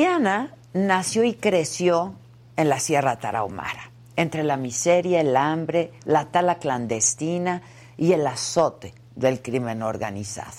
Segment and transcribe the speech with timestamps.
[0.00, 2.14] Liliana nació y creció
[2.56, 7.60] en la Sierra Tarahumara, entre la miseria, el hambre, la tala clandestina
[7.98, 10.56] y el azote del crimen organizado.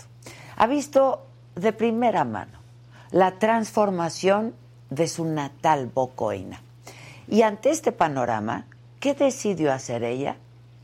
[0.57, 1.25] Ha visto
[1.55, 2.59] de primera mano
[3.09, 4.53] la transformación
[4.91, 6.61] de su natal Bocoina.
[7.27, 8.67] Y ante este panorama,
[8.99, 10.35] ¿qué decidió hacer ella?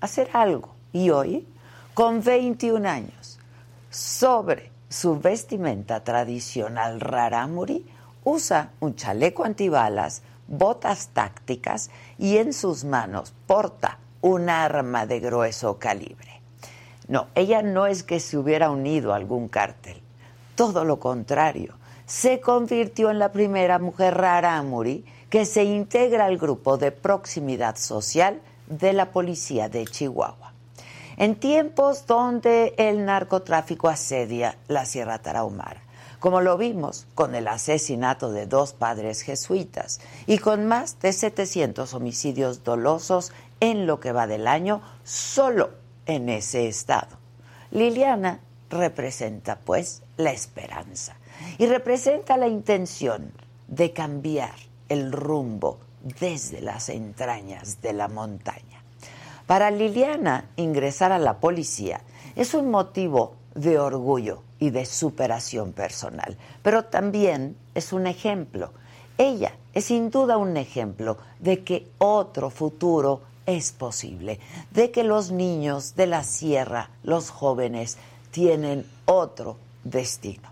[0.02, 0.74] Hacer algo.
[0.94, 1.48] Y hoy,
[1.94, 3.38] con 21 años,
[3.92, 7.86] sobre su vestimenta tradicional rarámuri,
[8.28, 15.80] usa un chaleco antibalas, botas tácticas y en sus manos porta un arma de grueso
[15.80, 16.42] calibre.
[17.08, 20.02] No, ella no es que se hubiera unido a algún cártel,
[20.56, 26.78] todo lo contrario, se convirtió en la primera mujer rarámuri que se integra al grupo
[26.78, 30.52] de proximidad social de la policía de Chihuahua.
[31.16, 35.87] En tiempos donde el narcotráfico asedia la Sierra Tarahumara,
[36.20, 41.94] como lo vimos con el asesinato de dos padres jesuitas y con más de 700
[41.94, 45.72] homicidios dolosos en lo que va del año solo
[46.06, 47.18] en ese estado.
[47.72, 48.40] Liliana
[48.70, 51.16] representa, pues, la esperanza
[51.58, 53.32] y representa la intención
[53.68, 54.54] de cambiar
[54.90, 55.80] el rumbo
[56.20, 58.84] desde las entrañas de la montaña.
[59.46, 62.02] Para Liliana, ingresar a la policía
[62.36, 68.72] es un motivo de orgullo y de superación personal, pero también es un ejemplo.
[69.18, 74.40] Ella es sin duda un ejemplo de que otro futuro es posible,
[74.72, 77.98] de que los niños de la sierra, los jóvenes,
[78.32, 80.50] tienen otro destino.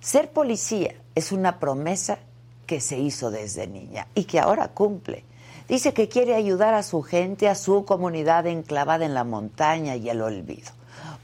[0.00, 2.18] Ser policía es una promesa
[2.66, 5.24] que se hizo desde niña y que ahora cumple.
[5.68, 10.08] Dice que quiere ayudar a su gente, a su comunidad enclavada en la montaña y
[10.08, 10.72] el olvido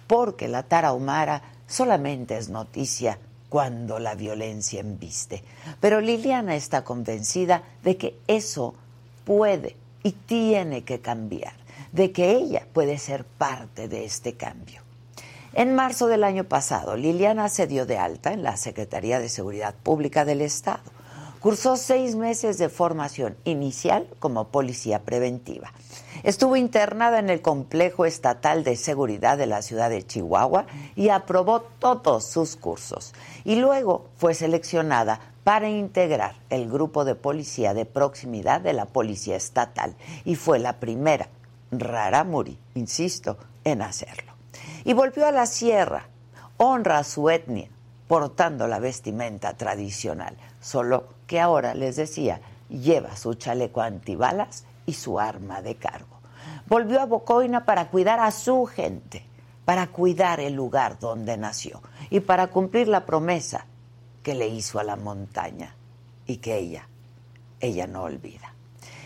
[0.07, 3.19] porque la Tarahumara solamente es noticia
[3.49, 5.43] cuando la violencia embiste.
[5.81, 8.75] Pero Liliana está convencida de que eso
[9.25, 11.55] puede y tiene que cambiar,
[11.93, 14.83] de que ella puede ser parte de este cambio.
[15.53, 19.75] En marzo del año pasado, Liliana se dio de alta en la Secretaría de Seguridad
[19.75, 20.83] Pública del Estado.
[21.41, 25.73] Cursó seis meses de formación inicial como policía preventiva.
[26.27, 30.67] Estuvo internada en el Complejo Estatal de Seguridad de la ciudad de Chihuahua
[30.97, 33.15] y aprobó todos sus cursos.
[33.45, 39.37] Y luego fue seleccionada para integrar el grupo de policía de proximidad de la Policía
[39.37, 39.95] Estatal
[40.25, 41.29] y fue la primera,
[41.71, 44.33] rara Muri, insisto, en hacerlo.
[44.83, 46.09] Y volvió a la sierra,
[46.57, 47.69] honra a su etnia,
[48.09, 55.21] portando la vestimenta tradicional, solo que ahora, les decía, lleva su chaleco antibalas y su
[55.21, 56.16] arma de cargo.
[56.69, 59.25] Volvió a Bocoina para cuidar a su gente,
[59.65, 63.67] para cuidar el lugar donde nació y para cumplir la promesa
[64.23, 65.77] que le hizo a la montaña
[66.27, 66.89] y que ella,
[67.61, 68.55] ella no olvida.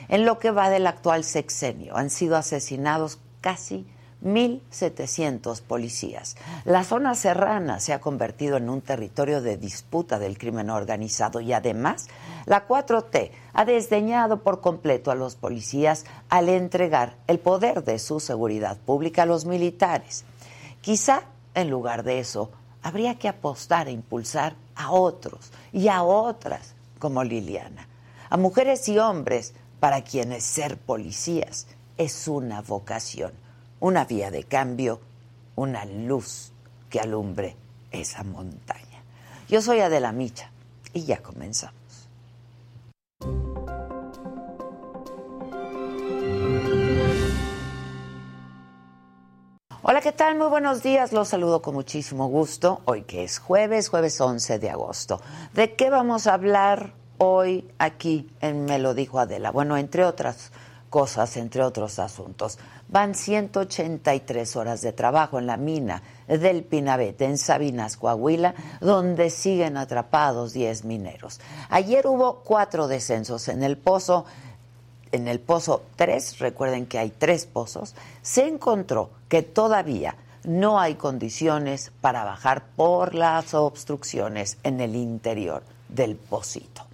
[0.08, 3.86] En lo que va del actual sexenio han sido asesinados casi
[4.24, 6.36] 1.700 policías.
[6.64, 11.52] La zona serrana se ha convertido en un territorio de disputa del crimen organizado y
[11.52, 12.08] además
[12.46, 18.20] la 4T ha desdeñado por completo a los policías al entregar el poder de su
[18.20, 20.24] seguridad pública a los militares.
[20.80, 21.22] Quizá,
[21.54, 22.50] en lugar de eso,
[22.82, 27.88] habría que apostar e impulsar a otros y a otras como Liliana,
[28.28, 33.32] a mujeres y hombres para quienes ser policías es una vocación,
[33.80, 35.00] una vía de cambio,
[35.56, 36.52] una luz
[36.88, 37.56] que alumbre
[37.90, 39.02] esa montaña.
[39.48, 40.50] Yo soy Adela Micha
[40.92, 41.80] y ya comenzamos.
[49.82, 50.36] Hola, ¿qué tal?
[50.36, 51.12] Muy buenos días.
[51.12, 52.82] Los saludo con muchísimo gusto.
[52.84, 55.20] Hoy que es jueves, jueves 11 de agosto.
[55.54, 59.50] ¿De qué vamos a hablar hoy aquí en Me lo dijo Adela?
[59.50, 60.52] Bueno, entre otras
[60.90, 62.58] cosas, entre otros asuntos.
[62.88, 69.76] Van 183 horas de trabajo en la mina del Pinabete, en Sabinas, Coahuila, donde siguen
[69.76, 71.40] atrapados 10 mineros.
[71.70, 74.26] Ayer hubo cuatro descensos en el pozo.
[75.12, 80.14] En el pozo 3, recuerden que hay tres pozos, se encontró que todavía
[80.44, 86.89] no hay condiciones para bajar por las obstrucciones en el interior del pocito.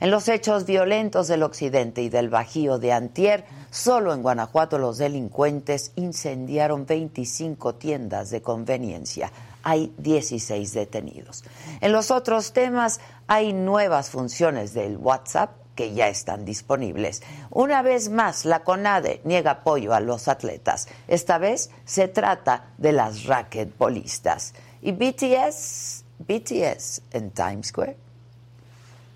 [0.00, 4.98] En los hechos violentos del occidente y del Bajío de Antier, solo en Guanajuato los
[4.98, 9.32] delincuentes incendiaron 25 tiendas de conveniencia.
[9.64, 11.42] Hay 16 detenidos.
[11.80, 17.22] En los otros temas hay nuevas funciones del WhatsApp que ya están disponibles.
[17.50, 20.88] Una vez más, la CONADE niega apoyo a los atletas.
[21.08, 24.54] Esta vez se trata de las raquetbolistas.
[24.80, 26.04] ¿Y BTS?
[26.18, 28.07] BTS en Times Square.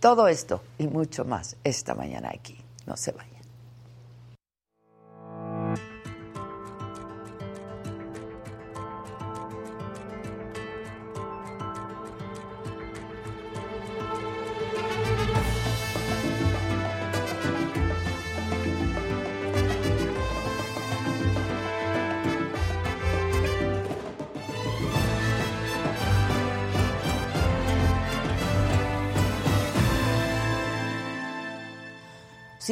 [0.02, 2.58] Todo esto y mucho más esta mañana aquí.
[2.88, 3.31] No se vayan.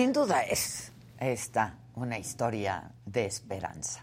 [0.01, 4.03] Sin duda es esta una historia de esperanza,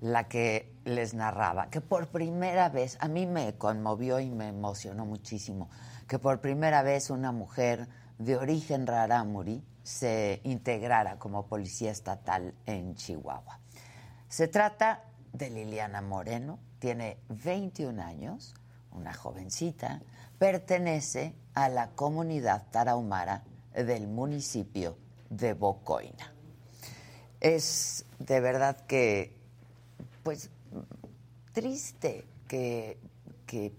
[0.00, 5.06] la que les narraba, que por primera vez, a mí me conmovió y me emocionó
[5.06, 5.70] muchísimo,
[6.08, 7.86] que por primera vez una mujer
[8.18, 13.60] de origen rarámuri se integrara como policía estatal en Chihuahua.
[14.28, 18.52] Se trata de Liliana Moreno, tiene 21 años,
[18.90, 20.02] una jovencita,
[20.40, 25.03] pertenece a la comunidad tarahumara del municipio
[25.36, 26.32] de Bocoina.
[27.40, 29.36] Es de verdad que,
[30.22, 30.50] pues,
[31.52, 32.98] triste que,
[33.46, 33.72] que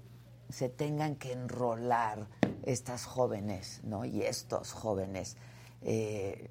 [0.50, 2.28] se tengan que enrolar
[2.63, 4.06] estas jóvenes, ¿no?
[4.06, 5.38] Y estos jóvenes
[5.81, 6.50] eh,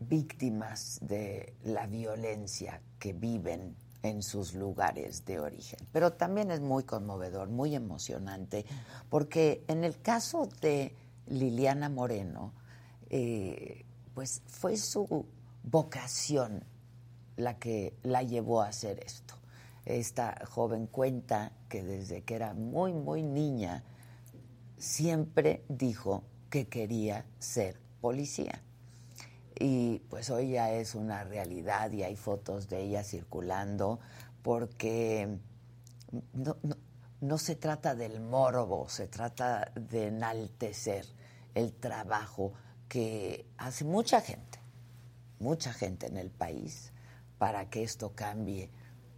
[0.00, 5.78] víctimas de la violencia que viven en sus lugares de origen.
[5.92, 8.66] Pero también es muy conmovedor, muy emocionante,
[9.08, 10.94] porque en el caso de
[11.26, 12.52] Liliana Moreno,
[13.08, 15.26] eh, pues fue su
[15.64, 16.64] vocación
[17.36, 19.34] la que la llevó a hacer esto.
[19.84, 23.84] Esta joven cuenta que desde que era muy, muy niña,
[24.78, 28.62] siempre dijo que quería ser policía.
[29.58, 34.00] Y pues hoy ya es una realidad y hay fotos de ella circulando
[34.42, 35.38] porque
[36.32, 36.56] no,
[37.20, 41.06] no se trata del morbo, se trata de enaltecer
[41.54, 42.52] el trabajo
[42.94, 44.60] que hace mucha gente,
[45.40, 46.92] mucha gente en el país
[47.38, 48.70] para que esto cambie,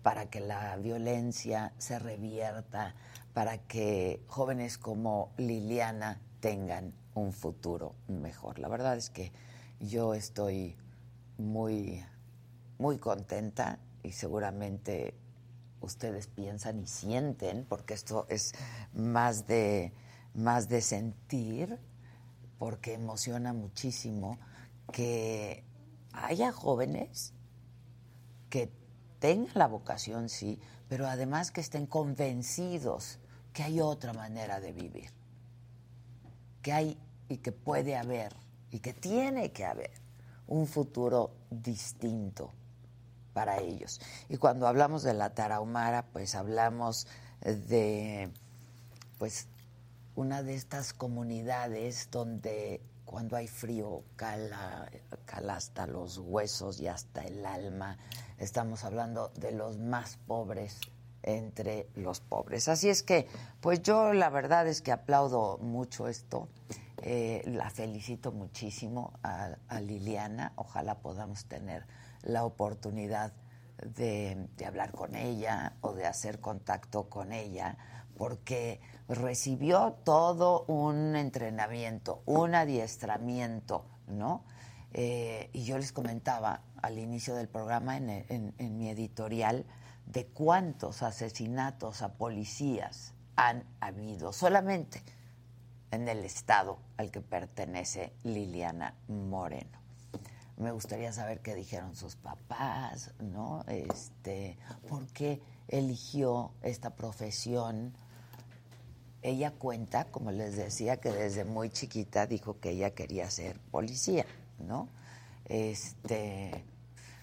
[0.02, 2.94] para que la violencia se revierta,
[3.34, 8.58] para que jóvenes como Liliana tengan un futuro mejor.
[8.60, 9.30] La verdad es que
[9.78, 10.74] yo estoy
[11.36, 12.02] muy,
[12.78, 15.12] muy contenta y seguramente
[15.82, 18.54] ustedes piensan y sienten, porque esto es
[18.94, 19.92] más de,
[20.32, 21.78] más de sentir
[22.58, 24.38] porque emociona muchísimo
[24.92, 25.64] que
[26.12, 27.32] haya jóvenes
[28.50, 28.70] que
[29.18, 33.18] tengan la vocación, sí, pero además que estén convencidos
[33.52, 35.10] que hay otra manera de vivir,
[36.62, 36.98] que hay
[37.28, 38.34] y que puede haber
[38.70, 39.92] y que tiene que haber
[40.46, 42.52] un futuro distinto
[43.32, 44.00] para ellos.
[44.28, 47.06] Y cuando hablamos de la Tarahumara, pues hablamos
[47.40, 48.30] de
[49.18, 49.48] pues
[50.16, 54.90] una de estas comunidades donde cuando hay frío cala,
[55.26, 57.98] cala hasta los huesos y hasta el alma.
[58.38, 60.80] Estamos hablando de los más pobres
[61.22, 62.66] entre los pobres.
[62.68, 63.28] Así es que,
[63.60, 66.48] pues yo la verdad es que aplaudo mucho esto.
[67.02, 70.52] Eh, la felicito muchísimo a, Liliana.
[70.56, 71.86] Ojalá podamos tener
[72.22, 73.34] la oportunidad
[73.84, 77.76] de, de hablar con ella o de hacer contacto con ella,
[78.16, 84.44] porque recibió todo un entrenamiento, un adiestramiento ¿no?
[84.92, 89.66] Eh, y yo les comentaba al inicio del programa en, en mi editorial
[90.06, 95.02] de cuántos asesinatos a policías han habido solamente
[95.90, 99.78] en el estado al que pertenece Liliana Moreno.
[100.56, 103.62] Me gustaría saber qué dijeron sus papás, ¿no?
[103.66, 104.56] Este,
[104.88, 107.94] ¿por qué eligió esta profesión?
[109.22, 114.24] Ella cuenta, como les decía, que desde muy chiquita dijo que ella quería ser policía,
[114.58, 114.88] ¿no?
[115.46, 116.64] Este,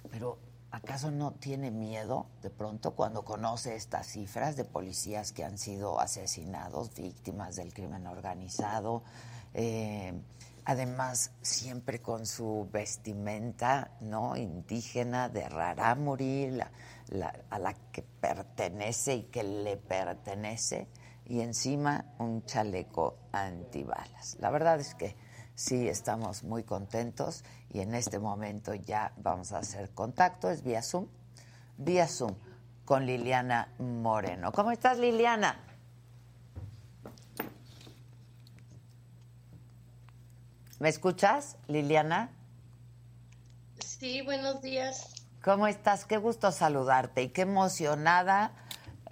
[0.09, 0.37] pero
[0.71, 5.99] ¿acaso no tiene miedo de pronto cuando conoce estas cifras de policías que han sido
[5.99, 9.03] asesinados, víctimas del crimen organizado?
[9.53, 10.13] Eh,
[10.65, 16.59] además, siempre con su vestimenta no indígena de Rarámuri,
[17.49, 20.87] a la que pertenece y que le pertenece,
[21.25, 24.37] y encima un chaleco antibalas.
[24.39, 25.15] La verdad es que
[25.55, 30.81] sí estamos muy contentos y en este momento ya vamos a hacer contacto, es vía
[30.81, 31.07] Zoom,
[31.77, 32.35] vía Zoom
[32.85, 34.51] con Liliana Moreno.
[34.51, 35.59] ¿Cómo estás, Liliana?
[40.79, 42.31] ¿Me escuchas, Liliana?
[43.79, 45.13] Sí, buenos días.
[45.41, 46.05] ¿Cómo estás?
[46.05, 48.51] Qué gusto saludarte y qué emocionada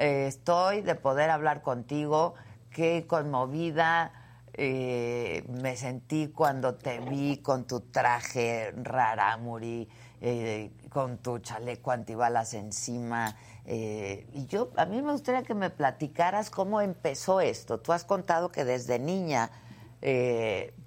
[0.02, 2.34] eh, estoy de poder hablar contigo,
[2.72, 4.12] qué conmovida
[4.54, 9.88] eh, me sentí cuando te vi con tu traje rarámuri,
[10.20, 13.38] eh, con tu chaleco antibalas encima.
[13.66, 17.80] Eh, y yo, a mí me gustaría que me platicaras cómo empezó esto.
[17.80, 19.52] Tú has contado que desde niña,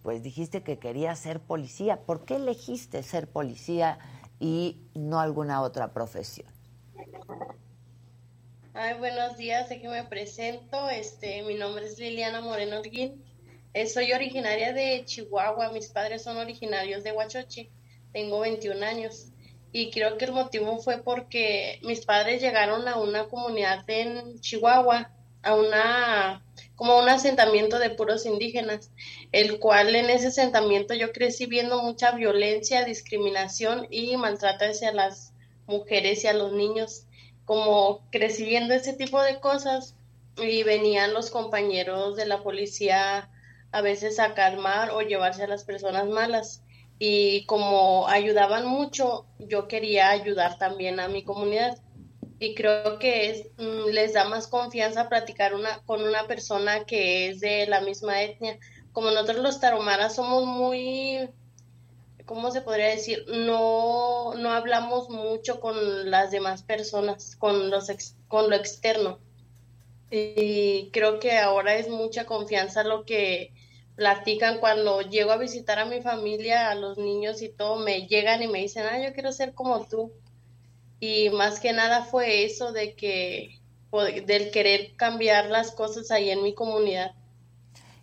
[0.03, 2.01] pues dijiste que querías ser policía.
[2.01, 3.99] ¿Por qué elegiste ser policía
[4.41, 6.49] y no alguna otra profesión?
[8.77, 10.91] Ay, buenos días, aquí me presento.
[10.91, 13.25] Este, mi nombre es Liliana Moreno Holguín.
[13.73, 17.71] Eh, soy originaria de Chihuahua, mis padres son originarios de Huachochi,
[18.13, 19.29] tengo 21 años
[19.71, 25.13] y creo que el motivo fue porque mis padres llegaron a una comunidad en Chihuahua,
[25.45, 28.91] a una como un asentamiento de puros indígenas,
[29.31, 35.33] el cual en ese asentamiento yo crecí viendo mucha violencia, discriminación y maltrato hacia las
[35.69, 37.07] mujeres y a los niños.
[37.45, 39.95] Como crecí viendo ese tipo de cosas
[40.37, 43.31] y venían los compañeros de la policía
[43.73, 46.63] a veces a calmar o llevarse a las personas malas.
[46.99, 51.79] Y como ayudaban mucho, yo quería ayudar también a mi comunidad.
[52.39, 57.41] Y creo que mm, les da más confianza platicar una, con una persona que es
[57.41, 58.59] de la misma etnia.
[58.93, 61.29] Como nosotros los taromaras somos muy,
[62.25, 63.25] ¿cómo se podría decir?
[63.29, 67.91] No, no hablamos mucho con las demás personas, con, los
[68.29, 69.19] con lo externo.
[70.11, 73.53] Y creo que ahora es mucha confianza lo que
[73.97, 78.43] platican cuando llego a visitar a mi familia, a los niños y todo, me llegan
[78.43, 80.13] y me dicen, ah, yo quiero ser como tú.
[81.01, 83.61] Y más que nada fue eso de que,
[84.27, 87.15] del querer cambiar las cosas ahí en mi comunidad.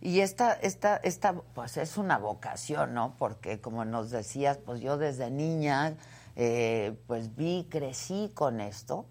[0.02, 3.16] Y esta, esta, esta, pues es una vocación, ¿no?
[3.18, 5.96] Porque como nos decías, pues yo desde niña,
[6.36, 9.06] eh, pues vi, crecí con esto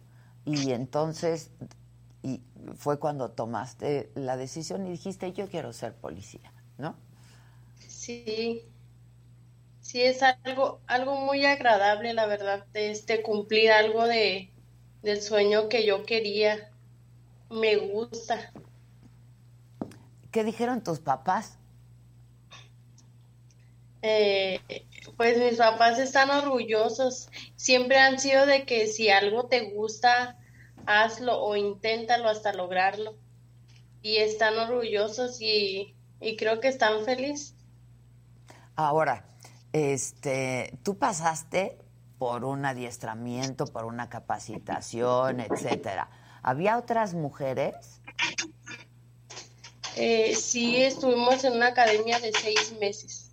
[0.44, 1.50] y entonces
[2.22, 2.42] y
[2.76, 6.52] fue cuando tomaste la decisión y dijiste, yo quiero ser policía.
[6.78, 6.96] ¿no?
[7.88, 8.62] Sí,
[9.80, 14.50] sí es algo, algo muy agradable, la verdad, este cumplir algo de
[15.02, 16.70] del sueño que yo quería.
[17.50, 18.52] Me gusta.
[20.30, 21.58] ¿Qué dijeron tus papás?
[24.02, 24.60] Eh,
[25.16, 27.28] pues mis papás están orgullosos.
[27.56, 30.38] Siempre han sido de que si algo te gusta,
[30.86, 33.16] hazlo o inténtalo hasta lograrlo.
[34.02, 37.54] Y están orgullosos y y creo que están felices.
[38.76, 39.24] Ahora,
[39.72, 41.78] este, tú pasaste
[42.18, 46.10] por un adiestramiento, por una capacitación, etcétera.
[46.42, 48.02] ¿Había otras mujeres?
[50.02, 53.32] Eh, sí, estuvimos en una academia de seis meses.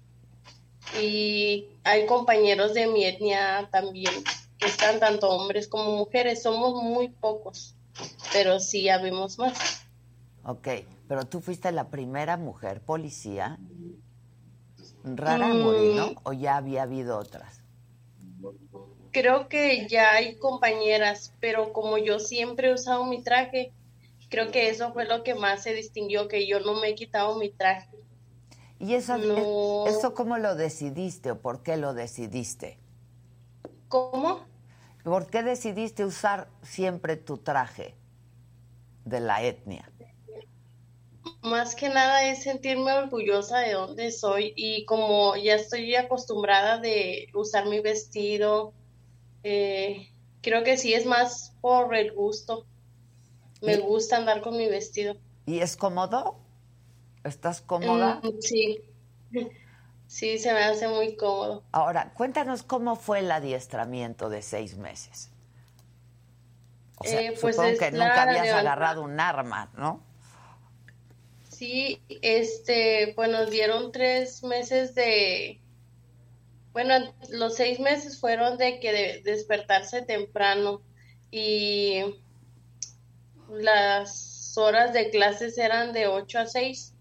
[1.01, 4.13] Y hay compañeros de mi etnia también,
[4.57, 6.43] que están tanto hombres como mujeres.
[6.43, 7.75] Somos muy pocos,
[8.33, 9.85] pero sí habemos más.
[10.43, 10.67] Ok.
[11.07, 13.57] Pero tú fuiste la primera mujer policía
[15.15, 16.15] rara ¿no?
[16.23, 17.61] ¿O ya había habido otras?
[19.11, 23.71] Creo que ya hay compañeras, pero como yo siempre he usado mi traje,
[24.29, 27.37] creo que eso fue lo que más se distinguió, que yo no me he quitado
[27.37, 27.89] mi traje.
[28.79, 29.15] ¿Y eso,
[29.87, 32.77] eso cómo lo decidiste o por qué lo decidiste?
[33.87, 34.45] ¿Cómo?
[35.03, 37.95] ¿Por qué decidiste usar siempre tu traje
[39.05, 39.89] de la etnia?
[41.41, 47.29] más que nada es sentirme orgullosa de dónde soy y como ya estoy acostumbrada de
[47.33, 48.73] usar mi vestido,
[49.43, 50.09] eh,
[50.41, 52.65] creo que sí es más por el gusto.
[53.61, 55.17] Me gusta andar con mi vestido.
[55.45, 56.37] ¿Y es cómodo?
[57.23, 58.21] ¿Estás cómoda?
[58.23, 58.81] Mm, sí.
[60.07, 61.63] Sí, se me hace muy cómodo.
[61.71, 65.29] Ahora, cuéntanos cómo fue el adiestramiento de seis meses.
[66.97, 70.01] O sea, eh, pues supongo que nunca habías agarrado un arma, ¿no?
[71.49, 75.59] Sí, este, pues nos dieron tres meses de,
[76.71, 76.93] bueno,
[77.29, 80.81] los seis meses fueron de que de despertarse temprano
[81.31, 82.03] y
[83.51, 86.93] las horas de clases eran de 8 a 6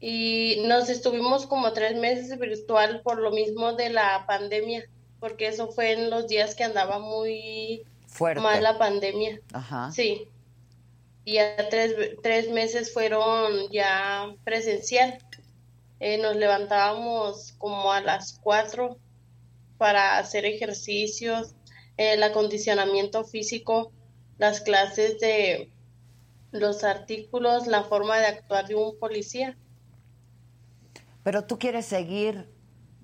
[0.00, 4.88] y nos estuvimos como tres meses virtual por lo mismo de la pandemia,
[5.20, 8.42] porque eso fue en los días que andaba muy Fuerte.
[8.42, 9.40] mal la pandemia.
[9.52, 9.90] Ajá.
[9.92, 10.28] Sí
[11.24, 15.18] y ya tres, tres meses fueron ya presencial.
[16.00, 18.98] Eh, nos levantábamos como a las cuatro
[19.78, 21.54] para hacer ejercicios,
[21.96, 23.92] el acondicionamiento físico,
[24.42, 25.70] las clases de
[26.50, 29.56] los artículos, la forma de actuar de un policía.
[31.22, 32.52] Pero tú quieres seguir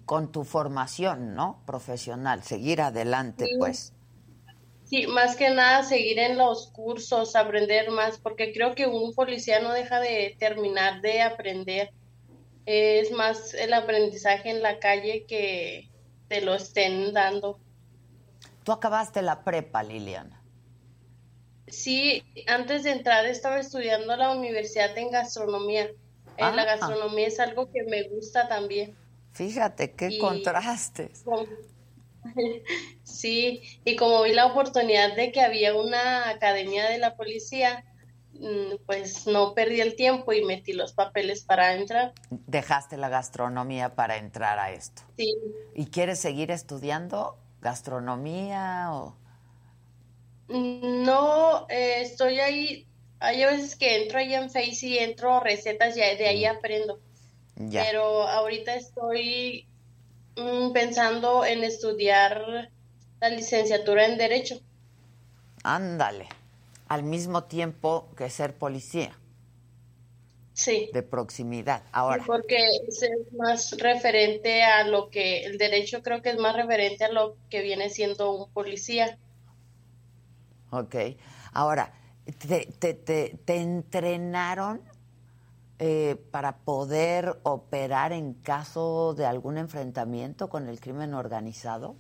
[0.05, 1.63] con tu formación, ¿no?
[1.65, 3.93] Profesional, seguir adelante, pues.
[4.87, 9.61] Sí, más que nada seguir en los cursos, aprender más, porque creo que un policía
[9.61, 11.93] no deja de terminar de aprender.
[12.67, 15.89] Es más el aprendizaje en la calle que
[16.27, 17.61] te lo estén dando.
[18.65, 20.38] Tú acabaste la prepa, Liliana.
[21.71, 25.89] Sí, antes de entrar estaba estudiando la universidad en gastronomía.
[26.37, 26.77] En la ah.
[26.77, 28.97] gastronomía es algo que me gusta también.
[29.33, 31.25] Fíjate qué contrastes.
[33.05, 37.85] Sí, y como vi la oportunidad de que había una academia de la policía,
[38.35, 42.13] mm, pues no perdí el tiempo y metí los papeles para entrar.
[42.29, 45.03] Dejaste la gastronomía para entrar a esto.
[45.17, 45.35] Sí.
[45.75, 49.17] ¿Y quieres seguir estudiando gastronomía o...?
[50.49, 52.87] No, eh, estoy ahí,
[53.21, 57.01] hay veces que entro ahí en Face y entro recetas y de ahí aprendo.
[57.57, 57.85] Ya.
[57.85, 59.69] Pero ahorita estoy
[60.39, 62.71] Mm, pensando en estudiar
[63.21, 64.61] la licenciatura en Derecho.
[65.65, 66.29] Ándale,
[66.87, 69.19] al mismo tiempo que ser policía.
[70.55, 70.91] Sí.
[70.93, 71.83] De proximidad.
[71.93, 72.23] Ahora.
[72.25, 72.57] porque
[72.87, 77.37] es más referente a lo que, el derecho creo que es más referente a lo
[77.51, 79.19] que viene siendo un policía.
[80.71, 80.95] Ok.
[81.53, 81.93] Ahora,
[82.39, 84.83] ¿te, te, te, te entrenaron
[85.81, 91.97] eh, para poder operar en caso de algún enfrentamiento con el crimen organizado?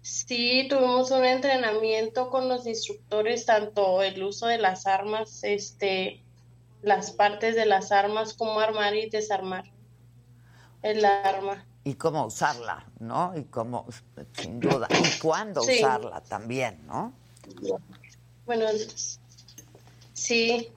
[0.00, 6.24] Sí, tuvimos un entrenamiento con los instructores, tanto el uso de las armas, este,
[6.82, 9.64] las partes de las armas, cómo armar y desarmar
[10.82, 11.67] el arma.
[11.88, 13.32] Y cómo usarla, ¿no?
[13.36, 13.86] Y cómo,
[14.32, 17.14] sin duda, y cuándo usarla también, ¿no?
[18.44, 18.66] Bueno,
[20.12, 20.70] sí,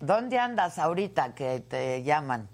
[0.00, 2.48] ¿Dónde andas ahorita que te llaman?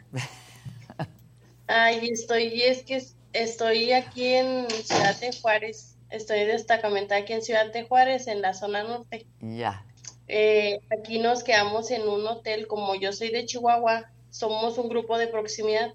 [1.67, 5.97] Ay, estoy, es que estoy aquí en Ciudad de Juárez.
[6.11, 9.27] Estoy destacamentada aquí en Ciudad de Juárez, en la zona norte.
[9.41, 9.85] Ya.
[10.29, 15.19] Eh, aquí nos quedamos en un hotel, como yo soy de Chihuahua, somos un grupo
[15.19, 15.93] de proximidad,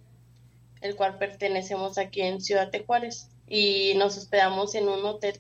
[0.82, 5.40] el cual pertenecemos aquí en Ciudad de Juárez, y nos hospedamos en un hotel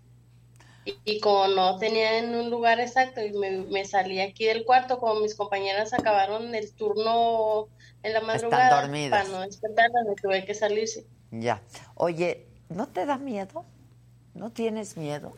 [1.04, 5.20] y, como no tenía en un lugar exacto y me, salí aquí del cuarto, como
[5.20, 7.68] mis compañeras acabaron el turno
[8.04, 11.06] en la madrugada, para no despertarlas me tuve que salirse.
[11.32, 11.62] Ya.
[11.96, 13.66] Oye, ¿no te da miedo?
[14.34, 15.34] ¿No tienes miedo?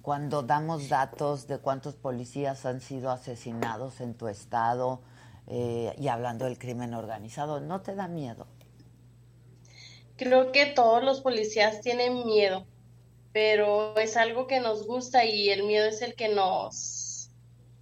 [0.00, 5.02] Cuando damos datos de cuántos policías han sido asesinados en tu estado
[5.48, 8.46] eh, y hablando del crimen organizado, ¿no te da miedo?
[10.16, 12.66] Creo que todos los policías tienen miedo
[13.36, 17.28] pero es algo que nos gusta y el miedo es el que nos,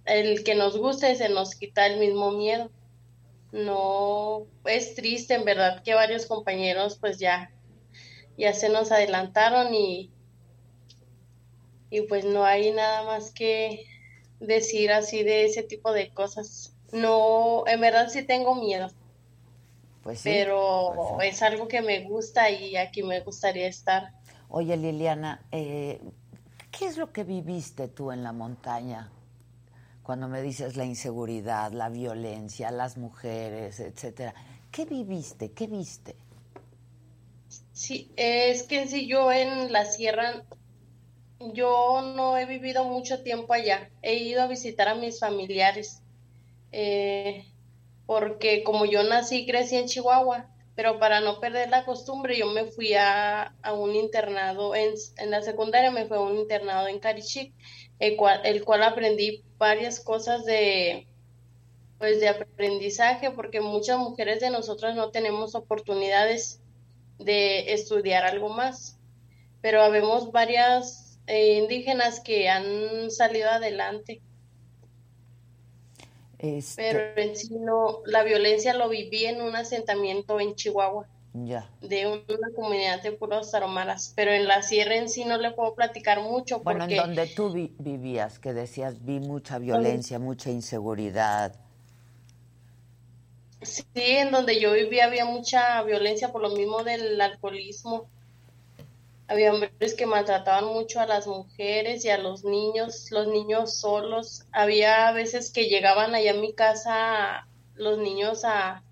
[0.03, 2.69] el que nos gusta y se nos quita el mismo miedo.
[3.53, 7.53] No, es triste en verdad que varios compañeros pues ya,
[8.37, 10.11] ya se nos adelantaron y,
[11.89, 13.85] y pues no hay nada más que
[14.41, 16.75] decir así de ese tipo de cosas.
[16.91, 18.89] No, en verdad sí tengo miedo.
[20.05, 24.13] Pues pero pues es algo que me gusta y aquí me gustaría estar.
[24.49, 25.99] Oye, Liliana, eh,
[26.71, 29.11] ¿qué es lo que viviste tú en la montaña?
[30.03, 34.35] Cuando me dices la inseguridad, la violencia, las mujeres, etcétera.
[34.71, 35.53] ¿Qué viviste?
[35.53, 36.15] ¿Qué viste?
[37.73, 40.45] Sí, es que en sí yo en la sierra,
[41.39, 43.89] yo no he vivido mucho tiempo allá.
[44.01, 46.03] He ido a visitar a mis familiares.
[46.71, 47.45] eh,
[48.05, 52.47] porque como yo nací y crecí en Chihuahua, pero para no perder la costumbre yo
[52.47, 56.99] me fui a, un internado, en, en, la secundaria me fui a un internado en
[56.99, 57.53] Carichic,
[57.99, 61.07] el cual, el cual aprendí varias cosas de,
[61.97, 66.61] pues, de aprendizaje, porque muchas mujeres de nosotras no tenemos oportunidades
[67.19, 68.99] de estudiar algo más,
[69.61, 74.21] pero habemos varias eh, indígenas que han salido adelante.
[76.45, 81.07] Este pero en sí no, la violencia lo viví en un asentamiento en Chihuahua.
[81.33, 81.69] Ya.
[81.81, 85.75] De una comunidad de puros taromaras, pero en la sierra en sí no le puedo
[85.75, 86.59] platicar mucho.
[86.59, 91.53] Bueno, en donde tú vivías, que decías, vi mucha violencia, mucha inseguridad.
[93.61, 98.07] Sí, en donde yo vivía había mucha violencia por lo mismo del alcoholismo.
[99.27, 104.43] Había hombres que maltrataban mucho a las mujeres y a los niños, los niños solos.
[104.51, 108.83] Había veces que llegaban allá a mi casa los niños a,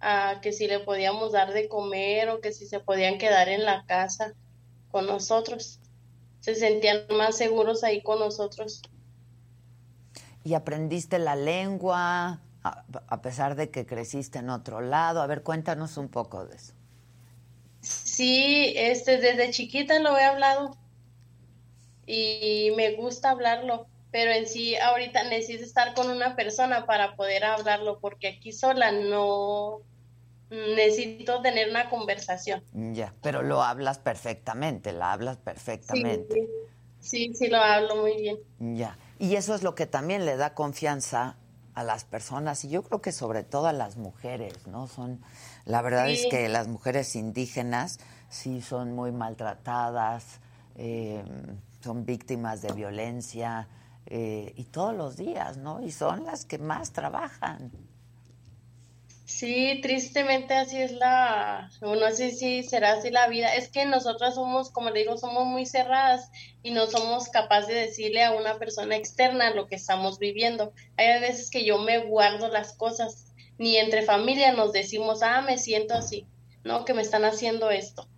[0.00, 3.64] a que si le podíamos dar de comer o que si se podían quedar en
[3.64, 4.32] la casa
[4.90, 5.78] con nosotros.
[6.40, 8.80] Se sentían más seguros ahí con nosotros.
[10.42, 12.40] ¿Y aprendiste la lengua?
[13.06, 15.22] a pesar de que creciste en otro lado.
[15.22, 16.75] A ver, cuéntanos un poco de eso.
[18.16, 20.74] Sí, este, desde chiquita lo he hablado
[22.06, 27.44] y me gusta hablarlo, pero en sí ahorita necesito estar con una persona para poder
[27.44, 29.82] hablarlo, porque aquí sola no
[30.48, 32.64] necesito tener una conversación.
[32.72, 36.48] Ya, pero lo hablas perfectamente, la hablas perfectamente.
[37.00, 38.38] sí, sí lo hablo muy bien.
[38.78, 41.36] Ya, y eso es lo que también le da confianza
[41.74, 44.86] a las personas y yo creo que sobre todo a las mujeres, ¿no?
[44.86, 45.20] Son,
[45.66, 47.98] la verdad es que las mujeres indígenas
[48.28, 50.40] sí son muy maltratadas,
[50.76, 51.22] eh,
[51.82, 53.68] son víctimas de violencia
[54.06, 55.82] eh, y todos los días, ¿no?
[55.82, 57.72] Y son las que más trabajan.
[59.26, 63.56] Sí, tristemente así es la, no sé si será así la vida.
[63.56, 66.30] Es que nosotras somos, como le digo, somos muy cerradas
[66.62, 70.72] y no somos capaces de decirle a una persona externa lo que estamos viviendo.
[70.96, 73.26] Hay veces que yo me guardo las cosas,
[73.58, 76.26] ni entre familia nos decimos, ah, me siento así,
[76.64, 78.08] no, que me están haciendo esto,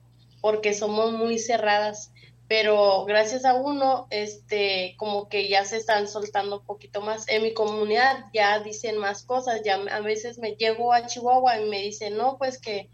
[0.40, 2.12] porque somos muy cerradas
[2.48, 7.28] pero gracias a uno, este, como que ya se están soltando un poquito más.
[7.28, 11.68] En mi comunidad ya dicen más cosas, ya a veces me llego a Chihuahua y
[11.68, 12.88] me dicen, no, pues que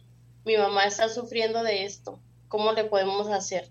[0.44, 3.68] mi mamá está sufriendo de esto, ¿cómo le podemos hacer?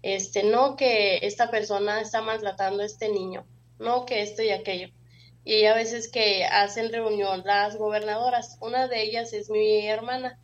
[0.00, 3.46] Este, no que esta persona está maltratando a este niño,
[3.78, 4.88] no que esto y aquello.
[5.48, 10.40] Y a veces que hacen reunión las gobernadoras, una de ellas es mi hermana,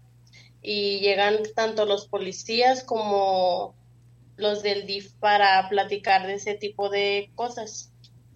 [0.62, 3.75] y llegan tanto los policías como
[4.37, 7.93] los del DIF para platicar de ese tipo de cosas.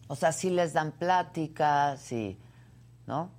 [0.08, 2.36] O sea, sí les dan pláticas, sí,
[3.06, 3.30] ¿no?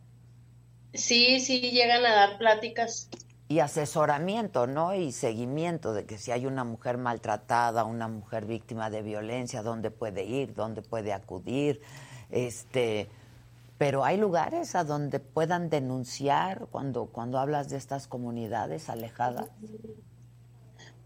[0.94, 3.10] Sí, sí, llegan a dar pláticas.
[3.50, 4.96] Y asesoramiento, ¿no?
[4.96, 9.92] Y seguimiento de que si hay una mujer maltratada, una mujer víctima de violencia, dónde
[9.92, 11.82] puede ir, dónde puede acudir,
[12.32, 13.10] este,
[13.78, 19.48] pero hay lugares a donde puedan denunciar cuando cuando hablas de estas comunidades alejadas.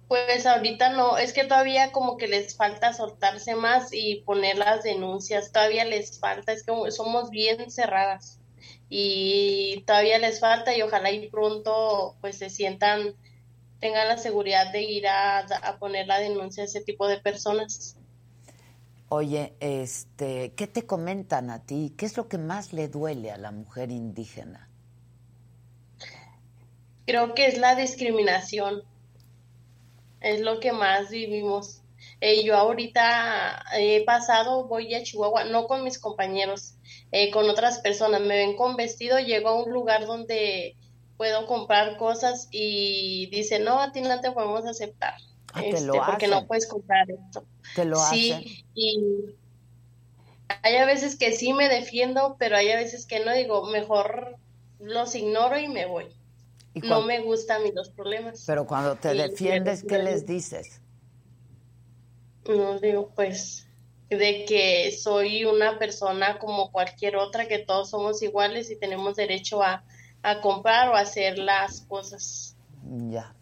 [0.07, 4.83] Pues ahorita no, es que todavía como que les falta soltarse más y poner las
[4.83, 8.41] denuncias, todavía les falta, es que somos bien cerradas
[8.89, 13.15] y todavía les falta y ojalá y pronto pues se sientan,
[13.79, 17.95] tengan la seguridad de ir a, a poner la denuncia a ese tipo de personas.
[19.13, 21.93] Oye, este, ¿qué te comentan a ti?
[21.97, 24.69] ¿Qué es lo que más le duele a la mujer indígena?
[27.05, 28.83] Creo que es la discriminación
[30.21, 31.81] es lo que más vivimos.
[32.21, 36.75] Eh, yo ahorita he pasado, voy a Chihuahua, no con mis compañeros,
[37.11, 40.77] eh, con otras personas, me ven con vestido, llego a un lugar donde
[41.17, 45.15] puedo comprar cosas y dice, no, a ti no te podemos aceptar.
[45.53, 47.43] Ah, este, porque no puedes comprar esto.
[47.75, 49.25] Te lo sí, y
[50.63, 54.37] hay a veces que sí me defiendo, pero hay a veces que no, digo, mejor
[54.79, 56.07] los ignoro y me voy
[56.75, 58.43] no me gustan los problemas.
[58.45, 60.81] Pero cuando te defiendes, ¿qué les dices?
[62.47, 63.67] No digo, pues,
[64.09, 69.61] de que soy una persona como cualquier otra, que todos somos iguales y tenemos derecho
[69.61, 69.83] a,
[70.41, 72.55] comprar o hacer las cosas.
[73.09, 73.33] Ya.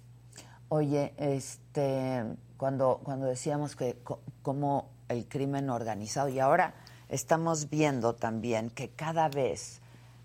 [0.70, 2.24] Oye, este,
[2.60, 4.04] cuando, cuando decíamos que
[4.42, 6.74] como el crimen organizado, y ahora
[7.08, 9.80] estamos viendo también que cada vez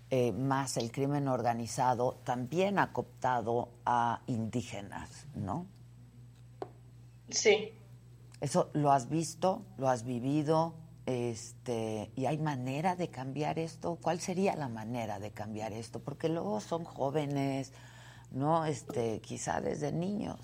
[0.09, 5.65] eh, más el crimen organizado también ha cooptado a indígenas, ¿no?
[7.29, 7.71] Sí.
[8.41, 9.61] ¿Eso lo has visto?
[9.77, 10.75] ¿Lo has vivido?
[11.05, 13.97] Este, y hay manera de cambiar esto.
[14.01, 16.01] ¿Cuál sería la manera de cambiar esto?
[16.01, 17.71] Porque luego son jóvenes,
[18.31, 18.65] ¿no?
[18.65, 20.39] Este, quizá desde niños.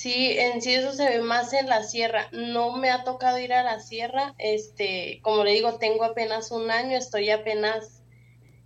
[0.00, 2.28] Sí, en sí eso se ve más en la sierra.
[2.32, 4.34] No me ha tocado ir a la sierra.
[4.38, 8.02] Este, como le digo, tengo apenas un año, estoy apenas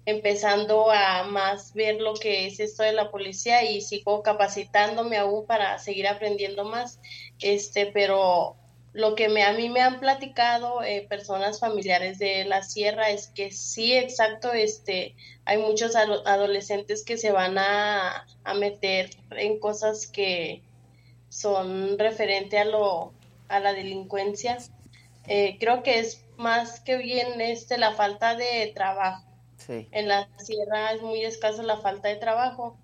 [0.06, 5.44] empezando a más ver lo que es esto de la policía y sigo capacitándome aún
[5.44, 7.00] para seguir aprendiendo más.
[7.40, 8.54] Este, pero
[8.92, 13.26] lo que me, a mí me han platicado eh, personas familiares de la sierra es
[13.26, 15.16] que sí, exacto, este,
[15.46, 20.62] hay muchos adolescentes que se van a, a, meter en cosas que
[21.34, 23.12] son referente a lo
[23.48, 24.58] a la delincuencia.
[25.26, 29.24] Eh, creo que es más que bien este la falta de trabajo.
[29.68, 32.76] En la sierra es muy escaso la falta de trabajo,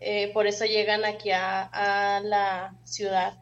[0.00, 3.34] eh, por eso llegan aquí a, a la ciudad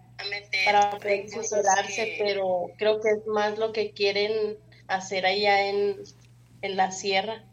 [0.64, 5.96] para superarse, pero creo que es más lo que quieren hacer allá en,
[6.62, 7.44] en la sierra.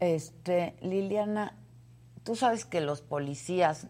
[0.00, 1.54] Este, Liliana,
[2.28, 3.86] tú sabes que los policías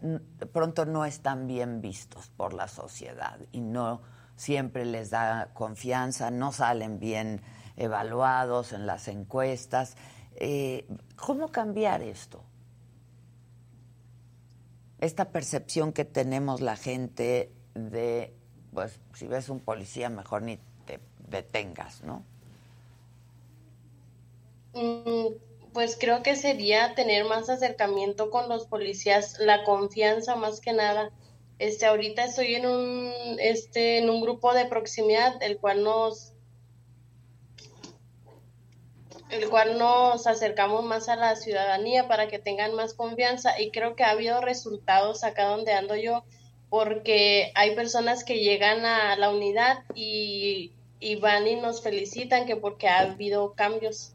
[0.53, 4.01] pronto no están bien vistos por la sociedad y no
[4.37, 7.41] siempre les da confianza, no salen bien
[7.75, 9.97] evaluados en las encuestas.
[10.35, 12.41] Eh, ¿Cómo cambiar esto?
[14.99, 18.33] esta percepción que tenemos la gente de,
[18.73, 22.23] pues, si ves un policía, mejor ni te detengas, ¿no?
[24.73, 25.48] Mm,
[25.79, 31.09] pues creo que sería tener más acercamiento con los policías, la confianza más que nada.
[31.57, 36.33] Este, ahorita estoy en un, este, en un grupo de proximidad, el cual nos
[39.29, 43.95] el cual nos acercamos más a la ciudadanía para que tengan más confianza y creo
[43.95, 46.25] que ha habido resultados acá donde ando yo
[46.67, 50.73] porque hay personas que llegan a la unidad y,
[51.21, 54.13] van y nos felicitan que porque ha habido cambios.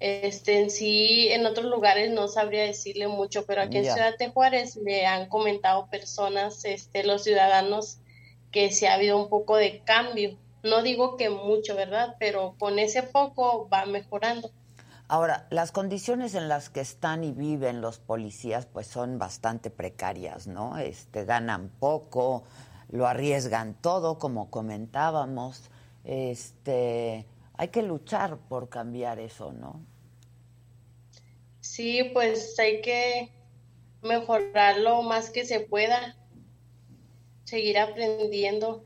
[0.00, 4.28] Este, en sí, en otros lugares no sabría decirle mucho, pero aquí en Ciudad de
[4.28, 7.98] Juárez me han comentado personas, este, los ciudadanos,
[8.50, 12.16] que sí ha habido un poco de cambio no digo que mucho, ¿verdad?
[12.18, 14.50] Pero con ese poco va mejorando.
[15.06, 20.46] Ahora, las condiciones en las que están y viven los policías pues son bastante precarias,
[20.46, 20.78] ¿no?
[20.78, 22.42] Este ganan poco,
[22.88, 25.70] lo arriesgan todo como comentábamos.
[26.04, 29.84] Este, hay que luchar por cambiar eso, ¿no?
[31.60, 33.32] Sí, pues hay que
[34.02, 36.16] mejorar lo más que se pueda,
[37.44, 38.84] seguir aprendiendo.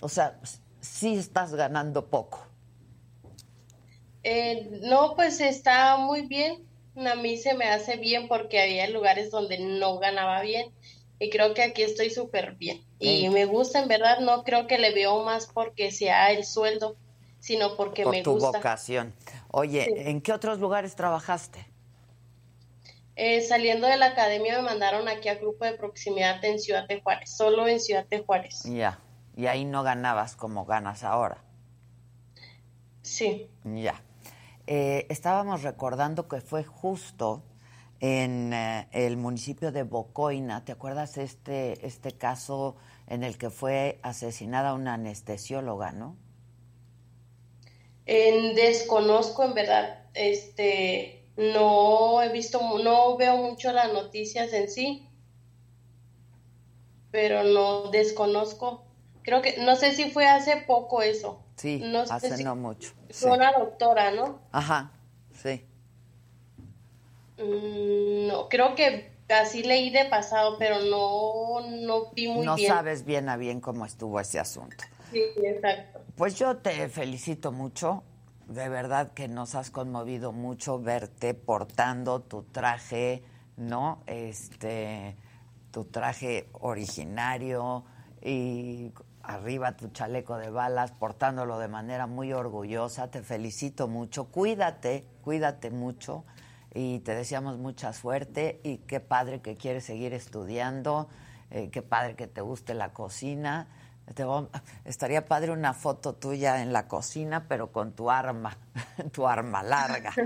[0.00, 0.40] O sea,
[0.80, 2.46] sí estás ganando poco.
[4.22, 6.66] Eh, no, pues está muy bien.
[6.96, 10.72] A mí se me hace bien porque había lugares donde no ganaba bien
[11.18, 12.84] y creo que aquí estoy súper bien.
[12.98, 16.96] Y me gusta, en verdad, no creo que le veo más porque sea el sueldo,
[17.46, 19.14] sino porque Por me tu vocación.
[19.50, 21.66] Oye, ¿en qué otros lugares trabajaste?
[23.14, 27.00] Eh, saliendo de la academia me mandaron aquí a grupo de proximidad en Ciudad de
[27.00, 28.64] Juárez, solo en Ciudad de Juárez.
[28.64, 29.00] Ya
[29.36, 31.38] y ahí no ganabas como ganas ahora.
[33.02, 33.48] Sí.
[33.64, 34.02] Ya.
[34.66, 37.44] Eh, estábamos recordando que fue justo
[38.00, 44.00] en eh, el municipio de Bocoina, ¿te acuerdas este, este caso en el que fue
[44.02, 46.16] asesinada una anestesióloga, no?
[48.06, 55.08] En, desconozco, en verdad, este, no he visto, no veo mucho las noticias en sí,
[57.10, 58.84] pero no desconozco.
[59.22, 61.42] Creo que, no sé si fue hace poco eso.
[61.56, 62.92] Sí, no hace no mucho.
[63.10, 64.38] Fue una doctora, ¿no?
[64.52, 64.92] Ajá,
[65.32, 65.64] sí.
[67.38, 72.46] Mm, no, creo que así leí de pasado, pero no, no vi muy bien.
[72.46, 74.84] No sabes bien a bien cómo estuvo ese asunto.
[75.10, 76.00] Sí, exacto.
[76.16, 78.02] Pues yo te felicito mucho.
[78.48, 83.24] De verdad que nos has conmovido mucho verte portando tu traje,
[83.56, 84.02] ¿no?
[84.06, 85.16] Este,
[85.72, 87.84] tu traje originario
[88.22, 88.92] y
[89.22, 93.10] arriba tu chaleco de balas, portándolo de manera muy orgullosa.
[93.10, 94.26] Te felicito mucho.
[94.26, 96.24] Cuídate, cuídate mucho
[96.72, 101.08] y te deseamos mucha suerte y qué padre que quieres seguir estudiando,
[101.50, 103.66] eh, qué padre que te guste la cocina.
[104.84, 108.56] Estaría padre una foto tuya en la cocina, pero con tu arma,
[109.12, 110.12] tu arma larga.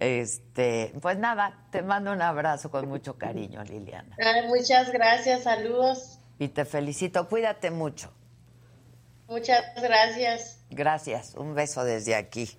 [0.00, 4.16] Este, pues nada, te mando un abrazo con mucho cariño, Liliana.
[4.48, 6.18] muchas gracias, saludos.
[6.40, 8.12] Y te felicito, cuídate mucho.
[9.28, 10.58] Muchas gracias.
[10.70, 12.50] Gracias, un beso desde aquí.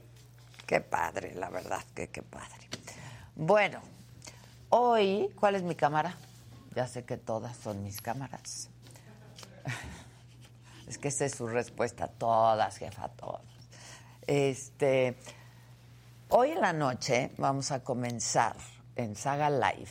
[0.65, 2.69] Qué padre, la verdad, que qué padre.
[3.35, 3.81] Bueno,
[4.69, 6.15] hoy, ¿cuál es mi cámara?
[6.75, 8.69] Ya sé que todas son mis cámaras.
[10.87, 12.07] Es que esa es su respuesta.
[12.07, 13.41] Todas, jefa, todas.
[14.27, 15.17] Este,
[16.29, 18.55] hoy en la noche vamos a comenzar
[18.95, 19.89] en Saga Live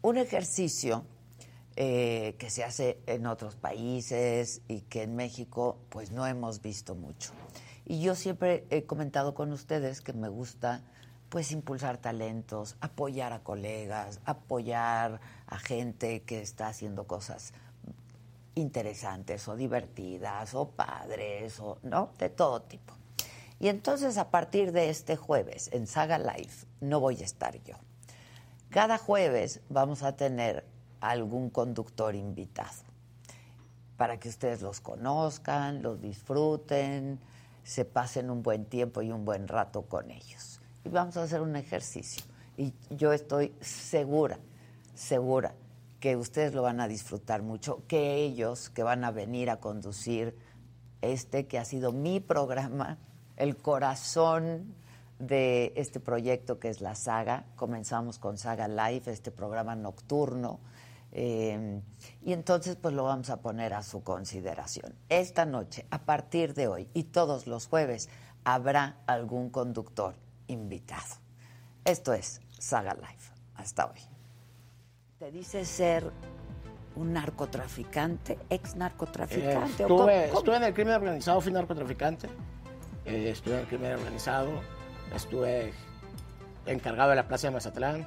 [0.00, 1.04] un ejercicio
[1.76, 6.94] eh, que se hace en otros países y que en México pues no hemos visto
[6.94, 7.32] mucho.
[7.84, 10.82] Y yo siempre he comentado con ustedes que me gusta
[11.28, 17.52] pues impulsar talentos, apoyar a colegas, apoyar a gente que está haciendo cosas
[18.54, 22.94] interesantes o divertidas o padres o no, de todo tipo.
[23.58, 27.76] Y entonces a partir de este jueves en Saga Live no voy a estar yo.
[28.70, 30.64] Cada jueves vamos a tener
[31.00, 32.82] algún conductor invitado
[33.96, 37.20] para que ustedes los conozcan, los disfruten,
[37.62, 40.53] se pasen un buen tiempo y un buen rato con ellos.
[40.84, 42.22] Y vamos a hacer un ejercicio.
[42.56, 44.38] Y yo estoy segura,
[44.94, 45.54] segura
[45.98, 50.36] que ustedes lo van a disfrutar mucho, que ellos que van a venir a conducir
[51.00, 52.98] este que ha sido mi programa,
[53.36, 54.74] el corazón
[55.18, 57.46] de este proyecto que es la saga.
[57.56, 60.60] Comenzamos con Saga Live, este programa nocturno.
[61.12, 61.80] Eh,
[62.22, 64.94] y entonces pues lo vamos a poner a su consideración.
[65.08, 68.10] Esta noche, a partir de hoy y todos los jueves,
[68.44, 70.16] habrá algún conductor
[70.46, 71.16] invitado.
[71.84, 73.34] Esto es Saga Live.
[73.54, 74.00] Hasta hoy.
[75.18, 76.10] Te dice ser
[76.96, 79.82] un narcotraficante, ex narcotraficante.
[79.82, 82.28] Eh, estuve, estuve, en el crimen organizado, fui narcotraficante.
[83.04, 84.50] Eh, estuve en el crimen organizado,
[85.14, 85.72] estuve
[86.66, 88.06] encargado de la plaza de Mazatlán.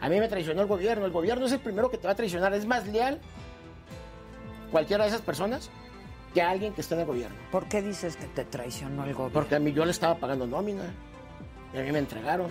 [0.00, 1.06] A mí me traicionó el gobierno.
[1.06, 2.52] El gobierno es el primero que te va a traicionar.
[2.54, 3.20] Es más leal
[4.70, 5.70] cualquiera de esas personas
[6.34, 7.36] que alguien que esté en el gobierno.
[7.50, 9.32] ¿Por qué dices que te traicionó el gobierno?
[9.32, 10.84] Porque a mí yo le estaba pagando nómina.
[11.72, 12.50] Y a mí me entregaron.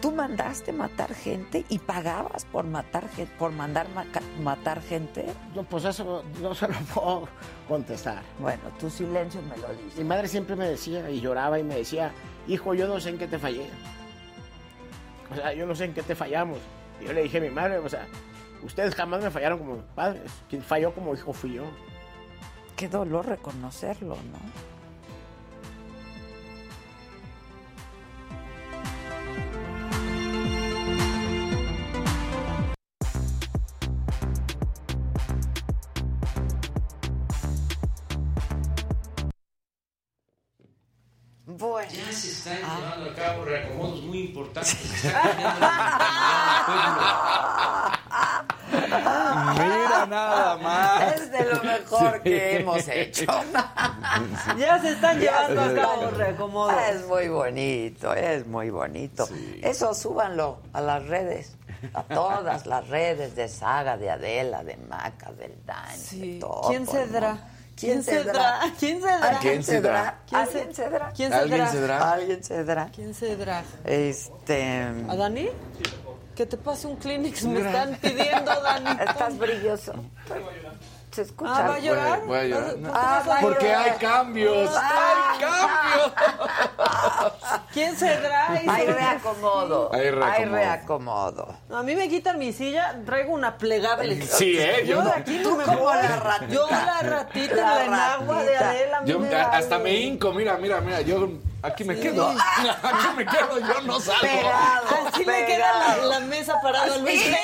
[0.00, 3.04] Tú mandaste matar gente y pagabas por matar
[3.38, 3.86] por mandar
[4.42, 5.26] matar gente.
[5.54, 7.28] No, pues eso no se lo puedo
[7.66, 8.22] contestar.
[8.38, 9.98] Bueno, tu silencio me lo dice.
[9.98, 12.12] Mi madre siempre me decía y lloraba y me decía,
[12.46, 13.66] hijo, yo no sé en qué te fallé.
[15.32, 16.58] O sea, yo no sé en qué te fallamos.
[17.00, 18.06] Y yo le dije a mi madre, o sea,
[18.62, 20.30] ustedes jamás me fallaron como padres.
[20.48, 21.64] Quien falló como hijo fui yo.
[22.76, 24.67] Qué dolor reconocerlo, ¿no?
[41.58, 41.90] Bueno.
[41.90, 44.78] Ya se están llevando a cabo reacomodos muy importantes.
[48.70, 51.14] Mira nada más.
[51.14, 53.24] Es de lo mejor que hemos hecho.
[54.58, 56.74] ya se están llevando a cabo reacomodos.
[56.90, 59.28] Es muy bonito, es muy bonito.
[59.60, 61.56] Eso súbanlo a las redes.
[61.92, 66.68] A todas las redes de Saga, de Adela, de Maca, del Daño, de todo.
[66.68, 67.38] ¿Quién cedrá?
[67.78, 68.60] ¿Quién cedrá?
[68.78, 69.38] ¿Quién cedrá?
[69.40, 70.18] ¿Quién cedrá?
[70.26, 71.12] ¿Quién cedrá?
[71.14, 72.12] ¿Quién ¿Alguien cedrá?
[72.12, 72.90] ¿Alguien cedrá?
[72.94, 73.62] ¿Quién cedrá?
[73.84, 74.82] Este...
[75.08, 75.48] ¿A Dani?
[76.34, 78.90] Que te pase un Kleenex, me están pidiendo, Dani.
[79.08, 79.92] Estás brilloso.
[81.18, 81.50] ¿Se escucha?
[81.52, 82.20] Ah, ¿va a llorar?
[82.26, 82.74] Voy a llorar.
[82.76, 83.88] ¿Por Ah, vas a Porque llorar?
[83.88, 84.70] hay cambios.
[84.72, 86.12] ¡Hay cambios!
[87.72, 88.46] ¿Quién cedrá?
[88.52, 89.90] Hay reacomodo.
[89.92, 90.54] Hay reacomodo.
[90.54, 91.56] reacomodo.
[91.74, 94.22] A mí me quitan mi silla, traigo una plegable.
[94.28, 94.84] Sí, ¿eh?
[94.86, 95.96] Yo Yo, de no- aquí no Tú me como voy.
[95.96, 96.52] la ratita.
[96.52, 98.56] Yo la ratita, La la enagua de.
[98.56, 99.00] Adela.
[99.04, 100.32] yo me hasta me hinco.
[100.32, 101.00] Mira, mira, mira.
[101.00, 101.30] Yo
[101.64, 102.00] aquí me Sí.
[102.02, 102.28] quedo.
[102.84, 103.58] Aquí me quedo.
[103.58, 104.20] Yo no salgo.
[104.20, 105.08] Pegado.
[105.12, 107.24] Así le queda la, la mesa parada Luis.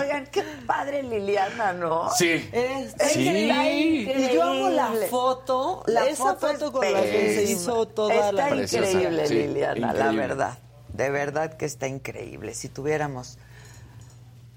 [0.00, 2.10] Oigan, qué padre Liliana, ¿no?
[2.14, 2.48] Sí.
[2.52, 3.28] Está Sí.
[3.28, 4.30] increíble.
[4.30, 5.82] Y yo amo la foto.
[5.86, 8.48] La esa foto, foto, es con la que se hizo toda está la...
[8.48, 10.58] Preciosa, increíble, sí, Liliana, la verdad.
[10.88, 12.54] De verdad que está increíble.
[12.54, 13.38] Si tuviéramos,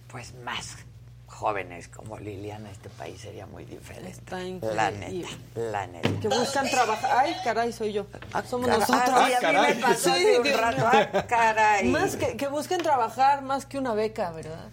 [0.08, 0.76] pues, más
[1.50, 4.10] jóvenes como Liliana, este país sería muy diferente.
[4.10, 4.40] Está
[4.74, 6.10] La neta, la neta.
[6.20, 7.12] Que buscan trabajar.
[7.20, 8.08] Ay, caray, soy yo.
[8.48, 9.10] Somos Cara- nosotros.
[9.12, 9.76] Ah, sí, a mí caray.
[9.76, 10.78] me pasó Sí, un Dios rato.
[10.78, 10.90] mío.
[11.14, 11.88] Ah, caray.
[11.90, 14.70] Más que, que busquen trabajar más que una beca, ¿verdad?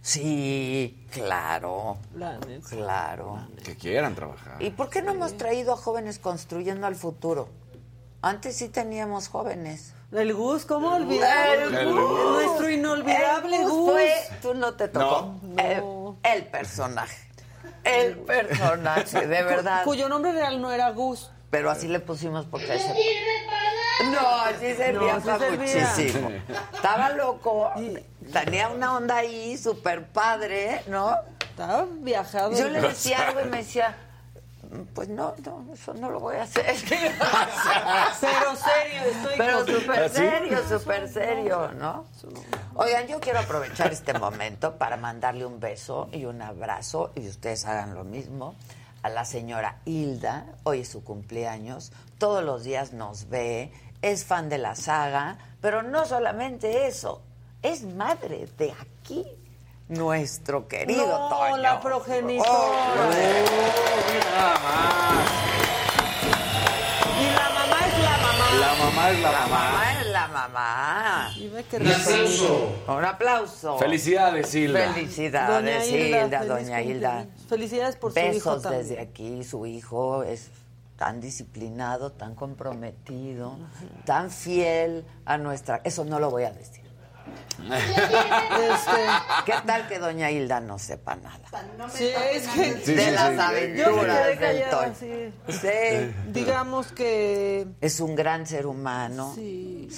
[0.00, 2.68] Sí, claro, La neta.
[2.70, 3.46] claro.
[3.62, 4.62] Que quieran trabajar.
[4.62, 7.50] ¿Y por qué no hemos traído a jóvenes construyendo al futuro?
[8.22, 9.91] Antes sí teníamos jóvenes.
[10.12, 11.56] El Gus, ¿cómo olvidar?
[11.56, 12.30] El Gus.
[12.30, 13.92] Nuestro inolvidable El Gus.
[13.92, 15.38] fue, tú no te tocó.
[15.42, 16.18] No.
[16.22, 17.16] El, personaje.
[17.82, 19.84] El personaje, de verdad.
[19.84, 21.30] Cuyo nombre real no era Gus.
[21.50, 22.94] Pero así le pusimos porque ese...
[24.10, 26.30] No, así servía No, sí para muchísimo.
[26.74, 27.70] Estaba loco.
[28.32, 31.16] Tenía una onda ahí súper padre, ¿no?
[31.40, 32.52] Estaba viajado.
[32.52, 33.96] Yo le decía algo y me decía,
[34.94, 36.64] pues no, no, eso no lo voy a hacer.
[38.20, 42.04] Pero serio, estoy Pero súper ¿Ah, serio, súper serio, ¿no?
[42.74, 47.66] Oigan, yo quiero aprovechar este momento para mandarle un beso y un abrazo, y ustedes
[47.66, 48.54] hagan lo mismo,
[49.02, 50.46] a la señora Hilda.
[50.62, 55.82] Hoy es su cumpleaños, todos los días nos ve, es fan de la saga, pero
[55.82, 57.22] no solamente eso,
[57.62, 59.26] es madre de aquí,
[59.92, 61.56] nuestro querido No, Toño.
[61.58, 62.50] la progenitora.
[62.50, 63.44] Hombre.
[64.34, 65.28] Nada más.
[67.20, 68.46] Y la mamá es la mamá.
[68.60, 69.70] La mamá es la La mamá.
[69.70, 71.32] mamá es la mamá.
[71.36, 72.72] Y ve que Un aplauso.
[72.88, 73.78] Un aplauso.
[73.78, 74.92] Felicidades, Hilda.
[74.92, 77.26] Felicidades, Hilda, feliz doña Hilda.
[77.48, 79.44] Felicidades por su hijo Besos desde aquí.
[79.44, 80.50] Su hijo es
[80.96, 83.56] tan disciplinado, tan comprometido,
[84.04, 85.80] tan fiel a nuestra...
[85.84, 86.81] Eso no lo voy a decir.
[87.62, 89.00] Este,
[89.46, 91.38] ¿Qué tal que doña Hilda no sepa nada?
[91.92, 95.32] sí, es que Sí, de sí, las aventuras del callada, sí.
[95.48, 96.14] Sí.
[96.28, 99.32] Digamos que Es un gran ser humano.
[99.34, 99.88] sí,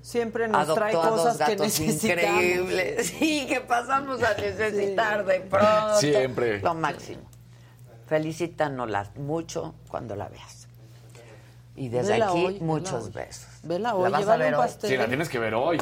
[0.00, 2.04] siempre nos Adoptó trae a dos cosas que gatos necesitamos.
[2.14, 3.06] increíbles.
[3.18, 5.96] Sí, que pasamos a necesitar de pronto.
[5.98, 6.60] Siempre.
[6.60, 7.22] Lo máximo.
[8.06, 10.68] Felicítanosla mucho cuando la veas.
[11.74, 13.48] Y desde aquí, hoy, muchos besos.
[13.62, 14.60] Vela ¿La hoy, vas a ver un hoy?
[14.66, 14.90] pastel.
[14.90, 15.80] Sí, la tienes que ver hoy.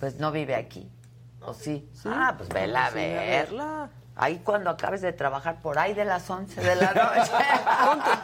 [0.00, 0.90] Pues no vive aquí.
[1.40, 1.88] ¿O sí?
[2.06, 3.46] Ah, pues vela a Sí, a ver.
[3.48, 3.90] verla.
[4.16, 7.32] Ahí cuando acabes de trabajar, por ahí de las 11 de la noche.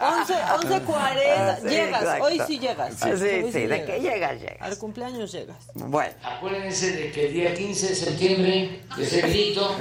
[0.07, 0.87] 11, 11.40,
[1.37, 2.25] Ah, sí, llegas, exacto.
[2.25, 2.95] hoy sí llegas.
[2.95, 3.19] Sí, Hoy
[3.51, 4.61] sí, de que llegas, llegas.
[4.63, 5.57] Al cumpleaños llegas.
[5.75, 6.15] Bueno.
[6.23, 9.75] Acuérdense de que el día 15 de septiembre, de ese grito,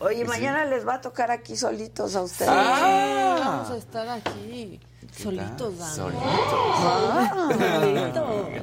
[0.00, 2.50] Oye, mañana les va a tocar aquí solitos a ustedes.
[2.52, 4.80] Ah, vamos a estar aquí.
[5.16, 5.94] Solitos, Dani.
[5.94, 6.30] Solitos.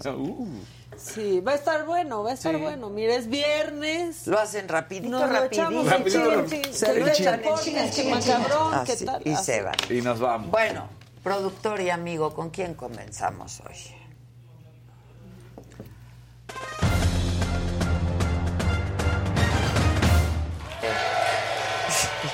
[0.18, 0.48] Uh.
[0.96, 2.90] Sí, va a estar bueno, va a estar bueno.
[2.90, 4.26] Mira, es viernes.
[4.26, 5.62] Lo hacen rapidito, Nos lo rapidito.
[5.62, 6.74] echamos en Rapidito, rapidito.
[6.74, 9.22] Se que lo te echan en deportes, chin, que chin, macabrón, ¿qué Así, tal?
[9.24, 9.44] y Así.
[9.46, 9.76] se van.
[9.90, 10.50] Y nos vamos.
[10.50, 10.88] Bueno,
[11.24, 13.76] productor y amigo, ¿con quién comenzamos hoy?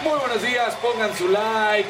[0.04, 1.90] Muy buenos días, pongan su like.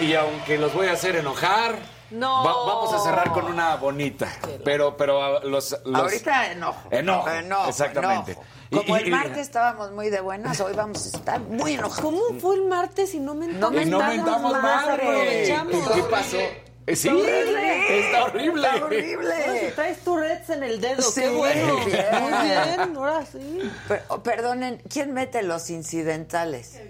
[0.00, 1.76] Y aunque los voy a hacer enojar,
[2.10, 2.44] No.
[2.44, 4.28] va- vamos a cerrar con una bonita.
[4.64, 6.88] Pero, pero ah, los, los- Ahorita enojo.
[6.90, 8.32] Enojo, Enojo, exactamente.
[8.32, 8.46] enojo.
[8.86, 12.00] Como y- el martes estábamos muy de buenas, hoy vamos a estar muy enojados.
[12.00, 13.86] ¿Cómo fue el martes y no mentamos?
[13.86, 14.94] No no mentamos madre.
[15.06, 15.90] aprovechamos.
[15.92, 16.38] ¿Qué pasó?
[16.94, 18.00] Sí, horrible.
[18.08, 18.66] está horrible.
[18.68, 19.72] Está Ahora sí horrible.
[19.76, 21.76] traes tu Reds en el dedo, Sí, qué bueno.
[21.86, 22.06] bien.
[22.20, 23.70] Muy bien, ahora sí.
[23.86, 26.80] Per- oh, perdonen, ¿quién mete los incidentales?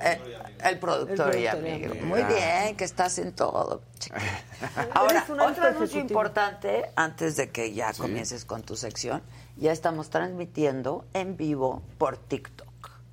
[0.00, 0.20] Eh,
[0.64, 1.92] el productor El y amigo.
[1.92, 2.06] amigo.
[2.06, 3.82] Muy bien, que estás en todo.
[4.94, 9.22] Ahora, otro anuncio importante, antes de que ya comiences con tu sección,
[9.56, 12.68] ya estamos transmitiendo en vivo por TikTok.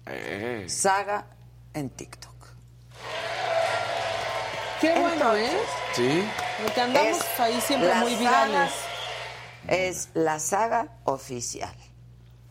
[0.07, 1.25] Eh, Saga
[1.73, 2.33] en TikTok.
[4.81, 5.49] Qué bueno, ¿eh?
[5.95, 6.23] sí.
[6.63, 8.71] Porque andamos Es ahí siempre la muy saga- virales.
[9.67, 11.73] Es la saga oficial.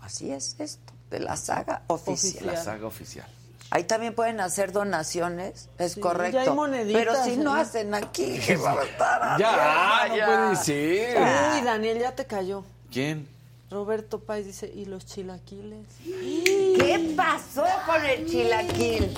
[0.00, 2.46] Así es esto, de la saga oficial.
[2.46, 3.28] La saga oficial.
[3.76, 6.36] Ahí también pueden hacer donaciones, es Sí, correcto.
[6.38, 7.62] ya hay moneditas Pero si no ahí.
[7.62, 10.26] hacen aquí, que va a estar Ya, no ya.
[10.26, 11.16] puede ser.
[11.18, 12.62] Uy, Daniel, ya te cayó.
[12.92, 13.26] ¿Quién?
[13.72, 15.86] Roberto Páez dice, ¿y los chilaquiles?
[16.04, 19.12] ¿Qué pasó con el chilaquil?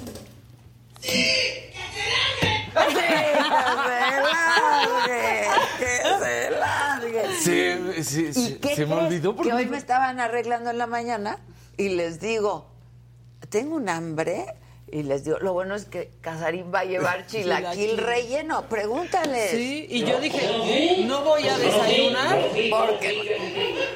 [1.03, 3.31] que se
[4.21, 5.47] largue,
[5.79, 7.37] que se largue.
[7.43, 10.79] Se, se, ¿Y se, qué se me olvidó que hoy porque me estaban arreglando en
[10.79, 11.39] la mañana
[11.77, 12.67] y les digo,
[13.59, 14.45] tengo un hambre
[14.93, 17.97] y les digo, lo bueno es que Casarín va a llevar chilaquil Chilaquil.
[17.99, 19.51] relleno, pregúntales.
[19.51, 22.39] Sí, y yo dije, no voy a desayunar.
[22.71, 23.39] Porque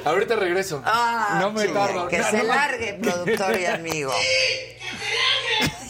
[0.05, 0.81] ahorita regreso.
[0.87, 2.09] Ah, no me chile, tardo.
[2.09, 4.13] Que No, se no, largue, productor y amigo.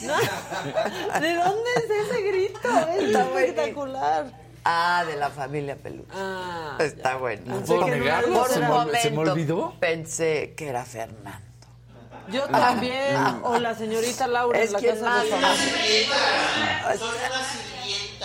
[1.20, 2.68] ¿De dónde es ese grito?
[2.98, 4.32] Es espectacular.
[4.64, 6.10] Ah, de la familia Peluche.
[6.12, 7.42] Ah, Está bueno.
[7.46, 8.32] No puedo que no negarlo.
[8.34, 9.74] era- Por un me, momento se me olvidó.
[9.80, 11.46] pensé que era Fernando.
[12.32, 13.16] Yo también.
[13.42, 15.24] O la señorita Laura Es en la casa más.
[15.24, 17.00] de favor.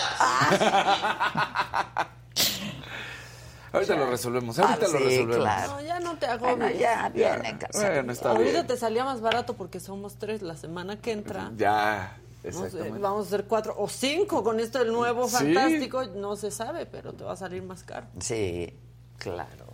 [3.74, 4.58] Ahorita lo resolvemos.
[4.58, 5.36] Ahorita Ah, lo sí, resolvemos.
[5.38, 5.72] claro.
[5.74, 7.58] No, ya no te hago Bueno, ya viene.
[7.74, 8.68] Bueno, está Ahorita bien.
[8.68, 11.52] te salía más barato porque somos tres la semana que entra.
[11.58, 13.00] Ya, No sé, exactamente.
[13.00, 15.36] vamos a hacer cuatro o cinco con esto del nuevo Sí.
[15.36, 16.06] fantástico.
[16.06, 18.08] No se sabe, pero te va a salir más caro.
[18.20, 18.74] Sí,
[19.18, 19.65] claro.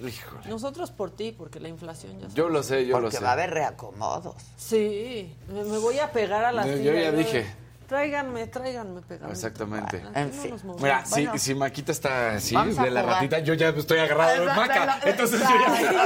[0.00, 0.48] Híjole.
[0.48, 3.22] Nosotros por ti, porque la inflación ya Yo lo sé, yo lo Porque sé.
[3.24, 4.34] va a haber reacomodos.
[4.56, 7.46] Sí, me, me voy a pegar a la Yo- ya dije.
[7.86, 9.32] Tráiganme, tráiganme pegadito.
[9.32, 9.96] Exactamente.
[9.96, 10.54] Aquí En fin.
[10.80, 11.32] Mira, Bueno.
[11.32, 13.06] si, si Maquita está así, de la jugar.
[13.16, 15.00] ratita, yo ya estoy agarrado de Maca.
[15.04, 15.92] Entonces yo Ay, ya...
[15.92, 16.00] ya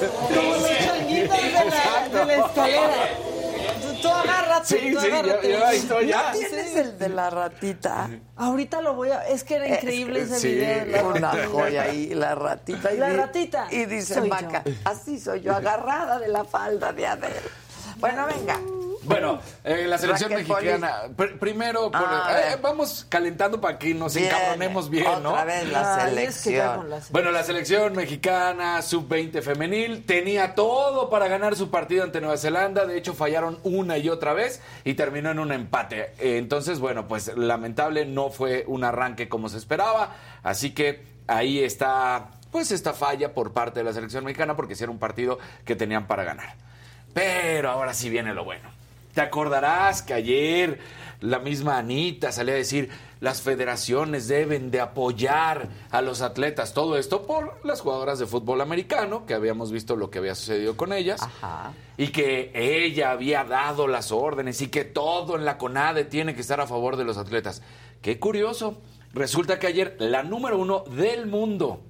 [0.00, 2.94] Todos como los changuitos de la, de la escalera.
[4.02, 4.66] Tú, agárrate.
[4.66, 5.48] Sí, tú sí, agárrate.
[5.50, 6.32] ya, ahí estoy, ya.
[6.32, 8.10] ¿No tienes el de la ratita?
[8.36, 9.26] Ahorita lo voy a.
[9.28, 10.48] Es que era increíble ese sí.
[10.54, 10.84] video.
[10.84, 12.92] de la Una joya ahí, la ratita.
[12.92, 13.66] Y La ratita.
[13.70, 14.72] Y dice Soy Maca, yo.
[14.84, 17.40] así soy yo, agarrada de la falda de Adele.
[17.98, 18.58] Bueno, venga.
[19.02, 21.02] Bueno, eh, la selección mexicana.
[21.16, 25.30] pr- primero, por- Ah, eh, vamos calentando para que nos Bien, encabronemos bien, ¿no?
[25.30, 26.86] Otra vez la selección.
[27.10, 32.84] Bueno, la selección mexicana sub-20 femenil tenía todo para ganar su partido ante Nueva Zelanda.
[32.86, 36.12] De hecho, fallaron una y otra vez y terminó en un empate.
[36.18, 40.14] Entonces, bueno, pues lamentable, no fue un arranque como se esperaba.
[40.42, 44.90] Así que ahí está, pues, esta falla por parte de la selección mexicana porque era
[44.90, 46.54] un partido que tenían para ganar.
[47.14, 48.68] Pero ahora sí viene lo bueno.
[49.14, 50.78] Te acordarás que ayer
[51.20, 52.90] la misma Anita salía a decir
[53.20, 56.72] las federaciones deben de apoyar a los atletas.
[56.72, 60.76] Todo esto por las jugadoras de fútbol americano, que habíamos visto lo que había sucedido
[60.76, 61.20] con ellas.
[61.22, 61.72] Ajá.
[61.98, 66.40] Y que ella había dado las órdenes y que todo en la CONADE tiene que
[66.40, 67.62] estar a favor de los atletas.
[68.00, 68.80] Qué curioso.
[69.12, 71.82] Resulta que ayer la número uno del mundo,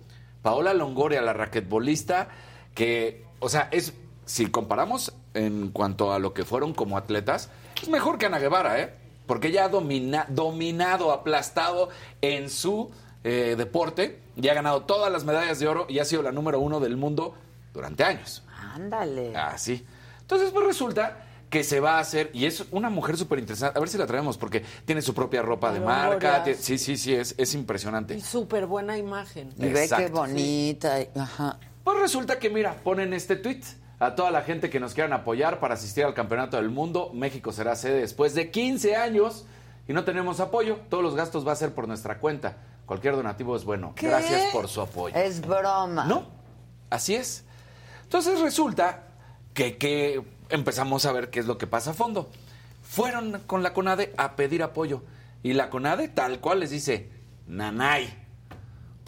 [0.43, 2.29] Paola Longoria, la raquetbolista,
[2.75, 3.93] que, o sea, es,
[4.31, 7.51] si comparamos en cuanto a lo que fueron como atletas,
[7.83, 8.95] es mejor que Ana Guevara, ¿eh?
[9.27, 11.89] Porque ella ha domina- dominado, aplastado
[12.23, 12.91] en su
[13.25, 16.61] eh, deporte y ha ganado todas las medallas de oro y ha sido la número
[16.61, 17.35] uno del mundo
[17.75, 18.45] durante años.
[18.73, 19.37] Ándale.
[19.37, 19.85] Así.
[20.21, 23.81] Entonces, pues resulta que se va a hacer, y es una mujer súper interesante, a
[23.81, 26.45] ver si la traemos, porque tiene su propia ropa de marca.
[26.57, 28.15] Sí, sí, sí, es, es impresionante.
[28.15, 29.51] Y súper buena imagen.
[29.59, 30.99] Y ve qué bonita.
[31.17, 31.59] Ajá.
[31.83, 33.63] Pues resulta que, mira, ponen este tweet.
[34.01, 37.53] A toda la gente que nos quieran apoyar para asistir al Campeonato del Mundo, México
[37.53, 39.45] será sede después de 15 años
[39.87, 40.79] y no tenemos apoyo.
[40.89, 42.57] Todos los gastos va a ser por nuestra cuenta.
[42.87, 43.93] Cualquier donativo es bueno.
[43.95, 44.09] ¿Qué?
[44.09, 45.15] Gracias por su apoyo.
[45.15, 46.07] Es broma.
[46.07, 46.25] No,
[46.89, 47.45] así es.
[48.05, 49.05] Entonces resulta
[49.53, 52.31] que, que empezamos a ver qué es lo que pasa a fondo.
[52.83, 55.03] Fueron con la CONADE a pedir apoyo.
[55.43, 57.11] Y la CONADE tal cual les dice,
[57.47, 58.20] nanay,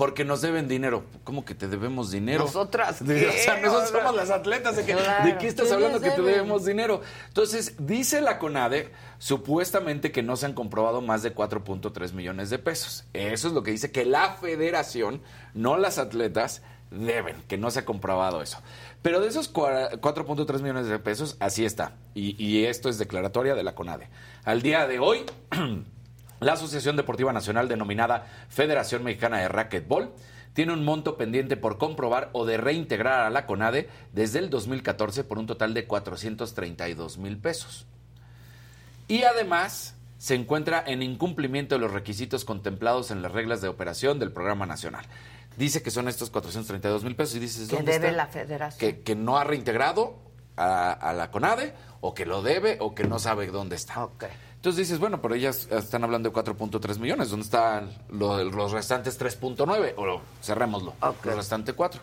[0.03, 1.05] porque nos deben dinero.
[1.22, 2.42] ¿Cómo que te debemos dinero?
[2.42, 3.28] ¿Nosotras qué?
[3.28, 4.74] O sea, nosotros somos las atletas.
[4.74, 5.24] ¿De, que- claro.
[5.24, 7.03] ¿de qué estás ¿Qué hablando que te debemos dinero?
[7.28, 12.59] Entonces, dice la CONADE, supuestamente que no se han comprobado más de 4.3 millones de
[12.59, 13.05] pesos.
[13.12, 15.22] Eso es lo que dice que la federación,
[15.55, 18.59] no las atletas, deben, que no se ha comprobado eso.
[19.03, 21.92] Pero de esos cua- 4.3 millones de pesos, así está.
[22.12, 24.09] Y, y esto es declaratoria de la CONADE.
[24.44, 25.24] Al día de hoy,
[26.43, 30.12] la Asociación Deportiva Nacional denominada Federación Mexicana de Racquetball
[30.53, 35.24] tiene un monto pendiente por comprobar o de reintegrar a la CONADE desde el 2014
[35.24, 37.86] por un total de 432 mil pesos.
[39.09, 44.18] Y además se encuentra en incumplimiento de los requisitos contemplados en las reglas de operación
[44.18, 45.05] del programa nacional.
[45.57, 48.16] Dice que son estos 432 mil pesos y dices, Que ¿dónde debe está?
[48.16, 48.78] la federación.
[48.78, 50.16] Que, que no ha reintegrado
[50.57, 54.09] a, a la CONADE o que lo debe o que no sabe dónde está.
[54.62, 57.30] Entonces dices, bueno, pero ellas están hablando de 4.3 millones.
[57.30, 59.94] ¿Dónde están lo- los restantes 3.9?
[59.96, 60.94] O lo- cerrémoslo.
[61.00, 61.24] Ok.
[61.26, 62.00] Los restantes 4.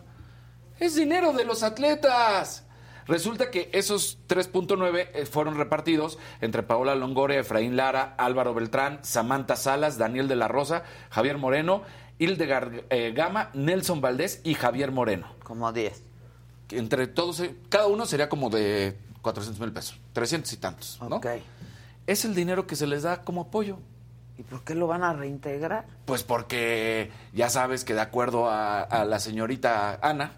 [0.77, 2.65] Es dinero de los atletas.
[3.07, 9.55] Resulta que esos 3.9 eh, fueron repartidos entre Paola Longoria, Efraín Lara, Álvaro Beltrán, Samantha
[9.55, 11.83] Salas, Daniel de la Rosa, Javier Moreno,
[12.17, 15.27] Hildegard eh, Gama, Nelson Valdés y Javier Moreno.
[15.45, 16.03] Como 10.
[16.67, 20.99] Que Entre todos, eh, cada uno sería como de 400 mil pesos, 300 y tantos,
[21.01, 21.15] ¿no?
[21.15, 21.27] Ok.
[22.09, 23.77] Es el dinero que se les da como apoyo.
[24.37, 25.85] ¿Y por qué lo van a reintegrar?
[26.05, 30.31] Pues porque ya sabes que de acuerdo a, a la señorita Ana,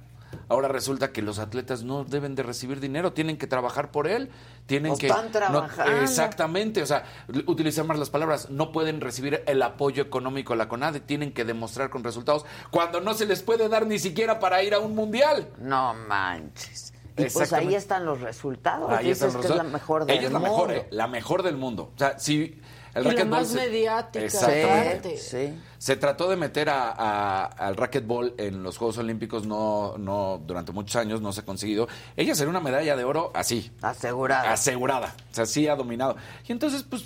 [0.49, 4.29] ahora resulta que los atletas no deben de recibir dinero, tienen que trabajar por él,
[4.65, 5.07] tienen Pues que...
[5.07, 6.01] están no- trabajando.
[6.01, 7.05] exactamente, o sea,
[7.45, 11.45] utilizar más las palabras, no pueden recibir el apoyo económico de la CONADE, tienen que
[11.45, 14.93] demostrar con resultados cuando no se les puede dar ni siquiera para ir a un
[14.93, 15.47] mundial.
[15.59, 16.91] No manches.
[17.27, 18.89] Y pues ahí están los resultados.
[18.91, 20.53] Ahí Dices están los que es la mejor del Ella es la mundo.
[20.53, 20.87] mejor, ¿eh?
[20.91, 21.91] la mejor del mundo.
[21.95, 22.59] O sea, si
[22.93, 25.17] el Y la más se- mediática, Exactamente.
[25.17, 25.59] Sí, sí.
[25.77, 30.71] Se trató de meter a, a- al racquetball en los Juegos Olímpicos, no, no, durante
[30.73, 31.87] muchos años no se ha conseguido.
[32.17, 34.51] Ella sería una medalla de oro así, Asegurada.
[34.51, 35.15] asegurada.
[35.31, 36.17] O sea, sí ha dominado.
[36.47, 37.03] Y entonces, pues,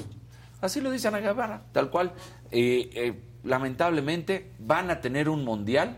[0.61, 2.13] así lo dice Ana Guevara, tal cual.
[2.51, 5.97] Eh, eh, lamentablemente van a tener un mundial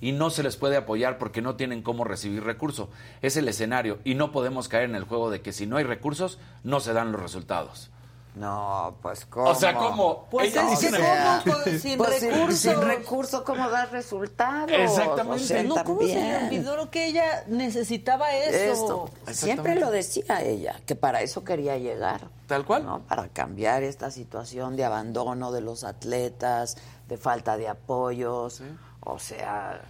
[0.00, 2.88] y no se les puede apoyar porque no tienen cómo recibir recursos.
[3.22, 5.84] Es el escenario y no podemos caer en el juego de que si no hay
[5.84, 7.90] recursos, no se dan los resultados.
[8.34, 9.50] No, pues cómo.
[9.50, 10.28] O sea, ¿cómo?
[10.30, 11.54] Pues Ella es dice que una- ¿cómo?
[11.64, 12.58] Con- sin Pues recursos.
[12.60, 14.70] Sin, recurso, ¿cómo das resultados?
[14.70, 15.42] Exactamente.
[15.42, 19.08] O sea, no, ¿cómo se le olvidó lo que ella necesitaba eso?
[19.26, 19.32] Esto.
[19.32, 22.28] Siempre lo decía ella, que para eso quería llegar.
[22.46, 22.84] Tal cual.
[22.86, 23.00] ¿no?
[23.08, 26.76] Para cambiar esta situación de abandono de los atletas,
[27.08, 28.62] de falta de apoyos.
[29.00, 29.82] O sea,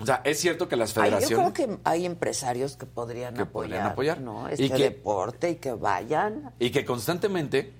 [0.00, 1.52] O sea, es cierto que las Ay, yo federaciones...
[1.52, 4.20] creo que hay empresarios que podrían Que apoyar, podrían apoyar.
[4.20, 4.48] ¿no?
[4.50, 6.52] Y Este que- deporte y que vayan.
[6.58, 7.72] Y que constantemente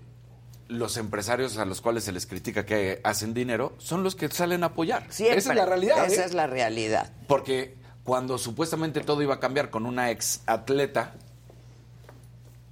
[0.68, 4.62] los empresarios a los cuales se les critica que hacen dinero son los que salen
[4.62, 5.04] a apoyar.
[5.10, 5.38] Siempre.
[5.38, 6.06] Esa es la realidad.
[6.06, 6.24] Esa ¿eh?
[6.26, 7.10] es la realidad.
[7.26, 11.12] Porque cuando supuestamente todo iba a cambiar con una ex atleta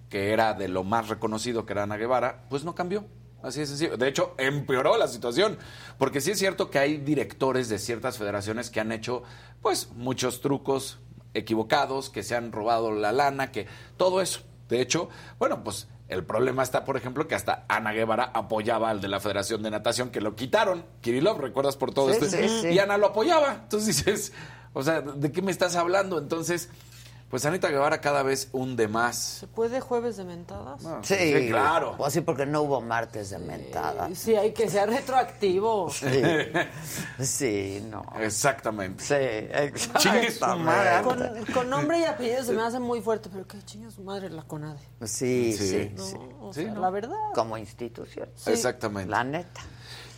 [0.09, 3.05] que era de lo más reconocido que era Ana Guevara, pues no cambió.
[3.43, 3.97] Así de sencillo.
[3.97, 5.59] De hecho, empeoró la situación.
[5.99, 9.23] Porque sí es cierto que hay directores de ciertas federaciones que han hecho,
[9.63, 10.99] pues, muchos trucos
[11.35, 13.67] equivocados, que se han robado la lana, que
[13.97, 14.41] todo eso.
[14.69, 19.01] De hecho, bueno, pues el problema está, por ejemplo, que hasta Ana Guevara apoyaba al
[19.01, 20.85] de la Federación de Natación, que lo quitaron.
[21.01, 22.27] Kirillov, ¿recuerdas por todo Sí, esto?
[22.37, 22.69] sí, sí.
[22.69, 23.55] Y Ana lo apoyaba.
[23.63, 24.33] Entonces dices,
[24.73, 26.19] o sea, ¿de qué me estás hablando?
[26.19, 26.69] Entonces,
[27.31, 29.17] pues Anita Guevara cada vez hunde más.
[29.17, 30.83] ¿Se puede jueves de mentadas?
[31.03, 31.95] Sí, Sí, claro.
[31.97, 34.11] Pues sí, porque no hubo martes de mentada.
[34.15, 35.89] Sí, hay que ser retroactivo.
[35.91, 38.03] Sí, sí no.
[38.21, 39.03] Exactamente.
[39.05, 39.15] Sí,
[39.99, 40.99] Chingue su madre.
[40.99, 41.45] exactamente.
[41.45, 44.29] Con, con nombre y apellido se me hace muy fuerte, pero que chinga su madre
[44.31, 44.81] la CONADE.
[45.05, 45.93] Sí, Sí.
[45.97, 46.81] sí, No, o Sí, sea, ¿no?
[46.81, 47.17] la verdad.
[47.35, 48.29] Como institución.
[48.47, 49.11] Exactamente.
[49.11, 49.61] La neta.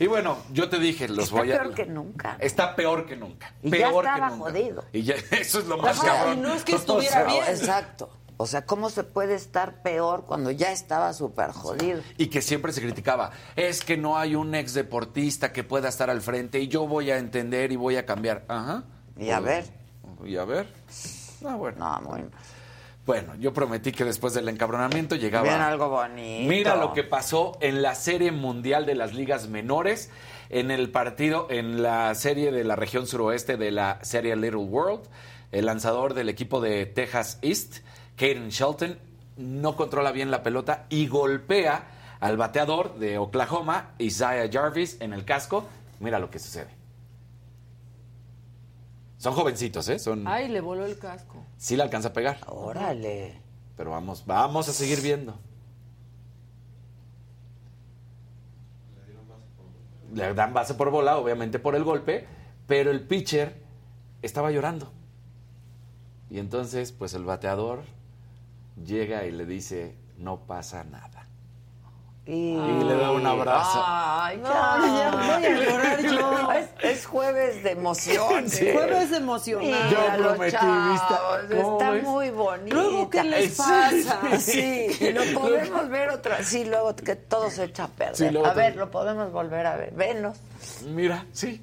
[0.03, 1.59] Y bueno, yo te dije, los Está voy a...
[1.61, 2.37] peor que nunca.
[2.41, 3.55] Está peor que nunca.
[3.63, 4.51] Y ya peor estaba que nunca.
[4.51, 4.85] jodido.
[4.93, 6.39] Y ya, eso es lo más cabrón.
[6.39, 7.45] y no es que O estuviera sea, bien.
[7.47, 8.11] Exacto.
[8.37, 12.03] O sea, ¿cómo se puede estar peor cuando ya estaba súper jodido?
[12.19, 16.11] Y que siempre se criticaba, es que no hay un ex deportista que pueda estar
[16.11, 18.45] al frente y yo voy a entender y voy a cambiar.
[18.49, 18.83] Ajá.
[19.17, 19.67] Y a ver.
[20.25, 20.67] Y a ver.
[21.47, 21.79] Ah, bueno.
[21.79, 22.29] No, mal.
[23.05, 25.43] Bueno, yo prometí que después del encabronamiento llegaba.
[25.43, 26.49] Bien, algo bonito.
[26.49, 30.11] Mira lo que pasó en la Serie Mundial de las Ligas Menores,
[30.51, 35.09] en el partido, en la serie de la región suroeste de la serie Little World.
[35.51, 37.79] El lanzador del equipo de Texas East,
[38.17, 38.99] Caden Shelton,
[39.37, 41.87] no controla bien la pelota y golpea
[42.21, 45.67] al bateador de Oklahoma, Isaiah Jarvis, en el casco.
[45.99, 46.82] Mira lo que sucede.
[49.23, 50.01] Son jovencitos, ¿eh?
[50.01, 50.27] Son...
[50.27, 51.47] Ay, le voló el casco.
[51.57, 52.41] Sí le alcanza a pegar.
[52.49, 53.41] Órale.
[53.77, 55.39] Pero vamos, vamos a seguir viendo.
[60.13, 62.27] Le dan base por bola, obviamente por el golpe,
[62.67, 63.63] pero el pitcher
[64.23, 64.93] estaba llorando.
[66.29, 67.85] Y entonces, pues el bateador
[68.85, 71.22] llega y le dice, no pasa nada.
[72.25, 73.83] Y, Y le da un abrazo.
[73.85, 76.53] Ay, No, ya voy a llorar yo.
[76.53, 76.69] Es,
[76.99, 78.49] es jueves de emoción.
[78.49, 78.71] Sí.
[78.73, 79.91] Jueves emocionado.
[79.91, 80.57] Yo Mira, los prometí.
[81.51, 82.03] ¿Cómo Está ves?
[82.05, 82.77] muy bonito.
[82.77, 84.39] Luego, ¿qué les Sí, pasa?
[84.39, 86.45] Sí, y lo podemos ver otra.
[86.45, 88.17] Sí, luego que todo se echa a perder.
[88.17, 89.93] Sí, luego a ver, lo podemos volver a ver.
[89.93, 90.39] Venos.
[90.87, 91.61] Mira, sí.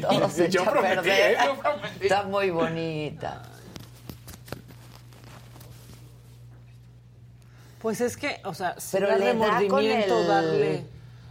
[0.00, 1.32] Todo se Yo echa a prometí, perder.
[1.32, 1.38] ¿eh?
[1.46, 2.02] Yo prometí.
[2.06, 3.42] Está muy bonita.
[7.86, 10.84] Pues es que, o sea, si Pero da le da con remordimiento el- darle.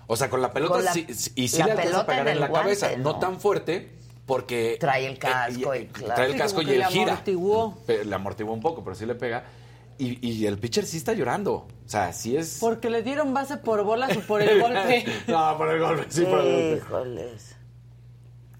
[0.08, 2.06] O sea, con la pelota Con la- sí, sí, y sí la le a pelota
[2.06, 2.95] pegar en en el la cabeza.
[2.95, 3.20] No ¿no?
[3.20, 3.91] tan fuerte,
[4.26, 4.78] porque...
[4.80, 6.16] Trae el casco eh, y claro.
[6.16, 7.12] Trae el Sí, casco como y le gira.
[7.12, 7.78] amortiguó.
[8.06, 9.43] Le amortiguó un poco, pero sí le pega.
[9.97, 11.53] Y, y el pitcher sí está llorando.
[11.86, 12.60] O sea, sí es...
[12.62, 15.03] Porque le dieron base por bolas o por el golpe.
[15.28, 16.78] no, por el golpe, sí, por el golpe.
[16.86, 17.56] Híjoles.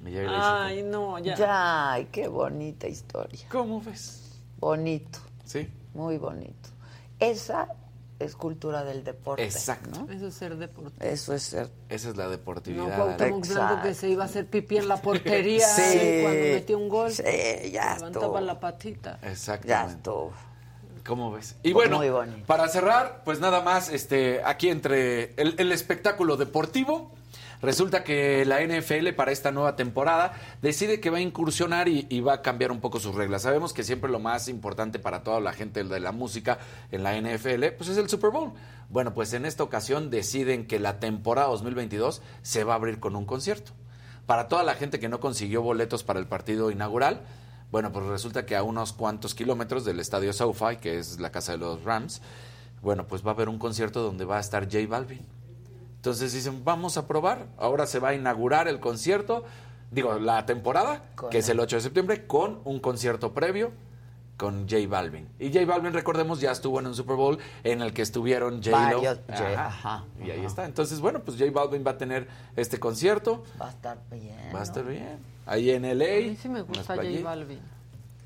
[0.06, 1.36] Y y Ay, no, ya.
[1.36, 3.40] Ya, ay, qué bonita historia.
[3.50, 4.38] ¿Cómo ves?
[4.58, 6.70] Bonito, Sí, muy bonito.
[7.18, 7.70] Esa
[8.20, 9.44] es cultura del deporte.
[9.44, 10.06] Exacto.
[10.08, 10.12] ¿no?
[10.14, 11.04] Eso es ser deportivo.
[11.06, 11.70] Eso es ser.
[11.90, 12.96] esa es la No, deportividad.
[12.96, 13.88] Cuauhtémoc Blanco Exacto.
[13.88, 15.98] que se iba a hacer pipí en la portería Sí.
[16.00, 17.12] y cuando metió un gol.
[17.12, 17.24] Sí,
[17.72, 18.40] ya levantaba estuvo.
[18.42, 19.20] la patita.
[19.22, 19.94] Ya Exactamente.
[19.98, 20.34] estuvo.
[21.06, 21.56] ¿Cómo ves?
[21.62, 22.02] Y bueno,
[22.48, 27.12] para cerrar, pues nada más, este, aquí entre el, el espectáculo deportivo,
[27.66, 32.34] resulta que la NFL para esta nueva temporada decide que va a incursionar y, va
[32.34, 33.42] a cambiar un poco sus reglas.
[33.42, 36.60] Sabemos que siempre lo más importante para toda la gente de la música
[36.92, 38.54] en la NFL, pues es el Super Bowl.
[38.90, 43.16] Bueno, pues en esta ocasión deciden que la temporada 2022 se va a abrir con
[43.16, 43.74] un concierto.
[44.26, 47.22] Para toda la gente que no consiguió boletos para el partido inaugural,
[47.72, 51.54] bueno, pues resulta que a unos cuantos kilómetros del estadio SoFi, que es la casa
[51.54, 52.22] de los Rams,
[52.82, 55.35] bueno, pues va a haber un concierto donde va a estar J Balvin.
[56.06, 57.48] Entonces dicen, vamos a probar.
[57.58, 59.44] Ahora se va a inaugurar el concierto,
[59.90, 63.72] digo, la temporada, Con que es el- el 8 de septiembre, con un concierto previo
[64.38, 65.28] con J Balvin.
[65.40, 68.62] Y J Balvin, recordemos, ya estuvo en un Super Bowl en el que estuvieron.
[68.70, 70.66] Varios, J- ajá, y ahí está.
[70.66, 73.44] Entonces, bueno, pues J Balvin va a tener este concierto.
[73.60, 74.38] Va a estar bien.
[74.50, 74.62] Va a ¿no?
[74.62, 75.18] estar bien.
[75.48, 76.06] Ahí en LA.
[76.06, 77.02] A mí sí me gusta J.
[77.24, 77.60] Balvin,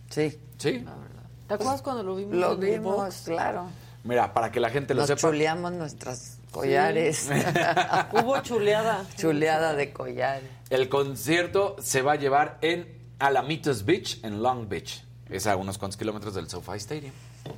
[0.09, 0.37] Sí.
[0.57, 0.79] Sí.
[0.79, 1.23] la verdad.
[1.47, 3.67] ¿Te acuerdas cuando lo vimos Lo vimos, claro.
[4.03, 5.21] Mira, para que la gente lo Nos sepa.
[5.21, 7.29] chuleamos nuestras collares.
[8.11, 9.05] Hubo chuleada.
[9.17, 10.49] Chuleada de collares.
[10.69, 12.87] El concierto se va a llevar en
[13.19, 15.03] Alamitos Beach, en Long Beach.
[15.29, 17.13] Es a unos cuantos kilómetros del SoFi Stadium.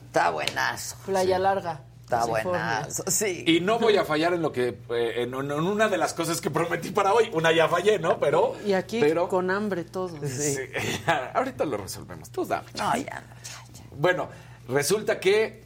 [0.07, 0.95] Está buenazo.
[1.05, 1.81] Playa larga.
[2.03, 3.45] Está buenazo, sí.
[3.47, 6.41] Y no voy a fallar en lo que eh, en, en una de las cosas
[6.41, 7.29] que prometí para hoy.
[7.31, 8.19] Una ya fallé, ¿no?
[8.19, 10.19] Pero Y aquí pero, con hambre todos.
[10.29, 10.55] Sí.
[10.55, 10.61] Sí,
[11.33, 12.29] ahorita lo resolvemos.
[12.29, 12.67] Tú dame.
[12.77, 13.83] No, ya no, ya, ya.
[13.95, 14.27] Bueno,
[14.67, 15.63] resulta que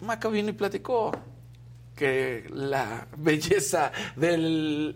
[0.00, 1.12] Macabini platicó
[2.02, 4.36] que la belleza de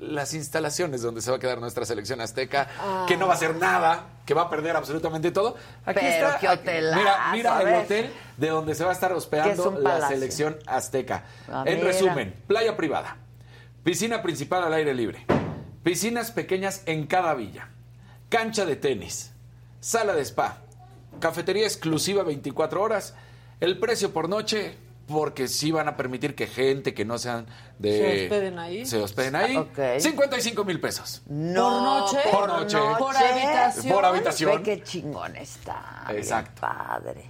[0.01, 2.67] las instalaciones donde se va a quedar nuestra selección azteca,
[3.07, 5.55] que no va a hacer nada, que va a perder absolutamente todo.
[5.85, 6.39] Aquí Pero está.
[6.41, 9.79] qué aquí- hotelazo, mira, mira el hotel de donde se va a estar es hospedando
[9.79, 11.25] la selección azteca.
[11.49, 11.87] Ah, en mira.
[11.87, 13.17] resumen, playa privada,
[13.85, 15.25] piscina principal al aire libre,
[15.85, 17.69] piscinas pequeñas en cada villa,
[18.29, 19.31] cancha de tenis,
[19.79, 20.59] sala de spa,
[21.21, 23.15] cafetería exclusiva 24 horas,
[23.61, 24.77] el precio por noche,
[25.07, 27.47] porque sí van a permitir que gente que no sean
[27.79, 27.99] de...
[27.99, 28.87] ¿Se hospeden ahí?
[28.87, 29.57] Se hospeden ahí.
[29.57, 29.79] Ok.
[29.99, 31.23] 55 mil pesos.
[31.27, 32.19] No, noche?
[32.31, 32.79] Por noche.
[32.99, 33.95] Por habitación.
[33.95, 34.57] Por habitación.
[34.57, 36.05] Ve qué chingón está.
[36.09, 36.61] bien Exacto.
[36.61, 37.25] padre.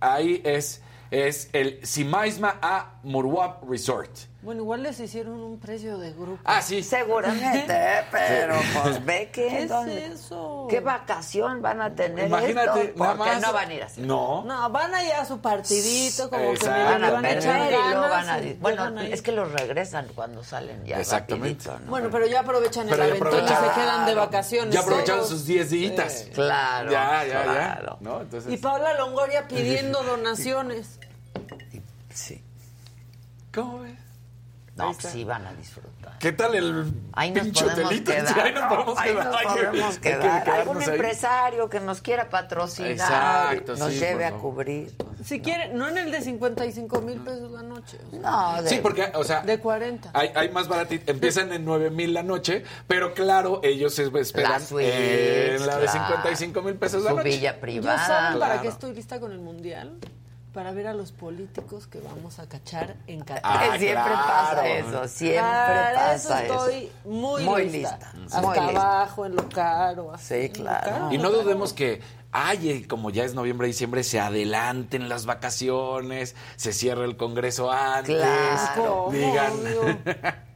[0.00, 4.10] Ahí es, es el Simaisma a Murwap Resort.
[4.42, 6.40] Bueno, igual les hicieron un precio de grupo.
[6.44, 6.82] Ah, sí.
[6.82, 7.74] Seguramente,
[8.10, 9.48] pero pues ve que...
[9.48, 10.66] ¿Qué es ¿dónde- eso?
[10.70, 12.98] ¿Qué vacación van a tener Imagínate, esto?
[13.04, 13.42] nada Porque más.
[13.42, 14.00] no van a ir así.
[14.00, 14.42] No.
[14.44, 16.84] No, van allá a su partidito, como que Exacto.
[16.90, 18.38] Van a van a echar perder y luego van a...
[18.40, 19.12] y Bueno, ahí.
[19.12, 21.64] es que los regresan cuando salen ya Exactamente.
[21.68, 21.90] rapidito, ¿no?
[21.90, 24.74] Bueno, pero ya aprovechan Pero el ya aventón y se quedan de vacaciones.
[24.74, 26.26] Ya aprovecharon sus 10 días.
[26.32, 27.98] Claro, Ya, ya, claro.
[28.00, 28.08] ya.
[28.08, 28.20] ¿No?
[28.22, 30.98] Entonces, Y Paula Longoria pidiendo donaciones.
[32.14, 32.42] Sí.
[33.52, 33.98] ¿Cómo ves?
[34.80, 36.18] No, pues sí van a disfrutar.
[36.18, 38.26] ¿Qué tal el Ahí nos podemos quedar.
[38.28, 39.26] Sí, ahí nos podemos Ahí quedar.
[39.26, 40.88] nos podemos que Algún ahí.
[40.88, 44.94] empresario que nos quiera patrocinar Exacto, nos sí, lleve por a cubrir.
[45.24, 47.98] Si quieren, no en el de 55 mil pesos la noche.
[48.06, 50.10] o sea, No, de- Sí, porque, o sea, De 40.
[50.12, 51.08] hay, hay más baratitos.
[51.08, 55.76] Empiezan en 9 mil la noche, pero claro, ellos se esperan La suite, en la
[55.78, 56.06] de claro.
[56.06, 57.28] 55 mil pesos la su noche.
[57.30, 58.06] villa ¿Yo privada.
[58.06, 58.62] saben para claro.
[58.62, 59.98] qué estoy lista con el mundial?
[60.52, 63.40] Para ver a los políticos que vamos a cachar en Qatar.
[63.44, 64.14] Ah, siempre claro.
[64.16, 67.08] pasa eso, siempre Para pasa eso estoy eso.
[67.08, 67.78] muy, Muy lista.
[67.96, 68.68] lista, Hasta muy lista.
[68.82, 70.12] abajo, en lo caro.
[70.12, 70.90] así, Sí, claro.
[70.90, 71.12] caro.
[71.12, 72.00] Y no dudemos que,
[72.32, 77.70] ay, eh, como ya es noviembre, diciembre, se adelanten las vacaciones, se cierra el Congreso
[77.70, 78.16] antes.
[78.16, 79.04] Claro.
[79.04, 79.52] ¿Cómo, Digan.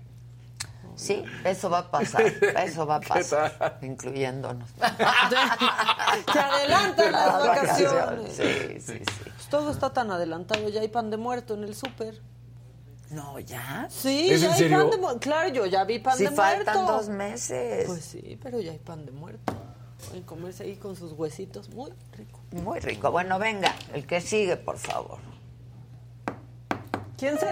[0.96, 4.68] Sí, eso va a pasar, eso va a pasar, incluyéndonos.
[6.32, 8.32] Se adelantan las vacaciones.
[8.36, 9.30] Sí, sí, sí.
[9.54, 12.20] Todo está tan adelantado, ya hay pan de muerto en el súper.
[13.10, 13.86] No, ya.
[13.88, 14.78] Sí, ¿Es ya en hay serio?
[14.80, 15.20] pan de muerto.
[15.20, 16.92] Claro, yo ya vi pan Si de faltan muerto.
[16.92, 17.84] dos meses.
[17.86, 19.52] Pues sí, pero ya hay pan de muerto.
[20.08, 22.40] Pueden comerse ahí con sus huesitos, muy rico.
[22.50, 23.12] Muy rico.
[23.12, 25.20] Bueno, venga, el que sigue, por favor.
[27.16, 27.46] ¿Quién se...?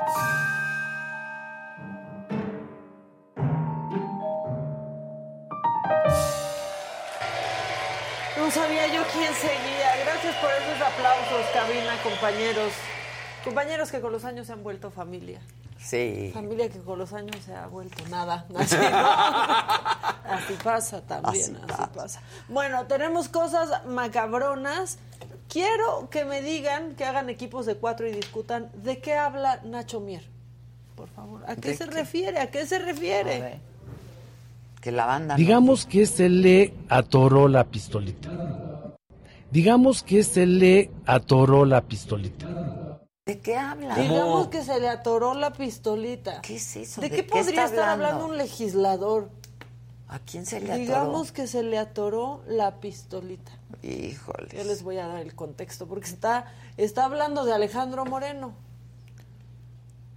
[8.37, 9.82] No sabía yo quién seguía.
[10.05, 12.73] Gracias por esos aplausos, cabina, compañeros.
[13.45, 15.41] Compañeros que con los años se han vuelto familia.
[15.79, 16.31] Sí.
[16.33, 18.47] Familia que con los años se ha vuelto nada.
[18.57, 20.33] Así, ¿no?
[20.33, 21.93] Así pasa también, Así así, pasa.
[21.93, 22.23] pasa.
[22.49, 24.99] Bueno, tenemos cosas macabronas.
[25.49, 30.01] Quiero que me digan, que hagan equipos de cuatro y discutan de qué habla Nacho
[30.01, 30.23] Mier.
[30.95, 31.91] Por favor, ¿a qué ¿De se qué?
[31.91, 32.39] refiere?
[32.39, 33.41] ¿A qué se A refiere?
[33.41, 33.59] ver.
[34.81, 35.35] Que la banda.
[35.35, 38.31] no- Digamos que este le atoró la pistolita.
[39.53, 42.49] Digamos que este le atoró la pistolita.
[43.27, 43.95] ¿De qué habla?
[43.95, 46.41] Digamos que se le atoró la pistolita.
[46.41, 47.01] ¿Qué es eso?
[47.03, 48.07] ¿De, ¿De qué qué podría está estar hablando?
[48.07, 49.29] hablando un legislador?
[50.09, 50.79] ¿A quién se le atoró?
[50.81, 53.53] Digamos que se le atoró la pistolita.
[53.83, 54.49] Híjole.
[54.57, 56.47] Yo les voy a dar el contexto, porque está,
[56.79, 58.55] está hablando de Alejandro Moreno.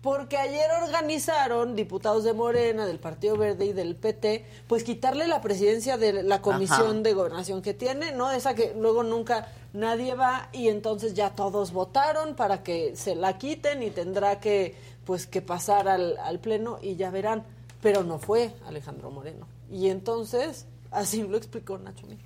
[0.05, 5.41] Porque ayer organizaron diputados de Morena, del Partido Verde y del PT, pues quitarle la
[5.41, 6.99] presidencia de la comisión Ajá.
[7.01, 8.29] de gobernación que tiene, ¿no?
[8.29, 13.39] Esa que luego nunca nadie va y entonces ya todos votaron para que se la
[13.39, 14.75] quiten y tendrá que,
[15.05, 17.43] pues, que pasar al, al pleno y ya verán.
[17.81, 19.47] Pero no fue Alejandro Moreno.
[19.71, 22.19] Y entonces, así lo explicó Nacho Mir.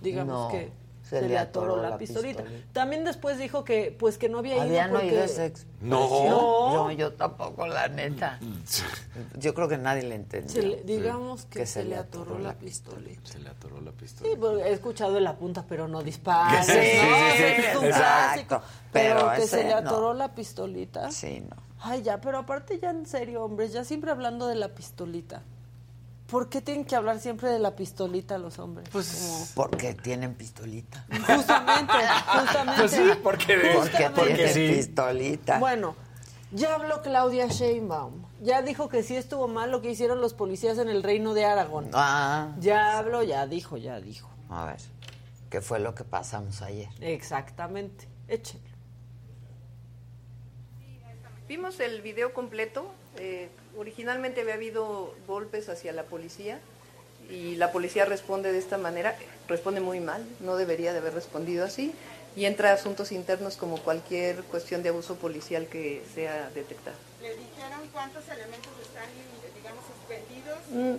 [0.00, 0.70] Digamos No, que
[1.08, 2.42] se, le atoró, la, pistolita.
[2.72, 5.88] También después dijo que pues que no había ido ¿Habían porque oído esa expresión?
[5.88, 6.08] No.
[6.08, 6.90] No.
[6.90, 8.38] Yo, yo tampoco, la neta.
[9.38, 10.50] Yo creo que nadie le entendió.
[10.50, 13.30] se le- digamos que, se, le atoró la pistolita.
[13.30, 14.30] Se le atoró la pistola.
[14.30, 16.66] Sí, porque he escuchado en la punta, pero no dispares.
[16.66, 16.78] Sí, ¿no?
[16.78, 16.88] sí,
[17.36, 18.46] sí, Ese es un exacto.
[18.46, 18.62] clásico.
[18.92, 19.76] Pero Pero, que ese se le no.
[19.76, 21.10] atoró la pistolita.
[21.10, 21.56] Sí, no.
[21.80, 25.42] Ay, ya, pero aparte ya en serio, hombres, ya siempre hablando de la pistolita.
[26.34, 28.88] ¿Por qué tienen que hablar siempre de la pistolita los hombres?
[28.90, 31.06] Pues Porque tienen pistolita.
[31.28, 31.92] justamente,
[32.26, 32.80] justamente.
[32.80, 34.34] Pues sí, porque- Porque Justamente.
[34.34, 34.68] tienen sí.
[34.74, 35.60] pistolita.
[35.60, 35.94] Bueno,
[36.50, 38.24] ya habló Claudia Sheinbaum.
[38.42, 41.44] Ya dijo que sí estuvo mal lo que hicieron los policías en el reino de
[41.44, 41.88] Aragón.
[41.92, 44.28] Ah, Ya habló, ya dijo, ya dijo.
[44.48, 44.80] a ver.
[45.50, 46.88] ¿Qué fue lo que pasamos ayer?
[47.00, 48.08] Exactamente.
[48.26, 48.68] Échenlo.
[51.46, 52.86] Vimos el video completo.
[53.18, 56.58] Eh, originalmente había habido golpes hacia la policía
[57.30, 59.16] y la policía responde de esta manera.
[59.48, 61.92] Responde muy mal, no debería de haber respondido así.
[62.36, 66.96] Y entra a asuntos internos como cualquier cuestión de abuso policial que sea detectada.
[67.22, 69.04] ¿Le dijeron cuántos elementos están,
[69.56, 70.58] digamos, suspendidos?
[70.70, 70.96] Mm,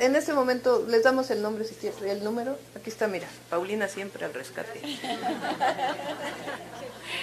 [0.00, 2.58] En este momento les damos el nombre, si quieres, el número.
[2.74, 4.80] Aquí está, mira, Paulina siempre al rescate.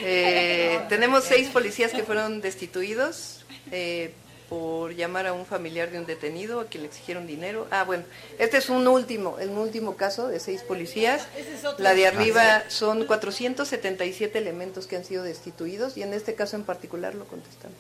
[0.02, 4.14] Eh, tenemos seis policías que fueron destituidos eh,
[4.50, 7.68] por llamar a un familiar de un detenido a quien le exigieron dinero.
[7.72, 8.04] Ah, bueno,
[8.40, 11.28] este es un último, el último caso de seis policías.
[11.64, 11.84] Otro.
[11.84, 16.64] La de arriba son 477 elementos que han sido destituidos y en este caso en
[16.64, 17.78] particular lo contestamos.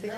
[0.00, 0.08] Sí,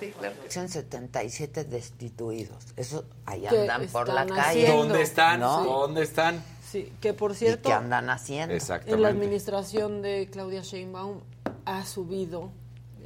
[0.00, 0.34] sí, claro.
[0.48, 2.64] Son 77 destituidos.
[2.76, 4.40] Eso ahí ¿Qué andan por la calle.
[4.40, 4.76] haciendo?
[4.84, 5.40] ¿Dónde están?
[5.40, 5.64] ¿No?
[5.64, 6.42] ¿Dónde están?
[6.68, 8.54] Sí, que por ¿Y cierto, qué andan haciendo?
[8.86, 11.20] en la administración de Claudia Sheinbaum
[11.64, 12.50] ha subido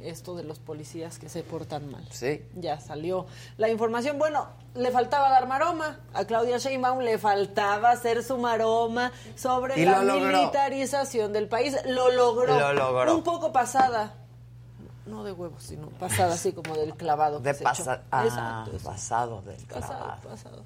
[0.03, 2.05] esto de los policías que se portan mal.
[2.11, 2.41] Sí.
[2.55, 3.25] Ya salió
[3.57, 4.17] la información.
[4.19, 5.99] Bueno, le faltaba dar maroma.
[6.13, 11.75] A Claudia Sheinbaum le faltaba hacer su maroma sobre Y la lo militarización del país.
[11.85, 12.57] Lo logró.
[12.59, 13.15] Lo logró.
[13.15, 14.13] Un poco pasada.
[15.05, 17.41] No de huevos, sino pasada así como del clavado.
[17.41, 18.01] que De se pasa- echó.
[18.11, 20.29] ah, Exacto, pasado del Pasado, clavado.
[20.29, 20.63] pasado.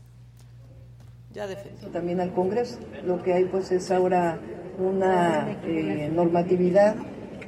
[1.34, 1.90] Ya defendió.
[1.90, 2.78] también al Congreso.
[3.04, 4.40] Lo que hay pues es ahora
[4.80, 6.96] una eh, normatividad,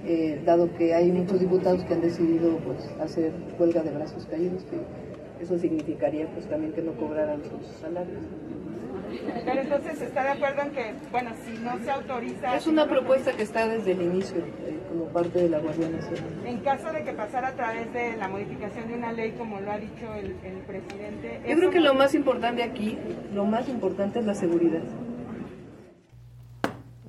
[0.09, 4.63] eh, dado que hay muchos diputados que han decidido pues hacer huelga de brazos caídos,
[4.63, 8.23] que eso significaría pues también que no cobraran sus salarios.
[9.45, 12.55] Pero entonces está de acuerdo en que, bueno, si no se autoriza...
[12.55, 16.29] Es una propuesta que está desde el inicio eh, como parte de la Guardia Nacional.
[16.45, 19.71] En caso de que pasara a través de la modificación de una ley, como lo
[19.71, 21.39] ha dicho el, el presidente...
[21.47, 22.97] Yo creo que lo más importante aquí,
[23.33, 24.83] lo más importante es la seguridad.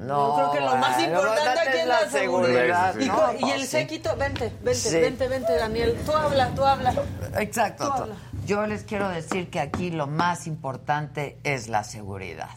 [0.00, 2.94] No, Yo creo que lo más importante aquí es la seguridad.
[2.98, 3.16] Y, ¿no?
[3.16, 4.96] co- y el séquito, vente, vente, Sí.
[4.98, 6.00] vente, vente, Daniel.
[6.06, 6.94] Tú habla, tú habla.
[7.38, 7.84] Exacto.
[7.84, 8.14] Tú to- habla.
[8.46, 12.48] Yo les quiero decir que aquí lo más importante es la seguridad.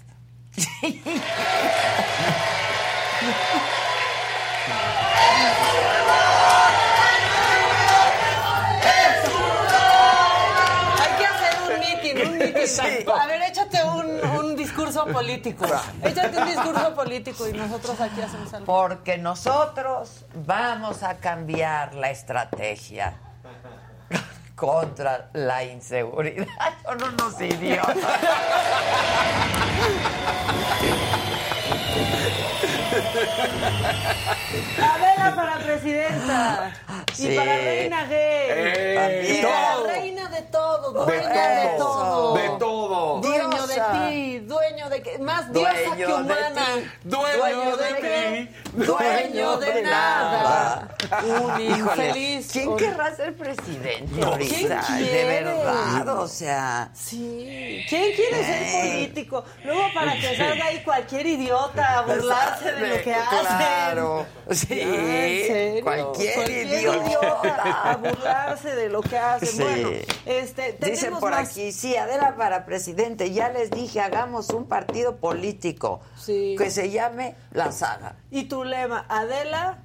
[11.00, 12.68] Hay que hacer un meeting, un meeting.
[12.68, 13.06] Sí.
[13.22, 14.20] A ver, échate un
[14.94, 15.66] discurso político.
[16.04, 18.66] Échate un discurso político y nosotros aquí hacemos algo.
[18.66, 23.16] Porque nosotros vamos a cambiar la estrategia
[24.56, 26.48] contra la inseguridad.
[26.84, 27.98] Son unos idiotas.
[34.78, 36.74] Adela para presidenta.
[37.14, 37.30] Sí.
[37.30, 38.48] Y para reina gay.
[38.50, 39.52] Eh, y todo.
[39.52, 42.34] para reina de todo, De dueña de todo.
[42.34, 42.34] todo.
[42.36, 43.53] De todo.
[43.76, 46.66] De ti, dueño de que más diosa Dueño que de humana.
[46.76, 48.50] ti, dueño de ti,
[48.86, 50.96] dueño de nada.
[51.24, 52.50] Un Híjole, infeliz.
[52.52, 54.76] ¿quién querrá ser presidente ¿Quién ahorita?
[54.98, 55.44] De quiere?
[55.44, 56.90] verdad, o sea...
[56.94, 57.84] Sí.
[57.90, 58.92] ¿Quién quiere ser Ey.
[59.06, 59.44] político?
[59.64, 63.46] Luego para que salga ahí cualquier idiota a burlarse de lo que hacen.
[63.58, 67.92] Claro, sí, cualquier, idiota.
[67.92, 69.50] a burlarse de lo que hacen.
[69.50, 69.58] Sí.
[69.64, 69.90] Bueno,
[70.26, 74.66] este, Dicen tenemos por más- aquí, sí, Adela para presidente, ya les dije, hagamos un
[74.66, 76.56] partido político Sí.
[76.58, 78.16] que se llame La Saga.
[78.30, 79.78] Y tu lema, Adela,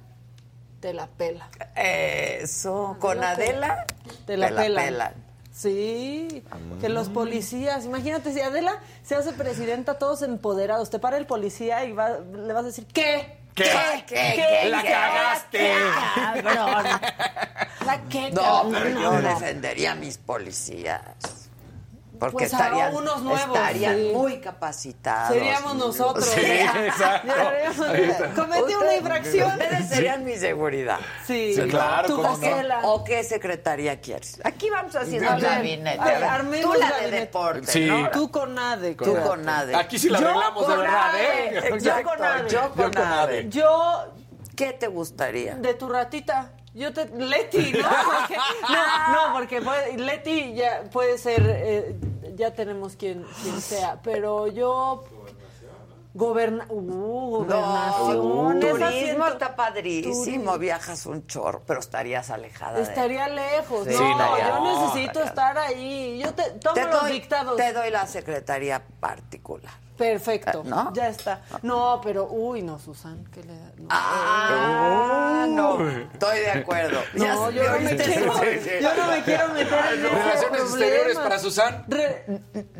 [0.81, 1.47] te la pela.
[1.75, 3.85] Eso, con Adela,
[4.25, 5.13] Te la, pelan.
[5.53, 6.43] Sí,
[6.81, 11.83] que los policías, imagínate si Adela se hace presidenta, todos empoderados, te para el policía
[11.85, 13.37] y va- le vas a decir, ¿qué?
[13.55, 13.65] ¿Qué?
[14.07, 14.69] ¿Qué?
[14.69, 14.89] ¡La ¿Qué?
[14.89, 15.71] cagaste!
[16.15, 16.85] Cabrón.
[17.85, 21.01] La que No, pero yo defendería a mis policías.
[22.19, 24.11] Porque Pues a estarían, unos nuevos, estarían sí.
[24.13, 25.33] muy capacitados.
[25.33, 26.25] Seríamos nosotros.
[26.25, 26.41] Sí,
[26.85, 27.33] exacto.
[27.33, 29.51] Deberíamos- Cometí una infracción.
[29.53, 30.99] Ustedes serían mi seguridad.
[31.25, 32.35] Sí, Sí, claro, tu ¿cómo no?
[32.35, 32.79] Gisela.
[32.83, 34.39] ¿O qué secretaría quieres?
[34.43, 36.03] Aquí vamos haciendo A un gabinete.
[36.03, 37.19] ver, tú la de gabinete.
[37.19, 37.85] deporte, Sí.
[37.85, 38.09] ¿no?
[38.11, 38.95] Tú con Nade.
[38.95, 39.75] Tú con Nade.
[39.75, 41.11] Aquí sí la arreglamos de con verdad.
[41.21, 41.57] ¿eh?
[41.69, 42.49] Exacto, Yo con Nade.
[42.49, 42.91] Yo con.
[42.91, 43.49] Nade.
[43.49, 44.13] Yo,
[44.57, 45.55] ¿Qué te gustaría?
[45.55, 46.51] de tu ratita.
[46.73, 47.05] Yo te.
[47.07, 47.87] Leti, ¿no?
[48.19, 48.37] Porque-
[48.69, 51.41] no, no, porque puede- Leti ya puede ser.
[51.45, 51.95] eh,
[52.39, 53.99] ya tenemos quien, quien sea.
[54.01, 55.03] Pero yo.
[56.11, 58.59] Goberna uh, gobernación.
[58.59, 60.57] No, esa turismo está padrísimo, Turismo.
[60.57, 63.85] viajas un chorro, pero estarías alejada de Estaría lejos.
[63.87, 66.17] Sí, no, no, yo no, necesito estar ahí.
[66.17, 67.57] Yo te tomo te los doy, dictados.
[67.57, 69.71] te doy la secretaría particular.
[69.99, 70.63] Perfecto.
[70.65, 70.93] ¿No?
[70.93, 71.41] Ya está.
[71.61, 73.71] No, pero, uy, no, Susan, ¿qué le da?
[73.77, 73.87] No.
[73.89, 77.01] Ah, no, estoy de acuerdo.
[77.13, 78.33] No, yo no me quiero,
[78.81, 81.83] yo no me quiero meter en Relaciones exteriores para Susan.
[81.89, 82.23] Re-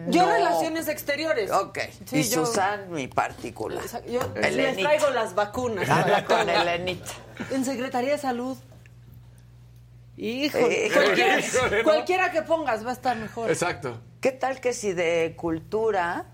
[0.07, 0.31] yo No.
[0.31, 1.51] relaciones exteriores.
[1.51, 3.83] Ok, Sí, y yo- Susan, mi particular.
[4.09, 5.89] Yo les traigo las vacunas.
[5.89, 6.49] Habla con.
[6.49, 7.11] Elenita.
[7.51, 8.57] En Secretaría de Salud.
[10.17, 10.49] Eh,
[10.93, 11.83] cualquiera, ¿no?
[11.83, 13.49] cualquiera que pongas va a estar mejor.
[13.49, 13.99] Exacto.
[14.19, 16.25] ¿Qué tal que si de cultura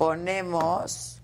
[0.00, 1.20] ponemos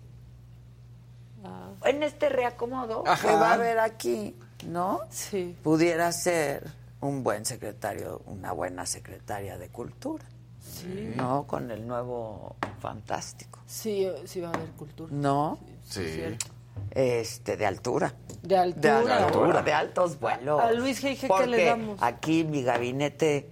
[1.84, 3.36] en este reacomodo que Ajá.
[3.36, 5.00] va a haber aquí, ¿no?
[5.08, 5.56] Sí.
[5.62, 6.70] Pudiera ser
[7.00, 10.26] un buen secretario, una buena secretaria de cultura.
[10.60, 11.14] Sí.
[11.16, 11.46] ¿No?
[11.46, 13.60] Con el nuevo fantástico.
[13.66, 15.08] Sí, sí va a haber cultura.
[15.10, 15.58] ¿No?
[15.88, 16.02] Sí.
[16.02, 16.46] es cierto.
[16.90, 18.12] Este, de altura.
[18.42, 19.26] De De altura.
[19.26, 20.60] altura, de altos vuelos.
[20.60, 22.02] A Luis G.G., ¿qué le damos?
[22.02, 23.48] Aquí mi gabinete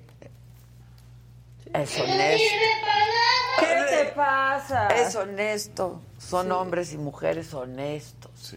[1.73, 2.45] es honesto.
[3.67, 4.89] ¿Qué te pasa?
[4.89, 6.01] Es honesto.
[6.19, 8.57] Son hombres y mujeres honestos.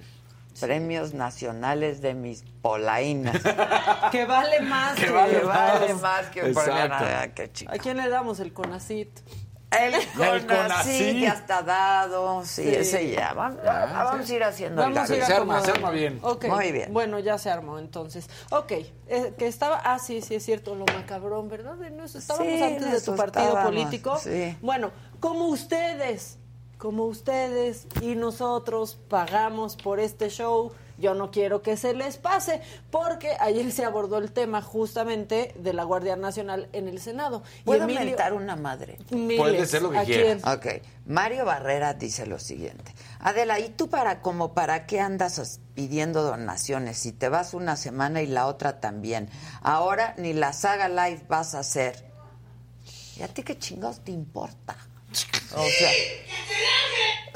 [0.59, 3.41] Premios nacionales de mis polainas.
[4.11, 5.43] Que vale más Que vale
[5.93, 7.33] más que un premio Exacto.
[7.35, 7.71] Qué chico.
[7.71, 9.09] ¿A quién le damos el CONACIT?
[9.69, 9.93] El.
[10.47, 12.43] CONACYT ya está dado.
[12.45, 12.75] Sí, Sí.
[12.75, 13.33] ese ya.
[13.33, 14.33] Vamos, Ah, vamos sí.
[14.33, 15.23] a ir haciendo el Vamos a ir.
[15.25, 15.87] Se arma, se acomodando.
[15.87, 16.19] arma bien.
[16.23, 16.93] Ok, Muy bien.
[16.93, 18.29] Bueno, ya se armó entonces.
[18.51, 21.81] Ok, eh, que estaba, ah, sí, sí es cierto, lo macabrón, ¿verdad?
[21.83, 24.17] En eso estábamos Sí, antes de eso tu partido estábamos, político.
[24.19, 24.57] sí.
[24.61, 26.37] Bueno, como ustedes,
[26.77, 32.61] como ustedes y nosotros pagamos por este show, yo no quiero que se les pase,
[32.91, 37.43] porque ayer se abordó el tema justamente de la Guardia Nacional en el Senado.
[37.59, 38.97] Y ¿Puedo Emilio- mentar una madre?
[39.11, 39.37] Miles.
[39.39, 40.23] Puede ser lo que ¿A quiera.
[40.23, 40.47] quién?
[40.47, 42.93] Ok, Mario Barrera dice lo siguiente.
[43.19, 47.75] Adela, ¿y tú para como para qué andas as- pidiendo donaciones si te vas una
[47.75, 49.29] semana y la otra también?
[49.61, 52.05] Ahora ni la saga live vas a hacer.
[53.17, 54.75] ¿Y a ti qué chingados te importa?
[55.55, 55.89] O sea,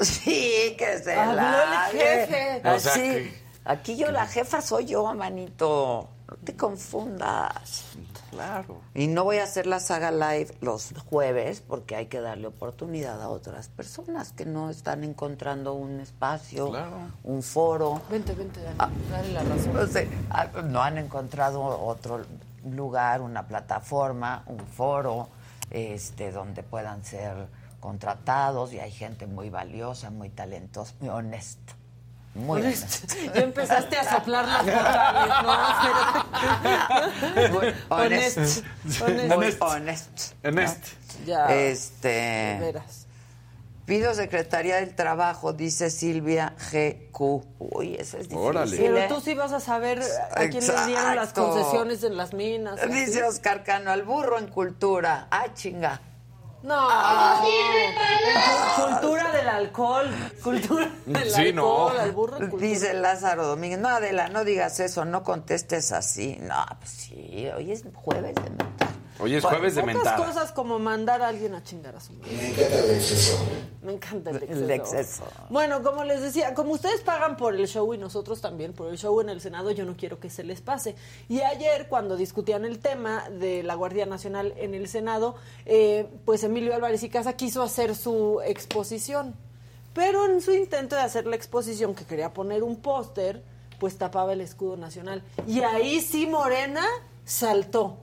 [0.00, 1.36] sí, que se Habló el
[1.70, 1.98] largue.
[2.00, 2.68] jefe.
[2.68, 6.08] O sea, Así, que- aquí yo la jefa soy yo, manito.
[6.28, 7.84] No te confundas.
[8.30, 8.80] Claro.
[8.94, 13.20] Y no voy a hacer la saga live los jueves porque hay que darle oportunidad
[13.20, 16.96] a otras personas que no están encontrando un espacio, Claro.
[17.24, 18.00] un foro.
[18.10, 18.88] Vente, vente, dale, Ah.
[19.10, 19.74] dale la razón.
[19.74, 22.22] No, sé, ah, no han encontrado otro
[22.64, 25.28] lugar, una plataforma, un foro,
[25.70, 27.46] este, donde puedan ser
[27.80, 31.74] contratados y hay gente muy valiosa, muy talentosa, muy honesta.
[32.34, 32.86] Muy honesta.
[33.34, 35.46] Ya empezaste a soplar las vocales,
[37.52, 37.96] ¿no?
[37.96, 38.64] Honest.
[39.02, 39.62] honest.
[39.62, 40.34] Honest.
[40.44, 40.86] Honest.
[41.26, 41.54] Ya.
[41.54, 42.08] Este.
[42.08, 43.06] De veras.
[43.84, 47.20] Pido Secretaría del Trabajo, dice Silvia GQ.
[47.58, 48.38] Uy, eso es difícil.
[48.38, 48.76] Órale.
[48.76, 49.06] Pero ¿eh?
[49.08, 51.50] tú sí vas a saber a quién le dieron las Exacto.
[51.50, 52.80] concesiones en las minas.
[52.80, 52.88] ¿sí?
[52.88, 55.26] Dice Oscar Cano, al burro en cultura.
[55.30, 56.00] Ah, chinga.
[56.62, 57.44] No, no.
[57.44, 60.06] En cultura del alcohol.
[60.42, 61.62] Cultura del Sí, no.
[61.88, 62.00] alcohol.
[62.00, 62.62] Al burro cultura.
[62.66, 66.38] Dice Lázaro Domínguez, no, Adela, no digas eso, no contestes así.
[66.40, 68.91] No, pues sí, hoy es jueves de mentar.
[69.22, 70.16] Hoy es jueves de mentada.
[70.16, 72.32] cosas como mandar a alguien a chingar a su madre.
[72.32, 73.46] Me encanta el exceso.
[73.82, 74.64] Me encanta el exceso.
[74.64, 75.24] El exceso.
[75.48, 78.98] Bueno, como les decía, como ustedes pagan por el show y nosotros también por el
[78.98, 80.96] show en el Senado, yo no quiero que se les pase.
[81.28, 86.42] Y ayer, cuando discutían el tema de la Guardia Nacional en el Senado, eh, pues
[86.42, 89.36] Emilio Álvarez y Casa quiso hacer su exposición.
[89.94, 93.44] Pero en su intento de hacer la exposición, que quería poner un póster,
[93.78, 95.22] pues tapaba el escudo nacional.
[95.46, 96.84] Y ahí sí Morena
[97.24, 97.98] saltó.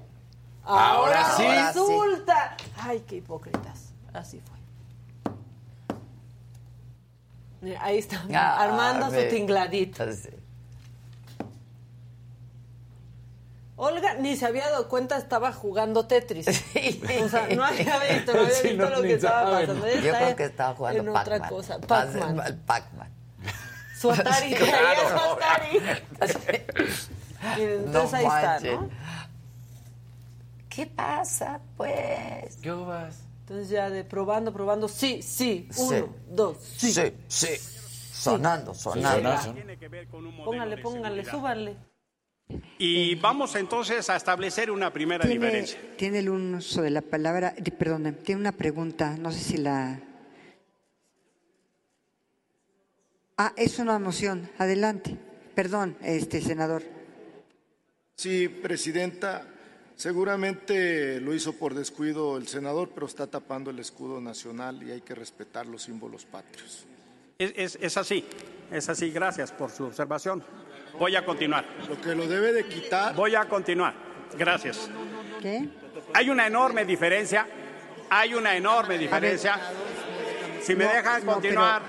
[0.63, 1.43] Ahora sí.
[1.47, 2.55] Resulta.
[2.81, 3.93] Ay, qué hipócritas.
[4.13, 4.57] Así fue.
[7.61, 10.11] Mira, ahí está, Ah, armando su tingladito.
[10.13, 10.29] Sí.
[13.75, 16.47] Olga ni se había dado cuenta, estaba jugando Tetris.
[17.23, 19.67] O sea, no había visto, no había Sí, visto no, lo que estaba saben.
[19.67, 19.87] pasando.
[19.87, 21.37] Yo Está creo que estaba jugando en Pac-Man.
[21.37, 21.79] otra cosa.
[21.79, 22.63] Pac-Man.
[22.65, 23.09] Pac-Man.
[23.97, 25.09] Su Atari, Sí, traía claro.
[25.09, 25.79] su Atari.
[27.57, 28.59] Miren, Entonces No ahí está.
[28.71, 28.89] ¿no?
[30.79, 32.55] ¿Qué pasa, pues?
[32.61, 33.19] ¿Qué vas?
[33.41, 35.81] Entonces ya de probando, probando, sí, sí, Sí.
[35.81, 36.93] uno, dos, sí.
[36.93, 37.47] Sí, sí.
[38.13, 39.29] Sonando, sonando.
[40.45, 41.75] Póngale, póngale, súbanle.
[42.77, 45.79] Y vamos entonces a establecer una primera Tiene, diferencia.
[45.97, 49.99] tiene el uso de la palabra, perdón, tiene una pregunta, no sé si la...
[53.37, 55.17] Ah, es una moción, adelante.
[55.55, 56.83] Perdón, este senador.
[58.15, 59.45] Sí, presidenta,
[59.99, 65.01] seguramente lo hizo por descuido el senador, pero está tapando el escudo nacional y hay
[65.01, 66.85] que respetar los símbolos patrios.
[67.37, 68.25] Es, es- es así,
[68.71, 69.11] es así.
[69.11, 70.41] Gracias por su observación.
[70.97, 71.65] Voy a continuar.
[71.89, 73.13] Lo que lo debe de quitar.
[73.13, 73.93] Voy a continuar.
[74.37, 74.89] Gracias.
[75.41, 75.67] ¿Qué?
[76.13, 77.45] Hay una enorme diferencia.
[78.09, 79.59] Hay una enorme diferencia.
[80.61, 81.81] Si me No, dejan no, continuar.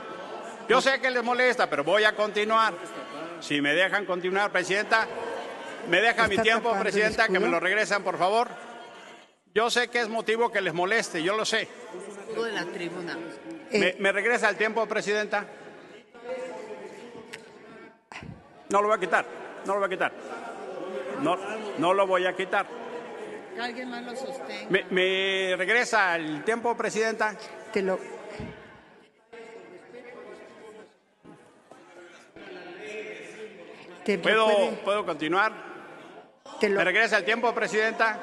[0.68, 2.74] Yo sé que les molesta, pero voy a continuar.
[3.40, 5.06] Si me dejan continuar, presidenta.
[5.90, 8.48] Me deja mi ¿Está tiempo, presidenta, que me lo regresan, por favor.
[9.52, 11.66] Yo sé que es motivo que les moleste, yo lo sé.
[12.36, 13.18] de la tribuna.
[13.72, 15.44] ¿Me, Eh, me regresa el tiempo, presidenta?
[18.68, 19.24] No lo voy a quitar,
[19.66, 20.12] no lo voy a quitar.
[21.22, 21.36] No,
[21.78, 22.66] no lo voy a quitar.
[23.54, 24.70] Que alguien más lo sostenga.
[24.70, 27.34] ¿Me, me regresa el tiempo, Presidenta?
[27.72, 27.98] Te lo...
[34.22, 35.69] ¿Puedo, puede- ¿puedo continuar?
[36.60, 38.18] Te lo- ¿Me regresa el tiempo, Presidenta?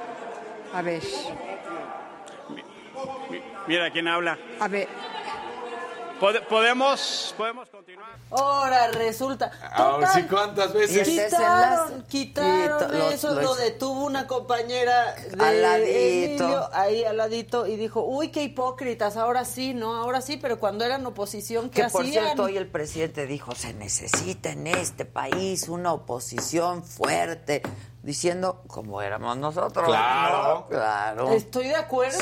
[0.74, 1.02] A ver,
[3.68, 4.38] Mira quién habla.
[4.60, 4.88] a ver.
[6.20, 8.10] Pode- ¿Podemos, podemos continuar?
[8.32, 9.52] Ahora resulta.
[9.72, 11.08] Ahora sí, ¿cuántas veces?
[11.08, 11.30] Quitaron,
[12.00, 16.44] desenlace- quitaron Y eso, lo lo, detuvo una compañera de Al ladito.
[16.44, 19.94] Emilio, ahí al ladito, y dijo, uy, qué hipócritas, ahora sí, ¿no?
[19.96, 22.24] Ahora sí, pero cuando eran oposición, ¿qué Que por hacían?
[22.26, 27.62] cierto, hoy el presidente dijo, se necesita en este país una oposición fuerte,
[28.08, 29.86] diciendo, como éramos nosotros.
[29.86, 30.60] Claro.
[30.62, 30.68] ¿no?
[30.70, 31.32] Claro.
[31.34, 32.18] Estoy de acuerdo.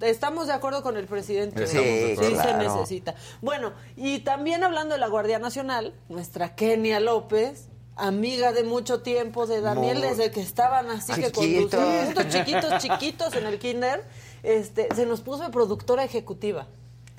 [0.00, 1.66] Estamos de acuerdo con el presidente.
[1.66, 1.76] Sí,
[2.16, 2.42] acuerdo.
[2.42, 3.14] se necesita.
[3.42, 9.46] Bueno, y también hablando de la Guardia Nacional, nuestra Kenia López, amiga de mucho tiempo
[9.46, 11.80] de Daniel, Muy desde que estaban así que chiquitos.
[11.80, 14.04] conduciendo, juntos, chiquitos, chiquitos en el kinder,
[14.42, 16.66] este, se nos puso de productora ejecutiva.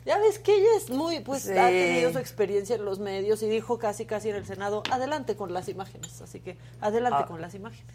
[0.07, 1.51] Ya ves que ella es muy, pues Sí.
[1.51, 5.35] ha tenido su experiencia en los medios y dijo casi casi en el Senado, adelante
[5.35, 6.21] con las imágenes.
[6.21, 7.27] Así que adelante Ah.
[7.27, 7.93] con las imágenes.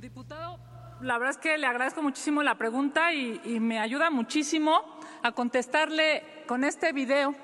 [0.00, 0.58] Diputado,
[1.02, 4.80] la verdad es que le agradezco muchísimo la pregunta y, me ayuda muchísimo
[5.22, 7.34] a contestarle con este video.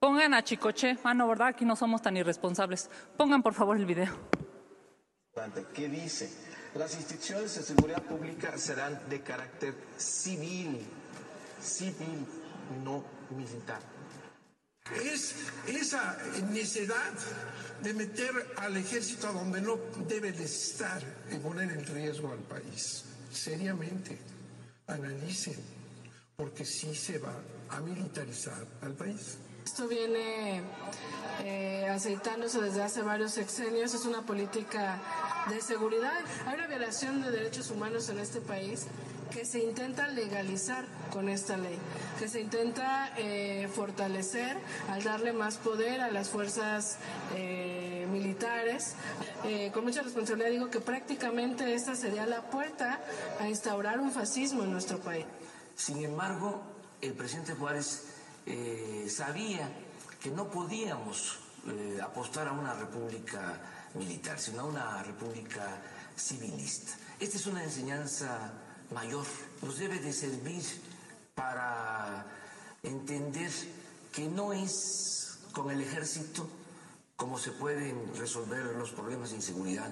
[0.00, 0.98] Pongan a Chicoche.
[1.04, 1.48] Ah, no, ¿verdad?
[1.48, 2.90] Aquí no somos tan irresponsables.
[3.16, 4.12] Pongan, por favor, el video.
[5.72, 6.28] ¿Qué dice?
[6.74, 10.84] Las instituciones de seguridad pública serán de carácter civil,
[11.60, 12.26] civil,
[12.84, 13.97] no militar.
[14.96, 15.34] Es
[15.66, 16.16] esa
[16.50, 17.12] necedad
[17.82, 19.78] de meter al ejército a donde no
[20.08, 23.04] debe de estar y poner en riesgo al país.
[23.32, 24.18] Seriamente,
[24.86, 25.56] analicen,
[26.36, 27.34] porque sí se va
[27.70, 29.36] a militarizar al país.
[29.64, 30.62] Esto viene
[31.44, 34.98] eh, aceitándose desde hace varios sexenios, es una política
[35.50, 36.24] de seguridad.
[36.46, 38.86] Hay una violación de derechos humanos en este país
[39.30, 41.78] que se intenta legalizar con esta ley,
[42.18, 44.56] que se intenta eh, fortalecer
[44.90, 46.98] al darle más poder a las fuerzas
[47.34, 48.94] eh, militares.
[49.44, 53.00] Eh, con mucha responsabilidad digo que prácticamente esta sería la puerta
[53.40, 55.26] a instaurar un fascismo en nuestro país.
[55.76, 56.62] Sin embargo,
[57.00, 58.04] el presidente Juárez
[59.08, 59.68] sabía
[60.20, 61.38] que no podíamos
[62.02, 63.60] apostar a una república
[63.94, 65.80] militar, sino a una república
[66.16, 66.92] civilista.
[67.20, 68.52] Esta es una enseñanza
[68.92, 69.26] mayor,
[69.62, 70.62] nos debe de servir
[71.34, 72.26] para
[72.82, 73.50] entender
[74.12, 76.48] que no es con el ejército
[77.16, 79.90] como se pueden resolver los problemas de inseguridad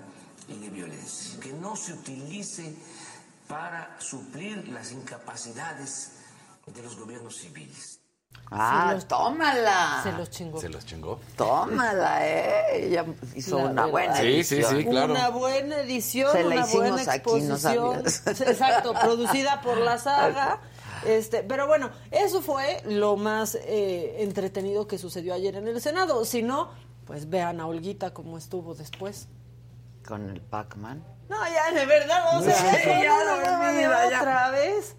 [0.49, 2.75] y de violencia, que no se utilice
[3.49, 6.13] para suplir las incapacidades
[6.67, 7.96] de los gobiernos civiles.
[8.51, 10.01] Ah, Se los- tómala.
[10.05, 10.61] Se los chingó.
[10.61, 11.19] Se los chingó.
[11.37, 12.87] Tómala, eh.
[12.87, 13.91] Ella hizo La una verdad.
[13.91, 14.77] buena Sí, sí, edición.
[14.77, 15.13] sí, claro.
[15.13, 17.59] Una buena edición, Se la una hicimos buena aquí, no exposición.
[17.59, 18.41] sabías.
[18.43, 20.61] Exacto, producida por la saga.
[21.05, 26.25] Este, pero bueno, eso fue lo más eh, entretenido que sucedió ayer en el Senado.
[26.25, 26.71] Si no,
[27.05, 29.29] pues vean a Olguita cómo estuvo después.
[30.07, 31.05] Con el Pac-Man.
[31.29, 34.19] No, ya, de verdad, o sea, Sí, no ya.
[34.21, 34.95] otra vez.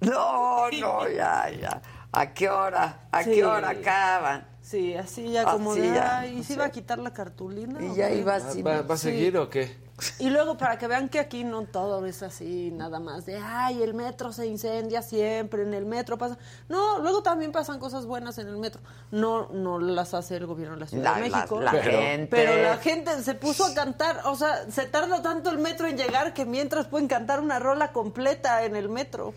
[0.00, 1.82] No, no, ya, ya.
[2.12, 3.00] ¿A qué hora?
[3.12, 3.32] ¿A Sí.
[3.32, 4.46] qué hora acaban?
[4.62, 7.82] Sí, así ya Así como de, ya, ay, ¿y se iba a quitar la cartulina?
[7.82, 8.62] Y ya iba así.
[8.62, 9.10] ¿Va, va a Sí.
[9.10, 9.76] seguir o qué?
[10.20, 13.82] Y luego para que vean que aquí no todo es así, nada más de, ay,
[13.82, 16.38] el metro se incendia siempre, en el metro pasa.
[16.68, 18.80] No, luego también pasan cosas buenas en el metro.
[19.10, 21.60] No, no las hace el gobierno de la Ciudad La- de la- México.
[21.60, 22.28] la pero, gente.
[22.30, 25.96] pero la gente se puso a cantar, o sea, se tarda tanto el metro en
[25.96, 29.34] llegar que mientras pueden cantar una rola completa en el metro.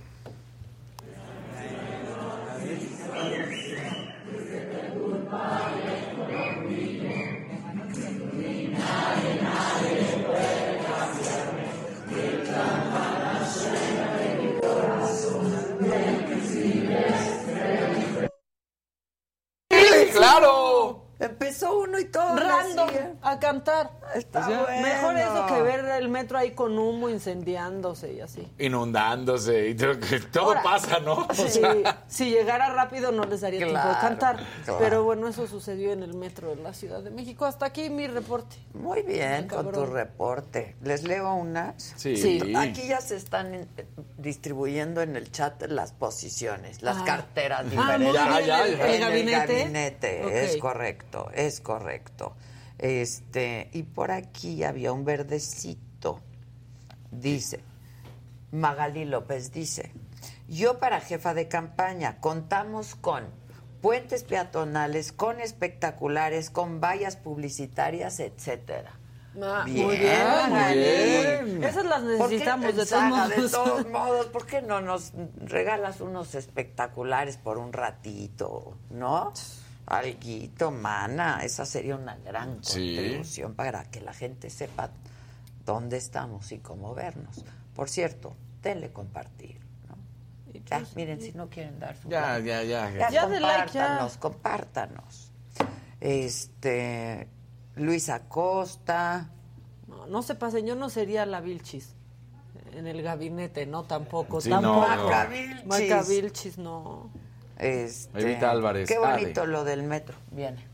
[20.11, 21.10] Claro.
[21.21, 22.35] Empezó uno y todo.
[22.35, 22.89] Random
[23.21, 23.91] a cantar.
[24.15, 24.81] Está O sea, bueno.
[24.81, 28.47] Mejor eso que ver el metro ahí con humo incendiándose y así.
[28.57, 31.27] Inundándose y todo, que todo Ahora, pasa, ¿no?
[31.29, 34.37] O Si, sea, si llegara rápido no les daría tiempo de cantar.
[34.65, 34.79] claro.
[34.79, 37.45] Pero bueno, eso sucedió en el metro de la Ciudad de México.
[37.45, 38.55] Hasta aquí mi reporte.
[38.73, 40.75] Muy bien, con tu reporte.
[40.81, 41.93] ¿Les leo unas?
[41.97, 42.17] Sí.
[42.17, 42.53] Sí.
[42.55, 43.67] Aquí ya se están eh,
[44.17, 47.03] distribuyendo en el chat las posiciones, las Ah.
[47.05, 48.11] carteras Ah, diferentes.
[48.11, 50.43] bien, Ya, ya, el gabinete.
[50.45, 52.35] es correcto, es correcto.
[52.77, 56.19] Este, y por aquí había un verdecito.
[57.11, 57.59] Dice,
[58.51, 59.91] Magali López dice,
[60.47, 63.25] yo para jefa de campaña contamos con
[63.81, 68.93] puentes peatonales, con espectaculares, con vallas publicitarias, etcétera.
[69.33, 71.63] Bien, muy bien, bien.
[71.63, 73.29] Esas las ¿Por qué, necesitamos de todos modos.
[73.29, 79.31] De todos modos, ¿por qué no nos regalas unos espectaculares por un ratito, no?
[79.91, 82.95] Alguito, mana, esa sería una gran Sí.
[82.95, 84.89] contribución para que la gente sepa
[85.65, 87.43] dónde estamos y cómo vernos.
[87.75, 89.59] Por cierto, denle compartir,
[89.89, 89.97] ¿no?
[90.65, 92.89] Ya, miren, si no quieren dar su Ya, like, ya, ya.
[92.91, 95.31] ya, Ya compártanos, compártanos.
[95.99, 97.27] Este,
[97.75, 99.29] Luis Acosta,
[99.87, 101.95] No, no se pasen, yo no sería la Vilchis
[102.71, 104.39] en el gabinete, no tampoco.
[104.39, 104.87] Sí, tampoco.
[104.87, 105.03] no, no.
[105.03, 105.65] Maca Vilchis.
[105.65, 107.11] Maca Vilchis, no.
[107.61, 109.51] Este, Evita Álvarez, Qué bonito Ade.
[109.51, 110.17] lo del metro.
[110.31, 110.65] Viene.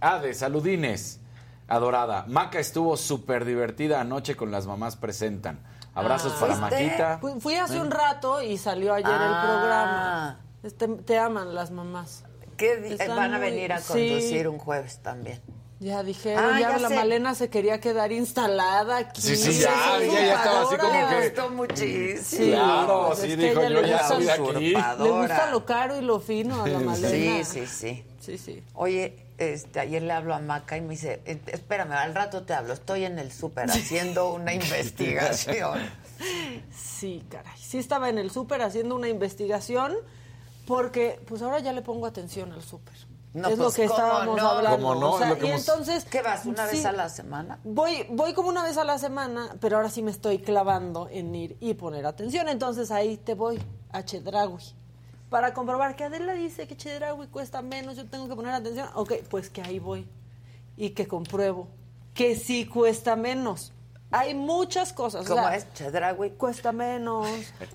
[0.00, 1.20] Ade, saludines.
[1.68, 2.24] Adorada.
[2.28, 5.60] Maca estuvo súper divertida anoche con las mamás presentan.
[5.94, 6.40] Abrazos Ah.
[6.40, 6.84] para ¿Fuiste?
[6.86, 7.18] Maquita.
[7.20, 9.40] Fui, fui hace un rato y salió ayer Ah.
[9.42, 10.40] el programa.
[10.62, 12.24] Este, te aman las mamás.
[12.56, 14.08] ¿Qué Están van a venir a sí.
[14.08, 15.40] conducir un jueves también.
[15.80, 16.94] Ya dijeron, Ah, ya, ya la sé.
[16.94, 19.20] Malena se quería quedar instalada aquí.
[19.20, 22.22] Sí, sí, ya, Es ya, ya estaba así como que- Le gustó muchísimo.
[22.44, 24.74] Sí, Claro, pues sí, es que dijo, yo ya de aquí.
[25.02, 27.44] Le gusta lo caro y lo fino a la Malena.
[27.44, 28.04] Sí, sí, sí.
[28.20, 28.62] Sí, sí.
[28.74, 32.54] Oye, este, ayer le hablo a Maca y me dice, "Eh, espérame, al rato te
[32.54, 35.80] hablo, estoy en el súper haciendo una investigación.
[36.74, 37.52] Sí, caray.
[37.58, 39.92] Sí estaba en el súper haciendo una investigación
[40.66, 42.94] porque pues ahora ya le pongo atención al súper.
[43.34, 44.48] No, es pues, lo que ¿cómo estábamos no?
[44.48, 44.76] hablando.
[44.88, 45.12] ¿Cómo no?
[45.12, 47.08] O sea, Es lo que y hemos- entonces ¿Qué vas, una sí, vez a la
[47.08, 47.58] semana?
[47.64, 51.34] Voy, voy como una vez a la semana, pero ahora sí me estoy clavando en
[51.34, 52.48] ir y poner atención.
[52.48, 54.58] Entonces ahí te voy a Chedraui.
[55.30, 58.88] Para comprobar que Adela dice que Chedraui cuesta menos, yo tengo que poner atención.
[58.94, 60.06] Ok, pues que ahí voy.
[60.76, 61.66] Y que compruebo
[62.14, 63.72] que sí cuesta menos.
[64.12, 65.24] Hay muchas cosas.
[65.26, 65.66] o ¿Cómo sea, es?
[65.74, 66.30] Chedraui.
[66.32, 67.26] Cuesta menos.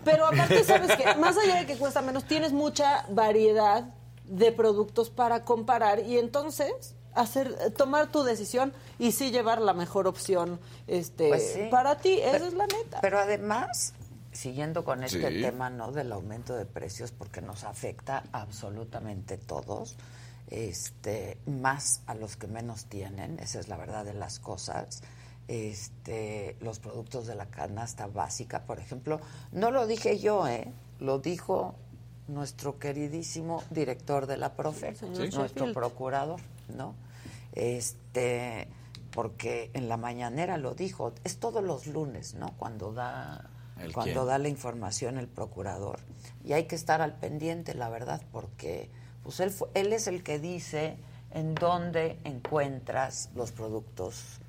[0.05, 3.83] Pero aparte, ¿sabes que Más allá de que cuesta menos, tienes mucha variedad
[4.29, 10.07] de productos para comparar y entonces hacer tomar tu decisión y sí llevar la mejor
[10.07, 11.67] opción este Pues sí.
[11.71, 12.19] para ti.
[12.19, 13.01] Esa Pero- es la neta.
[13.01, 13.93] Pero además,
[14.31, 15.41] siguiendo con este Sí.
[15.41, 15.91] tema, ¿no?
[15.91, 19.97] Del aumento de precios, porque nos afecta absolutamente todos,
[20.47, 25.01] este, más a los que menos tienen, esa es la verdad de las cosas.
[25.47, 29.19] Este, los productos de la canasta básica, por ejemplo,
[29.51, 30.71] no lo dije yo, ¿eh?
[30.99, 31.73] Lo dijo
[32.29, 35.73] nuestro queridísimo director de la Profe, Señor nuestro Sheffield.
[35.73, 36.39] procurador,
[36.75, 36.95] ¿no?
[37.53, 38.67] Este,
[39.11, 42.53] porque en la mañanera lo dijo, es todos los lunes, ¿no?
[42.57, 43.49] Cuando da
[43.79, 44.27] ¿El cuando quién?
[44.27, 45.99] da la información el procurador.
[46.43, 48.89] Y hay que estar al pendiente, la verdad, porque
[49.23, 50.97] pues él es el que dice
[51.31, 54.39] en dónde encuentras los productos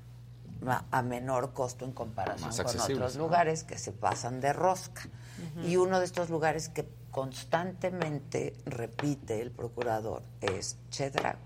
[0.91, 3.23] a menor costo en comparación con otros ¿no?
[3.23, 5.03] lugares que se pasan de rosca.
[5.65, 11.37] Y uno de estos lugares que constantemente repite el procurador es Chedraui,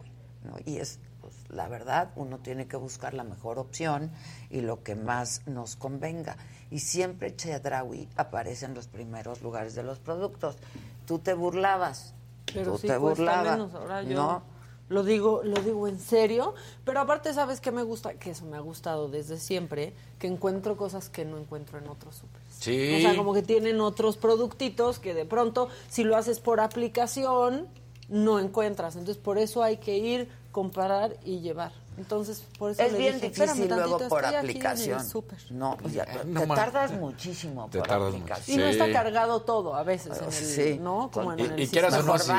[0.43, 0.55] ¿no?
[0.63, 4.11] Y es, pues, la verdad, uno tiene que buscar la mejor opción
[4.49, 6.37] y lo que más nos convenga.
[6.69, 10.57] Y siempre Chedraui aparece en los primeros lugares de los productos.
[11.05, 12.13] Tú te burlabas,
[12.53, 13.73] Pero tú sí te cuesta burlabas, menos.
[13.73, 14.43] Ahora yo ¿no?
[14.89, 16.53] lo digo, lo digo en serio.
[16.83, 18.13] Pero aparte, ¿sabes qué me gusta?
[18.13, 22.15] Que eso me ha gustado desde siempre, que encuentro cosas que no encuentro en otros
[22.15, 22.44] súper.
[22.65, 22.95] Sí.
[22.97, 27.67] O sea, como que tienen otros productitos que de pronto, si lo haces por aplicación,
[28.09, 28.95] no encuentras.
[28.95, 31.71] Entonces, por eso hay que ir, comparar y llevar.
[31.97, 35.05] Entonces, por eso Es le bien dije, difícil "Espérame luego tantito, por aplicación.
[35.05, 35.37] súper".
[35.51, 38.59] No, sea, No te tardas muchísimo Te por tardas aplicación.
[38.59, 40.79] Y no está cargado todo a veces en el, Sí.
[40.81, 41.09] ¿no?
[41.11, 42.31] Como en Y, el y quieras o no, si,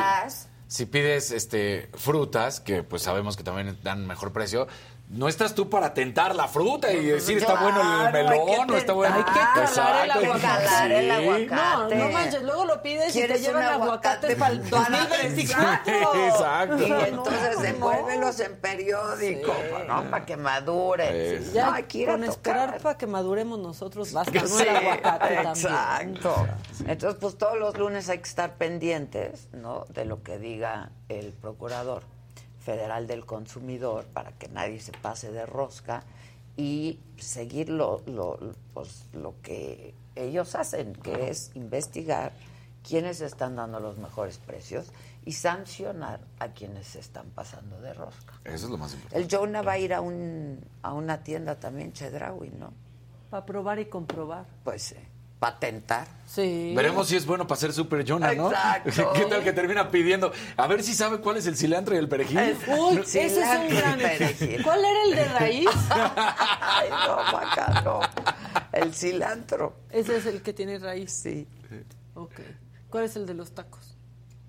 [0.68, 4.66] si pides este frutas, que pues sabemos que también dan mejor precio,
[5.08, 8.92] no estás tú para tentar la fruta y decir está bueno el melón o está
[8.92, 9.14] bueno.
[9.14, 9.30] Hay que
[9.74, 10.40] calar el aguacate.
[10.64, 11.10] calar el Sí.
[11.10, 11.94] aguacate.
[11.94, 14.60] No, no manches, luego lo pides y te ¿Quieres llevan un aguacate, aguacate para el
[14.62, 15.92] para- 2024.
[16.26, 16.86] Exacto.
[16.86, 19.54] Y No, entonces no, envuélvelos en periódico,
[19.86, 20.10] ¿no?
[20.10, 21.38] Para que madure.
[21.44, 21.52] Sí.
[21.52, 21.76] Ya no,
[22.06, 25.48] con esperar para que maduremos nosotros basta, no Sí, el aguacate también.
[25.66, 26.46] Exacto.
[26.86, 29.84] Entonces, pues todos los lunes hay que estar pendientes, ¿no?
[29.90, 32.02] De lo que diga el procurador
[32.66, 36.02] federal del consumidor para que nadie se pase de rosca
[36.56, 38.40] y seguir lo, lo,
[38.74, 42.32] pues, lo que ellos hacen, que es investigar
[42.82, 44.90] quiénes están dando los mejores precios
[45.24, 48.34] y sancionar a quienes se están pasando de rosca.
[48.44, 49.22] Eso es lo más importante.
[49.22, 52.72] El Jonah va a ir a, un, a una tienda también, Chedraui, ¿no?
[53.30, 54.46] Para probar y comprobar.
[54.64, 56.06] Pues eh, patentar.
[56.26, 56.72] Sí.
[56.76, 58.50] Veremos si es bueno para hacer super Jonah, ¿no?
[58.50, 59.12] Exacto.
[59.14, 60.32] ¿Qué tal que termina pidiendo?
[60.56, 62.56] A ver si sabe cuál es el cilantro y el perejil.
[62.66, 63.98] Uy, ese es un Cilantro gran.
[63.98, 64.62] perejil.
[64.62, 65.68] ¿Cuál era el de raíz?
[65.90, 68.00] Ay, no, Maca, no.
[68.72, 69.76] El cilantro.
[69.90, 71.12] Ese es el que tiene raíz.
[71.12, 71.46] Sí.
[72.14, 72.40] Ok.
[72.90, 73.96] ¿Cuál es el de los tacos?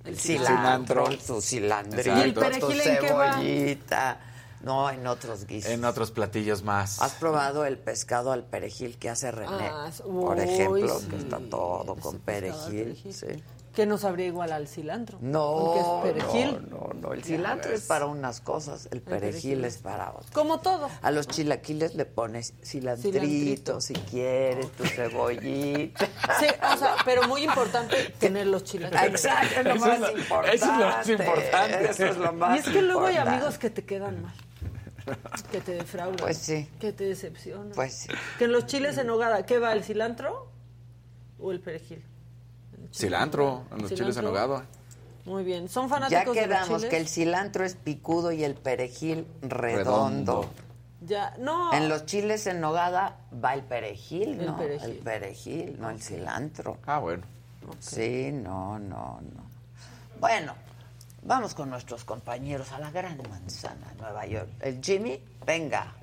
[0.03, 1.05] El cilantro.
[1.05, 3.33] cilantro, su cilandrito, ¿Y el tu perejil en qué va?
[3.33, 4.19] cebollita.
[4.61, 5.71] No, en otros guisos.
[5.71, 7.01] En otros platillos más.
[7.01, 9.69] ¿Has probado el pescado al perejil que hace René?
[9.71, 11.07] Ah, por uy, ejemplo, sí.
[11.07, 12.97] que está todo con perejil.
[13.11, 13.43] Sí.
[13.77, 15.19] Que no sabría igual al cilantro.
[15.21, 16.67] No, Porque es perejil.
[16.67, 19.65] no, no, no, el cilantro es para unas cosas, el perejil perejil.
[19.65, 20.31] es para otras.
[20.31, 20.89] Como todo.
[21.03, 23.81] A los chilaquiles le pones cilantrito, Cilantrito.
[23.81, 26.07] si quieres, tu cebollita.
[26.39, 29.23] Sí, o sea, pero muy importante tener los chilaquiles.
[29.23, 30.55] Exacto, es lo Eso más es lo- importante.
[30.55, 31.89] eso es lo más importante.
[31.91, 33.29] Eso es lo más Y es que luego hay importante.
[33.37, 34.33] amigos que te quedan mal.
[35.51, 36.15] Que te defraudan.
[36.17, 36.67] Pues sí.
[36.79, 37.73] Que te decepcionan.
[37.75, 38.09] Pues sí.
[38.39, 39.71] Que en los chiles en nogada, ¿qué va?
[39.73, 40.49] ¿El cilantro
[41.37, 42.03] o el perejil?
[42.93, 44.65] Cilantro, en los chiles en nogada.
[45.25, 45.67] Muy bien.
[45.69, 46.89] ¿Son Ya fanáticos de los quedamos chiles?
[46.89, 50.41] que el cilantro es picudo y el perejil redondo.
[50.41, 50.49] Redondo.
[51.01, 51.73] Ya, no.
[51.73, 54.57] En los chiles en nogada va el perejil, El ¿no?
[54.57, 54.89] perejil.
[54.89, 56.77] El perejil, no el cilantro.
[56.85, 57.23] Ah, bueno.
[57.79, 59.43] Sí, no, no, no.
[60.19, 60.53] Bueno,
[61.23, 64.49] vamos con nuestros compañeros a la Gran Manzana, Nueva York.
[64.61, 65.93] El Jimmy, venga.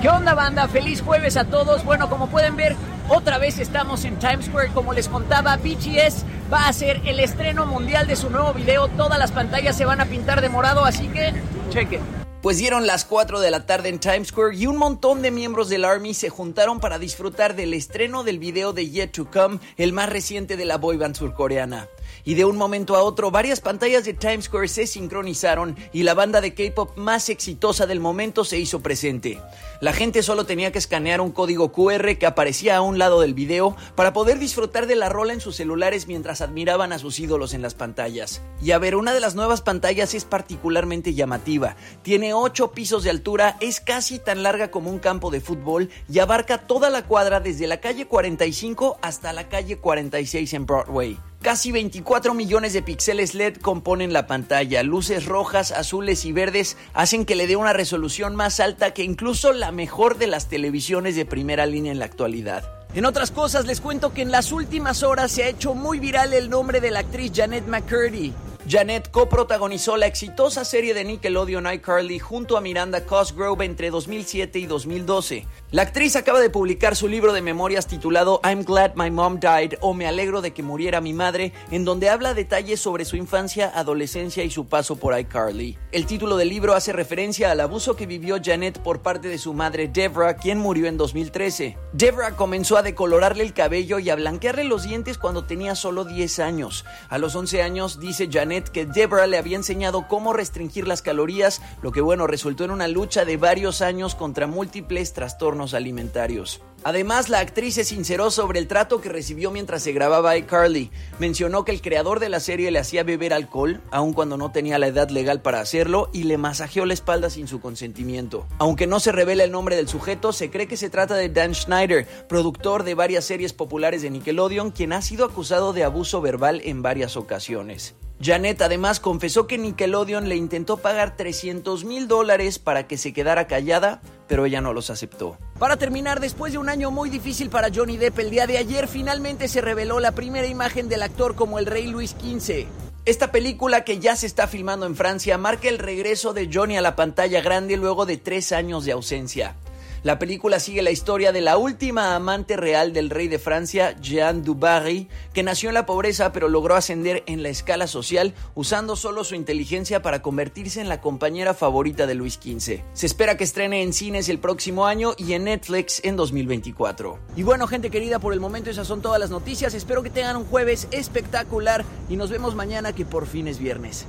[0.00, 0.66] ¿Qué onda banda?
[0.66, 1.84] Feliz jueves a todos.
[1.84, 2.74] Bueno, como pueden ver,
[3.10, 4.70] otra vez estamos en Times Square.
[4.72, 8.88] Como les contaba, BTS va a hacer el estreno mundial de su nuevo video.
[8.88, 11.34] Todas las pantallas se van a pintar de morado, así que
[11.68, 12.00] chequen.
[12.40, 15.68] Pues dieron las 4 de la tarde en Times Square y un montón de miembros
[15.68, 19.92] del Army se juntaron para disfrutar del estreno del video de Yet to Come, el
[19.92, 21.88] más reciente de la boyband surcoreana.
[22.24, 26.14] Y de un momento a otro, varias pantallas de Times Square se sincronizaron y la
[26.14, 29.38] banda de K-pop más exitosa del momento se hizo presente.
[29.80, 33.34] La gente solo tenía que escanear un código QR que aparecía a un lado del
[33.34, 37.54] video para poder disfrutar de la rola en sus celulares mientras admiraban a sus ídolos
[37.54, 38.42] en las pantallas.
[38.62, 41.76] Y a ver, una de las nuevas pantallas es particularmente llamativa.
[42.02, 46.18] Tiene 8 pisos de altura, es casi tan larga como un campo de fútbol y
[46.18, 51.29] abarca toda la cuadra desde la calle 45 hasta la calle 46 en Broadway.
[51.42, 54.82] Casi 24 millones de píxeles LED componen la pantalla.
[54.82, 59.54] Luces rojas, azules y verdes hacen que le dé una resolución más alta que incluso
[59.54, 62.70] la mejor de las televisiones de primera línea en la actualidad.
[62.92, 66.34] En otras cosas, les cuento que en las últimas horas se ha hecho muy viral
[66.34, 68.34] el nombre de la actriz Janet McCurdy.
[68.70, 74.66] Janet coprotagonizó la exitosa serie de Nickelodeon iCarly junto a Miranda Cosgrove entre 2007 y
[74.66, 75.44] 2012.
[75.72, 79.74] La actriz acaba de publicar su libro de memorias titulado I'm Glad My Mom Died
[79.80, 83.72] o Me alegro de que muriera mi madre, en donde habla detalles sobre su infancia,
[83.74, 85.76] adolescencia y su paso por iCarly.
[85.90, 89.52] El título del libro hace referencia al abuso que vivió Janet por parte de su
[89.52, 91.76] madre Debra, quien murió en 2013.
[91.92, 96.38] Debra comenzó a decolorarle el cabello y a blanquearle los dientes cuando tenía solo 10
[96.38, 96.84] años.
[97.08, 101.62] A los 11 años dice Janet que Debra le había enseñado cómo restringir las calorías,
[101.82, 106.60] lo que bueno resultó en una lucha de varios años contra múltiples trastornos alimentarios.
[106.82, 110.90] Además, la actriz se sinceró sobre el trato que recibió mientras se grababa iCarly.
[111.18, 114.78] Mencionó que el creador de la serie le hacía beber alcohol, aun cuando no tenía
[114.78, 118.46] la edad legal para hacerlo, y le masajeó la espalda sin su consentimiento.
[118.58, 121.54] Aunque no se revela el nombre del sujeto, se cree que se trata de Dan
[121.54, 126.62] Schneider, productor de varias series populares de Nickelodeon, quien ha sido acusado de abuso verbal
[126.64, 127.94] en varias ocasiones.
[128.22, 133.46] Janet además confesó que Nickelodeon le intentó pagar 300 mil dólares para que se quedara
[133.46, 135.38] callada, pero ella no los aceptó.
[135.58, 138.88] Para terminar, después de un año muy difícil para Johnny Depp, el día de ayer
[138.88, 142.66] finalmente se reveló la primera imagen del actor como el rey Luis XV.
[143.06, 146.82] Esta película que ya se está filmando en Francia marca el regreso de Johnny a
[146.82, 149.56] la pantalla grande luego de tres años de ausencia.
[150.02, 154.40] La película sigue la historia de la última amante real del rey de Francia, Jeanne
[154.40, 158.96] du Barry, que nació en la pobreza pero logró ascender en la escala social usando
[158.96, 162.80] solo su inteligencia para convertirse en la compañera favorita de Luis XV.
[162.94, 167.18] Se espera que estrene en cines el próximo año y en Netflix en 2024.
[167.36, 169.74] Y bueno, gente querida, por el momento esas son todas las noticias.
[169.74, 174.06] Espero que tengan un jueves espectacular y nos vemos mañana que por fin es viernes.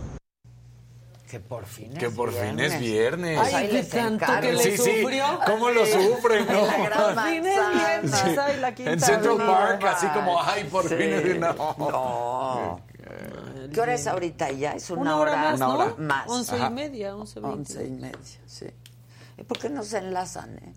[1.31, 2.73] Que por fin es Que por fin viernes.
[2.73, 3.39] es viernes.
[3.53, 5.01] Ay, qué tanto que le Sí, sí.
[5.01, 5.23] sufrió.
[5.45, 6.83] ¿Cómo lo sufren, En la no?
[6.83, 9.57] gran Por fin es viernes, ay, la quinta En Central avenida.
[9.57, 10.95] Park, así como, ay, por Sí.
[10.95, 11.53] fin es no.
[11.79, 12.81] No.
[13.73, 14.73] ¿Qué hora es ahorita ya?
[14.73, 15.73] Es una, Una hora más, Una ¿no?
[15.79, 15.95] hora.
[15.97, 16.27] más.
[16.27, 16.67] Once Ajá.
[16.67, 17.39] y media, once.
[17.39, 18.67] Once y media, sí.
[19.37, 20.73] ¿Y por qué no se enlazan, eh?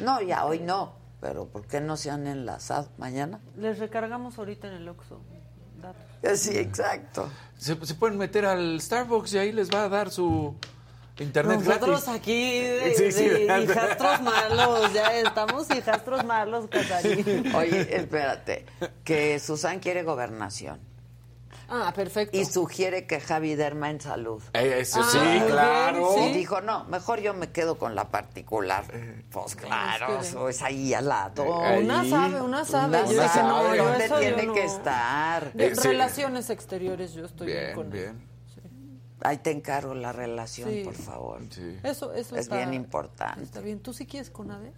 [0.00, 2.88] No, ya hoy no, pero ¿por qué no se han enlazado?
[2.98, 3.40] ¿Mañana?
[3.56, 5.20] Les recargamos ahorita en el Oxxo.
[5.80, 6.38] datos.
[6.40, 7.28] Sí, exacto.
[7.62, 10.56] Se, se pueden meter al Starbucks y ahí les va a dar su
[11.18, 12.20] internet Nosotros gratis.
[12.20, 13.28] aquí de, Sí, sí.
[13.28, 17.54] de hijastros malos, ya estamos hijastros malos, Casarín.
[17.54, 18.66] Oye, espérate,
[19.04, 20.80] que Susan quiere gobernación.
[21.74, 22.36] Ah, perfecto.
[22.36, 24.42] Y sugiere que Javi Derma en salud.
[24.52, 26.12] Eh, eso Ah, sí, bien, claro.
[26.14, 26.20] sí.
[26.24, 28.84] Y dijo, no, mejor yo me quedo con la particular.
[29.30, 31.44] Pues claro, es que- eso es ahí al lado.
[31.78, 32.98] Una sabe, una sabe.
[32.98, 34.52] Una Yo dije, no, sabe yo dónde eso yo tiene no.
[34.54, 35.52] que estar.
[35.54, 35.88] De Eh, sí.
[35.88, 38.32] relaciones exteriores yo estoy bien Bien, con bien.
[39.24, 40.82] Ahí te encargo la relación, Sí.
[40.84, 41.40] por favor.
[41.84, 43.42] Eso, eso Es está, bien importante.
[43.44, 43.78] Está bien.
[43.80, 44.72] ¿Tú sí quieres con ADE?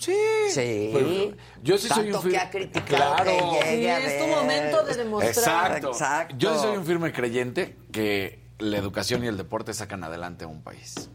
[0.00, 0.16] Sí.
[0.50, 1.34] Sí.
[1.62, 2.38] Yo sí soy Tanto un firme.
[2.38, 3.24] que ha criticado Claro.
[3.60, 5.28] que llegue a Sí, es tu momento de demostrar.
[5.72, 5.90] Exacto.
[5.90, 6.34] Exacto.
[6.38, 10.48] Yo sí soy un firme creyente que la educación y el deporte sacan adelante a
[10.48, 11.10] un país.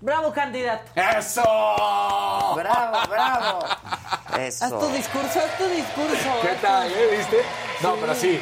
[0.00, 0.90] Bravo, candidato.
[0.94, 1.42] ¡Eso!
[1.42, 3.58] Bravo, bravo.
[4.38, 4.64] Eso.
[4.64, 6.28] Haz tu discurso, haz tu discurso.
[6.42, 7.16] ¿Qué tal, eh?
[7.18, 7.36] ¿Viste?
[7.82, 8.40] No, pero sí.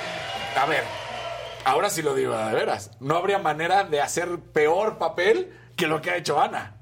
[0.61, 0.83] A ver,
[1.65, 2.91] ahora sí lo digo de veras.
[3.01, 6.77] No habría manera de hacer peor papel que lo que ha hecho Ana.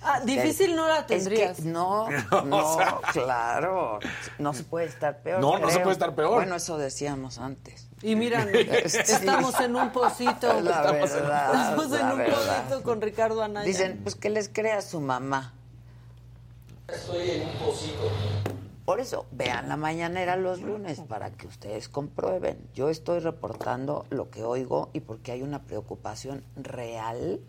[0.00, 1.56] Ah, difícil no la Es tendrías.
[1.56, 3.98] que no, O no, sea- claro.
[4.38, 5.40] No se puede estar peor.
[5.40, 6.34] No, no se puede estar peor.
[6.34, 7.88] Bueno, eso decíamos antes.
[8.02, 8.44] Y mira,
[8.86, 8.98] Sí.
[8.98, 10.60] estamos en un pocito.
[10.60, 12.62] La estamos en- verdad, estamos en la un verdad.
[12.64, 13.66] pocito con Ricardo Anaya.
[13.66, 15.52] Dicen, pues que les crea su mamá.
[16.86, 18.10] Estoy en un pocito.
[18.84, 22.58] Por eso, vean la mañanera los lunes para que ustedes comprueben.
[22.72, 27.40] Yo estoy reportando lo que oigo y porque hay una preocupación real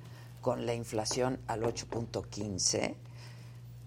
[0.41, 2.95] con la inflación al 8.15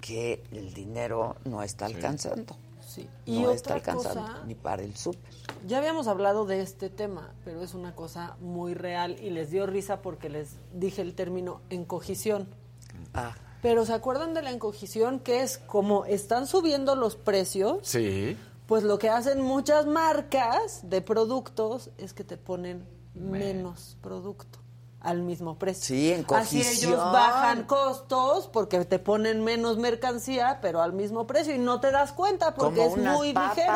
[0.00, 2.56] que el dinero no está alcanzando.
[2.86, 3.08] Sí.
[3.24, 5.32] Y no está alcanzando cosa- ni para el súper.
[5.66, 9.66] Ya habíamos hablado de este tema, pero es una cosa muy real y les dio
[9.66, 12.48] risa porque les dije el término encogición.
[13.14, 15.20] Ah, Pero ¿se acuerdan de la encogición?
[15.20, 18.36] Que es como están subiendo los precios, Sí.
[18.66, 22.84] pues lo que hacen muchas marcas de productos es que te ponen
[23.14, 24.58] menos producto
[25.04, 25.84] al mismo precio.
[25.96, 26.92] Sí, Así encogición.
[26.92, 31.90] ellos bajan costos porque te ponen menos mercancía, pero al mismo precio y no te
[31.90, 33.56] das cuenta porque como es unas muy papas.
[33.56, 33.72] ligero.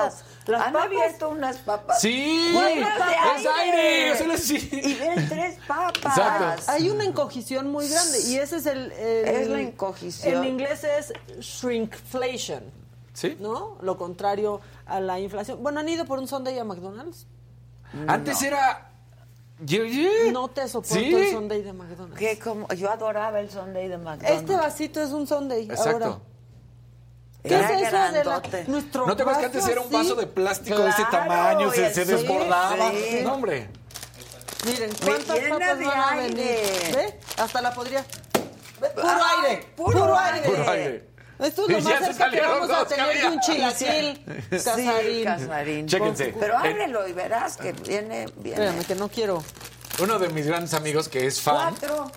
[0.47, 2.01] Las Han papas- abierto unas papas.
[2.01, 2.51] Sí.
[2.53, 4.71] Buenas de Es aire, sí.
[4.73, 6.17] Y ven tres papas.
[6.17, 6.63] Exacto.
[6.71, 8.93] Hay una encogición muy grande y ese es el...
[8.93, 10.45] el- Es la encogición.
[10.45, 12.63] En inglés es shrinkflation,
[13.13, 13.37] Sí.
[13.41, 13.79] ¿no?
[13.81, 15.61] Lo contrario a la inflación.
[15.63, 17.27] Bueno, ¿han ido por un Sunday a McDonald's?
[18.07, 18.91] Antes era.
[19.59, 21.15] No te soporto Sí.
[21.15, 22.19] el Sunday de McDonald's.
[22.19, 24.41] Que como yo adoraba el Sunday de McDonald's.
[24.43, 25.91] Este vasito es un Sunday Exacto.
[26.05, 26.19] ahora.
[27.43, 30.15] ¿Qué Era es eso de la, nuestro ¿No te acuerdas que antes era un vaso
[30.17, 31.71] de plástico de este Claro, tamaño?
[31.73, 32.91] Se, el- se sí, desbordaba.
[32.91, 33.21] sí.
[33.23, 33.69] No, hombre.
[34.67, 36.37] Miren, ¿cuántas papas van a venir?
[36.95, 37.21] ¿Ve?
[37.37, 38.05] Hasta la podría...
[38.95, 39.09] Puro
[39.45, 40.41] aire, puro puro, aire.
[40.41, 40.51] aire.
[40.57, 41.09] Puro aire.
[41.39, 44.25] Esto es lo más cerca que vamos a tener de un chilaquil.
[44.51, 45.25] Sí, Casarín.
[45.25, 45.87] Casarín.
[45.87, 46.35] Chéquense.
[46.39, 48.55] Pero Eh, ábrelo y verás que viene bien.
[48.55, 49.43] Espérame, que no quiero.
[50.03, 51.75] Uno de mis grandes amigos que es fan.
[51.79, 52.11] Cuatro.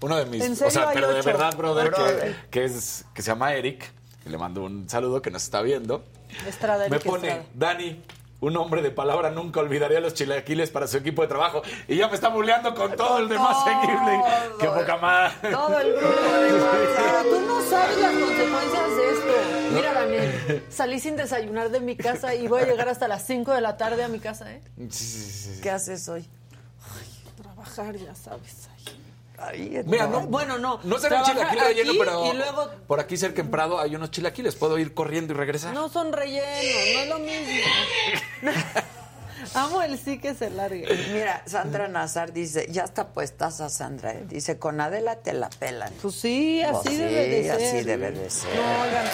[0.00, 0.42] Uno de mis.
[0.44, 2.36] ¿En o sea, hay pero de verdad, brother, Brother.
[2.50, 3.90] Que, que es, que se llama Eric.
[4.26, 6.04] y le mando un saludo que nos está viendo.
[6.46, 7.48] Estrada, Me Eric pone, Estrada.
[7.54, 8.02] Dani,
[8.40, 11.62] un hombre de palabra nunca olvidaría los chilaquiles para su equipo de trabajo.
[11.88, 14.26] Y ya me está buleando con todo el demás equipo.
[14.60, 15.50] Qué poca madre.
[15.50, 17.22] Todo el grupo de WhatsApp.
[17.30, 19.32] Tú no sabes las consecuencias de esto.
[19.72, 23.52] Mira, Daniel, salí sin desayunar de mi casa y voy a llegar hasta las 5
[23.52, 24.60] de la tarde a mi casa, ¿eh?
[24.76, 25.60] Sí, sí, sí, sí.
[25.62, 26.28] ¿Qué haces hoy?
[27.36, 28.68] Trabajar, ya sabes.
[29.38, 30.80] Ahí Mira, no, Bueno, no.
[30.84, 33.80] No será un Trabajar chilaquil relleno, aquí pero Y luego por aquí cerca en Prado
[33.80, 34.54] hay unos chilaquiles.
[34.54, 35.74] Puedo ir corriendo y regresar.
[35.74, 36.46] no son rellenos,
[36.94, 37.64] no es lo mismo.
[39.54, 40.86] Amo el sí que se largue.
[41.12, 44.24] Mira, Sandra Nazar dice, ya está puestaza Sandra, ¿eh?
[44.26, 45.92] dice, con Adela te la pelan.
[46.00, 47.54] Pues sí, así Pues debe de sí, ser.
[47.56, 48.50] así debe de ser.
[48.56, 49.04] No, oigan,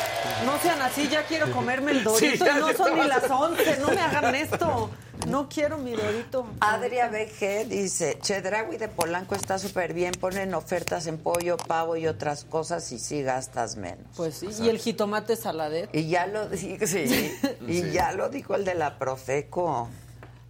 [0.46, 3.78] no sean así, ya quiero comerme el dorito Sí, y no son ni las 11,
[3.80, 4.90] no me hagan esto.
[5.26, 6.46] No quiero mi dorito.
[6.60, 12.06] Adria BG dice, Chedraui de Polanco está súper bien, ponen ofertas en pollo, pavo y
[12.06, 14.06] otras cosas y sí gastas menos.
[14.16, 15.94] Pues sí, y el jitomate saladet.
[15.94, 17.32] Y ya lo sí, sí,
[17.68, 17.90] y Sí.
[17.92, 19.88] ya lo dijo el de la Profeco.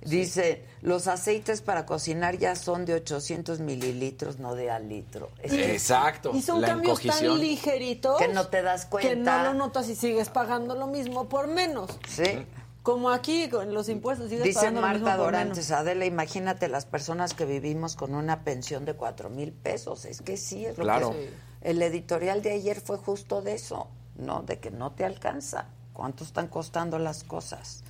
[0.03, 5.29] Dice, los aceites para cocinar ya son de 800 mililitros, no de al litro.
[5.43, 6.31] Es que- Exacto.
[6.35, 7.35] Y son la cambios encogición.
[7.35, 9.43] tan ligeritos Que no te das que cuenta.
[9.43, 11.91] no lo notas y sigues pagando lo mismo por menos.
[12.09, 12.47] Sí.
[12.83, 15.71] Como aquí con los impuestos Dice Marta Dorantes.
[15.71, 20.07] Adela, imagínate las personas que vivimos con una pensión de cuatro mil pesos.
[20.07, 21.11] Es que sí, es lo Claro.
[21.11, 21.31] que...
[21.61, 24.43] El editorial de ayer fue justo de eso, ¿no?
[24.43, 25.67] De que no te alcanza.
[25.93, 27.85] ¿Cuánto están costando las cosas?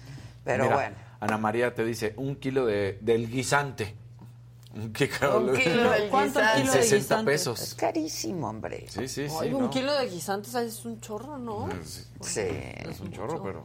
[0.45, 0.97] Pero Mira, bueno.
[1.21, 3.95] Ana María te dice un kilo de, del guisante.
[4.75, 6.61] Un kilo, Un kilo del ¿Cuánto guisante.
[6.63, 7.35] kilo de 60 guisante?
[7.35, 7.75] Es pesos.
[7.75, 8.87] carísimo, hombre.
[8.89, 9.37] Sí, sí, sí.
[9.41, 9.71] Ay, un ¿no?
[9.71, 11.69] kilo de guisantes es un chorro, ¿no?
[12.21, 12.41] Sí.
[12.41, 13.65] Es un chorro, pero.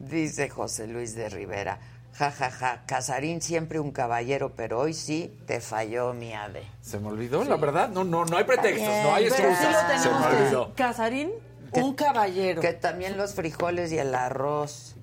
[0.00, 1.78] Dice José Luis de Rivera.
[2.14, 2.82] Ja, ja, ja.
[2.86, 6.64] Casarín siempre un caballero, pero hoy sí te falló mi ave.
[6.80, 7.88] Se me olvidó, la verdad.
[7.90, 9.94] No, no, no hay pretextos, bien, no hay sí excusas.
[9.96, 10.74] lo Se me olvidó.
[10.74, 11.30] Casarín,
[11.72, 12.60] un caballero.
[12.60, 14.96] Que también los frijoles y el arroz.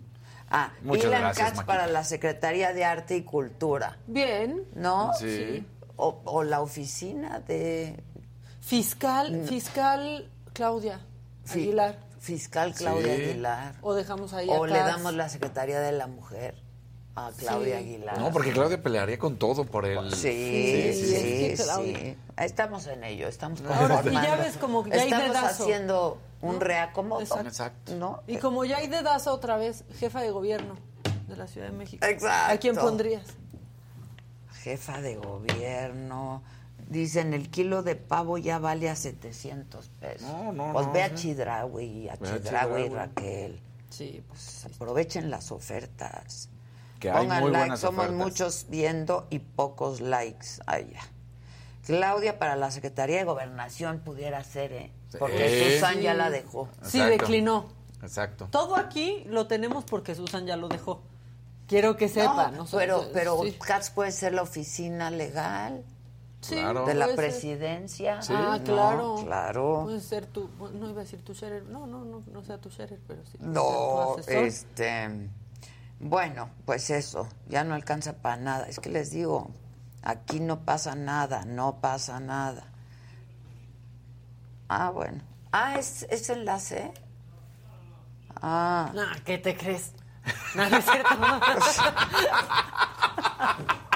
[0.50, 4.64] Ah, Muchas Ilan gracias, Katz para la Secretaría de Arte y Cultura, Bien.
[4.76, 5.12] ¿no?
[5.20, 5.66] Sí.
[5.96, 8.02] O, o la oficina de
[8.62, 11.00] Fiscal, fiscal Claudia
[11.46, 11.98] Fi- Aguilar.
[12.28, 13.22] Fiscal Claudia Sí.
[13.24, 13.76] Aguilar.
[13.82, 16.56] O dejamos ahí a O le damos la Secretaría de la Mujer
[17.16, 17.84] a Claudia Sí.
[17.86, 18.20] Aguilar.
[18.20, 20.14] No, porque Claudia pelearía con todo por el...
[20.14, 24.22] Sí, Sí, sí, sí, Estamos en ello, estamos Ahora, y conformando.
[24.30, 25.64] ya ves como ya hay Estamos dedazo.
[25.64, 27.22] haciendo un reacomodo.
[27.22, 27.48] Exacto.
[27.48, 27.96] Exacto.
[27.96, 28.22] ¿no?
[28.28, 30.76] Y como ya hay dedazo otra vez, jefa de gobierno
[31.28, 32.06] de la Ciudad de México.
[32.06, 32.54] Exacto.
[32.54, 33.26] ¿A quién pondrías?
[34.62, 36.44] Jefa de gobierno.
[36.90, 40.22] Dicen, el kilo de pavo ya vale a 700 pesos.
[40.28, 41.16] No, no, Pues no, ve a sí.
[41.16, 42.90] Chidraui, a y Chedraui.
[42.90, 43.60] Raquel.
[43.90, 46.50] Sí, Pues aprovechen las ofertas.
[47.00, 48.26] Que hay Pongan muy like, buenas somos ofertas.
[48.26, 50.48] muchos viendo y pocos likes.
[50.68, 51.02] Ya.
[51.86, 54.92] Claudia para la Secretaría de Gobernación pudiera ser, ¿eh?
[55.20, 55.76] Porque Sí.
[55.76, 56.68] Susan ya la dejó.
[56.84, 57.10] Sí, Exacto.
[57.24, 57.66] declinó.
[58.02, 58.48] Exacto.
[58.52, 61.02] Todo aquí lo tenemos porque Susan ya lo dejó.
[61.68, 62.52] Quiero que sepa.
[62.52, 63.54] No, pero, pero sí.
[63.54, 65.84] CATS puede ser la oficina legal
[66.42, 66.86] Sí, Claro.
[66.86, 68.22] de la presidencia.
[68.22, 68.34] Sí.
[68.36, 69.16] Ah, No, claro.
[69.24, 69.82] claro.
[69.86, 72.70] Puede ser tu, no iba a decir tu sharer, no, no, no, no sea tu
[72.70, 73.38] sharer, pero sí.
[73.42, 75.30] No, este.
[76.00, 78.68] Bueno, pues eso, ya no alcanza para nada.
[78.68, 79.50] Es que les digo,
[80.04, 82.66] aquí no pasa nada, no pasa nada.
[84.70, 85.24] Ah, bueno.
[85.52, 86.92] Ah, es, es enlace.
[88.40, 88.92] Ah.
[88.94, 89.94] No, ¿qué te crees?
[90.56, 91.10] No, no es cierto.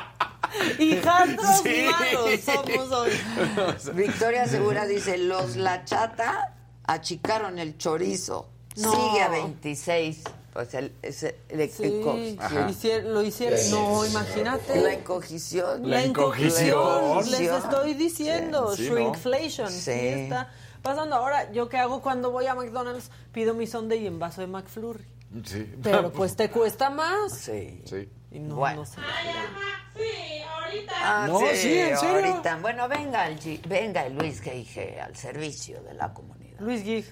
[0.79, 1.85] Hijastros Sí.
[1.89, 3.11] malos somos hoy.
[3.93, 6.55] Victoria Segura dice, los La Chata
[6.85, 8.47] achicaron el chorizo.
[8.77, 8.91] No.
[8.91, 10.23] Sigue a 26.
[10.53, 13.59] Pues el, ese- el, Sí, lo hicieron, lo hicieron.
[13.71, 14.81] No, imagínate.
[14.81, 15.89] la encogición.
[15.89, 17.29] La encogición.
[17.31, 19.71] Les estoy diciendo, Sí, shrinkflation.
[19.71, 20.51] Está
[20.81, 21.15] pasando.
[21.15, 23.11] Ahora, ¿yo qué hago cuando voy a McDonald's?
[23.31, 25.05] Pido mi sundae y en vaso de McFlurry.
[25.45, 25.73] Sí.
[25.81, 27.31] Pero pues te cuesta más.
[27.33, 27.81] Sí.
[27.85, 28.09] Sí.
[28.31, 28.77] Y no, Bueno.
[28.81, 29.01] no sé.
[31.03, 31.45] Ah, No, sí,
[31.79, 32.09] ¿en serio?
[32.31, 32.57] ahorita.
[32.61, 34.99] Bueno, venga el, G- venga el Luis G.I.G.
[35.01, 36.59] al servicio de la comunidad.
[36.59, 37.05] Luis Gig.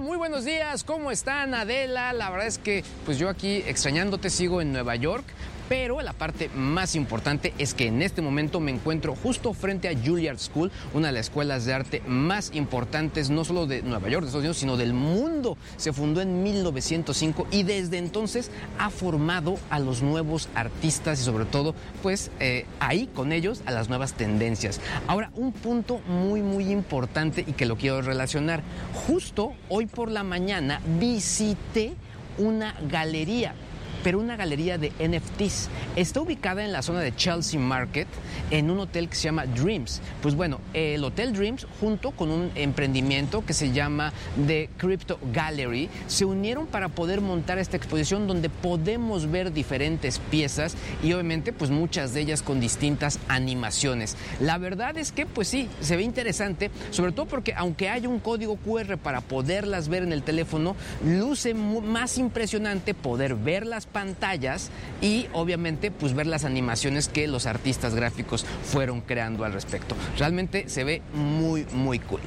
[0.00, 0.84] Muy buenos días.
[0.84, 2.14] ¿Cómo están, Adela?
[2.14, 5.24] La verdad es que pues yo aquí extrañándote sigo en Nueva York.
[5.68, 9.98] Pero la parte más importante es que en este momento me encuentro justo frente a
[9.98, 14.22] Juilliard School, una de las escuelas de arte más importantes no solo de Nueva York,
[14.22, 15.58] de Estados Unidos, sino del mundo.
[15.76, 21.46] Se fundó en 1905 y desde entonces ha formado a los nuevos artistas y sobre
[21.46, 24.80] todo, pues eh, ahí con ellos a las nuevas tendencias.
[25.08, 28.62] Ahora, un punto muy, muy importante y que lo quiero relacionar.
[29.06, 31.94] Justo hoy por la mañana visité
[32.38, 33.54] una galería
[34.02, 35.68] pero una galería de NFTs.
[35.96, 38.08] Está ubicada en la zona de Chelsea Market,
[38.50, 40.00] en un hotel que se llama Dreams.
[40.22, 44.12] Pues bueno, el Hotel Dreams, junto con un emprendimiento que se llama
[44.46, 50.76] The Crypto Gallery, se unieron para poder montar esta exposición donde podemos ver diferentes piezas
[51.02, 54.16] y obviamente pues muchas de ellas con distintas animaciones.
[54.40, 58.20] La verdad es que pues sí, se ve interesante, sobre todo porque aunque haya un
[58.20, 64.70] código QR para poderlas ver en el teléfono, luce más impresionante poder ver las pantallas
[65.00, 69.96] y obviamente pues ver las animaciones que los artistas gráficos fueron creando al respecto.
[70.18, 72.20] Realmente se ve muy muy cool.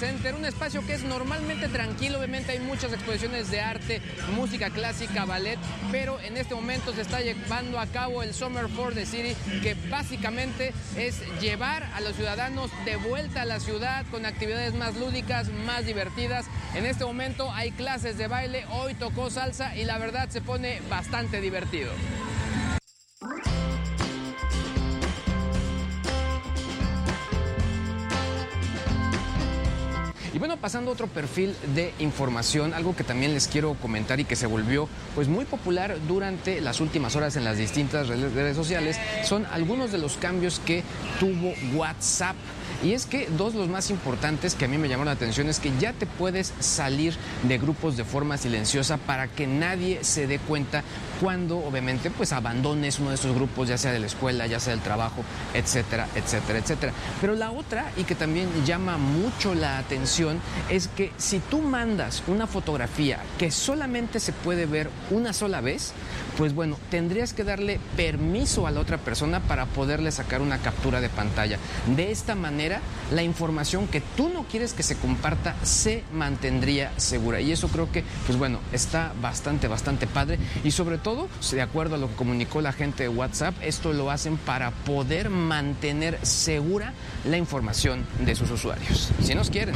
[0.00, 4.00] Center, un espacio que es normalmente tranquilo, obviamente hay muchas exposiciones de arte,
[4.34, 5.58] música clásica, ballet,
[5.92, 9.74] pero en este momento se está llevando a cabo el Summer for the City, que
[9.90, 15.50] básicamente es llevar a los ciudadanos de vuelta a la ciudad con actividades más lúdicas,
[15.66, 16.46] más divertidas.
[16.74, 20.80] En este momento hay clases de baile, hoy tocó salsa y la verdad se pone
[20.88, 21.92] bastante divertido.
[30.32, 34.24] Y bueno, pasando a otro perfil de información, algo que también les quiero comentar y
[34.24, 38.56] que se volvió pues muy popular durante las últimas horas en las distintas redes redes
[38.56, 40.84] sociales, son algunos de los cambios que
[41.18, 42.36] tuvo WhatsApp.
[42.82, 45.60] Y es que dos los más importantes que a mí me llamaron la atención es
[45.60, 50.38] que ya te puedes salir de grupos de forma silenciosa para que nadie se dé
[50.38, 50.82] cuenta
[51.20, 54.72] cuando obviamente pues abandones uno de esos grupos, ya sea de la escuela, ya sea
[54.72, 56.92] del trabajo, etcétera, etcétera, etcétera.
[57.20, 60.40] Pero la otra, y que también llama mucho la atención,
[60.70, 65.92] es que si tú mandas una fotografía que solamente se puede ver una sola vez,
[66.40, 71.02] pues bueno, tendrías que darle permiso a la otra persona para poderle sacar una captura
[71.02, 71.58] de pantalla.
[71.94, 72.80] De esta manera,
[73.12, 77.42] la información que tú no quieres que se comparta se mantendría segura.
[77.42, 80.38] Y eso creo que, pues bueno, está bastante, bastante padre.
[80.64, 84.10] Y sobre todo, de acuerdo a lo que comunicó la gente de WhatsApp, esto lo
[84.10, 86.94] hacen para poder mantener segura
[87.26, 89.10] la información de sus usuarios.
[89.22, 89.74] Si nos quieren.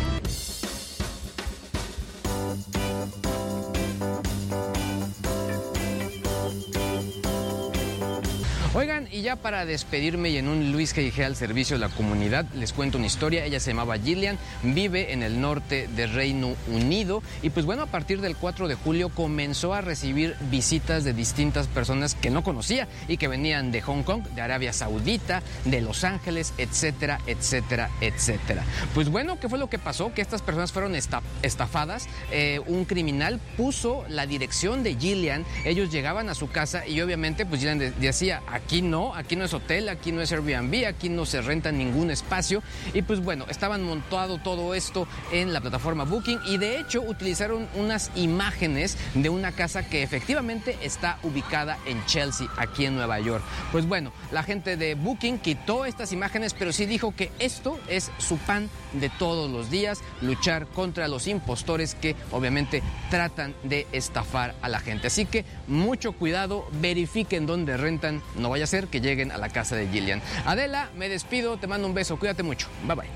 [8.77, 11.91] Oigan, y ya para despedirme y en un Luis que dije al servicio de la
[11.95, 13.45] comunidad, les cuento una historia.
[13.45, 17.87] Ella se llamaba Gillian, vive en el norte de Reino Unido y pues bueno, a
[17.87, 22.89] partir del 4 de julio comenzó a recibir visitas de distintas personas que no conocía
[23.07, 28.65] y que venían de Hong Kong, de Arabia Saudita, de Los Ángeles, etcétera, etcétera, etcétera.
[28.93, 30.13] Pues bueno, ¿qué fue lo que pasó?
[30.13, 32.09] Que estas personas fueron esta- estafadas.
[32.33, 35.45] Eh, un criminal puso la dirección de Gillian.
[35.65, 39.45] Ellos llegaban a su casa y obviamente pues Gillian de- decía, aquí no, aquí no
[39.45, 42.63] es hotel, aquí no es Airbnb, aquí no se renta ningún espacio.
[42.95, 47.69] Y pues bueno, estaban montado todo esto en la plataforma Booking y de hecho utilizaron
[47.75, 53.45] unas imágenes de una casa que efectivamente está ubicada en Chelsea, aquí en Nueva York.
[53.71, 58.11] Pues bueno, la gente de Booking quitó estas imágenes, pero sí dijo que esto es
[58.19, 64.55] su pan de todos los días, luchar contra los impostores que obviamente tratan de estafar
[64.63, 65.09] a la gente.
[65.09, 69.49] Así que mucho cuidado, verifiquen dónde rentan, no vaya a ser que lleguen a la
[69.49, 70.23] casa de Gillian.
[70.47, 73.09] Adela, me despido, te mando un beso, cuídate mucho, bye bye.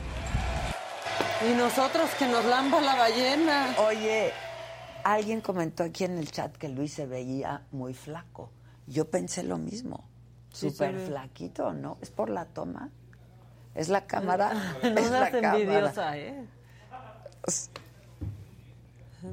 [1.49, 3.73] Y nosotros que nos lamba la ballena.
[3.87, 4.33] Oye,
[5.05, 8.51] alguien comentó aquí en el chat que Luis se veía muy flaco.
[8.89, 10.09] Yo pensé lo mismo.
[10.53, 11.99] Súper flaquito, ¿no?
[12.01, 12.91] ¿Es por la toma?
[13.77, 14.75] ¿Es la cámara?
[14.83, 15.57] No es la seas cámara.
[15.57, 16.45] envidiosa, ¿eh?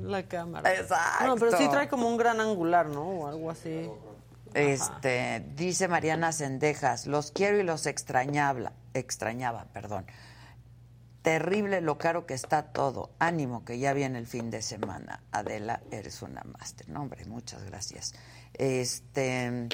[0.04, 0.72] La cámara.
[0.72, 1.26] Exacto.
[1.26, 3.02] No, pero sí trae como un gran angular, ¿no?
[3.02, 3.90] O algo así.
[4.56, 10.06] Este, dice Mariana Sendejas, los quiero y los extrañaba, extrañaba, perdón.
[11.22, 13.10] Terrible lo caro que está todo.
[13.20, 15.24] Ánimo que ya viene el fin de semana.
[15.32, 16.88] Adela, eres una máster.
[16.88, 18.14] No, hombre, muchas gracias.
[18.54, 19.68] Este,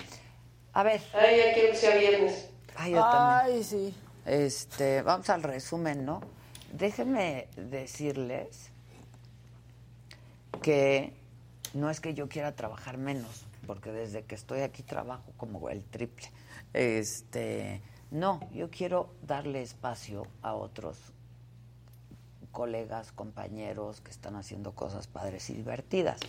[0.73, 1.01] a ver.
[1.13, 2.49] Ay, ya quiero que sea viernes.
[2.75, 3.57] Ay, yo también.
[3.57, 3.95] Ay, sí.
[4.25, 6.21] Este, vamos al resumen, ¿no?
[6.71, 8.69] Déjenme decirles
[10.61, 11.13] que
[11.73, 15.83] no es que yo quiera trabajar menos, porque desde que estoy aquí trabajo como el
[15.85, 16.31] triple.
[16.73, 17.81] Este,
[18.11, 20.97] no, yo quiero darle espacio a otros
[22.51, 26.19] colegas, compañeros que están haciendo cosas padres y divertidas.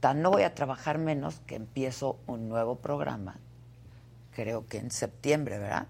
[0.00, 3.38] Tan no voy a trabajar menos que empiezo un nuevo programa,
[4.32, 5.86] creo que en septiembre, ¿verdad?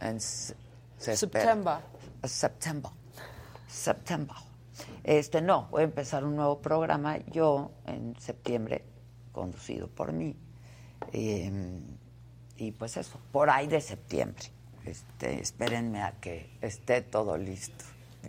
[0.00, 0.54] En se-
[0.98, 1.44] se espera.
[1.44, 1.78] September.
[2.24, 2.92] September.
[3.68, 4.36] September.
[5.02, 8.84] Este, no, voy a empezar un nuevo programa yo en septiembre,
[9.40, 10.34] conducido por mí.
[11.12, 11.80] Eh,
[12.56, 14.46] y pues eso, por ahí de septiembre.
[14.86, 17.84] Este, espérenme a que esté todo listo.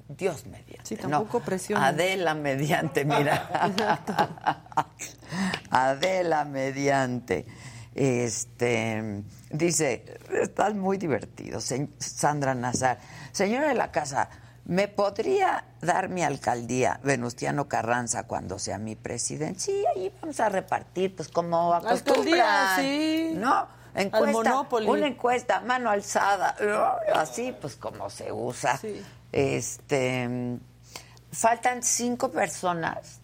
[0.10, 0.82] Dios mediante.
[0.86, 1.84] Sí, no, tampoco presionen.
[1.86, 3.50] Adela mediante, mira.
[5.72, 7.46] Adela mediante.
[7.96, 13.00] Este dice, están muy divertidos, se- Sandra Nazar.
[13.32, 14.30] Señora de la casa,
[14.68, 19.62] ¿me podría dar mi alcaldía Venustiano Carranza cuando sea mi presidente?
[19.62, 22.80] Sí, ahí vamos a repartir, pues como Alcaldía, acostumbran.
[22.80, 23.32] sí.
[23.36, 23.78] ¿No?
[23.96, 26.56] Encuesta, una encuesta, mano alzada,
[27.16, 28.80] así pues como se usa.
[29.32, 30.60] Este,
[31.32, 33.22] faltan cinco personas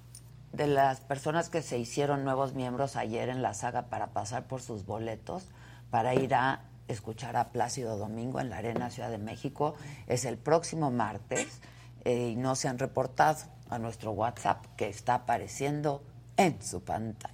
[0.51, 4.61] de las personas que se hicieron nuevos miembros ayer en la saga para pasar por
[4.61, 5.45] sus boletos
[5.91, 6.61] para ir a
[6.93, 9.75] escuchar a Plácido Domingo en la Arena Ciudad de México.
[10.07, 11.59] Es el próximo martes
[12.05, 13.39] eh, y no se han reportado
[13.69, 16.03] a nuestro WhatsApp que está apareciendo
[16.37, 17.33] en su pantalla.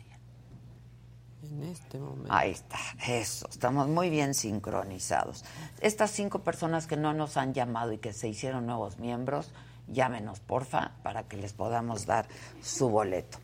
[1.44, 2.28] En este momento.
[2.30, 2.78] Ahí está,
[3.08, 5.46] eso, estamos muy bien sincronizados.
[5.80, 9.52] Estas cinco personas que no nos han llamado y que se hicieron nuevos miembros,
[9.88, 12.28] llámenos porfa para que les podamos dar
[12.62, 13.38] su boleto.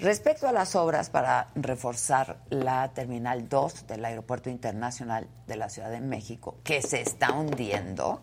[0.00, 5.90] Respecto a las obras para reforzar la Terminal 2 del Aeropuerto Internacional de la Ciudad
[5.90, 8.22] de México, que se está hundiendo,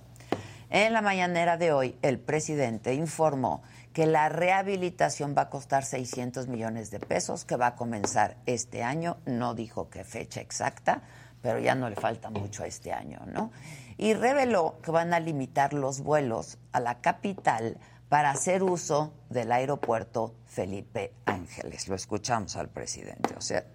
[0.71, 3.61] en la mañanera de hoy el presidente informó
[3.93, 8.81] que la rehabilitación va a costar 600 millones de pesos, que va a comenzar este
[8.81, 11.03] año, no dijo qué fecha exacta,
[11.43, 13.51] pero ya no le falta mucho a este año, ¿no?
[13.97, 17.77] Y reveló que van a limitar los vuelos a la capital
[18.09, 21.87] para hacer uso del aeropuerto Felipe Ángeles.
[21.87, 23.65] Lo escuchamos al presidente, o sea,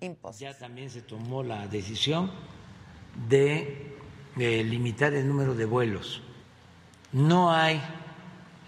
[0.00, 0.52] imposible.
[0.52, 2.30] Ya también se tomó la decisión
[3.28, 3.96] de,
[4.36, 6.22] de limitar el número de vuelos.
[7.12, 7.80] No hay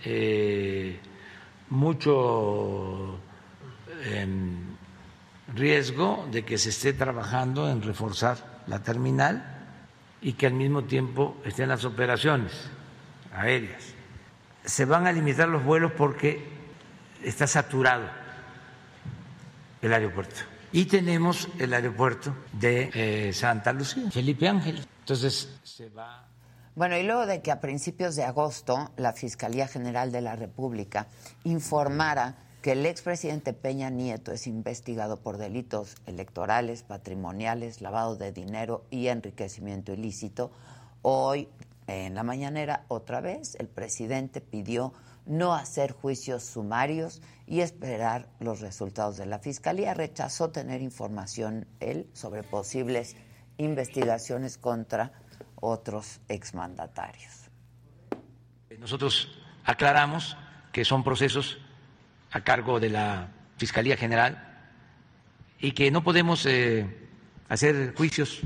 [0.04, 0.98] eh,
[1.70, 3.18] mucho
[4.04, 4.76] em,
[5.54, 9.54] riesgo de que se esté trabajando en reforzar la terminal
[10.20, 12.52] y que al mismo tiempo estén las operaciones
[13.32, 13.97] aéreas.
[14.68, 16.46] Se van a limitar los vuelos porque
[17.24, 18.04] está saturado
[19.80, 20.40] el aeropuerto.
[20.72, 24.86] Y tenemos el aeropuerto de eh, Santa Lucía, Felipe Ángel.
[25.00, 26.28] Entonces se va
[26.74, 31.06] Bueno, y luego de que a principios de agosto la Fiscalía General de la República
[31.44, 38.84] informara que el expresidente Peña Nieto es investigado por delitos electorales, patrimoniales, lavado de dinero
[38.90, 40.50] y enriquecimiento ilícito,
[41.00, 41.48] hoy
[41.89, 44.93] en la mañanera otra vez el presidente pidió
[45.27, 49.94] no hacer juicios sumarios y esperar los resultados de la Fiscalía.
[49.94, 53.16] Rechazó tener información él sobre posibles
[53.56, 55.12] investigaciones contra
[55.56, 57.51] otros exmandatarios.
[58.78, 60.36] Nosotros aclaramos
[60.73, 61.59] que son procesos
[62.31, 64.44] a cargo de la Fiscalía General
[65.59, 67.09] y que no podemos eh,
[67.48, 68.40] hacer juicios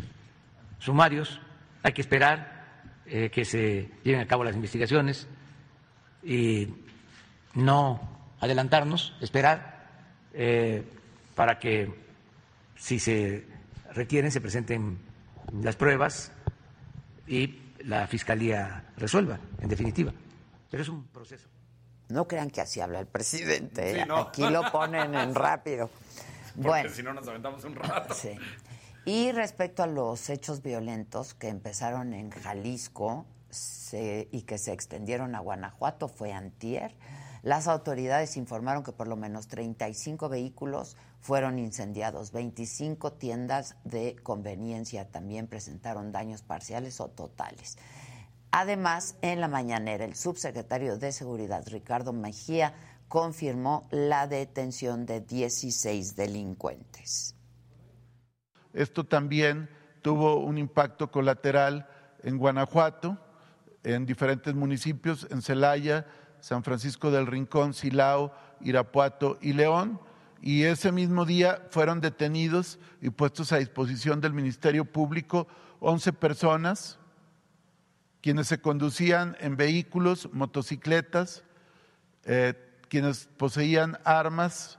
[0.78, 1.40] sumarios,
[1.82, 2.61] hay que esperar
[3.14, 5.28] eh, que se lleven a cabo las investigaciones
[6.22, 6.66] y
[7.52, 8.00] no
[8.40, 9.86] adelantarnos, esperar
[10.32, 10.82] eh,
[11.34, 11.92] para que
[12.74, 13.46] si se
[13.92, 14.98] requieren se presenten
[15.60, 16.32] las pruebas
[17.26, 20.14] y la Fiscalía resuelva, en definitiva.
[20.70, 21.48] Pero es un proceso.
[22.08, 23.92] No crean que así habla el presidente.
[23.92, 24.06] Sí, ¿eh?
[24.06, 24.16] no.
[24.16, 25.90] Aquí lo ponen en rápido.
[26.54, 28.14] Porque Bueno, si no nos aventamos un rato.
[28.14, 28.30] sí.
[29.04, 33.26] Y respecto a los hechos violentos que empezaron en Jalisco
[33.92, 36.94] y que se extendieron a Guanajuato, fue antier,
[37.42, 45.08] las autoridades informaron que por lo menos 35 vehículos fueron incendiados, 25 tiendas de conveniencia
[45.08, 47.78] también presentaron daños parciales o totales.
[48.52, 52.74] Además, en la mañanera, el subsecretario de Seguridad, Ricardo Mejía,
[53.08, 57.34] confirmó la detención de 16 delincuentes.
[58.72, 59.68] Esto también
[60.02, 61.88] tuvo un impacto colateral
[62.22, 63.18] en Guanajuato,
[63.84, 66.06] en diferentes municipios, en Celaya,
[66.40, 70.00] San Francisco del Rincón, Silao, Irapuato y León.
[70.40, 75.46] Y ese mismo día fueron detenidos y puestos a disposición del Ministerio Público
[75.80, 76.98] 11 personas,
[78.20, 81.44] quienes se conducían en vehículos, motocicletas,
[82.24, 82.54] eh,
[82.88, 84.78] quienes poseían armas,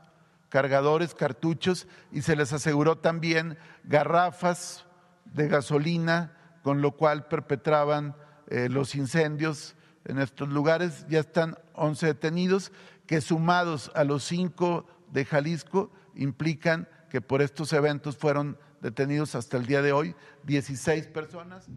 [0.54, 4.86] cargadores, cartuchos y se les aseguró también garrafas
[5.26, 8.16] de gasolina, con lo cual perpetraban
[8.46, 9.76] eh, los incendios
[10.06, 11.08] en estos lugares.
[11.10, 12.72] Ya están 11 detenidos
[13.08, 19.58] que sumados a los cinco de Jalisco implican que por estos eventos fueron detenidos hasta
[19.58, 21.68] el día de hoy 16 personas.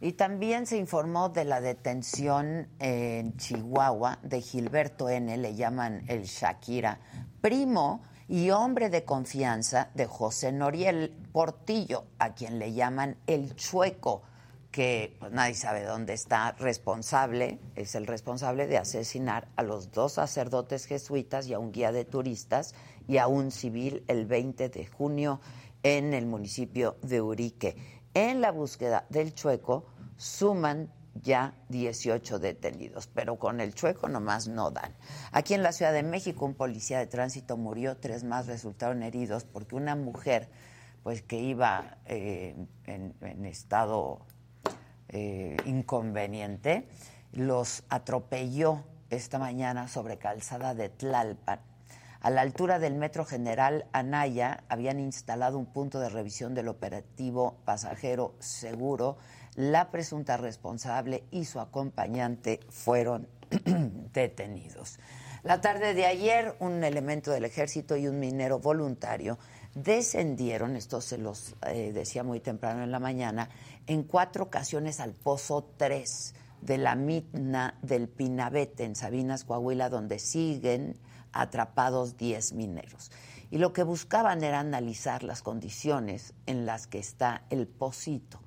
[0.00, 6.24] Y también se informó de la detención en Chihuahua de Gilberto N., le llaman el
[6.24, 7.00] Shakira,
[7.40, 14.22] primo y hombre de confianza de José Noriel Portillo, a quien le llaman el Chueco,
[14.70, 20.12] que pues, nadie sabe dónde está responsable, es el responsable de asesinar a los dos
[20.12, 22.74] sacerdotes jesuitas y a un guía de turistas
[23.08, 25.40] y a un civil el 20 de junio
[25.82, 27.76] en el municipio de Urique.
[28.16, 29.84] En la búsqueda del Chueco
[30.16, 30.90] suman
[31.22, 34.96] ya 18 detenidos, pero con el Chueco nomás no dan.
[35.32, 39.44] Aquí en la Ciudad de México un policía de tránsito murió, tres más resultaron heridos
[39.44, 40.48] porque una mujer
[41.02, 42.56] pues que iba eh,
[42.86, 44.20] en, estado
[45.10, 46.88] eh, inconveniente
[47.32, 51.60] los atropelló esta mañana sobre calzada de Tlalpan.
[52.26, 57.58] A la altura del Metro General Anaya habían instalado un punto de revisión del operativo
[57.64, 59.16] pasajero seguro.
[59.54, 63.28] La presunta responsable y su acompañante fueron
[64.12, 64.98] detenidos.
[65.44, 69.38] La tarde de ayer, un elemento del ejército y un minero voluntario
[69.76, 73.50] descendieron, esto se los eh, decía muy temprano en la mañana,
[73.86, 80.18] en cuatro ocasiones al Pozo 3 de la mina del Pinabete en Sabinas, Coahuila, donde
[80.18, 80.96] siguen
[81.40, 83.10] atrapados 10 mineros.
[83.50, 88.40] Y lo que buscaban era analizar las condiciones en las que está el pocito.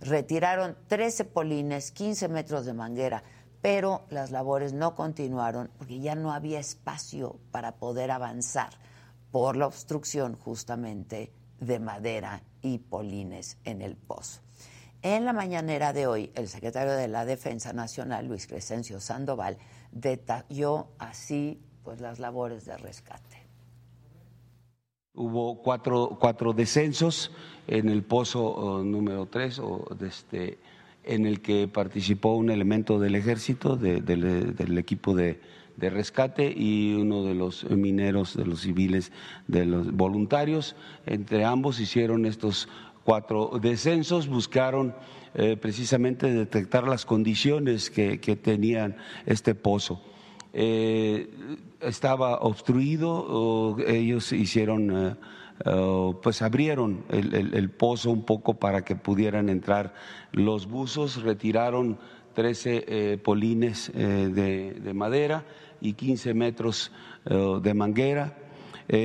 [0.00, 3.22] Retiraron 13 polines, 15 metros de manguera,
[3.62, 8.70] pero las labores no continuaron porque ya no había espacio para poder avanzar
[9.30, 14.40] por la obstrucción justamente de madera y polines en el pozo.
[15.02, 19.58] En la mañanera de hoy, el secretario de la Defensa Nacional, Luis Crescencio Sandoval,
[19.92, 23.44] detalló así pues, las labores de rescate.
[25.14, 27.30] Hubo cuatro, cuatro descensos
[27.68, 30.58] en el pozo uh, número tres, o este,
[31.04, 35.40] en el que participó un elemento del ejército, de, del equipo de,
[35.76, 39.12] de rescate y uno de los mineros, de los civiles,
[39.46, 40.74] de los voluntarios.
[41.06, 42.68] Entre ambos hicieron estos
[43.04, 44.94] cuatro descensos, buscaron
[45.34, 48.96] eh, precisamente detectar las condiciones que, que tenían
[49.26, 50.00] este pozo.
[50.56, 51.28] Eh,
[51.80, 55.16] estaba obstruido, ellos hicieron,
[55.64, 59.94] eh, pues abrieron el, el, pozo un poco para que pudieran entrar
[60.30, 61.98] los buzos, retiraron
[62.34, 65.44] 13 eh, polines de, de, madera
[65.80, 66.92] y 15 metros
[67.24, 68.38] de manguera.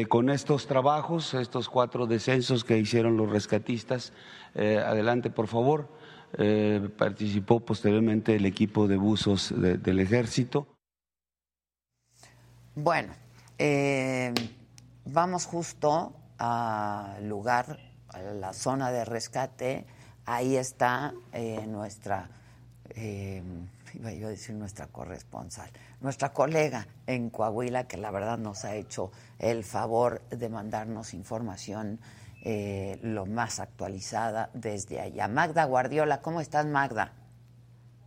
[0.07, 4.13] con estos trabajos, estos cuatro descensos que hicieron los rescatistas,
[4.55, 5.89] adelante por favor,
[6.97, 10.78] participó posteriormente el equipo de buzos de, del ejército.
[12.81, 13.13] Bueno,
[13.57, 14.33] eh,
[15.03, 17.77] vamos justo al lugar,
[18.07, 19.85] a la zona de rescate.
[20.25, 22.29] Ahí está eh, nuestra,
[22.95, 23.43] eh,
[23.95, 25.69] iba yo a decir nuestra corresponsal,
[25.99, 31.99] nuestra colega en Coahuila, que la verdad nos ha hecho el favor de mandarnos información
[33.01, 35.27] lo más actualizada desde allá.
[35.27, 37.11] Magda Guardiola, ¿cómo estás, Magda?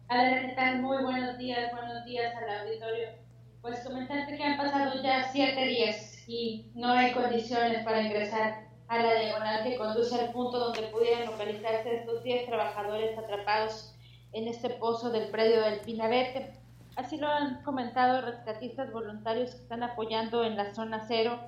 [0.08, 0.80] Hola, ¿qué tal?
[0.80, 3.21] Muy buenos días, buenos días al auditorio
[3.62, 8.98] pues comentarte que han pasado ya siete días y no hay condiciones para ingresar a
[8.98, 13.94] la diagonal que conduce al punto donde pudieran localizarse estos 10 trabajadores atrapados
[14.32, 16.58] en este pozo del predio del Pinabete.
[16.96, 21.38] Así lo han comentado rescatistas voluntarios que están apoyando en la zona cero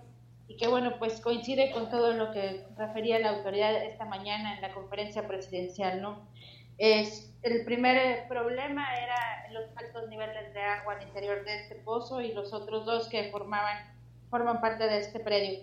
[0.47, 4.63] y que bueno, pues coincide con todo lo que refería la autoridad esta mañana en
[4.63, 6.29] la conferencia presidencial, ¿no?
[6.79, 12.21] Es, el primer problema era los altos niveles de agua al interior de este pozo
[12.21, 13.95] y los otros dos que formaban,
[14.31, 15.61] forman parte de este predio.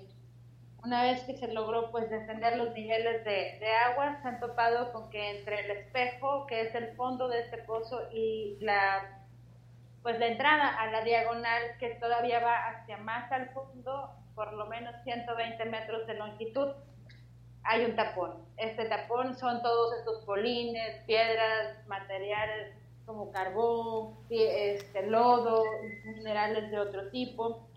[0.83, 4.91] Una vez que se logró pues descender los niveles de, de agua, se han topado
[4.93, 9.21] con que entre el espejo, que es el fondo de este pozo, y la
[10.01, 14.65] pues la entrada a la diagonal que todavía va hacia más al fondo, por lo
[14.65, 16.71] menos 120 metros de longitud,
[17.63, 18.33] hay un tapón.
[18.57, 22.73] Este tapón son todos estos polines, piedras, materiales
[23.05, 25.63] como carbón, este, lodo,
[26.05, 27.67] minerales de otro tipo.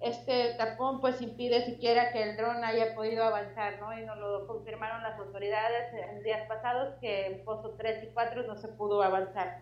[0.00, 3.96] Este tapón pues impide siquiera que el dron haya podido avanzar, ¿no?
[3.96, 8.42] Y nos lo confirmaron las autoridades en días pasados que en Pozo 3 y 4
[8.42, 9.60] no se pudo avanzar.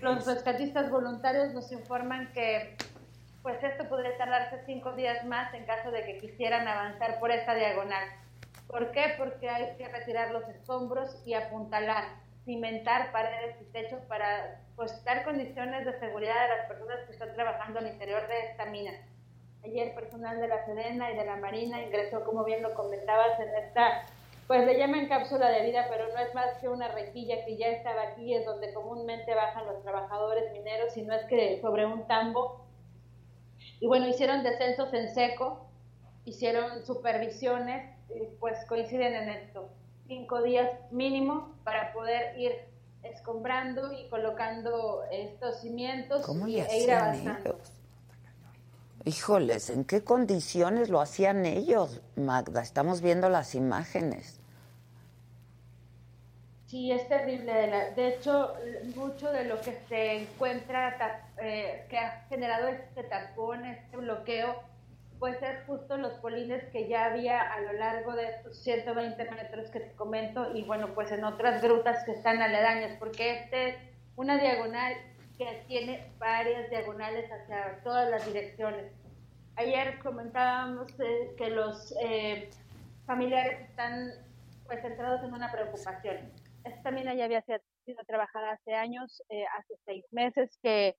[0.00, 2.76] Los rescatistas voluntarios nos informan que
[3.42, 7.54] pues esto podría tardarse cinco días más en caso de que quisieran avanzar por esta
[7.54, 8.04] diagonal.
[8.72, 9.14] ¿Por qué?
[9.18, 12.04] Porque hay que retirar los escombros y apuntalar,
[12.46, 17.34] cimentar paredes y techos para pues, dar condiciones de seguridad a las personas que están
[17.34, 18.92] trabajando al interior de esta mina.
[19.62, 23.54] Ayer personal de la Sedena y de la Marina ingresó, como bien lo comentabas, en
[23.62, 24.06] esta,
[24.46, 27.66] pues le llaman cápsula de vida, pero no es más que una rejilla que ya
[27.68, 32.06] estaba aquí, es donde comúnmente bajan los trabajadores mineros, y no es que sobre un
[32.06, 32.64] tambo.
[33.80, 35.68] Y bueno, hicieron descensos en seco,
[36.24, 37.92] hicieron supervisiones,
[38.40, 39.68] pues coinciden en esto.
[40.06, 42.52] Cinco días mínimo para poder ir
[43.02, 47.50] escombrando y colocando estos cimientos ¿Cómo y, le e ir hacían avanzando.
[47.50, 47.72] ellos?
[49.04, 52.62] Híjoles, ¿en qué condiciones lo hacían ellos, Magda?
[52.62, 54.38] Estamos viendo las imágenes.
[56.66, 57.52] Sí, es terrible.
[57.52, 58.54] De, la- de hecho,
[58.96, 60.96] mucho de lo que se encuentra,
[61.38, 64.54] eh, que ha generado este tapón, este bloqueo,
[65.22, 69.70] pues es justo los polines que ya había a lo largo de estos 120 metros
[69.70, 73.76] que te comento y bueno, pues en otras grutas que están aledañas, porque este es
[74.16, 74.94] una diagonal
[75.38, 78.92] que tiene varias diagonales hacia todas las direcciones.
[79.54, 82.50] Ayer comentábamos eh, que los eh,
[83.06, 84.10] familiares están
[84.66, 86.16] pues centrados en una preocupación.
[86.64, 87.60] Esta mina ya había sido
[88.08, 90.96] trabajada hace años, eh, hace seis meses que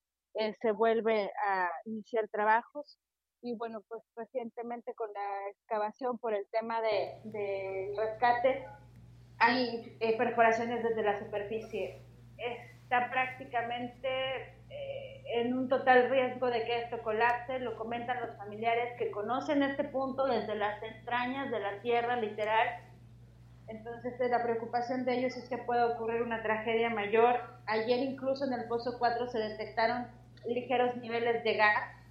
[0.61, 2.97] se vuelve a iniciar trabajos
[3.43, 8.65] y bueno, pues recientemente con la excavación por el tema de, rescate
[9.37, 12.01] hay eh, perforaciones desde la superficie.
[12.37, 14.07] Está prácticamente
[14.69, 19.61] eh, en un total riesgo de que esto colapse, lo comentan los familiares que conocen
[19.61, 22.79] este punto desde las entrañas de la tierra, literal.
[23.67, 27.41] Entonces, eh, la preocupación de ellos es que pueda ocurrir una tragedia mayor.
[27.65, 30.07] Ayer incluso en el Pozo 4 se detectaron
[30.45, 32.02] ligeros niveles de gas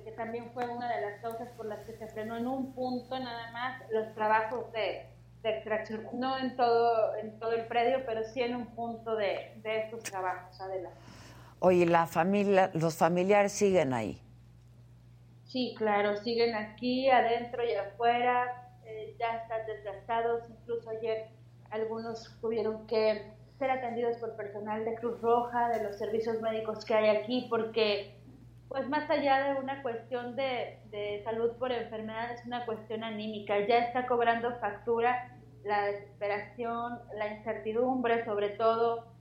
[0.00, 3.18] que también fue una de las causas por las que se frenó en un punto
[3.18, 5.06] nada más los trabajos de,
[5.44, 9.80] extracción, no en todo, en todo el predio, pero sí en un punto de, de
[9.80, 10.60] estos trabajos.
[10.60, 10.96] Adelante.
[11.58, 14.20] Oye, la familia, los familiares siguen ahí.
[15.44, 21.28] Sí, claro, siguen aquí, adentro y afuera, eh, ya están desgastados, incluso ayer
[21.70, 26.94] algunos tuvieron que ser atendidos por personal de Cruz Roja, de los servicios médicos que
[26.94, 28.21] hay aquí, porque
[28.72, 33.60] pues más allá de una cuestión de, de salud por enfermedad, es una cuestión anímica,
[33.66, 39.12] ya está cobrando factura la desesperación, la incertidumbre sobre todo,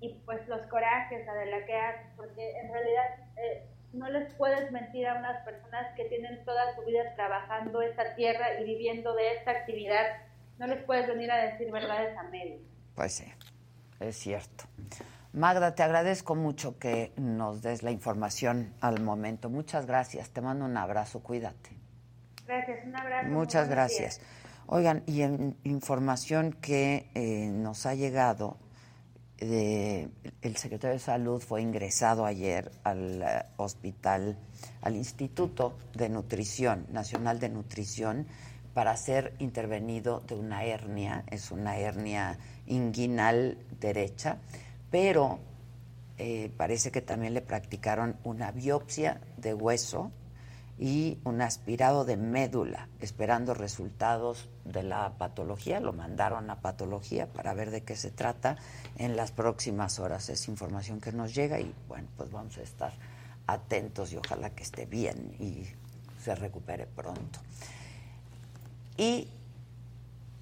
[0.00, 1.80] y pues los corajes a de la que
[2.16, 3.04] porque en realidad...
[3.36, 8.14] Eh, no les puedes mentir a unas personas que tienen toda su vida trabajando esta
[8.16, 10.22] tierra y viviendo de esta actividad.
[10.58, 12.58] No les puedes venir a decir verdades a medio.
[12.94, 13.32] Pues sí,
[14.00, 14.64] es cierto.
[15.38, 19.48] Magda, te agradezco mucho que nos des la información al momento.
[19.48, 20.30] Muchas gracias.
[20.30, 21.20] Te mando un abrazo.
[21.20, 21.70] Cuídate.
[22.46, 23.28] Gracias, un abrazo.
[23.28, 24.20] Muchas gracias.
[24.66, 28.58] Oigan, y en información que eh, nos ha llegado
[29.40, 34.36] el secretario de Salud fue ingresado ayer al eh, hospital,
[34.82, 38.26] al Instituto de Nutrición, Nacional de Nutrición,
[38.74, 44.38] para ser intervenido de una hernia, es una hernia inguinal derecha,
[44.90, 45.38] pero
[46.18, 50.10] eh, parece que también le practicaron una biopsia de hueso
[50.78, 55.80] y un aspirado de médula, esperando resultados de la patología.
[55.80, 58.56] Lo mandaron a patología para ver de qué se trata
[58.96, 60.28] en las próximas horas.
[60.28, 62.92] Es información que nos llega y bueno, pues vamos a estar
[63.46, 65.64] atentos y ojalá que esté bien y
[66.22, 67.40] se recupere pronto.
[68.96, 69.28] Y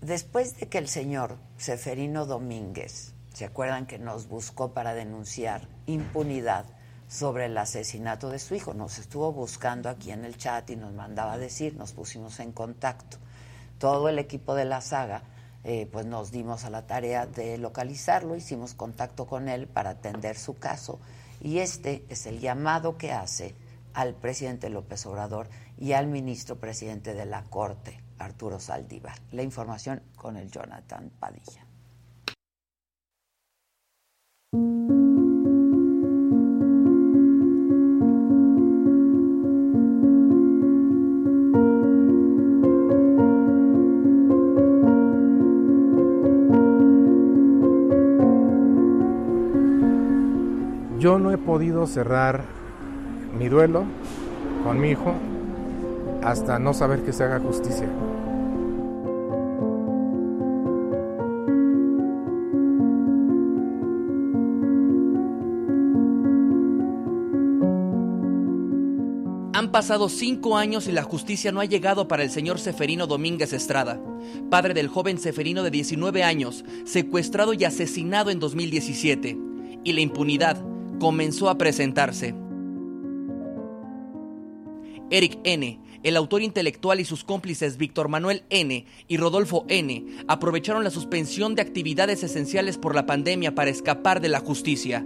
[0.02, 6.64] después de que el señor Seferino Domínguez, ¿se acuerdan que nos buscó para denunciar impunidad?
[7.08, 8.74] sobre el asesinato de su hijo.
[8.74, 12.50] Nos estuvo buscando aquí en el chat y nos mandaba a decir, nos pusimos en
[12.50, 13.18] contacto.
[13.78, 15.22] Todo el equipo de la saga,
[15.62, 20.36] eh, pues nos dimos a la tarea de localizarlo, hicimos contacto con él para atender
[20.36, 20.98] su caso
[21.40, 23.54] y este es el llamado que hace
[23.94, 25.48] al presidente López Obrador
[25.78, 29.20] y al ministro presidente de la Corte, Arturo Saldívar.
[29.30, 31.65] La información con el Jonathan Padilla.
[50.98, 52.44] Yo no he podido cerrar
[53.38, 53.84] mi duelo
[54.64, 55.14] con mi hijo
[56.22, 57.88] hasta no saber que se haga justicia.
[69.52, 73.52] Han pasado cinco años y la justicia no ha llegado para el señor Seferino Domínguez
[73.52, 74.00] Estrada,
[74.50, 79.38] padre del joven Seferino de 19 años, secuestrado y asesinado en 2017.
[79.84, 80.62] Y la impunidad
[80.98, 82.34] comenzó a presentarse.
[85.10, 88.86] Eric N., el autor intelectual y sus cómplices Víctor Manuel N.
[89.08, 90.06] y Rodolfo N.
[90.28, 95.04] aprovecharon la suspensión de actividades esenciales por la pandemia para escapar de la justicia.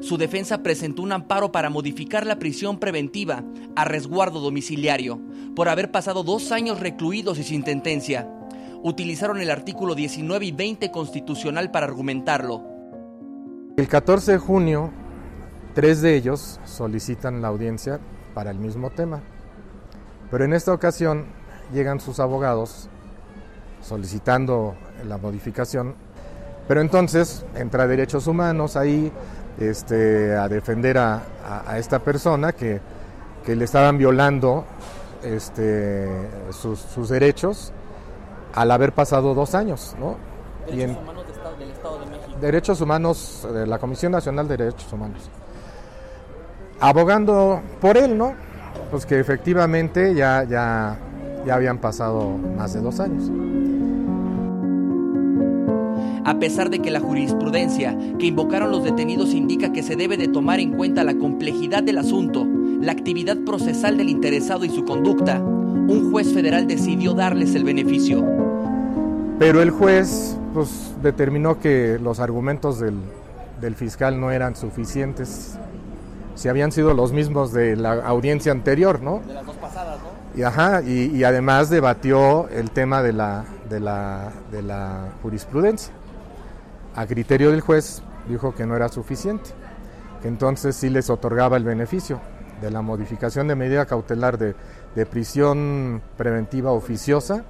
[0.00, 3.44] Su defensa presentó un amparo para modificar la prisión preventiva
[3.76, 5.20] a resguardo domiciliario
[5.56, 8.28] por haber pasado dos años recluidos y sin sentencia.
[8.82, 12.62] Utilizaron el artículo 19 y 20 constitucional para argumentarlo.
[13.76, 14.92] El 14 de junio
[15.74, 17.98] Tres de ellos solicitan la audiencia
[18.34, 19.20] para el mismo tema,
[20.30, 21.24] pero en esta ocasión
[21.72, 22.90] llegan sus abogados
[23.80, 24.74] solicitando
[25.08, 25.94] la modificación,
[26.68, 29.10] pero entonces entra Derechos Humanos ahí
[29.58, 31.22] este, a defender a,
[31.78, 32.78] esta persona que,
[33.46, 34.66] le estaban violando
[35.22, 36.06] este,
[36.50, 37.72] sus, derechos
[38.54, 39.96] al haber pasado dos años.
[39.98, 40.16] ¿no?
[40.66, 41.24] Derechos Humanos
[41.58, 42.38] del Estado de México.
[42.40, 45.30] Derechos Humanos de la Comisión Nacional de Derechos Humanos
[46.82, 48.34] abogando por él, ¿no?
[48.90, 50.98] Pues que efectivamente ya, ya,
[51.46, 53.30] ya habían pasado más de dos años.
[56.24, 60.26] A pesar de que la jurisprudencia que invocaron los detenidos indica que se debe de
[60.26, 62.46] tomar en cuenta la complejidad del asunto,
[62.80, 68.24] la actividad procesal del interesado y su conducta, un juez federal decidió darles el beneficio.
[69.38, 72.96] Pero el juez pues, determinó que los argumentos del,
[73.60, 75.56] del fiscal no eran suficientes
[76.34, 79.20] si habían sido los mismos de la audiencia anterior, ¿no?
[79.26, 80.38] De las dos pasadas, ¿no?
[80.38, 85.92] Y, ajá, y, además debatió el tema de la, de, la, de la jurisprudencia.
[86.94, 89.50] A criterio del juez dijo que no era suficiente,
[90.22, 92.20] que entonces sí les otorgaba el beneficio
[92.62, 94.54] de la modificación de medida cautelar de,
[94.94, 97.44] de prisión preventiva oficiosa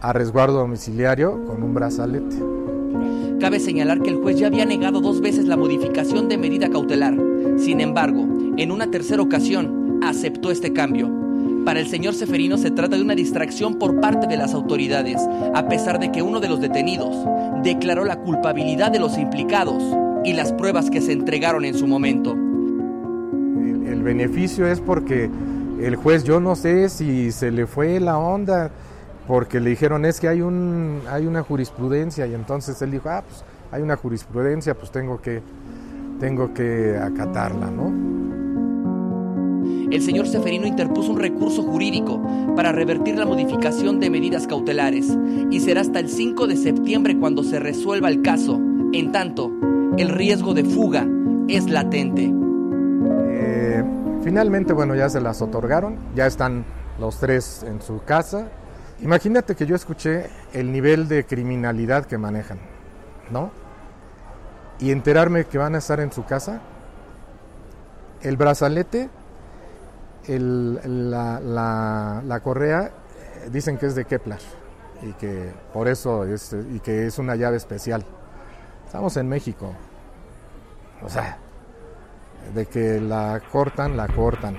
[0.00, 2.36] a resguardo domiciliario con un brazalete.
[3.40, 7.14] Cabe señalar que el juez ya había negado dos veces la modificación de medida cautelar.
[7.56, 8.26] Sin embargo,
[8.56, 11.10] en una tercera ocasión, aceptó este cambio.
[11.64, 15.20] Para el señor Seferino se trata de una distracción por parte de las autoridades,
[15.54, 17.16] a pesar de que uno de los detenidos
[17.64, 19.82] declaró la culpabilidad de los implicados
[20.24, 22.32] y las pruebas que se entregaron en su momento.
[22.32, 25.28] El, el beneficio es porque
[25.80, 28.70] el juez, yo no sé si se le fue la onda,
[29.26, 33.24] porque le dijeron es que hay, un, hay una jurisprudencia y entonces él dijo, ah,
[33.26, 35.42] pues hay una jurisprudencia, pues tengo que,
[36.18, 38.06] tengo que acatarla, ¿no?
[39.90, 42.20] El señor Seferino interpuso un recurso jurídico
[42.56, 45.16] para revertir la modificación de medidas cautelares
[45.50, 48.60] y será hasta el 5 de septiembre cuando se resuelva el caso.
[48.92, 49.52] En tanto,
[49.96, 51.06] el riesgo de fuga
[51.48, 52.32] es latente.
[53.28, 53.84] Eh,
[54.24, 56.64] finalmente, bueno, ya se las otorgaron, ya están
[56.98, 58.48] los tres en su casa.
[59.00, 62.58] Imagínate que yo escuché el nivel de criminalidad que manejan,
[63.30, 63.50] ¿no?
[64.78, 66.60] Y enterarme que van a estar en su casa.
[68.22, 69.08] El brazalete,
[70.26, 71.40] el, la,
[72.22, 72.90] la, correa,
[73.50, 74.40] dicen que es de Kepler
[75.02, 78.04] y que por eso es, y que es una llave especial.
[78.84, 79.72] Estamos en México.
[81.02, 81.38] O sea,
[82.54, 84.56] de que la cortan, la cortan.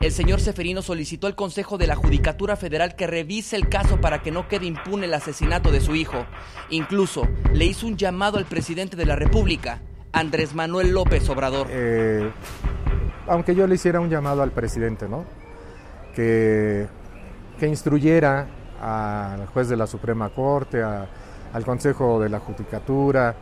[0.00, 4.22] El señor Seferino solicitó al Consejo de la Judicatura Federal que revise el caso para
[4.22, 6.24] que no quede impune el asesinato de su hijo.
[6.70, 9.82] Incluso le hizo un llamado al presidente de la República,
[10.12, 11.66] Andrés Manuel López Obrador.
[11.68, 12.30] Eh,
[13.26, 15.26] aunque yo le hiciera un llamado al presidente, ¿no?
[16.14, 16.86] Que,
[17.58, 18.48] que instruyera
[18.80, 21.10] al juez de la Suprema Corte, a,
[21.52, 23.34] al Consejo de la Judicatura,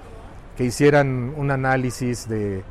[0.56, 2.64] que hicieran un análisis de,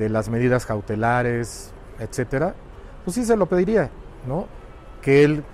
[0.00, 2.56] de las medidas cautelares, etcétera,
[3.04, 3.90] pues sí se lo pediría,
[4.26, 4.46] ¿no?
[5.02, 5.44] Que él,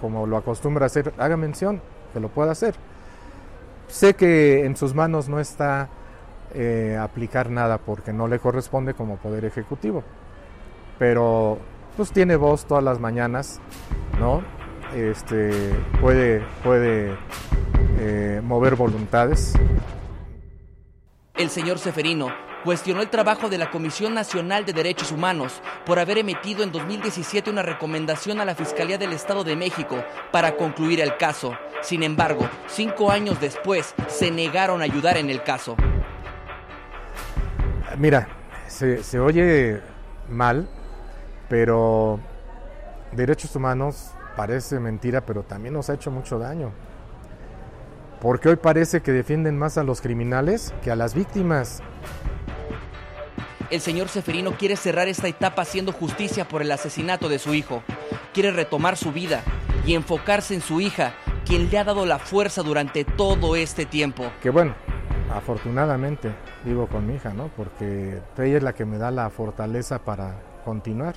[0.00, 1.80] como lo acostumbra hacer, haga mención,
[2.12, 2.74] que lo pueda hacer.
[3.88, 5.88] Sé que en sus manos no está
[6.54, 10.02] eh, aplicar nada porque no le corresponde como poder ejecutivo,
[10.98, 11.58] pero
[11.96, 13.60] pues tiene voz todas las mañanas,
[14.20, 14.42] ¿no?
[14.94, 17.16] Este, puede, puede
[17.98, 19.54] eh, mover voluntades.
[21.34, 26.18] El señor Seferino cuestionó el trabajo de la Comisión Nacional de Derechos Humanos por haber
[26.18, 31.16] emitido en 2017 una recomendación a la Fiscalía del Estado de México para concluir el
[31.16, 31.56] caso.
[31.80, 35.76] Sin embargo, cinco años después se negaron a ayudar en el caso.
[37.96, 38.28] Mira,
[38.66, 39.80] se, se oye
[40.28, 40.68] mal,
[41.48, 42.20] pero
[43.12, 46.70] derechos humanos parece mentira, pero también nos ha hecho mucho daño.
[48.20, 51.82] Porque hoy parece que defienden más a los criminales que a las víctimas.
[53.70, 57.82] El señor Seferino quiere cerrar esta etapa haciendo justicia por el asesinato de su hijo.
[58.32, 59.42] Quiere retomar su vida
[59.84, 61.12] y enfocarse en su hija,
[61.44, 64.24] quien le ha dado la fuerza durante todo este tiempo.
[64.40, 64.74] Que bueno,
[65.34, 66.30] afortunadamente
[66.64, 67.50] vivo con mi hija, ¿no?
[67.56, 71.16] Porque ella es la que me da la fortaleza para continuar.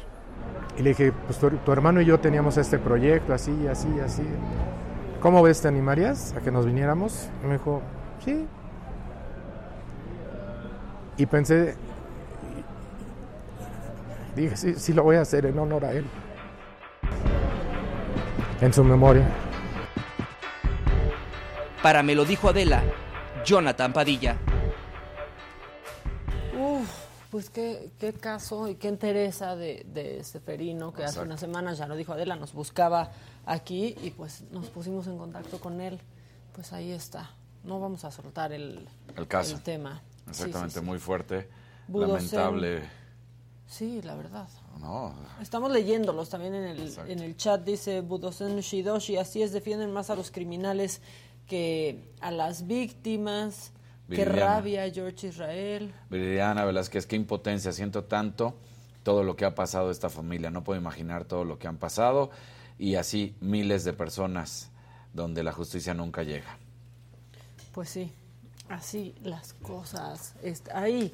[0.77, 4.23] Y le dije, pues tu, tu hermano y yo teníamos este proyecto, así, así, así.
[5.21, 5.61] ¿Cómo ves?
[5.61, 7.29] ¿Te animarías a que nos viniéramos?
[7.43, 7.81] Y me dijo,
[8.25, 8.45] sí.
[11.15, 11.75] Y pensé,
[14.35, 16.05] dije, sí, sí lo voy a hacer en honor a él.
[18.61, 19.27] En su memoria.
[21.81, 22.83] Para me lo dijo Adela,
[23.43, 24.37] Jonathan Padilla.
[26.57, 26.87] Uf,
[27.31, 31.87] pues qué, qué caso y qué interesa de, de Seferino, que hace unas semanas, ya
[31.87, 33.11] lo dijo Adela, nos buscaba
[33.45, 35.99] aquí y pues nos pusimos en contacto con él.
[36.53, 37.31] Pues ahí está.
[37.63, 39.55] No vamos a soltar el, El caso.
[39.55, 40.01] el tema.
[40.01, 40.85] Sí, sí, Exactamente, sí.
[40.85, 41.49] muy fuerte.
[41.91, 43.00] Lamentable.
[43.71, 44.49] Sí, la verdad.
[44.81, 49.93] No, Estamos leyéndolos también en el, en el chat, dice Budosen Shidoshi, así es, defienden
[49.93, 51.01] más a los criminales
[51.47, 53.71] que a las víctimas.
[54.09, 54.55] Qué Viridiana.
[54.55, 55.93] rabia, George Israel.
[56.09, 58.55] Viridiana Velázquez, qué impotencia, siento tanto
[59.03, 61.77] todo lo que ha pasado a esta familia, no puedo imaginar todo lo que han
[61.77, 62.29] pasado
[62.77, 64.69] y así miles de personas
[65.13, 66.57] donde la justicia nunca llega.
[67.73, 68.11] Pues sí,
[68.67, 70.35] así las cosas.
[70.73, 71.13] Ahí,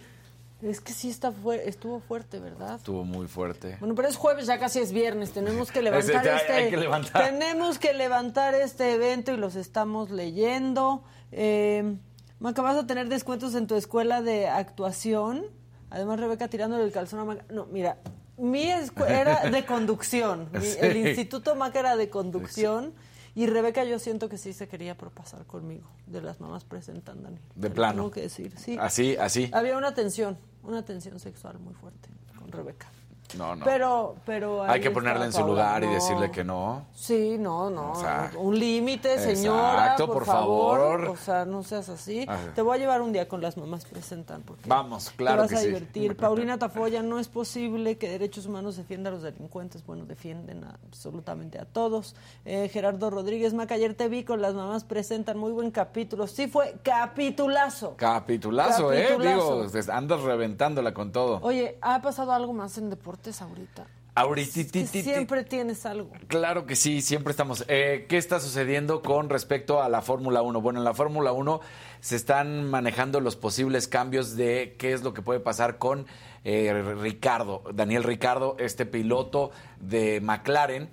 [0.62, 2.76] es que sí está fue- estuvo fuerte, ¿verdad?
[2.76, 3.78] Estuvo muy fuerte.
[3.80, 5.32] Bueno, pero es jueves, ya casi es viernes.
[5.32, 6.54] Tenemos que levantar hay- este.
[6.54, 7.24] hay que levantar.
[7.26, 11.04] Tenemos que levantar este evento y los estamos leyendo.
[11.32, 11.96] Eh,
[12.40, 15.46] Maca, vas a tener descuentos en tu escuela de actuación.
[15.90, 17.46] Además, Rebeca tirándole el calzón a Maca.
[17.50, 17.98] No, mira,
[18.38, 20.50] mi escuela era de conducción.
[20.54, 20.78] Mi- Sí.
[20.82, 22.94] El Instituto Maca era de conducción.
[23.38, 25.88] Y Rebeca, yo siento que sí se quería propasar conmigo.
[26.08, 27.38] De las mamás presentan, Dani.
[27.54, 27.94] De Te plano.
[27.94, 28.76] Tengo que decir, sí.
[28.80, 29.52] Así, así.
[29.54, 32.10] Había una tensión, una tensión sexual muy fuerte
[32.40, 32.90] con Rebeca.
[33.38, 33.66] No, no.
[33.66, 36.86] Pero, pero Hay que ponerla en su Paola, lugar y decirle que no.
[36.94, 37.92] Sí, no, no.
[37.92, 39.72] O sea, un límite, señora.
[39.84, 41.06] exacto, por, por favor.
[41.10, 42.26] O sea, no seas así.
[42.56, 44.44] Te voy a llevar un día con las mamás presentan.
[44.44, 45.68] Porque Vamos, claro te vas que a sí.
[45.68, 46.16] divertir.
[46.16, 49.86] Paulina Tafoya, no es posible que Derechos Humanos defienda a los delincuentes.
[49.86, 52.16] Bueno, defienden a- absolutamente a todos.
[52.46, 55.38] Eh, Gerardo Rodríguez Maca, ayer te vi con las mamás presentan.
[55.38, 56.28] Muy buen capítulo.
[56.28, 57.96] Sí, fue capitulazo.
[57.98, 59.18] Capitulazo, ¿eh?
[59.20, 61.40] Digo, andas reventándola con todo.
[61.42, 63.88] Oye, ¿ha pasado algo más en deportes ahorita?
[64.16, 66.10] Ahorita, Que siempre tienes algo.
[66.28, 67.64] Claro que sí, siempre estamos.
[67.68, 70.60] Eh, ¿Qué está sucediendo con respecto a la Fórmula 1?
[70.60, 71.62] Bueno, en la Fórmula 1
[72.00, 76.08] se están manejando los posibles cambios de qué es lo que puede pasar con
[76.44, 80.90] eh, Ricardo, Daniel Ricardo, este piloto de McLaren.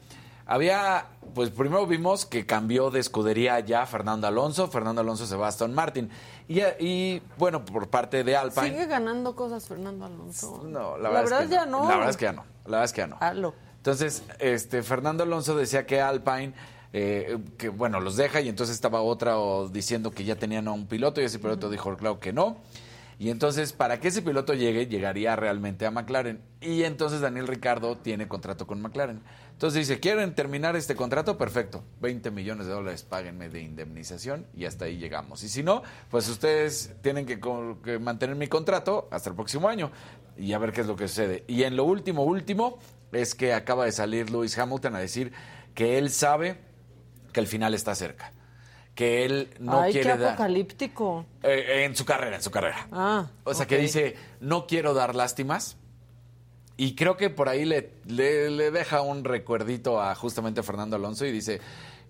[0.46, 4.68] Había, pues primero vimos que cambió de escudería ya Fernando Alonso.
[4.68, 6.10] Fernando Alonso se va a Aston Martin.
[6.46, 8.70] Y, y, bueno, por parte de Alpine.
[8.70, 10.62] Sigue ganando cosas Fernando Alonso.
[10.64, 11.88] No, la, la, verdad, es que ya no.
[11.88, 12.44] La verdad es que ya no.
[12.64, 13.16] La verdad es que ya no.
[13.20, 13.54] Halo.
[13.76, 16.54] Entonces, este, Fernando Alonso decía que Alpine,
[16.92, 20.72] eh, que bueno, los deja y entonces estaba otra o diciendo que ya tenían a
[20.72, 22.58] un piloto y ese piloto dijo, claro que no.
[23.18, 26.42] Y entonces, para que ese piloto llegue, llegaría realmente a McLaren.
[26.60, 29.22] Y entonces Daniel Ricardo tiene contrato con McLaren.
[29.54, 31.38] Entonces dice, ¿quieren terminar este contrato?
[31.38, 31.84] Perfecto.
[32.00, 35.44] 20 millones de dólares, páguenme de indemnización y hasta ahí llegamos.
[35.44, 39.92] Y si no, pues ustedes tienen que, mantener mi contrato hasta el próximo año
[40.36, 41.44] y a ver qué es lo que sucede.
[41.46, 42.78] Y en lo último, último,
[43.12, 45.32] es que acaba de salir Lewis Hamilton a decir
[45.72, 46.58] que él sabe
[47.32, 48.32] que el final está cerca.
[48.96, 50.32] Que él no Ay, qué quiere dar...
[50.32, 51.26] apocalíptico.
[51.44, 52.88] Eh, en su carrera, en su carrera.
[52.90, 53.28] Ah.
[53.44, 55.76] O sea, que dice, no quiero dar lástimas.
[56.76, 61.60] Y creo que por ahí le, deja un recuerdito a justamente Fernando Alonso y dice,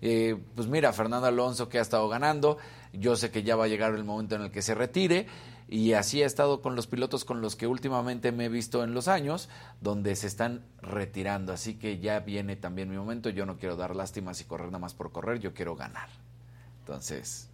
[0.01, 2.57] eh, pues mira, Fernando Alonso que ha estado ganando,
[2.91, 5.27] yo sé que ya va a llegar el momento en el que se retire
[5.67, 8.93] y así ha estado con los pilotos con los que últimamente me he visto en
[8.93, 9.49] los años,
[9.81, 11.53] donde se están retirando.
[11.53, 14.79] Así que ya viene también mi momento, yo no quiero dar lástimas y correr nada
[14.79, 16.09] más por correr, yo quiero ganar.
[16.79, 17.49] Entonces,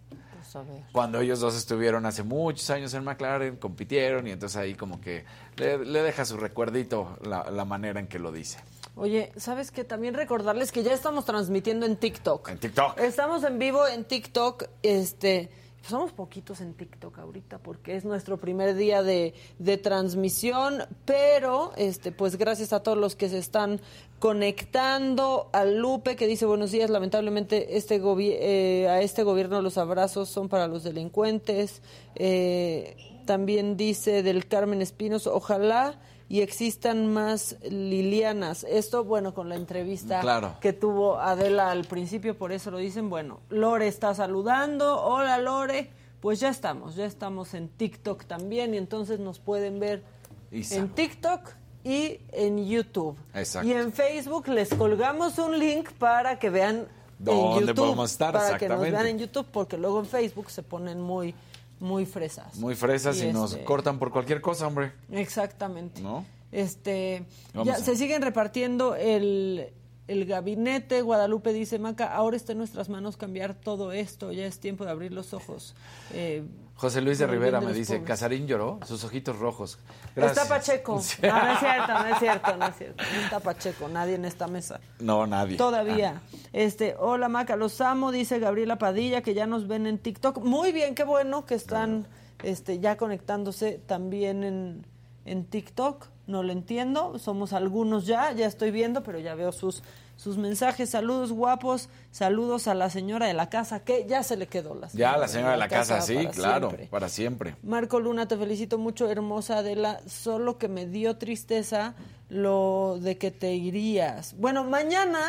[0.92, 5.24] Cuando ellos dos estuvieron hace muchos años en McLaren, compitieron y entonces ahí como que
[5.56, 8.58] le, le deja su recuerdito la, la manera en que lo dice.
[8.94, 9.84] Oye, ¿sabes qué?
[9.84, 12.48] También recordarles que ya estamos transmitiendo en TikTok.
[12.48, 12.98] En TikTok.
[12.98, 15.48] Estamos en vivo en TikTok, este,
[15.82, 22.12] somos poquitos en TikTok ahorita porque es nuestro primer día de, de transmisión, pero este,
[22.12, 23.80] pues gracias a todos los que se están
[24.18, 30.28] conectando, a Lupe que dice buenos días, lamentablemente este eh, a este gobierno los abrazos
[30.28, 31.82] son para los delincuentes,
[32.14, 32.96] Eh,
[33.26, 35.94] también dice del Carmen Espinos, ojalá
[36.32, 38.64] y existan más Lilianas.
[38.64, 40.54] Esto, bueno, con la entrevista Claro.
[40.62, 43.10] que tuvo Adela al principio, por eso lo dicen.
[43.10, 44.98] Bueno, Lore está saludando.
[45.02, 45.90] Hola, Lore.
[46.22, 50.04] Pues ya estamos, ya estamos en TikTok también y entonces nos pueden ver
[50.50, 50.76] Isa.
[50.76, 51.50] en TikTok
[51.84, 53.18] y en YouTube.
[53.34, 53.68] Exacto.
[53.68, 56.86] Y en Facebook les colgamos un link para que vean en
[57.18, 57.76] ¿Dónde YouTube.
[57.76, 58.32] podemos estar?
[58.32, 61.34] Para que nos vean en YouTube, porque luego en Facebook se ponen muy,
[61.82, 62.56] muy fresas.
[62.56, 64.92] Muy fresas y, nos este, cortan por cualquier cosa, hombre.
[65.10, 66.00] Exactamente.
[66.00, 66.24] ¿No?
[66.52, 67.24] Este,
[67.64, 69.70] ya a- se siguen repartiendo el,
[70.06, 71.02] el gabinete.
[71.02, 74.32] Guadalupe dice, Maca, ahora está en nuestras manos cambiar todo esto.
[74.32, 75.74] Ya es tiempo de abrir los ojos.
[76.12, 78.08] Eh, José Luis de Rivera me dice, pobres.
[78.08, 79.78] Casarín lloró, sus ojitos rojos.
[80.08, 80.48] Está Gracias.
[80.48, 81.00] Pacheco.
[81.00, 81.22] Sí.
[81.22, 83.04] No, no es cierto, no es cierto, no es cierto.
[83.14, 84.80] No está Pacheco, nadie en esta mesa.
[84.98, 85.56] No, nadie.
[85.56, 86.22] Todavía.
[86.22, 86.36] Ah.
[86.52, 90.38] Este, hola Maca, los amo, dice Gabriela Padilla, que ya nos ven en TikTok.
[90.38, 92.06] Muy bien, qué bueno que están
[92.42, 94.86] este, ya conectándose también en,
[95.24, 96.06] en TikTok.
[96.26, 99.82] No lo entiendo, somos algunos ya, ya estoy viendo, pero ya veo sus,
[100.22, 100.90] sus mensajes.
[100.90, 104.88] Saludos guapos, saludos a la señora de la casa, que ya se le quedó la
[104.92, 106.86] Ya la señora de la casa, sí, para claro, siempre.
[106.88, 107.56] para siempre.
[107.62, 110.00] Marco Luna, te felicito mucho, hermosa Adela.
[110.06, 111.94] Solo que me dio tristeza
[112.28, 114.34] lo de que te irías.
[114.38, 115.20] Bueno, mañana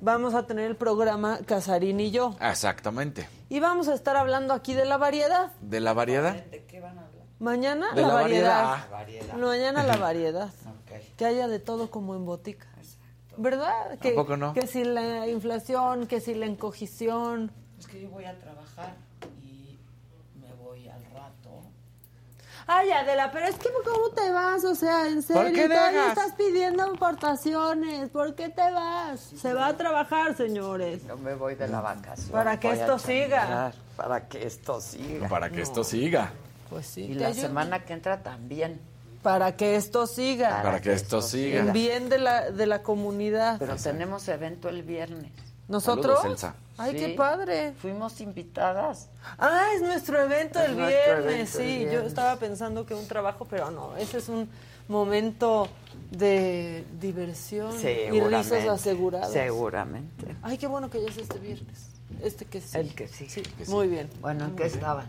[0.00, 2.34] vamos a tener el programa Casarín y yo.
[2.40, 3.28] Exactamente.
[3.50, 5.52] Y vamos a estar hablando aquí de la variedad.
[5.60, 6.42] ¿De la variedad?
[7.38, 8.90] Mañana De la, la variedad.
[8.90, 9.34] variedad.
[9.36, 10.48] Mañana la variedad.
[11.16, 12.66] Que haya de todo como en botica.
[13.42, 13.98] ¿Verdad?
[14.00, 14.54] Que, poco no?
[14.54, 17.50] que si la inflación, que si la encogición.
[17.78, 18.94] Es que yo voy a trabajar
[19.42, 19.76] y
[20.40, 21.62] me voy al rato.
[22.68, 24.64] Ay, Adela, pero es que ¿cómo te vas?
[24.64, 28.10] O sea, en serio, ¿Por qué todavía estás pidiendo aportaciones.
[28.10, 29.18] ¿Por qué te vas?
[29.20, 31.04] Se va a trabajar, señores.
[31.08, 32.30] Yo me voy de la vacación.
[32.30, 33.72] Para que Voy esto siga.
[33.96, 35.28] Para que esto siga.
[35.28, 35.62] Para que No.
[35.64, 36.32] esto siga.
[36.70, 37.02] Pues sí.
[37.02, 38.80] Y la semana que entra también.
[39.22, 40.62] Para que esto siga.
[40.62, 41.60] Para que esto siga.
[41.60, 43.58] En bien de la, de la comunidad.
[43.58, 45.30] Pero tenemos evento el viernes.
[45.68, 46.18] ¿Nosotros?
[46.20, 46.54] Saludos, Elsa.
[46.76, 47.12] Ay, qué Sí.
[47.12, 47.72] padre.
[47.80, 49.08] Fuimos invitadas.
[49.38, 51.94] Ah, es nuestro evento Es el nuestro viernes, evento el sí.
[51.94, 54.48] Yo estaba pensando que un trabajo, pero no, ese es un
[54.88, 55.68] momento
[56.10, 59.32] de diversión y risas aseguradas.
[59.32, 60.34] Seguramente.
[60.42, 61.88] Ay, qué bueno que ya es este viernes.
[62.22, 62.76] Este que sí.
[62.78, 63.26] El que sí.
[63.68, 64.10] Muy bien.
[64.20, 64.74] Bueno, ¿en Muy qué bien.
[64.74, 65.06] estaban?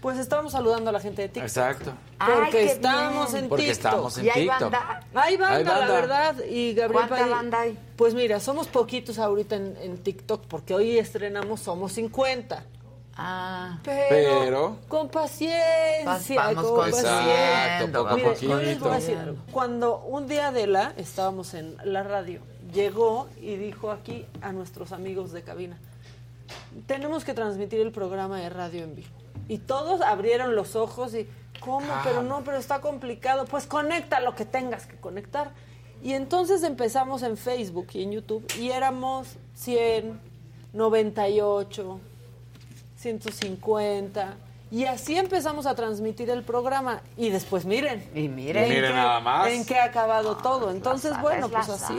[0.00, 1.42] Pues estábamos saludando a la gente de TikTok.
[1.48, 1.92] Exacto.
[2.18, 3.84] Ay, Porque qué estamos en Porque TikTok.
[3.86, 4.60] estamos en ¿Y hay TikTok.
[4.60, 5.00] banda?
[5.14, 6.34] Hay banda, Hay la verdad.
[6.48, 7.78] Y Gabriel ¿Cuánta banda hay?
[7.96, 12.62] Pues mira, somos poquitos ahorita en, en TikTok porque hoy estrenamos Somos 50.
[13.18, 16.04] Ah, Pero, Pero- con paciencia,
[16.36, 17.76] Vamos con paciencia.
[17.78, 18.50] Exacto, poco a Mire, poquito.
[18.52, 19.36] yo les voy a decir algo.
[19.50, 22.42] Cuando un día Adela, estábamos en la radio,
[22.74, 25.78] llegó y dijo aquí a nuestros amigos de cabina,
[26.86, 29.08] tenemos que transmitir el programa de radio en vivo.
[29.48, 31.28] Y todos abrieron los ojos y,
[31.60, 31.86] ¿cómo?
[31.90, 32.00] Ah.
[32.04, 33.44] Pero no, pero está complicado.
[33.44, 35.52] Pues conecta lo que tengas que conectar.
[36.02, 40.20] Y entonces empezamos en Facebook y en YouTube y éramos 100,
[40.72, 42.00] 98,
[42.96, 44.34] 150.
[44.70, 47.00] Y así empezamos a transmitir el programa.
[47.16, 48.04] Y después miren.
[48.14, 48.64] Y miren.
[48.64, 49.46] en Miren qué- nada más.
[49.48, 50.70] En qué ha acabado todo.
[50.70, 51.94] Entonces, bueno, pues así.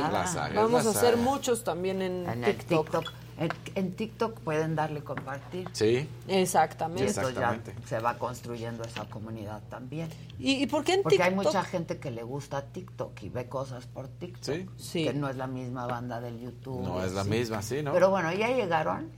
[0.53, 2.85] Vamos a hacer muchos también en, en el TikTok.
[2.91, 3.13] TikTok.
[3.76, 5.69] En, TikTok pueden darle compartir.
[5.72, 6.07] Sí.
[6.27, 7.03] Exactamente.
[7.03, 7.88] Y entonces ya Exactamente.
[7.88, 10.09] se va construyendo esa comunidad también.
[10.39, 11.30] ¿Y, y por qué en Porque TikTok?
[11.30, 14.43] hay mucha gente que le gusta TikTok y ve cosas por TikTok.
[14.43, 14.68] Sí.
[14.77, 15.03] Sí.
[15.03, 16.81] Que no es la misma banda del YouTube.
[16.84, 17.30] No es la sí.
[17.30, 17.93] misma, sí, ¿no?
[17.93, 19.11] Pero bueno, ya llegaron.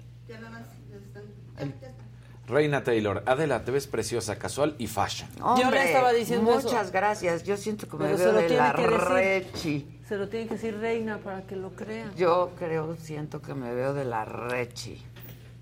[2.48, 5.30] Reina Taylor, Adela, te ves preciosa, casual y fashion.
[5.58, 6.68] Yo le estaba diciendo eso.
[6.68, 7.44] Muchas gracias.
[7.44, 9.99] Yo siento que me Pero veo de la rechi.
[10.10, 12.12] Se lo tiene que decir Reina para que lo crean.
[12.16, 15.00] Yo creo, siento que me veo de la rechi.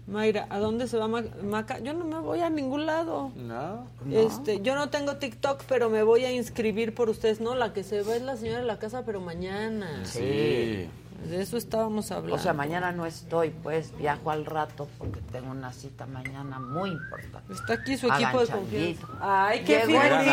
[0.07, 1.79] Mayra, ¿a dónde se va Ma- Maca?
[1.79, 3.33] Yo no me voy a ningún lado.
[3.35, 3.85] No.
[4.09, 7.41] Este, yo no tengo TikTok, pero me voy a inscribir por ustedes.
[7.41, 10.05] No, la que se va es la señora de la casa, pero mañana.
[10.05, 10.87] Sí.
[11.25, 12.35] De eso estábamos hablando.
[12.35, 16.91] O sea, mañana no estoy, pues viajo al rato porque tengo una cita mañana muy
[16.91, 17.53] importante.
[17.53, 19.07] Está aquí su equipo de confianza.
[19.19, 20.27] ¡Ay, qué Llegó figurín!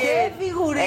[0.00, 0.82] ¡Qué figurín!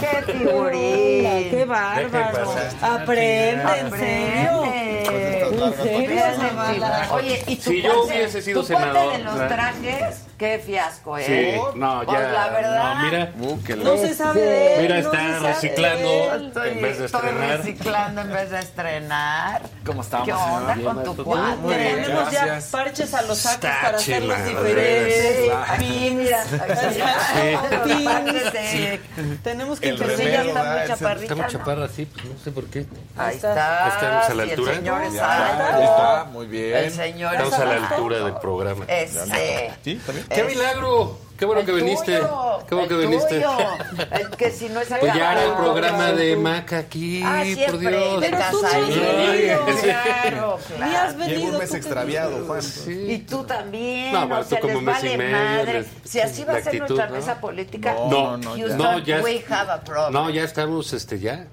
[0.00, 1.50] ¡Qué figurín!
[1.50, 2.54] ¡Qué bárbaro!
[2.82, 4.64] Aprende, en serio.
[4.64, 6.22] ¿En serio?
[7.12, 10.26] Oye, ¿y tu Si yo hubiese sido senador, de los trajes?
[10.38, 11.24] ¡Qué fiasco, eh!
[11.54, 12.28] Sí, no, Pues ya.
[12.28, 12.94] la verdad.
[12.96, 14.82] No, mira, Uh, qué No se sabe de él.
[14.82, 16.34] mira, no está reciclando.
[16.34, 17.56] Estoy, en vez de estoy estrenar.
[17.58, 19.62] reciclando en vez de estrenar.
[19.86, 21.56] ¿Cómo estamos, ¿Qué onda con tu Bien, cuate?
[21.58, 21.74] muy.
[21.74, 22.70] Tenemos ya Gracias.
[22.70, 25.44] parches a los sacos Está para hacerlos chila, diferentes.
[25.44, 25.72] claro.
[25.78, 26.44] Pin, mira.
[26.44, 26.58] Sí.
[29.16, 29.38] Pin.
[29.42, 30.16] Tenemos que empezar.
[30.16, 31.32] Remedio, está muy Ese- chaparrita.
[31.34, 31.58] Estamos ¿no?
[31.58, 32.86] chaparras, sí, pues no sé por qué.
[33.16, 33.50] Ahí está.
[33.50, 33.88] está.
[33.88, 34.72] Estamos a la Sí, altura.
[34.72, 35.76] El señor es Ya, alto.
[35.76, 36.76] ahí está, muy bien.
[36.76, 38.84] El señor Estamos es a la altura del programa.
[38.88, 39.72] Ese.
[39.84, 40.00] ¿Sí?
[40.06, 40.23] ¿También?
[40.28, 41.18] ¡Qué milagro!
[41.36, 42.20] ¡Qué bueno El que viniste!
[42.68, 43.44] ¡Qué bueno que viniste!
[44.38, 48.20] que si no es Pues ya era el programa de Maca aquí, Ah, por Dios.
[48.20, 49.66] de Pero tú no has venido.
[49.82, 50.58] Claro,
[50.96, 51.50] has venido.
[51.52, 52.60] Un mes extraviado, Juan.
[53.08, 55.72] Y tú también, No, o bueno, sea, tú como les mes y vale medio, madre.
[55.80, 57.14] les- Si así va a ser actitud, nuestra ¿no?
[57.16, 60.12] mesa política, No, No, no, Houston, no, ya es- we have a problem.
[60.12, 61.46] No, ya estamos, este, ya.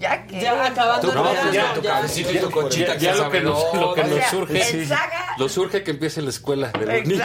[0.00, 0.40] Ya que...
[0.40, 1.90] Ya acabando Tú- el no, verano, ya, Tu ya.
[1.92, 4.86] cabecito y tu conchita Ya, lo que nos, lo que O nos sea, surge, sí.
[4.86, 7.20] saga- Lo surge que empiece la escuela de los.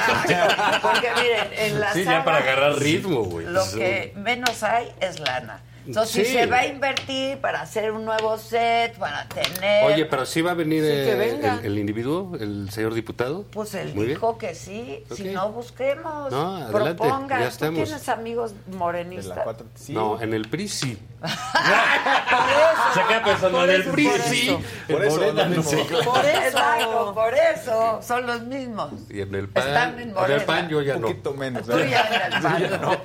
[0.81, 3.45] Porque miren, en la Sí, saga, ya para agarrar ritmo, güey.
[3.47, 5.61] Lo que menos hay es lana.
[5.87, 6.33] Entonces, Sí.
[6.33, 9.83] si se va a invertir para hacer un nuevo set, para tener...
[9.85, 13.43] Oye, pero sí va a venir Sí, eh, el, el individuo, el señor diputado.
[13.51, 14.15] Pues él Muy bien.
[14.17, 17.41] dijo que sí, si no busquemos, No, adelante, propongan.
[17.41, 19.39] ya ¿Tú tienes amigos morenistas?
[19.43, 19.93] cuatro- sí.
[19.93, 20.97] No, en el PRI sí.
[21.21, 24.57] Por Se queda pensando en el eso, PRI por sí.
[24.89, 25.63] Por eso, no.
[26.03, 27.11] Por eso.
[27.13, 28.91] Por eso, son los mismos.
[29.09, 29.67] Y en el PAN.
[29.67, 30.45] Están en en el Morena.
[30.45, 31.07] PAN yo ya Un no.
[31.07, 31.65] poquito menos.
[31.65, 32.97] Tú ya en el pan,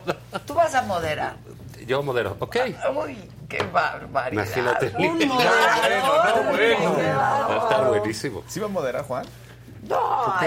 [0.46, 1.34] Tú vas a moderar.
[1.90, 2.36] Yo modero.
[2.38, 2.56] Ok.
[3.04, 3.16] Uy,
[3.48, 4.44] qué barbaridad.
[4.44, 4.92] Imagínate.
[4.96, 6.44] Un moderador.
[6.44, 7.62] no, bueno.
[7.64, 8.44] Está buenísimo.
[8.46, 9.26] ¿Sí va a moderar, Juan?
[9.88, 9.98] No,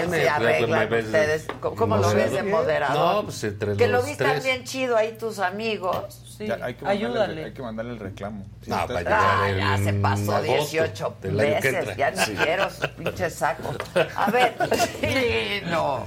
[0.08, 1.46] se arreglan me ves- ustedes.
[1.60, 3.16] ¿Cómo, lo ves de moderador?
[3.16, 4.42] No, pues entre que lo los viste tres.
[4.42, 6.18] bien chido ahí tus amigos.
[6.38, 7.44] Sí, Ya, hay, que mandarle, ayúdale.
[7.44, 8.46] hay que mandarle el reclamo.
[8.66, 12.36] No, llegar Ah, en ya se pasó agosto 18 del año que veces, ya ni
[12.36, 13.74] quiero su pinche saco.
[14.16, 14.56] A ver,
[15.00, 16.06] sí, no.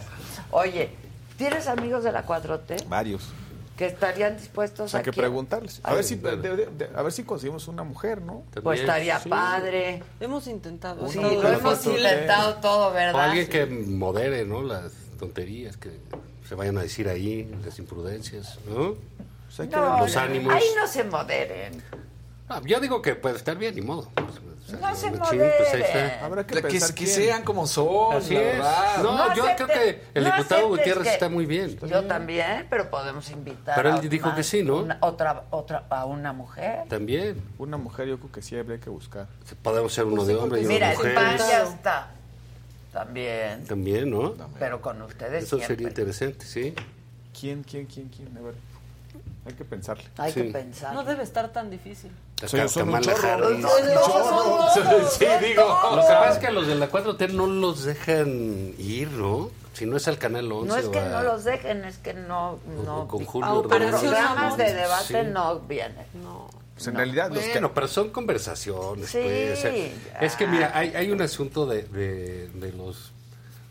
[0.49, 0.89] Oye,
[1.37, 3.29] ¿tienes amigos de la 4T Varios.
[3.77, 5.79] Que estarían dispuestos a que que- preguntarles.
[5.83, 8.43] A ver, si, de- de- de- a ver si conseguimos una mujer, ¿no?
[8.63, 9.29] Pues estaría Sí.
[9.29, 10.03] padre.
[10.19, 11.07] Hemos intentado.
[11.07, 12.01] Sí, lo hemos fuerte.
[12.01, 13.21] intentado todo, O ¿verdad?
[13.29, 14.63] alguien que modere, ¿no?
[14.63, 15.91] Las tonterías que
[16.49, 18.95] se vayan a decir ahí, las imprudencias, ¿no?
[19.45, 20.53] Pues hay que No, los ánimos.
[20.53, 21.81] ahí no se moderen.
[22.49, 24.09] Ah, yo digo que puede estar bien, ni modo.
[24.73, 25.73] No se pues ahí está.
[25.77, 26.23] moderen.
[26.23, 28.45] Habrá que Que, pensar que sean como son, Así la es.
[28.57, 28.97] verdad.
[29.03, 31.77] No, No yo creo que el no diputado Gutiérrez que- está muy bien.
[31.87, 34.77] Yo también, pero podemos invitar Pero él a dijo más- que sí, ¿no?
[34.77, 36.87] una- otra, otra, a una mujer.
[36.89, 37.41] También.
[37.57, 39.27] Una mujer yo creo que sí habría que buscar.
[39.61, 41.15] Podemos ser uno de hombre y uno Mira, de el mujer.
[41.15, 42.11] PAN ya está.
[42.91, 43.63] También.
[43.65, 44.33] También, ¿no?
[44.59, 45.75] Pero con ustedes Eso siempre.
[45.75, 46.73] sería interesante, sí.
[47.39, 48.35] ¿Quién, quién, quién, quién?
[48.37, 48.55] A ver.
[49.47, 50.03] Hay que pensarle.
[50.17, 50.93] Hay que pensar.
[50.93, 52.11] No debe estar tan difícil.
[52.45, 53.27] Son un chorro.
[53.47, 53.59] Harris.
[53.59, 53.69] No,
[55.09, 55.63] Sí, digo.
[55.95, 59.49] Lo que pasa es que a los de la 4T no los dejan ir, ¿no?
[59.73, 62.59] Si no es al Canal 11 No es que no los dejen, es que no...
[62.83, 65.29] no con Julio programas de debate Sí.
[65.31, 66.05] no vienen.
[66.73, 69.09] Pues en realidad los Bueno, pero son conversaciones.
[69.09, 69.19] Sí.
[69.23, 69.73] pues, o sea,
[70.21, 73.11] es que mira, hay, hay un asunto de, de- de los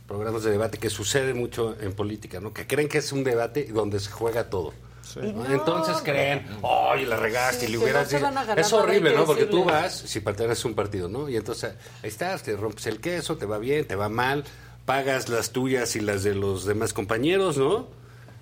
[0.08, 2.52] programas de debate que sucede mucho en política, ¿no?
[2.52, 4.72] Que creen que es un debate donde se juega todo.
[5.16, 5.44] Y ¿no?
[5.44, 8.26] no, Entonces creen, oye, la regaste Sí, y le hubieras dicho.
[8.56, 9.24] Es horrible, ¿no?
[9.24, 11.28] Porque tú vas, si perteneces a un partido, ¿no?
[11.28, 14.44] Y entonces ahí estás, te rompes el queso, te va bien, te va mal,
[14.84, 17.88] pagas las tuyas y las de los demás compañeros, ¿no?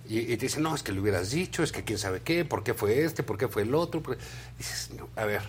[0.09, 2.45] Y, y te dicen, no, es que le hubieras dicho, es que quién sabe qué,
[2.45, 4.03] por qué fue este, por qué fue el otro.
[4.03, 4.19] por-
[4.59, 5.41] Dices, no, a ver,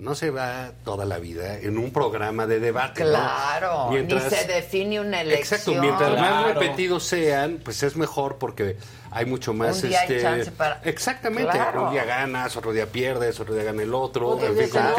[0.00, 3.04] no se va toda la vida en un programa de debate.
[3.04, 3.10] ¿no?
[3.10, 5.60] Claro, Mientras- ni se define una elección.
[5.60, 8.76] Exacto, mientras más repetidos sean, pues es mejor porque
[9.12, 11.86] hay mucho más Un día hay este chance para- exactamente, Claro.
[11.86, 14.72] un día ganas, otro día pierdes, otro día gana el otro, Otro en día fin,
[14.72, 14.94] como te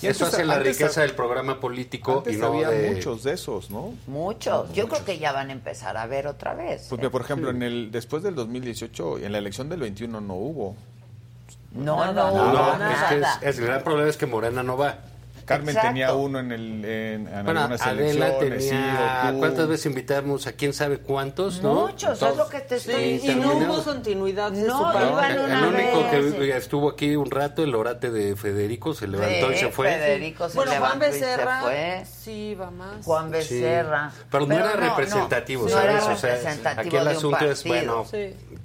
[0.00, 3.22] que eso, hace la antes- riqueza del programa político Antes y no había de muchos
[3.22, 3.94] de esos, ¿no?
[4.06, 4.72] Muchos.
[4.72, 6.86] Yo creo que ya van a empezar a ver otra vez.
[6.88, 7.10] Pues, ¿eh?
[7.10, 10.76] por ejemplo, en el después del 2018, en la elección del 21 no hubo.
[11.72, 13.38] No, no, No, hubo es que es- nada.
[13.42, 14.98] es- el gran problema es que Morena no va.
[15.44, 15.88] Carmen Exacto.
[15.88, 18.64] tenía uno en, el, en, en Bueno, algunas Adela elecciones.
[18.64, 19.38] sí, tenía, tú.
[19.38, 21.86] ¿cuántas veces invitamos a quién sabe cuántos, no?
[21.86, 25.30] Muchos, es lo que te estoy Sí, Y no hubo continuidad de No, su iban
[25.30, 26.34] El, una el único vez.
[26.34, 29.88] que estuvo aquí un rato, el orate de Federico, se levantó y Sí, se fue.
[29.88, 32.04] Federico se Bueno, Juan levantó y se Becerra fue.
[32.04, 33.04] sí va más.
[33.06, 34.10] Juan Becerra.
[34.14, 34.22] Sí.
[34.30, 35.86] Pero no era representativo, no, ¿sabes?
[35.86, 38.04] No era o sea, representativo aquí el de un asunto es, bueno,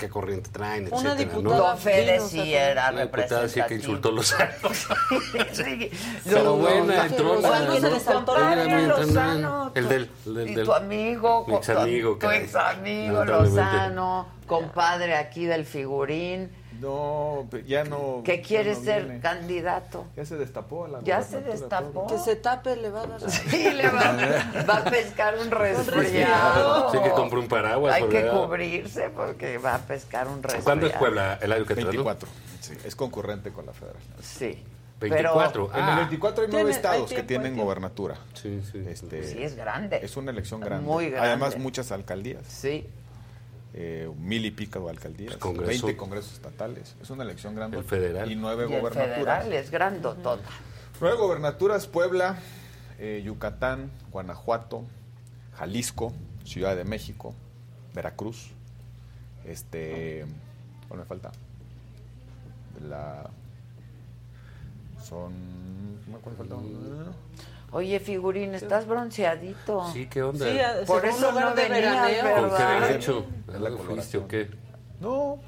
[0.04, 1.78] qué corriente traen, Una etcétera, diputada ¿no?
[1.78, 4.54] Fede sí era Una diputada sí que insultó los años.
[5.54, 5.90] Sí.
[6.26, 6.72] Pero los-
[8.88, 9.72] entró Lozano.
[9.76, 12.44] El tu- del- el del- y tu amigo, Mi examigo, tu caray.
[12.44, 13.24] ex amigo.
[13.26, 16.52] Lozano, compadre aquí del figurín,
[16.84, 18.22] No, ya no.
[18.26, 19.20] que quiere no ser viene.
[19.22, 20.06] candidato.
[20.18, 22.08] Ya se destapó la Ya se destapó.
[22.08, 23.32] Que se tape le va a dar.
[23.32, 24.02] Sí, le va,
[24.70, 26.92] va a pescar un resfriado.
[26.92, 27.96] Sí, que compre un paraguas.
[27.96, 30.64] Hay que cubrirse porque va a pescar un resfriado.
[30.66, 31.92] ¿Cuándo es Puebla el año que entra, no?
[32.04, 32.30] 24.
[32.60, 34.02] Sí, es concurrente con la federal.
[34.22, 34.62] Sí.
[35.00, 35.70] 24.
[35.74, 35.96] En el Ah.
[35.98, 38.16] 24 hay nueve estados hay que tienen gobernatura.
[38.34, 38.84] Sí, sí.
[38.88, 40.00] Este, Sí, es grande.
[40.02, 40.86] Es una elección grande.
[40.86, 41.28] Muy grande.
[41.30, 42.44] Además, muchas alcaldías.
[42.48, 42.88] Sí.
[43.76, 45.34] Eh, mil y pico de alcaldías.
[45.34, 45.88] El Congreso.
[45.88, 46.96] 20 congresos estatales.
[47.02, 47.78] Es una elección grande.
[47.78, 48.32] El federal.
[48.32, 49.18] Y nueve Y el gobernaturas.
[49.18, 50.50] federal es grandotota.
[51.02, 52.38] Nueve gobernaturas, Puebla,
[53.00, 54.84] eh, Yucatán, Guanajuato,
[55.56, 56.14] Jalisco,
[56.46, 57.34] Ciudad de México,
[57.94, 58.52] Veracruz,
[59.46, 60.26] este,
[60.88, 61.32] ¿cuál me falta?
[62.88, 63.30] La,
[65.02, 65.34] son,
[66.22, 66.56] ¿cuál me falta?
[67.74, 69.90] Oye, figurín, estás bronceadito.
[69.92, 70.46] Sí, ¿qué onda?
[70.50, 72.36] Sí, a- Por eso no de venías, veraneo.
[72.36, 72.92] ¿Con qué ¿verdad?
[72.92, 74.50] Es ¿A la fuiste o qué?
[75.00, 75.40] No,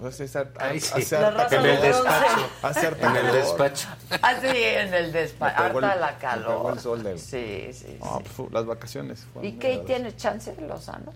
[0.00, 1.14] pues, es har- Ay, sí.
[1.14, 2.50] harta En el de despacho.
[2.62, 3.32] Hace harta En el calor.
[3.36, 3.88] despacho.
[4.22, 5.64] Así en el despacho.
[5.66, 6.72] El- Harta la calor.
[6.74, 8.22] el sol del- Sí, sí, Ah, sí.
[8.24, 9.24] pues, fu- las vacaciones.
[9.40, 9.78] ¿Y qué?
[9.86, 11.14] ¿Tienes chance, Lozano?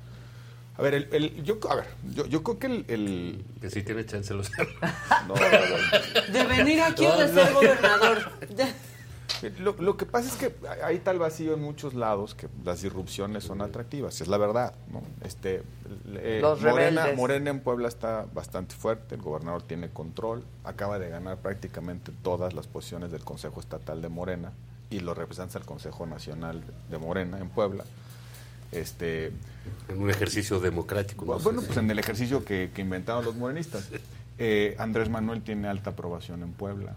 [0.79, 3.83] A ver, el, el- yo, a ver, yo, yo creo que el, el- Que sí
[3.83, 4.49] tiene chance los
[5.27, 6.33] no, no, no.
[6.33, 8.31] De venir aquí o de ser gobernador.
[9.59, 13.45] Lo, lo que pasa es que hay tal vacío en muchos lados que las disrupciones
[13.45, 14.75] son atractivas, es la verdad.
[14.93, 15.03] ¿no?
[15.25, 15.63] Este,
[16.15, 17.07] eh, Los Morena.
[17.17, 22.55] Morena en Puebla está bastante fuerte, el gobernador tiene control, acaba de ganar prácticamente todas
[22.55, 24.53] las posiciones del Consejo Estatal de Morena
[24.91, 27.85] y lo representa el Consejo Nacional de Morena en Puebla.
[28.73, 29.33] Este,
[29.89, 31.25] En un ejercicio democrático.
[31.25, 31.39] ¿no?
[31.39, 33.89] bueno, pues en el ejercicio que, que inventaron los morenistas.
[34.39, 36.95] Eh, Andrés Manuel tiene alta aprobación en Puebla.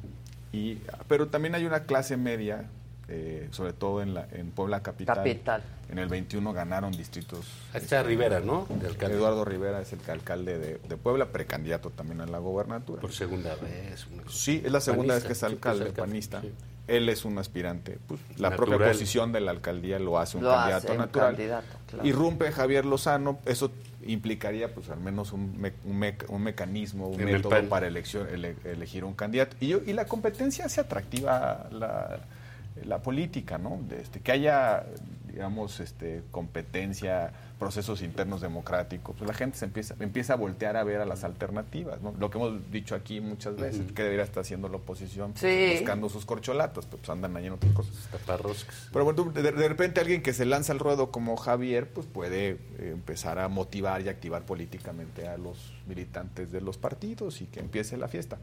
[0.53, 0.77] Y,
[1.07, 2.65] pero también hay una clase media,
[3.09, 5.17] eh, sobre todo en, la, en Puebla Capital.
[5.17, 5.63] Capital.
[5.89, 7.45] En el 21 ganaron distritos.
[7.73, 8.65] Ahí está Rivera, ¿no?
[8.69, 9.17] De alcalde.
[9.17, 13.01] Eduardo Rivera es el alcalde de, de Puebla, precandidato también a la gobernatura.
[13.01, 14.07] Por segunda vez.
[14.13, 14.23] una.
[14.29, 16.41] Sí, es la segunda Panista, vez que es sí, alcalde, pues, panista.
[16.41, 16.51] sí.
[16.87, 17.97] Él es un aspirante.
[18.07, 18.69] Pues, la Natural.
[18.77, 21.27] propia posición de la alcaldía lo hace un Lo candidato hace un natural.
[21.35, 22.05] candidato, claro.
[22.07, 23.71] Irrumpe Javier Lozano, eso
[24.07, 28.55] implicaría pues al menos un, me- un, un mecanismo, un En método para elección, ele-
[28.65, 29.55] elegir un candidato.
[29.59, 32.19] Y, yo- y la competencia hace atractiva la,
[32.85, 33.79] la política, ¿no?
[33.89, 34.83] De este, que haya,
[35.33, 40.83] digamos, este, competencia, procesos internos democráticos, pues la gente se empieza, empieza a voltear a
[40.83, 42.13] ver a las alternativas, ¿no?
[42.19, 45.77] Lo que hemos dicho aquí muchas veces, que debería estar haciendo la oposición, pues, Sí.
[45.79, 47.95] buscando sus corcholatas, pues andan ahí en otras cosas.
[48.11, 48.89] Taparroscas.
[48.93, 52.49] Pero bueno, de, de repente alguien que se lanza al ruedo como Javier, pues puede
[52.51, 52.57] eh,
[52.93, 57.97] empezar a motivar y activar políticamente a los militantes de los partidos y que empiece
[57.97, 58.37] la fiesta.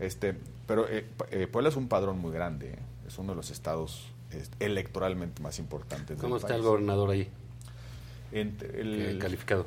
[0.00, 0.34] Este,
[0.66, 2.78] pero eh, eh, Puebla es un padrón muy grande, ¿eh?
[3.06, 4.08] es uno de los estados
[4.60, 6.18] electoralmente más importantes.
[6.18, 7.28] ¿Cómo está el gobernador ahí?
[8.32, 9.66] Entre Eh, el- calificado.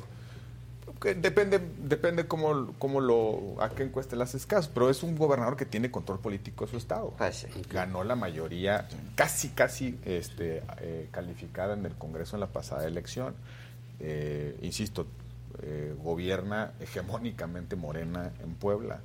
[1.01, 5.55] Que depende depende cómo, cómo lo a qué encueste las escasas, pero es un gobernador
[5.55, 7.13] que tiene control político de su estado.
[7.69, 13.35] Ganó la mayoría casi casi este eh, calificada en el Congreso en la pasada elección.
[13.99, 15.05] Eh, insisto,
[15.61, 19.01] eh, gobierna hegemónicamente Morena en Puebla.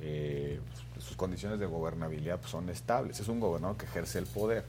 [0.00, 0.58] Eh,
[0.98, 3.20] sus condiciones de gobernabilidad pues, son estables.
[3.20, 4.64] Es un gobernador que ejerce el poder.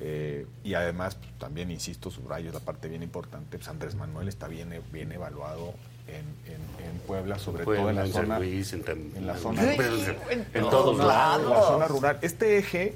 [0.00, 4.48] Eh, y además, pues, también insisto, subrayo la parte bien importante, pues Andrés Manuel está
[4.48, 5.72] bien, bien evaluado
[6.08, 9.36] en, en- en Puebla, sobre Puebla, todo en la en San zona, Luis, en la
[9.36, 11.44] zona, en- en todos lados.
[11.46, 12.18] en la zona rural.
[12.22, 12.94] Este eje,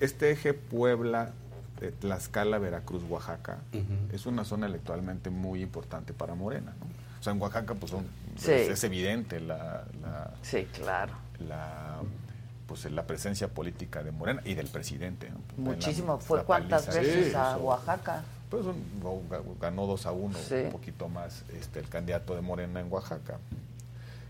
[0.00, 1.32] este eje Puebla,
[1.80, 3.58] eh, Tlaxcala, Veracruz, Oaxaca,
[4.12, 6.72] es una zona electoralmente muy importante para Morena.
[6.78, 6.86] ¿no?
[7.18, 8.52] O sea, en Oaxaca, pues son, Sí.
[8.52, 11.12] es, es evidente la, la- Sí, claro.
[11.40, 11.98] la
[12.70, 15.28] pues la presencia política de Morena y del presidente.
[15.28, 16.18] la- Muchísimo.
[16.20, 17.00] ¿Fue la cuántas paliza.
[17.00, 17.58] veces Sí, a eso.
[17.64, 18.22] Oaxaca?
[18.48, 20.54] Pues un- ganó 2 a 1, Sí.
[20.54, 23.38] un poquito más este, el candidato de Morena en Oaxaca.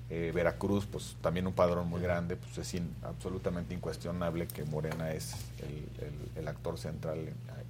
[0.08, 5.12] Eh, Veracruz, pues también un padrón muy grande, pues es in- absolutamente incuestionable que Morena
[5.12, 7.26] es el, el- el actor central en,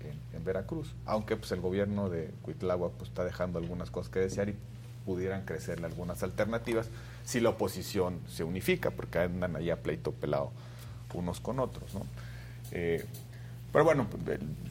[0.09, 0.95] en- en Veracruz.
[1.05, 4.55] Aunque pues el gobierno de Cuitlagua pues está dejando algunas cosas que desear y
[5.05, 6.87] pudieran crecerle algunas alternativas
[7.25, 10.51] si la oposición se unifica, porque andan allá pleito pelado
[11.15, 12.07] unos con otros, ¿no?
[12.73, 13.05] Eh,
[13.73, 14.07] pero bueno,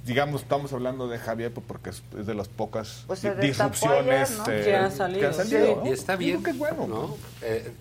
[0.05, 4.47] digamos, estamos hablando de Javier pues, porque es, es de las pocas Pues disrupciones ayer,
[4.47, 4.53] ¿no?
[4.53, 5.73] eh, Que ha salido, que ha salido, sí.
[5.84, 5.85] ¿no?
[5.85, 6.31] Y está bien.
[6.31, 6.88] Digo que es bueno.
[6.88, 7.17] ¿no?
[7.41, 7.71] Eh,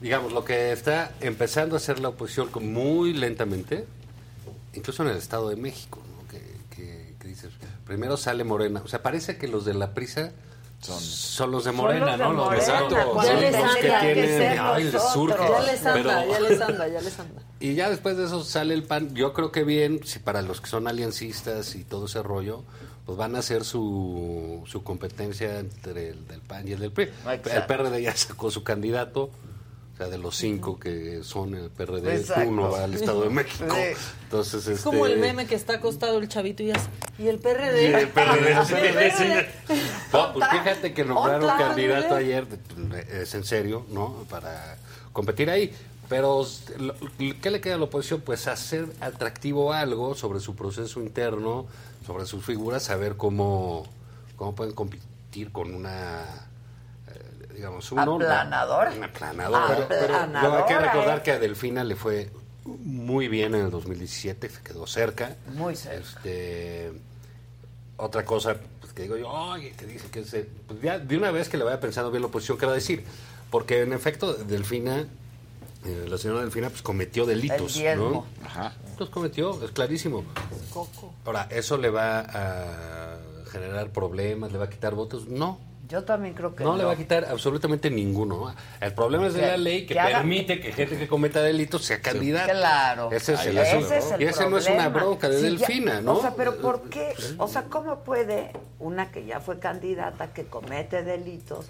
[0.00, 3.86] digamos, lo que está empezando a hacer la oposición muy lentamente,
[4.74, 6.28] incluso en el Estado de México, ¿no?
[6.28, 6.40] que,
[6.74, 7.50] que- que dices,
[7.86, 8.82] primero sale Morena.
[8.84, 10.32] O sea, parece que los de la prisa
[10.82, 12.32] son, los de Son Morena, los de ¿no?
[12.32, 15.36] Los, Morena, los- cuando son les los que tienen, ay, les surge.
[15.38, 17.42] Ya les anda, Pero- ya les anda, ya les anda.
[17.60, 19.14] y ya después de eso sale el PAN.
[19.14, 22.64] Yo creo que bien, si para los que son aliancistas y todo ese rollo,
[23.06, 27.04] pues van a hacer su, su competencia entre el del PAN y el del PRI.
[27.04, 27.50] Exacto.
[27.50, 29.30] El PRD ya sacó su candidato.
[30.08, 32.48] De los cinco que son el PRD, Exacto.
[32.48, 33.74] uno va al Estado de México.
[33.74, 34.04] Sí.
[34.24, 36.80] Entonces, Es este, como el meme que está acostado el chavito y ya.
[37.18, 37.82] Y el PRD.
[37.90, 39.16] Y el PRD, sí, El sí.
[39.18, 39.46] PRD.
[40.12, 42.46] No, pues fíjate que nombraron Otra, candidato ayer,
[43.12, 44.24] es en serio, ¿no?
[44.28, 44.76] Para
[45.12, 45.72] competir ahí.
[46.08, 46.46] Pero,
[47.40, 48.20] ¿qué le queda a la oposición?
[48.20, 51.66] Pues hacer atractivo algo sobre su proceso interno,
[52.06, 53.86] sobre sus figuras, saber cómo,
[54.36, 56.48] cómo pueden competir con una,
[57.52, 58.92] digamos, uno, Aplanadora.
[58.92, 59.76] Una aplanadora.
[59.84, 62.30] Aplanadora, no, hay que recordar que a Delfina le fue
[62.64, 65.36] muy bien en el 2017, se quedó cerca.
[65.54, 65.98] Muy cerca.
[65.98, 66.92] Este,
[67.96, 71.30] otra cosa pues, que digo yo, oye, que dice que se, pues ya de una
[71.30, 73.04] vez que le vaya pensando bien la oposición, ¿qué va a decir?
[73.50, 75.06] Porque en efecto, Delfina,
[75.84, 77.98] eh, la señora Delfina, pues cometió delitos, El.
[77.98, 78.26] ¿no?
[78.44, 78.72] Ajá.
[78.98, 80.24] Los cometió, es clarísimo.
[80.72, 81.12] Coco.
[81.24, 83.18] Ahora, ¿eso le va a
[83.50, 85.26] generar problemas, le va a quitar votos?
[85.26, 85.58] No.
[85.92, 86.78] Yo también creo que No, no.
[86.78, 88.54] le va a quitar absolutamente ninguno.
[88.80, 91.42] El problema es de Que- la ley que, que haga- permite que gente que cometa
[91.42, 92.50] delitos sea candidata.
[92.50, 93.10] Claro.
[93.12, 93.94] Ese es el, Ese asunto.
[93.94, 94.88] es el y ese no es una problema.
[94.88, 96.14] bronca de Sí, ya- Delfina, ¿no?
[96.14, 97.12] O sea, pero ¿por qué?
[97.36, 101.66] O sea, ¿cómo puede una que ya fue candidata, que comete delitos,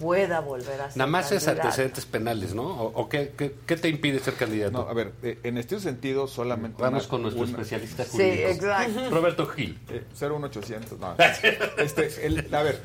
[0.00, 2.64] pueda volver a ser Nada más es antecedentes penales, ¿no?
[2.64, 4.72] ¿O, o qué, qué- qué te impide ser candidato?
[4.82, 6.82] No, a ver, eh, en este sentido solamente...
[6.82, 8.48] Vamos una- con nuestro una- especialista Sí, jurídico.
[8.48, 9.10] exacto.
[9.10, 9.78] Roberto Gil.
[9.90, 11.14] Eh, 01800, no.
[11.78, 12.80] Este, el- a ver,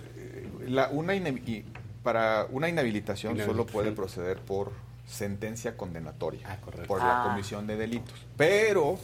[0.68, 1.66] la, una y
[2.04, 4.72] para una inhabilitación solo puede proceder por
[5.08, 6.58] sentencia condenatoria Ah,
[6.88, 7.28] por la Ah.
[7.30, 8.14] comisión de delitos.
[8.38, 8.98] Pero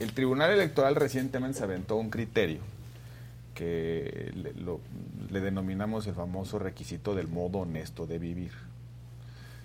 [0.00, 2.60] el Tribunal Electoral recientemente se aventó un criterio
[3.54, 4.80] que le, lo-
[5.30, 8.52] le denominamos el famoso requisito del modo honesto de vivir.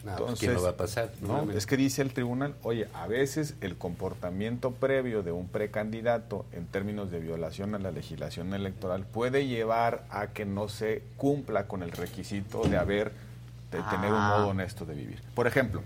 [0.05, 1.11] No, pues, ¿quién lo va a pasar?
[1.21, 5.47] No, No, es que dice el tribunal, oye, a veces el comportamiento previo de un
[5.47, 11.03] precandidato en términos de violación a la legislación electoral puede llevar a que no se
[11.17, 13.11] cumpla con el requisito de haber,
[13.71, 14.35] de tener un Ah.
[14.37, 15.21] modo honesto de vivir.
[15.35, 15.81] Por ejemplo,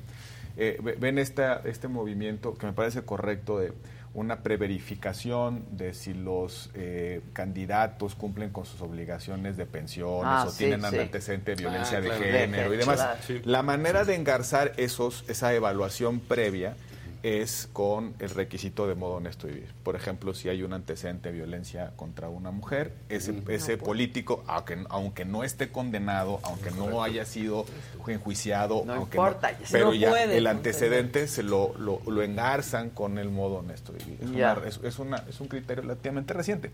[0.58, 3.74] eh, ve- ven esta, este movimiento que me parece correcto de
[4.16, 10.52] una preverificación de si los eh, candidatos cumplen con sus obligaciones de pensiones Ah, o
[10.52, 10.98] sí, tienen sí.
[10.98, 12.24] antecedente de violencia Ah, de claro.
[12.24, 12.96] género y demás.
[12.96, 13.42] Claro.
[13.44, 16.76] La manera de engarzar esos, esa evaluación previa
[17.26, 19.74] es con el requisito de modo honesto de vivir.
[19.84, 24.86] Por ejemplo, si hay un antecedente de violencia contra una mujer, ese, ese político, aunque,
[24.90, 27.66] aunque no esté condenado, aunque no haya sido
[28.08, 30.50] enjuiciado, No aunque importa, ya se- pero No ya puede, el ¿no?
[30.52, 34.20] antecedente se lo, lo, lo engarzan con el modo honesto de vivir.
[34.22, 36.72] Es, una- es, es una- es un criterio relativamente reciente.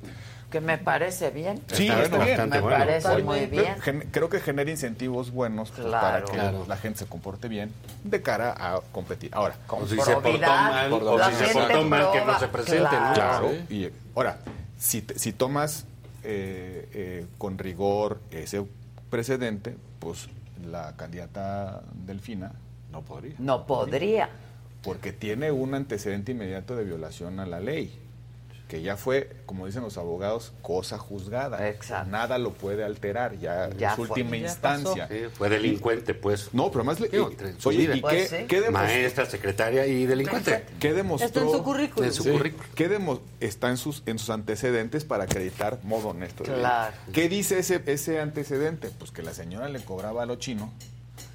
[0.52, 1.62] Que me parece bien.
[1.72, 2.28] Sí, Está está bien.
[2.30, 2.78] bastante Me bueno.
[2.78, 3.80] parece muy bien.
[3.82, 6.02] gen- creo que genera incentivos buenos pues, Claro.
[6.08, 6.66] para que Claro.
[6.68, 7.72] la gente se comporte bien
[8.04, 9.32] de cara a competir.
[9.34, 12.26] Ahora, O si se portó mal, por o la si se gente portó mal, que
[12.26, 12.90] no se presente, ¿no?
[12.90, 13.14] claro.
[13.14, 14.38] claro, y ahora,
[14.78, 15.86] si, te- si tomas
[16.24, 18.64] eh, eh, con rigor ese
[19.10, 20.28] precedente, pues
[20.70, 22.52] la candidata Delfina
[22.92, 23.36] no podría.
[23.40, 24.30] No podría.
[24.84, 27.98] Porque tiene un antecedente inmediato de violación a la ley,
[28.72, 31.68] que ya fue, como dicen los abogados, cosa juzgada.
[31.68, 32.10] Exacto.
[32.10, 34.08] Nada lo puede alterar, ya, Ya es fue.
[34.08, 35.10] última Ya instancia.
[35.10, 36.54] Sí, fue delincuente, pues.
[36.54, 37.98] No, pero más le, Digo, y- oye.
[37.98, 38.46] ¿y Pues qué, sí.
[38.48, 38.88] qué demostró?
[38.88, 40.64] Maestra, secretaria y delincuente.
[40.80, 41.28] ¿Qué demostró?
[41.28, 42.06] Está en su currículum.
[42.08, 42.32] En su Sí.
[42.32, 42.66] currículum.
[42.74, 46.46] ¿Qué demo- está en sus, en sus antecedentes para acreditar modo honesto?
[46.46, 46.94] Claro.
[47.12, 48.90] ¿Qué dice ese, ese antecedente?
[48.98, 50.72] Pues que la señora le cobraba a lo chino,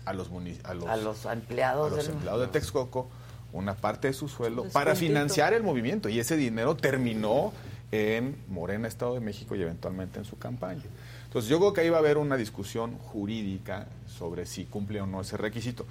[0.06, 0.28] a los,
[0.64, 3.10] a los, A los empleados a los empleados de Texcoco,
[3.56, 6.08] una parte de su sueldo para financiar el movimiento.
[6.08, 7.52] Y ese dinero terminó
[7.92, 10.82] en Morena, Estado de México y eventualmente en su campaña.
[11.24, 15.06] Entonces yo creo que ahí va a haber una discusión jurídica sobre si cumple o
[15.06, 15.86] no ese requisito,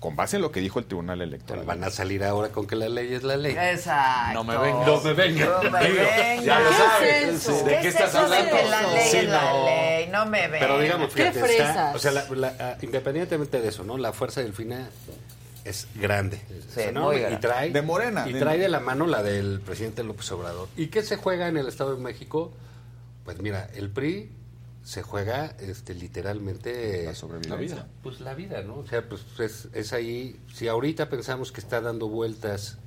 [0.00, 1.64] con base en lo que dijo el Tribunal Electoral.
[1.66, 3.52] Van a salir ahora con que la ley es la ley.
[3.52, 4.32] Exacto.
[4.32, 4.86] No me venga.
[4.86, 5.46] No me venga.
[5.62, 6.42] No me Digo, venga.
[6.42, 7.22] ya lo sabes.
[7.28, 7.64] es eso?
[7.64, 8.56] ¿De qué es estás eso de hablando?
[8.56, 9.64] que la ley Sí, es la no.
[9.66, 10.08] ley?
[10.10, 10.58] No me venga.
[10.66, 11.94] Pero digamos, ¿Qué fíjate, está- fresas?
[11.96, 13.98] o sea, la- la- ah, independientemente de eso, ¿no?
[13.98, 14.88] La fuerza del FINA
[15.64, 16.40] es grande.
[16.50, 17.36] es Sí, enorme, muy grande.
[17.36, 20.68] Y trae, De Morena, Y de- trae de la mano la del presidente López Obrador.
[20.76, 22.52] ¿Y qué se juega en el Estado de México?
[23.24, 24.30] Pues mira, el PRI
[24.82, 27.86] se juega este, literalmente La sobrevivencia.
[28.02, 28.76] Pues la vida, ¿no?
[28.78, 30.40] O sea, pues es, es ahí.
[30.54, 32.78] Si ahorita pensamos que está dando vueltas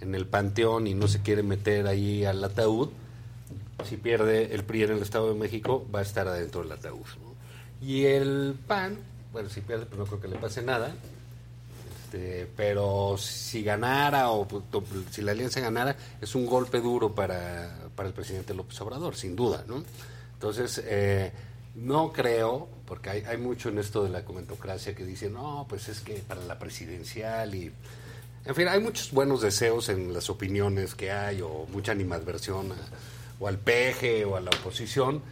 [0.00, 2.90] en el panteón y no se quiere meter ahí al ataúd,
[3.84, 7.00] si pierde el PRI en el Estado de México, va a estar adentro del ataúd.
[7.20, 7.32] ¿no?
[7.86, 8.98] Y el PAN,
[9.32, 10.94] bueno, si pierde, pues no creo que le pase nada.
[12.12, 14.46] Este, pero si ganara o
[15.10, 19.34] si la alianza ganara, es un golpe duro para, para el presidente López Obrador, sin
[19.34, 19.82] duda, ¿no?
[20.34, 21.32] Entonces, eh,
[21.74, 25.88] no creo, porque hay, hay mucho en esto de la comentocracia que dice, no, pues
[25.88, 27.72] es que para la presidencial y...
[28.44, 32.76] En fin, hay muchos buenos deseos en las opiniones que hay, o mucha animadversión a-
[33.40, 35.22] o al peje o a la oposición,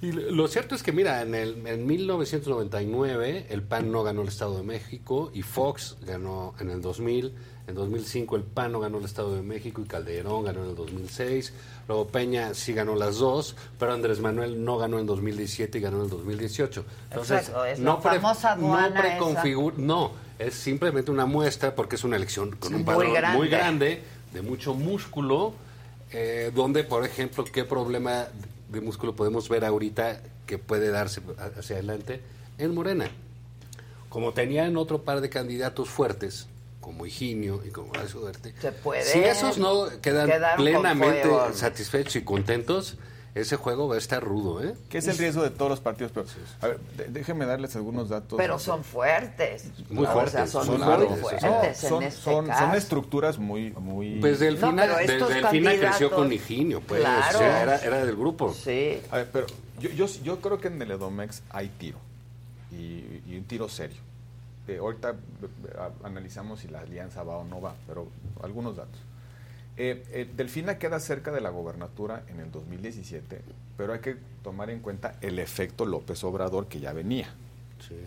[0.00, 4.28] y lo cierto es que, mira, en, el, en 1999 el PAN no ganó el
[4.28, 7.34] Estado de México y Fox ganó en el 2000.
[7.66, 10.74] En 2005 el PAN no ganó el Estado de México y Calderón ganó en el
[10.76, 11.52] 2006.
[11.86, 15.98] Luego Peña sí ganó las dos, pero Andrés Manuel no ganó en 2017 y ganó
[15.98, 16.84] en el 2018.
[17.10, 19.80] Entonces, Exacto, es no, aduana no preconfigu- esa.
[19.82, 23.38] no, es simplemente una muestra porque es una elección con un muy padrón grande.
[23.38, 24.02] muy grande,
[24.32, 25.52] de mucho músculo,
[26.12, 28.28] eh, donde, por ejemplo, qué problema
[28.68, 31.20] de músculo podemos ver ahorita que puede darse
[31.56, 32.20] hacia adelante
[32.58, 33.10] en Morena.
[34.08, 36.48] Como tenían otro par de candidatos fuertes,
[36.80, 37.92] como Higinio y como
[38.82, 42.96] puede si esos no quedan plenamente satisfechos y contentos,
[43.40, 44.74] ese juego va a estar rudo, ¿eh?
[44.88, 46.12] ¿Qué es el riesgo de todos los partidos?
[46.12, 46.26] Pero,
[46.60, 48.36] a ver, déjenme darles algunos datos.
[48.36, 49.66] Pero son fuertes.
[49.90, 52.66] Muy O sea, fuertes, son son muy fuertes No, en son, este son, caso.
[52.66, 53.70] son estructuras muy...
[53.72, 54.20] muy...
[54.20, 57.00] Pues del No, final, estos del final creció con Higinio, pues.
[57.00, 57.36] Claro.
[57.36, 58.52] o sea, era, era del grupo.
[58.54, 59.00] Sí.
[59.10, 59.46] A ver, pero
[59.80, 61.98] yo, yo, yo creo que en el Edomex hay tiro.
[62.72, 64.00] Y, y un tiro serio.
[64.66, 65.14] Eh, ahorita eh,
[66.04, 68.06] analizamos si la alianza va o no va, pero
[68.42, 69.00] algunos datos.
[69.80, 73.40] Eh, eh, Delfina queda cerca de la gobernatura en el 2017,
[73.76, 77.28] pero hay que tomar en cuenta el efecto López Obrador que ya venía.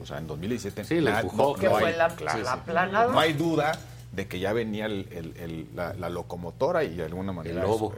[0.01, 2.05] O sea, en 2017 Sí, la na- empujó, Que fue hay- la,
[2.53, 3.13] aplanadora.
[3.13, 3.79] No hay duda
[4.11, 7.67] de que ya venía el- el- el- la, la locomotora y de alguna manera El
[7.67, 7.95] lobo.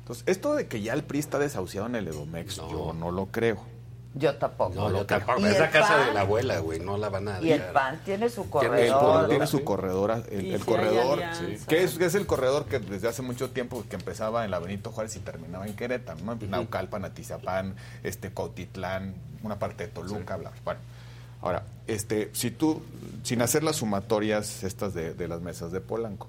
[0.00, 3.26] Entonces, esto de que ya el PRI está desahuciado en el Edomex, yo no lo
[3.26, 3.72] creo.
[4.14, 4.74] Yo tampoco.
[4.74, 5.20] No, lo yo creo.
[5.20, 5.40] tampoco.
[5.40, 6.80] Y Es la casa PAN- de la abuela, güey.
[6.80, 7.62] No la van a Y el.
[7.72, 9.20] PAN tiene su El corredor.
[9.20, 11.66] PAN tiene su corredor, el, Y el si corredor, alianza.
[11.66, 14.58] que es, que es el corredor que desde hace mucho tiempo que empezaba en la
[14.58, 16.34] Benito Juárez y terminaba en Querétaro, ¿no?
[16.34, 19.14] Naucalpan, Atizapán, este Cotitlán,
[19.44, 20.60] una parte de Toluca, bla, bla.
[20.62, 20.80] Bueno,
[21.42, 22.82] Ahora, este, si tú,
[23.24, 26.28] sin hacer las sumatorias estas de, de las mesas de Polanco,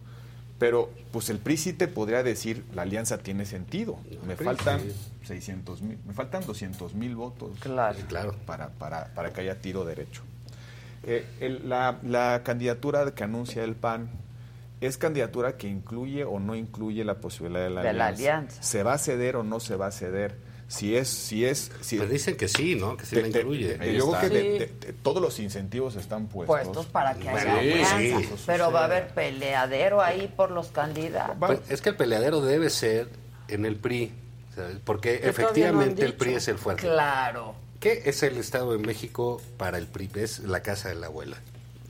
[0.59, 3.97] pero pues el PRI sí te podría decir, la alianza tiene sentido.
[4.25, 4.93] Me PRI, faltan sí.
[5.25, 7.97] 600 mil, me faltan 200 mil votos Claro.
[8.07, 8.35] claro.
[8.45, 10.21] Para, para, para que haya tiro derecho.
[11.03, 14.09] Eh, el- la, la candidatura que anuncia el PAN
[14.79, 18.61] es candidatura que incluye o no incluye la posibilidad de la, De la alianza.
[18.63, 20.35] ¿Se va a ceder o no se va a ceder?
[20.73, 22.97] Si es, si es, si Pues dicen que sí, ¿no?
[22.97, 23.75] Que sí Te- la incluye.
[23.75, 26.47] te- yo creo que de- de- de- todos los incentivos están puestos.
[26.57, 28.19] Puestos para que haya Sí, alianza.
[28.29, 31.35] sí, Pero va a haber peleadero ahí por los candidatos.
[31.39, 33.07] Pues es que el peleadero debe ser
[33.49, 34.11] en el PRI,
[34.55, 34.77] ¿sabes?
[34.83, 36.13] porque Que no efectivamente el.
[36.15, 36.81] PRI es el fuerte.
[36.83, 37.53] Claro.
[37.79, 40.09] ¿Qué es el Estado de México para el PRI?
[40.15, 41.37] Es la casa de la abuela.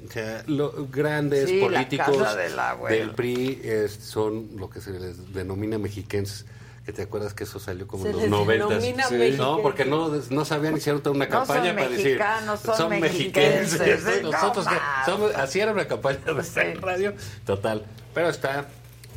[0.05, 2.97] O sea, los grandes la políticos casa de la abuela.
[2.97, 6.45] del PRI es- son lo que se les denomina mexiquenses.
[6.85, 8.83] Que te acuerdas que eso salió como en los noventas.
[8.83, 9.35] Sí.
[9.37, 12.05] No, porque no, no sabían, hicieron toda una No campaña son para decir.
[12.05, 14.21] mexicanos, son mexiquenses, mexiquenses.
[14.23, 15.05] no Nosotros que más.
[15.05, 17.13] somos- así era una campaña de radio.
[17.45, 17.85] Total.
[18.13, 18.67] Pero está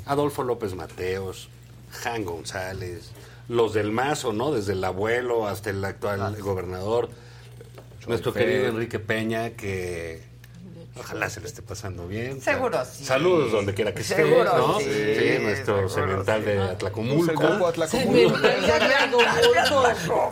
[0.04, 1.48] Adolfo López Mateos,
[1.90, 3.10] Jan González,
[3.48, 4.52] los del Mazo, ¿no?
[4.52, 7.10] Desde el abuelo hasta el actual gobernador.
[8.06, 10.22] Nuestro querido Enrique Peña, que
[10.98, 12.40] ojalá se le esté pasando bien.
[12.40, 13.04] Seguro sí.
[13.04, 14.80] Saludos donde quiera que esté, Seguro ¿no?
[14.80, 16.46] sí, nuestro cemental sí.
[16.50, 17.44] de Un Atlacomulco.
[17.66, 18.38] a Atlacomulco.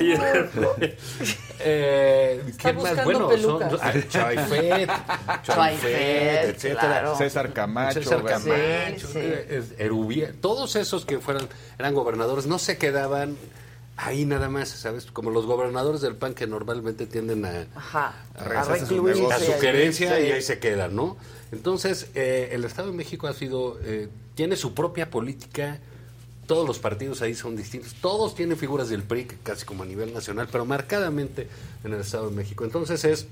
[0.01, 0.15] Y,
[1.61, 3.05] eh, ¿Quién más?
[3.05, 3.81] Bueno, son, pelucas.
[3.83, 4.91] ah, Choifet,
[5.45, 6.81] Choifet, etcétera.
[6.81, 7.17] claro.
[7.17, 8.03] César Camacho.
[8.03, 8.23] César.
[8.25, 9.33] Camacho, Sí, sí.
[9.49, 13.37] es- Erubiel, todos esos que fueran eran gobernadores no se quedaban
[13.97, 15.07] ahí nada más, ¿sabes?
[15.07, 18.15] Como los gobernadores del PAN que normalmente tienden a, Ajá.
[18.35, 21.17] a, recluirse su querencia y ahí se quedan, ¿no?
[21.53, 25.79] Entonces, eh, el Estado de México ha sido, eh, tiene su propia política,
[26.47, 30.13] todos los partidos ahí son distintos, todos tienen figuras del PRI, casi como a nivel
[30.13, 31.49] nacional, pero marcadamente
[31.85, 32.65] en el Estado de México.
[32.65, 33.29] Entonces es,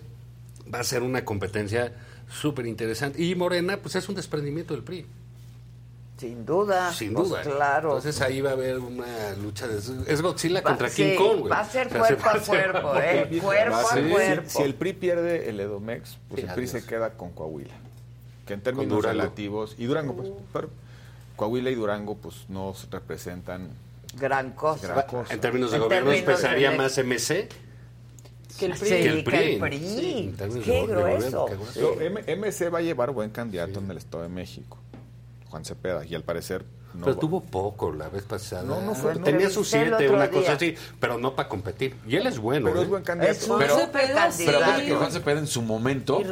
[0.72, 1.92] va a ser una competencia
[2.30, 3.22] súper interesante.
[3.22, 5.06] Y Morena, pues es un desprendimiento del PRI.
[6.22, 6.92] Sin duda.
[6.92, 7.42] Sin pues, duda.
[7.42, 7.96] claro.
[7.96, 9.78] Entonces ahí va a haber una lucha de...
[10.06, 11.50] Es Godzilla Va- contra sí, King Kong, güey.
[11.50, 13.40] va a ser O sea, cuerpo a cuerpo, ¿eh?
[13.42, 14.42] Cuerpo a cuerpo.
[14.46, 16.70] Si, si el PRI pierde el Edomex, pues Sí, el PRI adiós.
[16.82, 17.74] se queda con Coahuila.
[18.46, 19.20] Que en términos Durango.
[19.20, 19.74] relativos.
[19.78, 20.28] Y Durango, pues.
[20.52, 20.70] Pero
[21.36, 23.68] Coahuila y Durango, pues no se representan
[24.20, 24.86] Gran cosa.
[24.88, 25.32] gran cosa.
[25.34, 27.48] En términos de En gobierno, términos pesaría de- más MC
[28.58, 28.88] Que el PRI.
[28.88, 29.38] Sí, que el PRI.
[29.38, 29.78] que el PRI.
[29.78, 31.46] Sí, en términos Qué grueso.
[31.46, 32.36] gobierno, qué grueso.
[32.36, 34.76] MC va a llevar buen candidato en el Estado de México,
[35.52, 36.64] Juan Cepeda, y al parecer
[36.94, 38.62] no pero va- tuvo poco la vez pasada.
[38.62, 40.40] No, no fue- Tenía su entrevisté el siete, una día.
[40.40, 41.94] cosa así, pero no para competir.
[42.06, 42.68] Y él es bueno.
[42.68, 42.82] Pero ¿eh?
[42.84, 43.32] es buen candidato.
[43.38, 44.94] Es Pero- Pero que.
[44.94, 46.22] Juan Cepeda en su momento,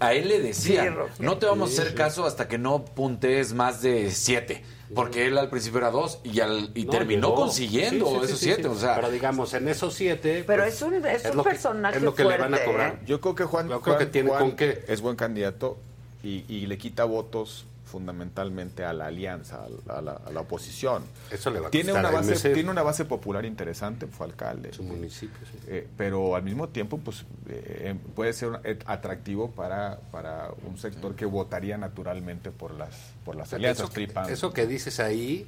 [0.00, 0.84] a él le decía,
[1.16, 4.64] Sí, no te vamos a hacer caso hasta que no puntees más de siete.
[4.94, 7.40] Porque él al principio era dos y, al, y No, terminó llegó.
[7.42, 8.62] consiguiendo Sí, sí, sí, esos sí, siete.
[8.64, 8.68] sí.
[8.68, 10.44] O sea, pero digamos, en esos siete.
[10.46, 12.56] Pero pues, es un, es un lo que- personaje es lo que le van a
[12.58, 12.94] fuerte, cobrar.
[12.94, 12.98] ¿eh?
[13.06, 14.84] Yo creo que Juan, Yo creo Juan- que tiene Juan con qué.
[14.88, 15.78] es buen candidato
[16.22, 21.02] y, y le quita votos fundamentalmente a la alianza, a la, a la oposición.
[21.30, 22.54] Eso le va a tiene costar una base MC.
[22.54, 24.72] tiene una base popular interesante, fue alcalde.
[24.72, 25.58] Su municipio, sí.
[25.68, 31.14] Eh, pero al mismo tiempo pues eh, puede ser eh, atractivo para, para un sector
[31.14, 32.94] que votaría naturalmente por las
[33.26, 33.90] por las alianzas
[34.30, 35.46] eso, que dices ahí,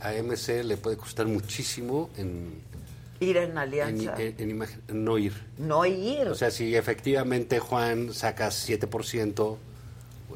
[0.00, 2.54] a MC le puede costar muchísimo en,
[3.20, 4.14] Ir en alianza.
[4.18, 5.34] en- no ir.
[5.58, 6.26] no ir.
[6.28, 9.56] O sea, si efectivamente Juan saca 7%,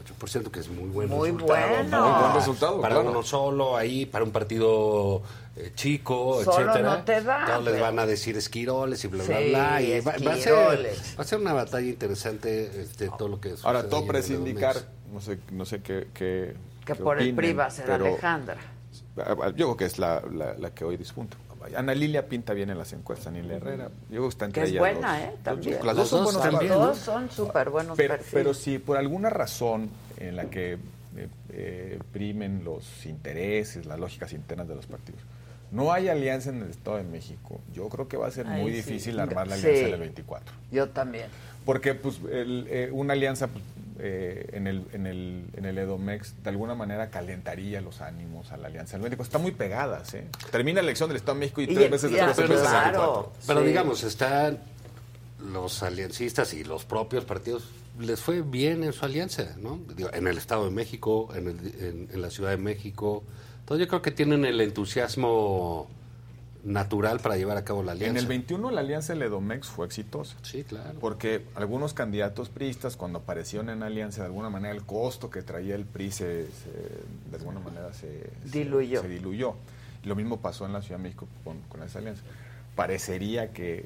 [0.06, 1.68] 8%, que es muy buen Muy resultado.
[1.68, 1.90] bueno.
[1.90, 3.10] para- Muy buen resultado, Para claro.
[3.10, 5.22] uno solo, ahí, para un partido
[5.56, 6.96] eh, chico, Solo etcétera.
[6.98, 9.82] no te da, Todos les pero- van a decir esquiroles y bla, bla, Sí, bla.
[9.82, 11.14] Y va, va a ser, esquiroles.
[11.18, 14.76] va a ser una batalla interesante este, todo lo que Ahora sucede todo el indicar,
[15.12, 16.54] no sé no sé qué, qué-
[16.84, 18.56] que por el opinen, PRI va a ser pero- Alejandra.
[19.16, 21.38] Yo creo que es la, la, la que hoy dispunta.
[21.74, 23.88] Ana Lilia pinta bien en las encuestas, Lilia Herrera.
[24.08, 25.28] Yo creo que está entre Que es ellas buena, dos.
[25.28, 25.32] ¿eh?
[25.42, 25.78] También.
[25.86, 26.72] Las dos son Los dos buenos también.
[26.72, 28.32] Todos son súper buenos Pero, perfiles.
[28.34, 34.32] pero si por alguna razón en la que eh, eh, primen los intereses, las lógicas
[34.32, 35.20] internas de los partidos,
[35.72, 38.62] no hay alianza en el Estado de México, yo creo que va a ser Ahí
[38.62, 38.76] muy sí.
[38.76, 39.66] difícil armar la Sí.
[39.66, 40.54] alianza del 24.
[40.70, 41.26] Yo también.
[41.64, 43.64] Porque pues el, eh, una alianza pues,
[43.98, 48.56] eh, en, el, en, el, en el Edomex de alguna manera calentaría los ánimos a
[48.56, 49.28] la alianza del 24.
[49.28, 50.26] Están muy pegadas, ¿eh?
[50.50, 52.84] Termina la elección del Estado de México y, Y- tres veces y- después pero empieza
[52.86, 53.12] el claro.
[53.12, 53.32] 24.
[53.46, 53.66] Pero Sí.
[53.66, 54.58] digamos, están
[55.52, 57.68] los aliancistas y los propios partidos,
[58.00, 59.78] les fue bien en su alianza, ¿no?
[59.96, 63.22] Digo, en el Estado de México, en, el- en- en la Ciudad de México.
[63.60, 65.88] Entonces yo creo que tienen el entusiasmo
[66.66, 68.10] natural para llevar a cabo la alianza.
[68.10, 70.36] En el 21 la alianza del Edomex fue exitosa.
[70.42, 70.98] Sí, claro.
[71.00, 75.74] Porque algunos candidatos priistas, cuando aparecieron en alianza, de alguna manera el costo que traía
[75.76, 79.00] el PRI se, se- de alguna manera se Diluyó.
[79.02, 79.54] Se, diluyó.
[80.04, 82.22] Lo mismo pasó en la Ciudad de México con, con esa alianza.
[82.74, 83.84] Parecería que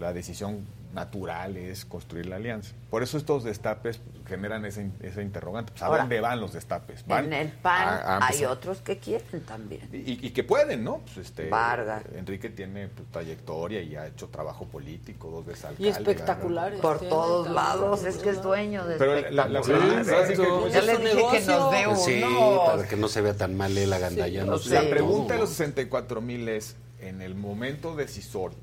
[0.00, 0.60] la decisión
[0.92, 2.72] natural es construir la alianza.
[2.90, 5.72] Por eso estos destapes generan esa, esa interrogante.
[5.72, 7.06] Pues, ¿A Ahora, dónde van los destapes?
[7.06, 9.88] Van En el PAN a- a hay otros que quieren también.
[9.92, 10.98] y, y que pueden, ¿no?
[10.98, 12.02] Pues este, Vargas.
[12.14, 15.84] Enrique tiene pues, trayectoria y ha hecho trabajo político, dos veces alcalde.
[15.86, 16.80] Y espectaculares.
[16.80, 20.68] Por tienen todos lados, es que es dueño de Pero la- la- sí, exacto.
[20.68, 22.22] Ya les dije que nos dé Pues sí,
[22.66, 24.60] para que no se vea tan mal él agandallando.
[24.68, 28.58] La pregunta de los 64 mil es, en el momento decisorio,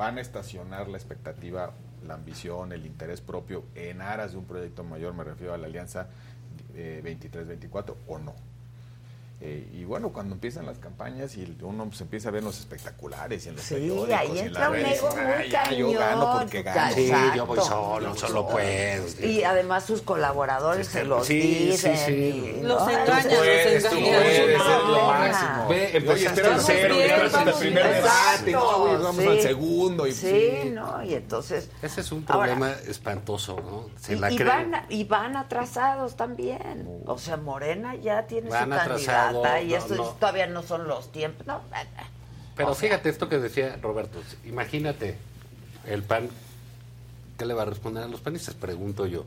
[0.00, 1.74] ¿van a estacionar la expectativa,
[2.06, 5.66] la ambición, el interés propio en aras de un proyecto mayor, me refiero a la
[5.66, 6.08] alianza
[6.74, 8.34] eh, 23-24 o no?
[9.42, 13.46] Eh, y bueno, cuando empiezan las campañas y uno pues, empieza a ver los espectaculares
[13.46, 15.50] y en los Sí, periódicos ahí y en entra las un redes, ego muy "Ay,
[15.50, 16.94] ya, yo cañón, gano porque gano.
[16.94, 19.04] Sí, yo voy solo, solo puedo.
[19.26, 21.96] Y además sus colaboradores se los dicen.
[21.96, 22.12] sí.
[22.12, 22.90] y- Los ¿no?
[22.90, 24.14] engañan, Tú los puedes, tú engañan.
[24.20, 25.68] puedes, es lo máximo.
[25.70, 29.26] Ve, Oye, empezaste a cero, estás en el primer debate, vamos sí.
[29.26, 30.06] al segundo.
[30.06, 31.02] Y, Sí, ¿no?
[31.02, 31.70] Y entonces...
[31.80, 33.86] Ese es un Ahora, problema espantoso, ¿no?
[33.98, 34.70] Se y, la y creen.
[34.70, 36.86] van, y van atrasados también.
[37.06, 38.74] O sea, Morena ya tiene Van su
[39.30, 41.46] y no, todavía no son los tiempos.
[41.46, 41.60] No,
[42.56, 44.18] Pero O sea- fíjate esto que decía Roberto.
[44.44, 45.16] Imagínate,
[45.86, 46.28] el PAN,
[47.38, 48.54] ¿qué le va a responder a los panistas?
[48.54, 49.24] Pregunto yo.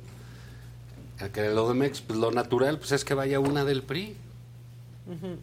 [1.19, 4.17] El que lo de Mex, pues lo natural pues es que vaya una del PRI.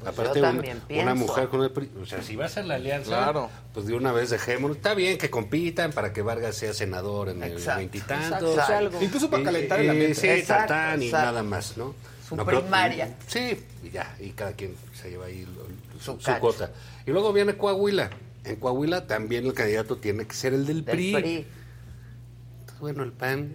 [0.07, 1.15] Aparte, yo una, también una pienso.
[1.17, 1.91] mujer con el PRI.
[2.03, 3.51] O sea, si va a ser la alianza, Claro.
[3.75, 4.79] pues de una vez dejémonos.
[4.79, 8.51] Está bien que compitan para que Vargas sea senador en el Exacto, veintitantos.
[8.55, 9.03] exacto, algo.
[9.03, 10.15] Incluso para Y- calentar el y- ambiente.
[10.15, 11.95] Sí, Exacto, tatán y nada más, ¿no?
[12.31, 13.12] Su No, pero- primaria.
[13.26, 15.67] sí, y ya, y cada quien se lleva ahí lo-
[16.00, 16.70] Su su, cuota.
[17.05, 18.09] Y luego viene Coahuila.
[18.44, 21.12] En Coahuila también el candidato tiene que ser el del, del PRI.
[21.12, 21.47] PRI.
[22.60, 23.55] Entonces, bueno, el PAN,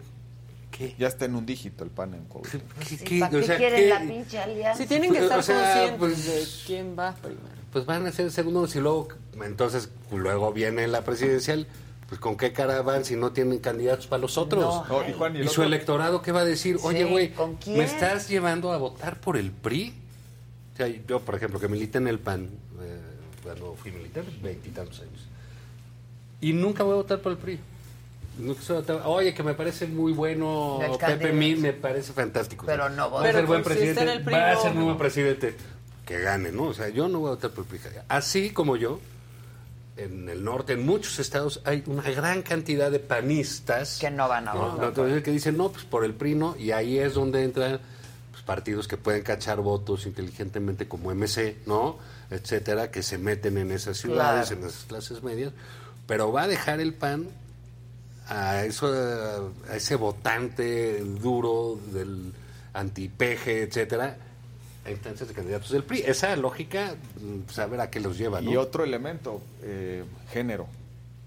[0.72, 0.94] ¿qué?
[1.00, 2.60] Ya está en un dígito el pan en Coahuila.
[2.88, 4.84] ¿Qué- qué- ¿Para o qué sea, quieren qué- la pinche alianza?
[4.84, 7.42] Sí, tienen que O estar sea, conscientes pues- de quién va primero.
[7.72, 9.08] Pues van a ser segundos y luego,
[9.42, 11.66] entonces, luego viene la presidencial.
[12.08, 14.64] Pues con qué cara van si no tienen candidatos para los otros.
[14.88, 15.02] No.
[15.02, 16.78] No, y Juan, y el ¿Y su electorado qué va a decir?
[16.84, 17.34] Oye, güey.
[17.68, 19.94] ¿me estás llevando a votar por el PRI?
[20.74, 22.50] O sea, yo, por ejemplo, que milité en el PAN,
[22.82, 23.00] eh,
[23.42, 25.26] cuando fui militar, veintitantos años.
[26.42, 27.60] Y nunca voy a votar por el PRI.
[28.38, 31.32] Nunca se va a votar- Oye, que me parece muy bueno El Pepe.
[31.32, 32.66] Mil, me parece fantástico.
[32.66, 35.56] Pero no va a ser buen está presidente, va a ser nuevo presidente.
[36.06, 36.66] Que gane, ¿no?
[36.66, 37.80] O sea, yo no voy a votar por el PRI.
[38.10, 39.00] Así como yo,
[39.98, 44.48] en el norte, en muchos estados, hay una gran cantidad de panistas Que no van
[44.48, 44.72] a ¿no?
[44.78, 45.24] votar.
[45.24, 47.80] Que dicen, no, pues por el PRI no, y ahí es donde entran
[48.32, 51.98] pues, partidos que pueden cachar votos inteligentemente como MC, ¿no?
[52.30, 54.62] Etcétera, que se meten en esas ciudades, Claro.
[54.64, 55.54] en esas clases medias,
[56.08, 57.28] pero va a dejar el PAN
[58.28, 58.92] a, eso,
[59.70, 62.34] a ese votante duro del
[62.74, 64.18] antipeje, etcétera,
[64.86, 66.02] a instancias de candidatos del PRI.
[66.06, 68.52] Esa lógica, mm, saber a qué los lleva, ¿no?
[68.52, 70.68] Y otro elemento, eh, género.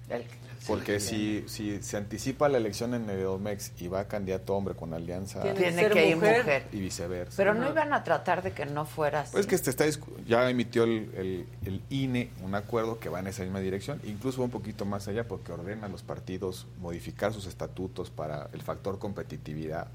[0.09, 0.25] El-
[0.67, 5.41] Porque si, si se anticipa la elección en Edomex y va candidato hombre con alianza
[5.41, 6.39] Tiene que ir mujer.
[6.41, 6.65] mujer.
[6.73, 7.35] y viceversa.
[7.37, 9.33] Pero no iban a tratar de que no fuera así.
[9.33, 9.87] Pues que este está
[10.27, 14.39] ya emitió el, el- el INE un acuerdo que va en esa misma dirección, incluso
[14.41, 18.61] va un poquito más allá porque ordena a los partidos modificar sus estatutos para el
[18.61, 19.87] factor competitividad.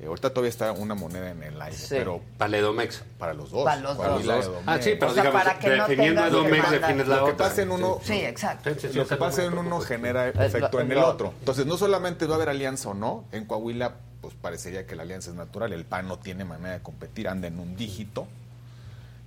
[0.00, 1.86] Eh, ahorita todavía está una moneda en el aire, Sí.
[1.90, 3.02] pero Para el Edomex.
[3.18, 3.64] para los dos.
[3.64, 4.44] Para los Coahuila, dos.
[4.46, 4.64] Edomex.
[4.68, 7.16] Ah, sí, pero O sea, digamos, para que no definiendo tengas que Edomex defines la
[7.16, 7.48] Lo que otra.
[7.48, 8.74] pasa en uno- Sí, exacto.
[8.74, 11.34] Sí, sí, lo que pasa no en uno genera lo- efecto en el lo otro.
[11.40, 15.02] Entonces, no solamente va a haber alianza o no, en Coahuila, pues parecería que la
[15.02, 15.72] alianza es natural.
[15.74, 18.26] El PAN no tiene manera de competir, anda en un dígito.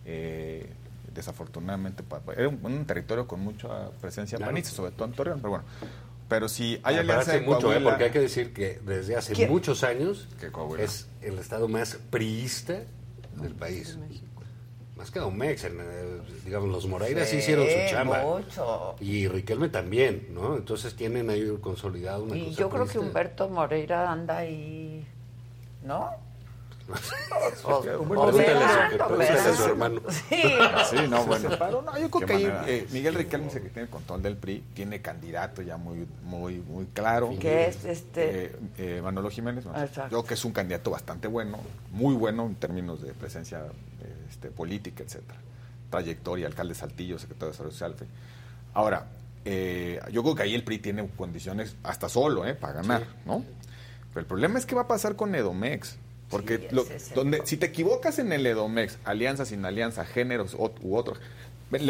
[0.06, 0.70] Eh,
[1.14, 2.04] desafortunadamente,
[2.36, 4.52] era un, un territorio con mucha presencia Claro.
[4.52, 5.38] panista, sobre todo en Torreón.
[5.40, 5.66] Pero bueno,
[6.28, 7.62] pero si hay alianza en mucho, ¿eh?
[7.76, 9.50] Coahuila, porque hay que decir que desde hace ¿Quién?
[9.50, 10.52] muchos años Que
[10.84, 12.82] es el estado más priista
[13.36, 13.98] del país.
[14.96, 18.24] Más que Omex, en, eh, digamos, los Moreiras sí, hicieron su chamba.
[18.24, 18.96] mucho.
[19.00, 20.56] Y Riquelme también, ¿no?
[20.56, 23.00] Entonces tienen ahí consolidado una Y cosa yo creo que.
[23.00, 25.06] Humberto Moreira anda ahí,
[25.84, 26.12] ¿no?
[27.64, 28.64] O- Humberto o Pregúntale
[29.40, 30.02] a su- hermano.
[30.10, 30.42] Sí.
[30.90, 31.50] Sí, no, bueno.
[31.50, 32.64] No, yo creo Qué que ahí, manera.
[32.70, 36.86] eh, Miguel Riquelme, que tiene el control del PRI, tiene candidato ya muy muy muy
[36.88, 37.30] claro.
[37.40, 39.66] Que es este- Eh, eh, Manolo Jiménez.
[39.66, 39.72] ¿no?
[39.72, 40.10] Exacto.
[40.10, 41.58] Creo que es un candidato bastante bueno,
[41.92, 45.40] muy bueno en términos de presencia eh, este, política, etcétera.
[45.90, 47.96] Trayectoria, alcalde de Saltillo, secretario de Desarrollo Social.
[48.74, 49.06] Ahora,
[49.46, 52.56] eh, yo creo que ahí el PRI tiene condiciones hasta solo, ¿eh?
[52.56, 53.44] Para ganar, ¿no?
[54.10, 55.98] Pero el problema es qué va a pasar con Edomex.
[56.34, 60.80] Porque Sí, lo- donde, si te equivocas en el Edomex, alianza sin alianza, géneros ot-
[60.82, 61.20] u otros,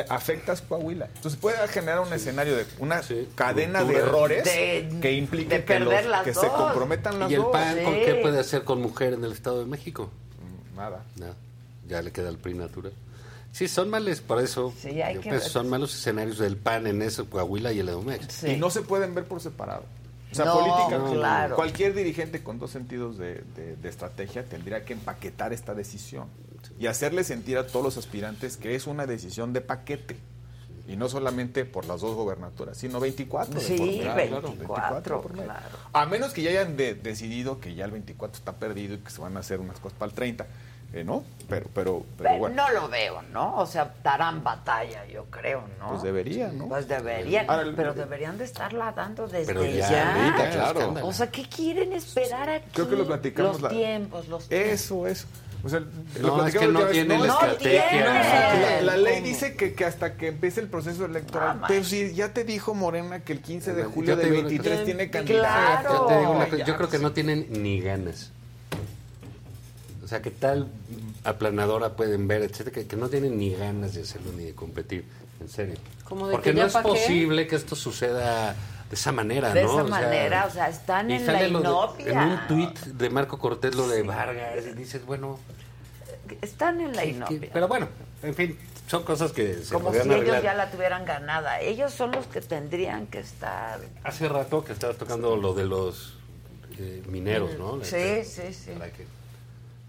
[0.09, 1.09] afectas Coahuila.
[1.15, 3.01] Entonces puede generar un escenario de una
[3.35, 6.47] cadena de errores De- que implique de que, los- se dos.
[6.49, 7.51] comprometan las ¿Y el dos.
[7.51, 10.09] PAN con qué puede hacer con mujer en el Estado de México?
[10.73, 11.03] Mm, Nada.
[11.17, 11.33] Nada.
[11.88, 12.93] Ya le queda el PRI natural.
[13.51, 14.73] Sí, son males, por eso.
[14.81, 15.51] Sí, hay yo que pienso, ver.
[15.51, 18.43] son malos escenarios del PAN en eso, Coahuila y el Edomex.
[18.45, 19.83] Y no se pueden ver por separado.
[20.34, 21.56] O sea, No, política, claro.
[21.56, 26.28] cualquier dirigente con dos sentidos de, de- de estrategia tendría que empaquetar esta decisión
[26.80, 30.18] y hacerle sentir a todos los aspirantes que es una decisión de paquete.
[30.86, 33.53] Y no solamente por las dos gobernaturas, sino 24.
[33.53, 35.45] de Sí, por medio, 24, por medio.
[35.45, 35.78] claro.
[35.94, 39.10] A menos que ya hayan de- decidido que ya el 24 está perdido y que
[39.10, 40.45] se van a hacer unas cosas para el 30.
[40.93, 41.23] Eh, ¿No?
[41.49, 42.55] Pero, pero, pero Pero bueno.
[42.55, 43.57] No lo veo, ¿no?
[43.57, 45.89] O sea, darán batalla, yo creo, ¿no?
[45.89, 46.67] Pues debería, ¿no?
[46.69, 50.15] Pues deberían, Ahora, el- pero deberían de estarla dando desde Pero ya, ya.
[50.15, 50.93] ahorita, claro.
[51.07, 52.69] O sea, ¿qué quieren esperar aquí?
[52.73, 55.27] Creo que lo platicamos Los la- tiempos, los Eso, eso.
[55.65, 56.91] O sea, No, lo es platicamos que no la última vez.
[56.91, 58.01] tiene la no, estrategia.
[58.11, 59.27] La, la ley ¿Cómo?
[59.27, 61.59] dice que, que hasta que empiece el proceso electoral.
[61.61, 64.85] Ah, pero si ya te dijo Morena que el 15 de julio una 23 cosa.
[64.85, 65.25] tiene Claro.
[65.25, 65.93] candidato.
[65.93, 68.31] Yo te digo una cosa, Ya, yo creo que no tienen ni ganas.
[70.14, 70.67] O sea, que tal
[71.24, 75.06] aplanadora pueden ver, etcétera, que, que no tienen ni ganas de hacerlo ni de competir,
[75.42, 75.74] en serio.
[76.08, 76.82] Como de Porque que no es qué.
[76.83, 79.72] posible que esto suceda de esa manera, De ¿no?
[79.72, 82.11] esa O sea, manera, o sea, están en la de- inopia.
[82.11, 85.40] en un tuit de Marco Cortés lo de Vargas, y dices, bueno,
[86.43, 87.50] Están en la que- inopia.
[87.51, 87.88] pero bueno,
[88.22, 91.59] en fin, son cosas que se Como si ellos ya la tuvieran ganada.
[91.59, 93.80] Ellos son los que tendrían que estar.
[94.03, 96.19] Hace rato que estabas tocando lo de los
[96.77, 97.83] eh, mineros, ¿no?
[97.83, 98.72] Sí, Este, sí, sí.
[98.77, 99.06] para que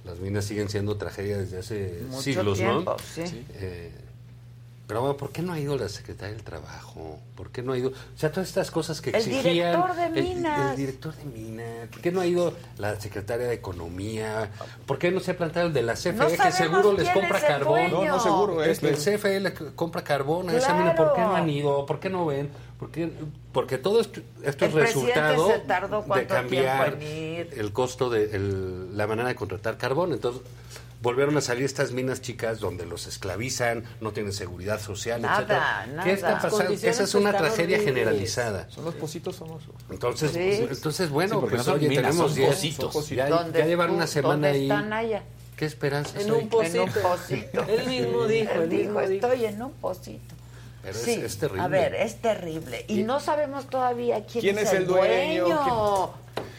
[0.05, 2.97] las minas siguen siendo tragedia desde hace Mucho siglos, tiempo, ¿no?
[2.99, 3.45] sí.
[3.55, 3.91] Eh,
[4.87, 7.19] pero bueno, ¿por qué no ha ido la secretaria del Trabajo?
[7.37, 7.89] ¿Por qué no ha ido?
[7.89, 9.81] O sea, todas estas cosas que El exigían.
[9.81, 10.77] director de el- El, minas.
[10.77, 11.89] director de minas.
[11.89, 14.51] ¿Por qué no ha ido la secretaria de Economía?
[14.85, 17.39] ¿Por qué no se ha plantado el de la CFE, No que seguro les compra
[17.39, 17.91] el carbón?
[17.91, 18.91] No, no, seguro, El, este.
[18.91, 20.95] el CFE le compra carbón a esa mina.
[20.95, 21.87] ¿Por qué no han ido?
[21.87, 22.51] ¿Por qué no ven?
[22.79, 23.11] ¿Por qué?
[23.53, 28.35] Porque todo esto, esto El es presidente resultado se tardó de cambiar el costo de
[28.37, 30.13] el- la manera de contratar carbón.
[30.13, 30.43] Entonces,
[31.01, 35.87] volvieron a salir estas minas chicas donde los esclavizan, no tienen seguridad social, Nada, etcétera.
[35.87, 36.05] nada.
[36.05, 36.73] ¿Qué está pasando?
[36.73, 37.85] Esa es una tragedia horribles.
[37.85, 38.69] generalizada.
[38.71, 39.71] Son los pocitos famosos.
[39.91, 40.65] Entonces, Sí.
[40.67, 42.93] pues, entonces bueno, Sí, porque pues no son oye, minas, tenemos son 10 pocitos.
[42.93, 44.63] Son Ya, ¿Dónde ya llevan una semana ¿Dónde ahí.
[44.65, 45.23] están allá?
[45.57, 46.75] ¿Qué esperanzas En un pocito.
[46.83, 47.65] En un pocito.
[47.69, 49.13] Él mismo dijo, Él él dijo, mismo dijo.
[49.29, 50.35] estoy en un pocito.
[50.85, 51.63] Pero sí, es terrible.
[51.63, 52.85] a ver, es terrible.
[52.89, 56.11] Y, no sabemos todavía quién, ¿Quién es el dueño?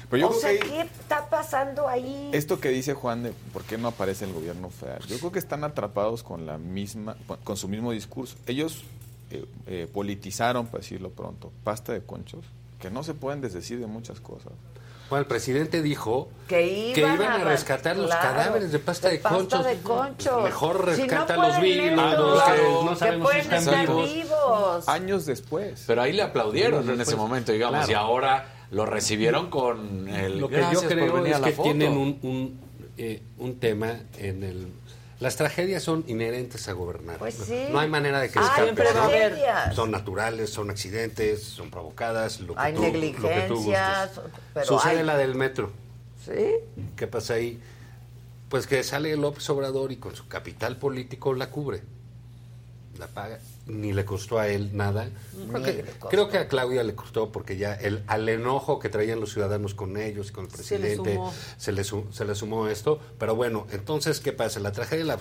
[0.10, 2.30] Pero yo o creo sea, que- ¿qué está pasando ahí?
[2.34, 5.40] Esto que dice Juan de por qué no aparece el gobierno federal, yo creo que
[5.40, 8.36] están atrapados con la misma, con su mismo discurso.
[8.46, 8.84] Ellos
[9.32, 12.46] eh, eh, politizaron, para decirlo pronto, pasta de conchos,
[12.80, 14.52] que no se pueden desdecir de muchas cosas.
[15.10, 19.16] Bueno, el presidente dijo Que iban a a rescatar los claro, cadáveres de pasta de,
[19.16, 19.66] de pasta conchos.
[19.66, 20.44] de conchos.
[20.44, 21.62] Mejor Si no rescata los pueden
[21.96, 24.14] vivos, los que no que si están estar vivos.
[24.14, 24.90] vivos.
[24.90, 25.84] Años después.
[25.88, 27.92] Pero ahí le aplaudieron Años en ese momento, digamos, Claro.
[27.92, 31.64] y ahora lo recibieron con el Lo que yo creo es que foto.
[31.70, 32.60] tienen un, un,
[32.98, 34.68] eh, un tema en el...
[35.20, 37.18] Las tragedias son inherentes a gobernar.
[37.18, 37.68] Pues sí.
[37.72, 38.46] No hay manera de que ¿no?
[39.74, 44.34] Son naturales, son accidentes, son provocadas, lo que Hay tú, lo que tú negligencias, gustes.
[44.54, 45.72] pero Sucede hay- la del metro.
[46.26, 46.56] ¿Sí?
[46.98, 47.60] ¿Qué pasa ahí?
[48.50, 51.82] Pues que sale López Obrador y con su capital político la cubre.
[53.00, 53.40] La paga.
[53.68, 55.10] Ni le costó a él nada.
[55.52, 59.32] Creo que, creo a Claudia le costó porque ya el, al enojo que traían los
[59.34, 61.34] ciudadanos con ellos y con el Se le presidente sumó.
[61.58, 63.00] se le, su- se le sumó esto.
[63.18, 64.60] Pero bueno, entonces, ¿qué pasa?
[64.60, 65.18] La tragedia la,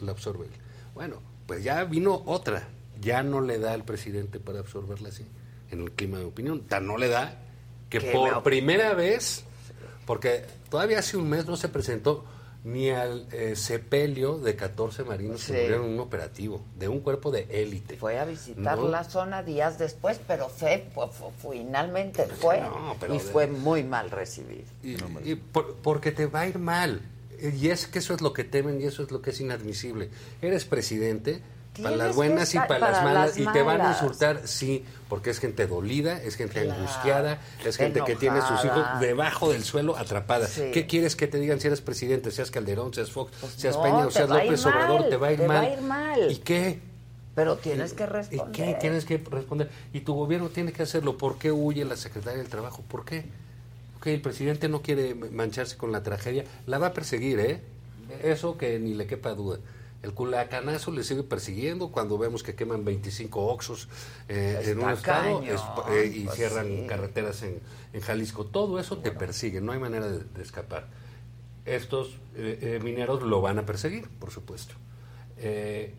[0.00, 0.52] la absorbe él.
[0.94, 2.66] Bueno, pues ya vino otra.
[3.00, 5.24] Ya no le da al presidente para absorberla así,
[5.70, 6.62] en el clima de opinión.
[6.62, 7.38] Tan no le da
[7.90, 9.44] que por me- primera vez,
[10.04, 12.24] porque todavía hace un mes no se presentó
[12.68, 15.52] ni al eh, sepelio de 14 marinos Sí.
[15.52, 17.96] que murieron en un operativo, de un cuerpo de élite.
[17.96, 18.88] Fue a visitar No.
[18.88, 23.46] la zona días después, pero fue, fue- fue- finalmente fue No, pero y de- fue
[23.46, 24.64] muy mal recibido.
[24.82, 24.96] Y,
[25.30, 27.00] y por- porque te va a ir mal.
[27.40, 30.10] Y es que eso es lo que temen y eso es lo que es inadmisible.
[30.42, 31.40] Eres presidente
[31.82, 35.30] para las buenas y para las malas las y te van a insultar, sí, porque
[35.30, 39.64] es gente dolida, es gente Claro, angustiada, es gente que tiene sus hijos debajo del
[39.64, 40.46] suelo atrapada.
[40.46, 40.70] Sí.
[40.72, 44.06] ¿Qué quieres que te digan si eres presidente, seas Calderón, seas Fox, seas no, Peña
[44.06, 45.00] o seas va López Obrador?
[45.00, 45.64] mal, Te va a ir te va mal.
[45.64, 46.30] a ir mal.
[46.32, 46.80] ¿Y qué?
[47.34, 48.52] Pero tienes que ¿Y responder.
[48.52, 49.70] qué tienes que responder?
[49.92, 51.16] Y tu gobierno tiene que hacerlo.
[51.16, 52.82] ¿Por qué huye la secretaria del Trabajo?
[52.88, 53.24] ¿Por qué?
[53.98, 56.44] Ok, el presidente no quiere mancharse con la tragedia.
[56.66, 57.60] La va a perseguir, ¿eh?
[58.22, 59.58] Eso que ni le quepa duda.
[60.02, 63.88] El culacanazo le sigue persiguiendo cuando vemos que queman 25 oxos
[64.28, 65.60] eh, en un estado es-
[65.90, 66.86] eh, y pues cierran sí.
[66.88, 67.58] carreteras en,
[67.92, 68.46] en Jalisco.
[68.46, 70.86] Todo eso te persigue, no hay manera de, de escapar.
[71.64, 74.74] Estos eh, eh, mineros lo van a perseguir, por supuesto.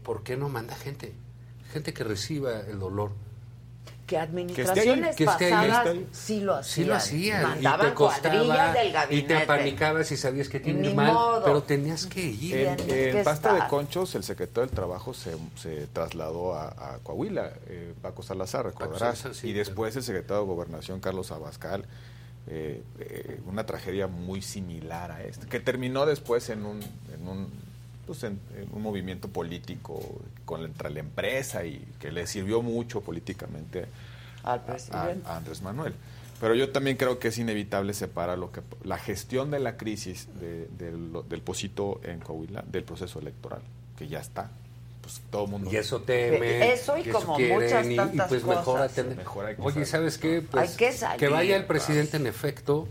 [0.04, 1.14] ¿Por qué no manda gente?
[1.72, 3.12] Gente que reciba el dolor.
[4.10, 5.28] Que administraciones que
[6.12, 6.64] sí lo hacían.
[6.64, 7.44] Sí lo hacían.
[7.44, 9.28] Mandaban y te costaba, cuadrillas del y gabinete.
[9.28, 11.44] te apanicabas y sabías que tienes mal, modo.
[11.44, 12.56] pero tenías que ir.
[12.56, 13.64] En, en que Pasta estar.
[13.64, 18.66] de Conchos, el secretario del Trabajo se, se trasladó a, a Coahuila, eh, Paco Salazar,
[18.66, 19.20] recordarás.
[19.20, 21.86] Salazar, sí, y después el secretario de Gobernación, Carlos Abascal,
[22.48, 26.80] eh, eh, una tragedia muy similar a esta, que terminó después en un,
[27.14, 27.69] en un,
[28.10, 30.00] pues en, en un movimiento político
[30.44, 33.86] contra la empresa y que le sirvió mucho políticamente
[34.42, 35.28] Al a, presidente.
[35.28, 35.94] a Andrés Manuel.
[36.42, 40.28] Pero yo también creo que es inevitable separar lo que la gestión de la crisis
[40.40, 43.62] de- del, del Posito en Coahuila del proceso electoral,
[43.96, 44.50] que ya está.
[45.04, 45.70] Pues todo el mundo.
[45.72, 46.64] Y eso temen.
[46.64, 48.92] Eso y que como quieren, muchas y- y, tantas pues mejor cosas.
[48.92, 49.18] atender.
[49.18, 49.86] Mejor hay que Oye, salir.
[49.88, 50.42] ¿sabes qué?
[50.42, 52.88] Pues, Hay que salir, vaya el presidente en efecto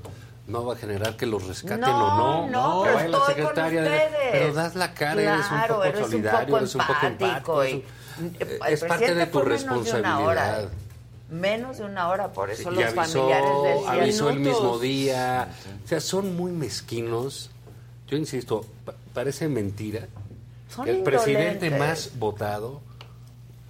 [0.49, 2.49] no va a generar que los rescaten No, o no.
[2.49, 5.85] no, que pero la estoy con de- pero das la cara, eres un Claro, poco
[5.87, 9.41] eres un solidario, poco eres un poco empático y- eh, el es parte de tu
[9.43, 10.65] responsabilidad.
[10.65, 10.69] ¿eh?
[11.31, 12.95] Menos de una hora, por eso los avisó,
[13.29, 15.49] familiares decían avisó el mismo día.
[15.85, 17.51] O sea, son muy mezquinos.
[18.09, 20.07] Yo insisto, pa- parece mentira
[20.75, 22.81] Son el presidente más votado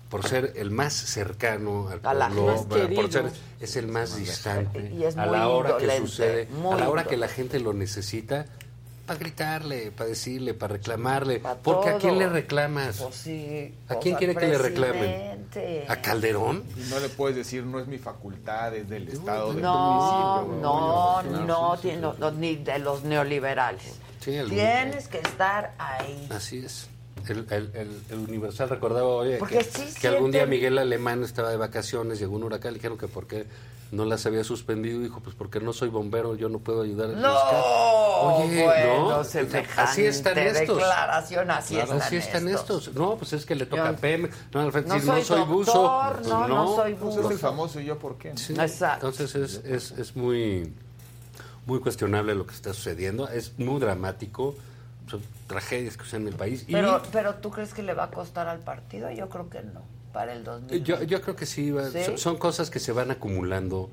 [0.08, 2.64] por ser el más cercano al A la pueblo,
[2.94, 3.30] por- ser,
[3.60, 4.90] es el más distante.
[4.96, 7.72] Y es a la hora que sucede, muy a la hora que la gente lo
[7.74, 8.46] necesita,
[9.06, 11.40] para gritarle, para decirle, para reclamarle.
[11.62, 12.98] Porque ¿a quién le reclamas?
[12.98, 15.48] Pues sí, ¿A pues quién quiere que le reclamen?
[15.88, 16.64] ¿A Calderón?
[16.76, 20.62] Y no le puedes decir, no es mi facultad, es del Estado, del No, municipio.
[20.62, 23.94] no, no, sí, sí, tiene- no, ni de los neoliberales.
[24.22, 26.28] Tienes que estar ahí.
[26.30, 26.88] Así es.
[27.32, 31.23] El, el- el- el Universal recordaba oye, Porque que, sí que algún día Miguel Alemán
[31.24, 33.47] estaba de vacaciones, llegó un huracán, le dijeron que por qué
[33.90, 37.34] no las había suspendido, dijo, pues porque no soy bombero, yo no puedo ayudar No.
[38.20, 39.39] Oye, bueno, no, así
[40.05, 40.76] están estos.
[40.76, 42.89] declaración, así Claro, están así están estos.
[42.89, 42.94] estos.
[42.94, 44.36] No, pues es que le toca Yo- a Pemex.
[44.52, 46.02] No, al frente No no soy buzo.
[46.16, 47.26] Pues no, no soy Pues buzo.
[47.26, 48.36] es el famoso y yo por qué.
[48.36, 49.07] Sí, Exacto.
[49.08, 50.73] Entonces es, es, es muy,
[51.65, 53.28] muy cuestionable lo que está sucediendo.
[53.28, 54.55] Es muy dramático.
[55.08, 56.64] Son tragedias que suceden en el país.
[56.68, 59.10] Y- Pero, pero ¿tú crees que le va a costar al partido?
[59.10, 60.84] Yo creo que no, para el 2000.
[60.84, 62.04] Yo, yo creo que sí, va- ¿Sí?
[62.04, 63.90] Son, son cosas que se van acumulando,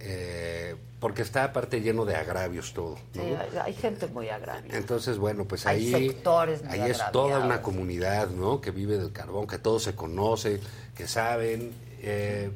[0.00, 2.96] eh, porque está aparte lleno de agravios todo.
[3.14, 3.22] ¿no?
[3.22, 4.76] Sí, hay, hay gente muy agravia.
[4.76, 8.60] Entonces, bueno, pues Hay ahí, sectores muy ahí es toda una comunidad, ¿no?
[8.60, 10.60] Que vive del carbón, que todos se conocen,
[10.96, 11.72] que saben.
[12.04, 12.50] eh,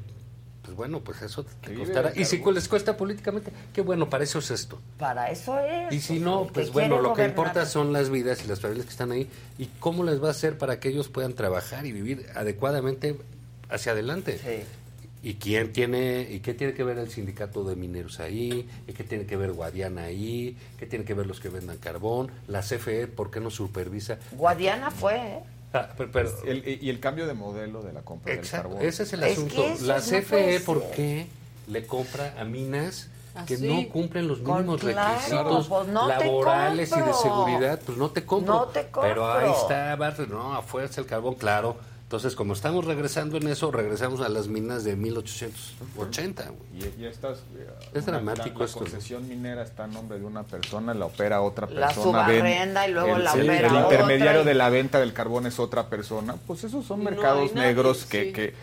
[0.67, 2.12] pues bueno, pues eso te costará.
[2.17, 4.81] Y si les cuesta políticamente, qué bueno, para eso es esto.
[4.99, 5.93] Para eso es.
[5.93, 8.91] Y si no, pues bueno, lo que importa son las vidas y las familias que
[8.91, 12.27] están ahí y cómo les va a hacer para que ellos puedan trabajar y vivir
[12.35, 13.17] adecuadamente
[13.69, 14.41] hacia adelante.
[15.23, 18.69] ¿Y quién tiene y qué tiene que ver el sindicato de mineros ahí?
[18.89, 20.57] ¿Y qué tiene que ver Guadiana ahí?
[20.81, 22.33] ¿Qué tiene que ver los que vendan carbón?
[22.49, 24.19] La CFE, ¿por qué no supervisa?
[24.33, 25.43] Guadiana fue, ¿eh?
[25.73, 28.89] Ah, pero- pero- El- y el cambio de modelo de la compra Exacto, del carbón.
[28.89, 29.55] ese es el Es asunto.
[29.57, 30.91] que eso la no CFE, puede ¿por ser.
[30.93, 31.27] qué
[31.69, 33.09] le compra a minas
[33.47, 37.20] que Así, no cumplen los mínimos claro, requisitos pues no laborales y de compro.
[37.20, 37.81] seguridad?
[37.85, 38.55] Pues no te compro.
[38.55, 39.62] No te Pero ahí compro.
[39.62, 41.77] está, no, a fuerza el carbón, claro.
[42.07, 46.44] Entonces, como estamos regresando en eso, regresamos a las minas de 1880.
[46.51, 46.93] güey.
[46.97, 48.78] Y, y estas, eh, Es una- dramático la, la esto.
[48.78, 52.05] concesión minera está a nombre de una persona, la opera otra La persona.
[52.26, 55.12] subarrenda y luego el, la sí, opera El otra intermediario y- de la venta del
[55.12, 56.36] carbón es otra persona.
[56.47, 58.33] Pues esos son No mercados nadie, negros que, sí.
[58.33, 58.55] que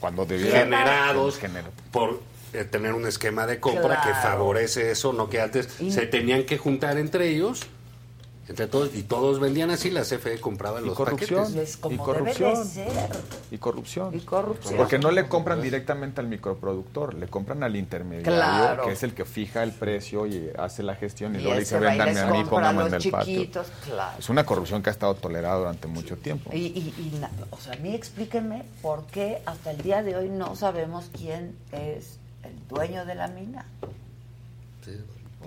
[0.00, 2.20] cuando debieran generados Gener- por
[2.54, 6.44] eh, tener un esquema de compra que favorece eso, no que antes Y- se tenían
[6.44, 7.60] que juntar entre ellos,
[8.48, 11.44] entre todos, y todos vendían así, la CFE compraba Y los corrupción.
[11.46, 11.70] paquetes.
[11.70, 12.64] Es como Y debe de corrupción.
[12.66, 12.88] ser.
[13.50, 14.14] Y corrupción.
[14.14, 14.76] Y corrupción.
[14.76, 18.84] Porque no le compran directamente al microproductor, le compran al intermediario, Claro.
[18.86, 21.78] que es el que fija el precio y hace la gestión y, Y luego dice,
[21.80, 23.24] véndanme a mí, pónganme en el patio.
[23.34, 24.18] chiquitos, claro.
[24.18, 26.50] Es una corrupción que ha estado tolerada durante mucho tiempo.
[26.52, 30.14] Y, y, y na- o sea, a mí explíquenme por qué hasta el día de
[30.16, 33.66] hoy no sabemos quién es el dueño de la mina.
[34.84, 34.92] Sí.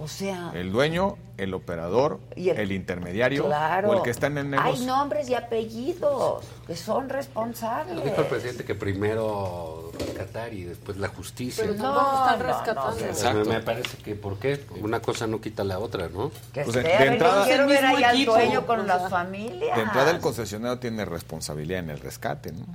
[0.01, 3.89] O sea, El dueño, el operador, Y el, el- intermediario claro.
[3.89, 4.85] o el que está en el hay negocio.
[4.87, 8.01] nombres y apellidos que son responsables.
[8.03, 11.65] Dijo el presidente que primero rescatar y después la justicia.
[11.65, 12.81] Pero No, tampoco están no, rescatando.
[12.91, 13.49] no, Pues Exacto.
[13.49, 14.65] me, parece que, ¿por qué?
[14.81, 16.31] Una cosa no quita la otra, ¿no?
[16.53, 18.99] Que Pues de- esperen, de yo entrada- quiero ver ahí al dueño con o las
[19.01, 19.09] sea.
[19.09, 19.75] familias.
[19.75, 22.65] De entrada el concesionario tiene responsabilidad en el rescate, ¿no?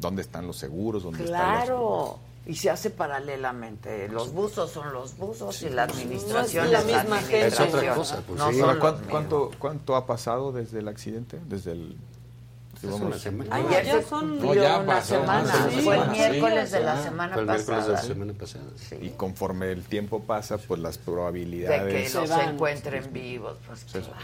[0.00, 1.02] ¿Dónde están los seguros?
[1.04, 2.10] ¿Dónde están los...
[2.48, 4.08] Y se hace paralelamente.
[4.08, 7.46] Los buzos son los buzos y la administración No es la misma gente.
[7.48, 8.60] Es otra cosa, pues no sí.
[8.60, 9.10] Ahora, los ¿cuán- mismos.
[9.10, 11.38] ¿cuánto, ¿Cuánto ha pasado desde el accidente?
[11.46, 11.96] Desde el...
[12.82, 13.54] Una semana.
[13.56, 15.68] Ayer ya se son- No, ya una pasó, semana.
[15.68, 18.08] sí, Fue el sí, miércoles de la semana Fue el miércoles de la pasada.
[18.14, 18.64] semana pasada.
[19.02, 21.92] Y conforme el tiempo pasa, pues las De probabilidades...
[22.04, 22.54] que Se los van.
[22.54, 23.58] encuentren vivos.
[23.66, 24.20] Pues, pues, claro.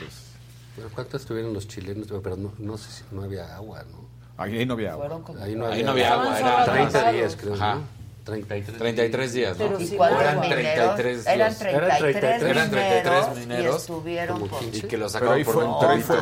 [0.76, 2.06] pues, ¿Cuántos estuvieron los chilenos?
[2.22, 4.04] Pero no, no sé si no había agua, ¿no?
[4.42, 5.20] ahí no había agua.
[5.42, 7.12] Ahí no Ahí había, no había agua, era 30 sobrepassados.
[7.14, 7.54] días, creo.
[7.54, 7.74] Ajá.
[7.74, 8.03] ¿no?
[8.24, 9.68] 33, 33 días, ¿no?
[9.68, 10.96] Pero ¿Y eran mineros?
[10.96, 11.58] 33 Eran días.
[11.58, 14.60] 33, Eran 33 mineros, mineros y estuvieron como por...
[14.60, 14.78] 15.
[14.78, 16.16] Y que los ahí por ahí fue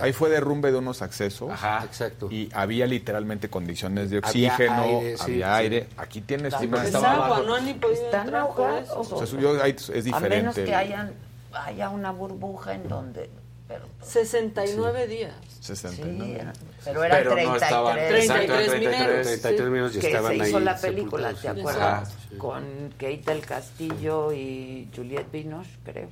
[0.00, 1.50] ahí derrumbe de unos accesos.
[1.50, 1.84] Ajá.
[1.84, 2.30] Exacto.
[2.30, 5.62] Y había literalmente condiciones de Había oxígeno, aire, sí, había sí.
[5.62, 5.88] aire.
[5.96, 6.78] Aquí tienes una...
[6.82, 8.32] Es estaba agua, no han ni podido Están.
[8.34, 10.64] O sea, ahí es A menos diferente.
[10.64, 11.12] que hayan,
[11.52, 13.30] haya una burbuja en donde...
[13.66, 15.34] Pero, 69 días.
[15.60, 16.52] 69.
[16.84, 17.62] Sí, era- pero eran Pero no 33.
[17.62, 19.26] estaban- 33 Exacto, mineros.
[19.26, 21.76] 33 minutos y que estaban se hizo ahí la película, ¿te acuerdas?
[21.82, 22.36] Ajá, sí.
[22.36, 22.64] Con
[22.98, 26.08] Kate del Castillo y Juliette Binoche, creo.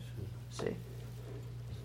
[0.51, 0.67] Sí.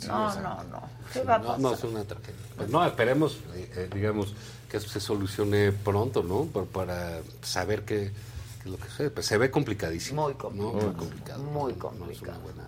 [0.08, 0.84] No, no, no.
[1.14, 1.60] ¿Qué va a No, pasar?
[1.62, 2.36] no, es una tragedia.
[2.58, 4.34] Pues no, esperemos, eh, eh, digamos,
[4.70, 6.44] que eso se solucione pronto, ¿no?
[6.46, 8.12] Por- para saber qué,
[8.60, 9.10] es lo que sucede.
[9.10, 10.24] Pues se ve complicadísimo.
[10.24, 10.38] Muy ¿no?
[10.38, 10.74] complicado.
[10.84, 11.44] Muy complicado.
[11.44, 12.40] Muy No, no es una complicado.
[12.42, 12.64] buena,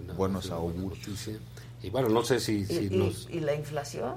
[0.00, 0.98] una- Buenos augurios.
[1.06, 1.38] noticia.
[1.82, 4.14] Y bueno, no sé si, ¿Y, si y- nos y la inflación?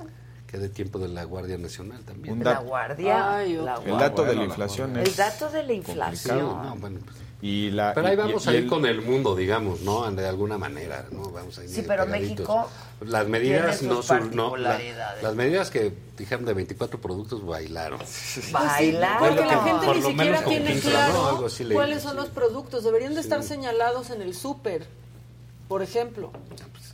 [0.54, 2.38] Quede tiempo de la Guardia Nacional también.
[2.38, 3.38] Un La guardia.
[3.38, 5.18] Ay, la El dato de la inflación El es...
[5.18, 6.38] dato de la inflación.
[6.40, 9.36] no, bueno, pues, Y la, pero ahí vamos y a ir el- con el mundo,
[9.36, 10.10] digamos, ¿no?
[10.12, 11.32] De alguna manera, ¿no?
[11.32, 12.48] Vamos a ir Sí, pero pegaditos.
[12.48, 12.70] México
[13.02, 14.36] Las medidas tiene no sus son...
[14.36, 14.80] No, la-
[15.24, 18.00] las medidas que dijeron de 24 productos bailaron.
[18.52, 19.18] Bailar.
[19.20, 22.84] Porque la gente ni siquiera tiene claro cuáles son los productos.
[22.84, 24.86] Deberían de estar señalados en el súper,
[25.68, 26.32] por ejemplo.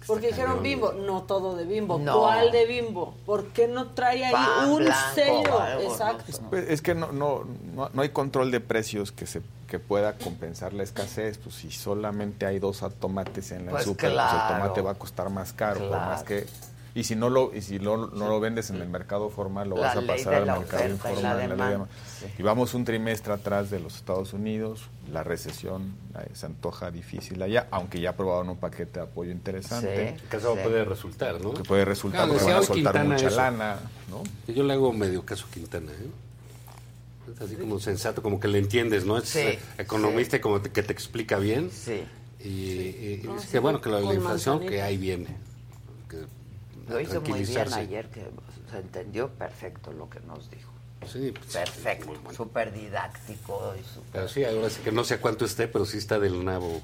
[0.10, 2.00] Porque dijeron bimbo, no todo de bimbo.
[2.00, 2.20] No.
[2.20, 3.14] ¿Cuál de bimbo?
[3.26, 5.62] ¿Por qué no trae ahí Pan un blanco sello?
[5.62, 5.92] algo, ¿no?
[5.92, 6.24] Exacto.
[6.50, 10.18] Pues es que no, no, no, no hay control de precios que se que pueda
[10.18, 11.38] compensar la escasez.
[11.38, 14.38] Pues si solamente hay dos tomates en la Pues super, pues claro.
[14.38, 16.46] el tomate va a costar más caro, por más que
[16.96, 19.76] y si no lo y si no, no lo vendes en el mercado formal lo
[19.78, 20.62] La vas a pasar al mercado
[20.96, 21.80] oferta y la informal.
[21.80, 21.88] la
[22.20, 22.26] sí.
[22.38, 24.90] Y vamos un trimestre atrás de los Estados Unidos.
[25.12, 30.16] La recesión eh, se antoja difícil allá, aunque ya aprobaron un paquete de apoyo interesante.
[30.18, 30.24] Sí.
[30.30, 30.60] Que eso Sí.
[30.64, 31.54] puede resultar, ¿no?
[31.54, 33.36] Que puede resultar Claro, porque van a soltar Quintana mucha eso.
[33.38, 34.54] lana, ¿no?
[34.54, 36.10] Yo le hago medio caso a Quintana, ¿eh?
[37.36, 39.18] Es así como sensato, como que le entiendes, ¿no?
[39.18, 41.70] Es Sí, eh, economista y como te- que te explica bien.
[41.72, 42.04] Sí.
[42.44, 45.28] Y, y- y No, dice sí, que bueno, que la, la inflación que ahí viene.
[46.90, 48.30] Lo hizo muy bien ayer, que
[48.72, 50.69] se entendió perfecto lo que nos dijo.
[51.08, 52.38] Sí, pues, Perfecto, muy bueno.
[52.38, 54.10] súper didáctico y súper...
[54.12, 56.82] Pero sí, ahora sí que no sé a cuánto esté, pero sí está del nabo.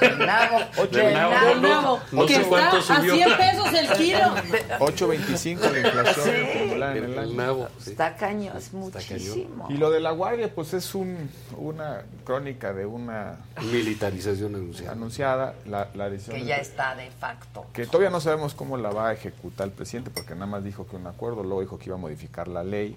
[0.00, 2.00] El nabo, oye, Del el nabo, nabo.
[2.12, 3.14] No que sé está cuánto a subió.
[3.14, 4.18] 100 pesos el kilo.
[4.80, 6.58] 8.25 la inflación Sí.
[6.58, 7.32] acumulada en el El año.
[7.34, 7.68] nabo.
[7.78, 7.90] sí.
[7.90, 8.80] Está cañón, es cañón.
[8.82, 9.66] muchísimo.
[9.70, 13.36] Y lo de la guardia, pues es un, una crónica de una
[13.70, 14.92] Militarización anunciada.
[14.92, 17.66] anunciada, la, la decisión Que del ya está de facto.
[17.72, 20.86] que todavía no sabemos cómo la va a ejecutar el presidente, porque nada más dijo
[20.86, 22.96] que un acuerdo, luego dijo que iba a modificar la ley,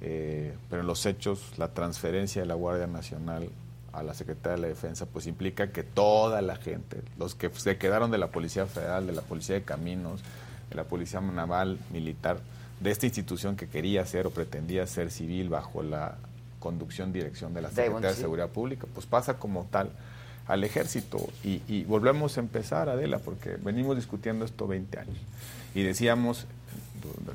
[0.00, 3.48] eh, pero en los hechos la transferencia de la Guardia Nacional
[3.92, 7.78] a la Secretaría de la Defensa, pues implica que toda la gente, los que se
[7.78, 10.20] quedaron de la Policía Federal, de la Policía de Caminos,
[10.68, 12.38] de la Policía Naval, Militar,
[12.80, 16.16] de esta institución que quería ser o pretendía ser civil bajo la
[16.60, 18.14] conducción, dirección de la Secretaría de.
[18.14, 19.90] Seguridad Pública, pues pasa como tal
[20.46, 25.16] al ejército y, y volvemos a empezar, Adela, porque venimos discutiendo esto 20 años
[25.74, 26.46] y decíamos,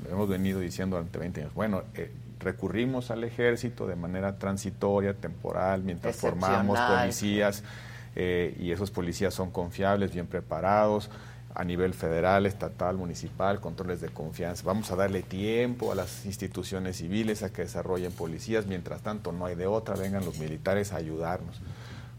[0.09, 5.83] hemos venido diciendo durante 20 años, bueno, eh, recurrimos al ejército de manera transitoria, temporal,
[5.83, 7.63] mientras formamos policías
[8.15, 11.09] eh, y esos policías son confiables, bien preparados
[11.53, 14.63] a nivel federal, estatal, municipal, controles de confianza.
[14.65, 19.45] Vamos a darle tiempo a las instituciones civiles a que desarrollen policías, mientras tanto no
[19.45, 21.57] hay de otra, vengan los militares a ayudarnos.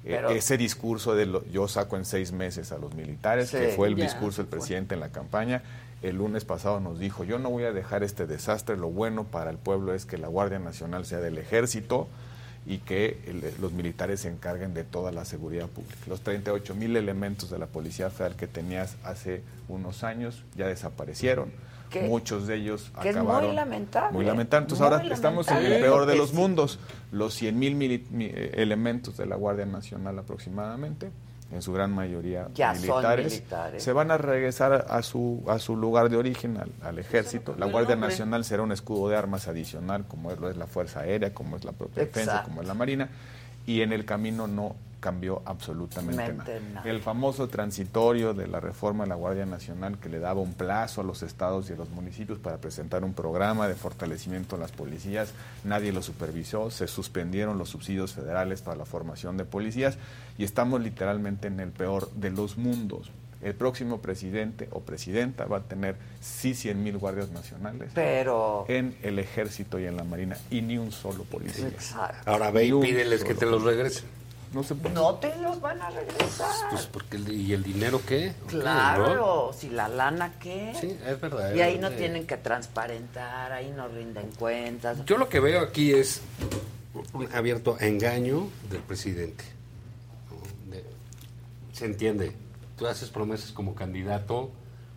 [0.04, 3.56] Eh, Pero- ese discurso de lo- yo saco en seis meses a los militares, Sí,
[3.56, 5.62] que fue el ya, discurso del presidente en la campaña,
[6.02, 9.50] el lunes pasado nos dijo, yo no voy a dejar este desastre, lo bueno para
[9.50, 12.08] el pueblo es que la Guardia Nacional sea del ejército
[12.66, 15.96] y que el- los militares se encarguen de toda la seguridad pública.
[16.08, 21.50] Los 38 mil elementos de la Policía Federal que tenías hace unos años ya desaparecieron.
[21.90, 23.54] Que- Muchos de ellos que es muy acabaron.
[23.54, 24.64] lamentable, Muy lamentable.
[24.64, 26.78] Entonces muy ahora estamos en el peor de los mundos.
[27.10, 28.06] Los 100 mil
[28.54, 31.10] elementos de la Guardia Nacional aproximadamente,
[31.52, 33.42] en su gran mayoría Ya son militares,
[33.76, 37.54] se van a regresar a, su, a su lugar de origen, al, al ejército.
[37.58, 38.10] La Guardia nombre.
[38.10, 41.56] Nacional será un escudo de armas adicional, como es, lo es la Fuerza Aérea, como
[41.56, 43.08] es la propia defensa, como es la Marina,
[43.66, 46.74] y en el camino no cambió absolutamente Mente nada.
[46.74, 46.88] nada.
[46.90, 51.00] El famoso transitorio de la reforma de la Guardia Nacional que le daba un plazo
[51.00, 54.70] a los estados y a los municipios para presentar un programa de fortalecimiento a las
[54.70, 55.32] policías,
[55.64, 59.98] nadie lo supervisó, se suspendieron los subsidios federales para la formación de policías
[60.38, 63.10] y estamos literalmente en el peor de los mundos.
[63.42, 68.66] El próximo presidente o presidenta va a tener sí 100 mil guardias nacionales Pero...
[68.68, 71.66] en el ejército y en la marina y ni un solo policía.
[71.66, 72.30] Exacto.
[72.30, 74.21] Ahora ve y pídeles que te los regresen.
[74.52, 74.94] No se puede.
[74.94, 76.68] No te los van a regresar.
[76.70, 78.34] Pues porque el- ¿Y el dinero qué?
[78.44, 79.52] ¿O qué, Claro, no?
[79.58, 80.74] si la lana qué.
[80.78, 81.54] Sí, es verdad.
[81.54, 85.04] Y ahí no tienen que transparentar, ahí no rinden cuentas.
[85.06, 86.20] Yo lo que veo aquí es
[87.14, 89.44] un abierto engaño del presidente.
[90.70, 90.84] De-
[91.72, 92.32] se entiende.
[92.76, 94.50] Tú haces promesas como candidato,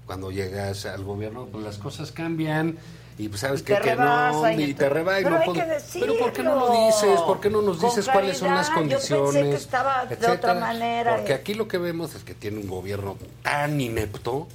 [0.06, 2.78] cuando llegas al gobierno, pues las cosas cambian
[3.18, 5.78] y pues sabes Y que, no, y te- reba y Pero no hay puedo- que
[6.00, 7.22] Pero ¿por qué no lo dices?
[7.22, 8.90] ¿Por qué no nos dices cuáles son las claridad.
[8.92, 9.62] Yo pensé que condiciones?
[9.62, 10.34] estaba de etcétera?
[10.34, 11.16] otra manera.
[11.16, 14.48] Porque aquí lo que vemos es que tiene un gobierno tan inepto,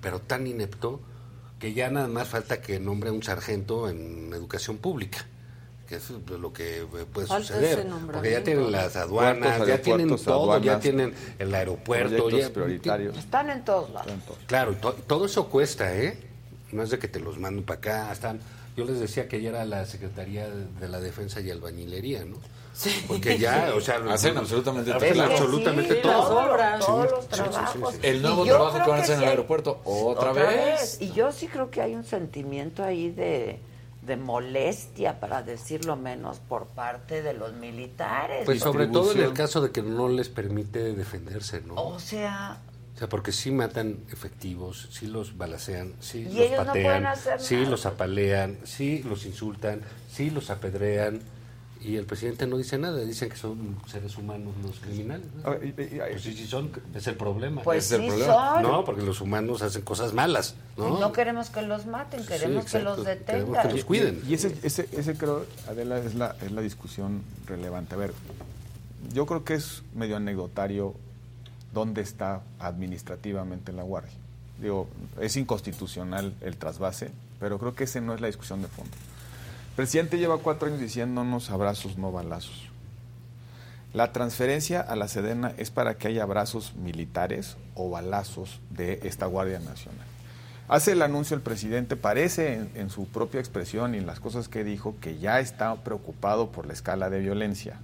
[0.00, 1.00] pero tan inepto,
[1.60, 5.24] que ya nada más falta que nombre a un sargento en educación pública.
[5.88, 7.86] Que eso es lo que eh, puede Falta suceder.
[8.12, 12.28] Porque ya tienen las Puertos, aduanas, ya tienen todo, ya tienen el aeropuerto.
[12.30, 13.16] ya- prioritarios.
[13.16, 14.10] Están en todos lados.
[14.46, 16.18] Claro, to- todo eso cuesta, ¿eh?
[16.74, 18.12] No es de que te los manden para acá.
[18.12, 18.40] Están,
[18.76, 22.36] yo les decía que ya era la Secretaría de la Defensa y Albañilería, ¿no?
[23.06, 25.22] Porque ya, o sea, Hacen absolutamente hacen todo.
[25.22, 26.12] absolutamente Sí, todo.
[26.12, 27.94] las obras, Sí, todos los sí, sí, sí, trabajos.
[27.94, 28.00] sí.
[28.02, 30.98] El nuevo trabajo que van a hacer en el sí aeropuerto, ¿otra vez?
[31.00, 33.60] Y yo sí creo que hay un sentimiento ahí de,
[34.02, 38.42] de molestia, para decirlo menos, por parte de los militares.
[38.44, 41.74] Pues sobre todo en el caso de que no les permite defenderse, ¿no?
[41.76, 42.58] O sea,
[42.94, 46.84] O sea, porque sí matan efectivos, sí los balacean, sí Y los ellos no patean,
[46.84, 47.70] pueden hacer sí nada.
[47.70, 51.20] los apalean, sí los insultan, sí los apedrean.
[51.80, 55.26] Y el presidente no dice nada, dicen que son seres humanos los criminales.
[55.34, 55.50] ¿no?
[55.50, 57.62] Ah, Pues sí, sí son, es el problema.
[57.62, 58.32] Pues es el sí problema.
[58.54, 58.62] son.
[58.62, 60.98] No, porque los humanos hacen cosas malas, ¿no?
[60.98, 62.96] no queremos que los maten, queremos que exacto.
[62.96, 63.68] los Queremos detengan.
[63.68, 64.22] que los cuiden.
[64.26, 67.96] Y ese, ese, ese creo, Adela, es la, es la discusión relevante.
[67.96, 68.14] A ver,
[69.12, 70.94] yo creo que es medio anecdotario
[71.74, 74.12] dónde está administrativamente la Guardia.
[74.60, 74.88] Digo,
[75.20, 78.92] es inconstitucional el trasvase, pero creo que esa no es la discusión de fondo.
[79.70, 82.68] El presidente lleva cuatro años diciéndonos abrazos, no balazos.
[83.92, 89.26] La transferencia a la Sedena es para que haya abrazos militares o balazos de esta
[89.26, 90.06] Guardia Nacional.
[90.66, 94.48] Hace el anuncio el presidente, parece en, en su propia expresión y en las cosas
[94.48, 97.78] que dijo que ya está preocupado por la escala de violencia.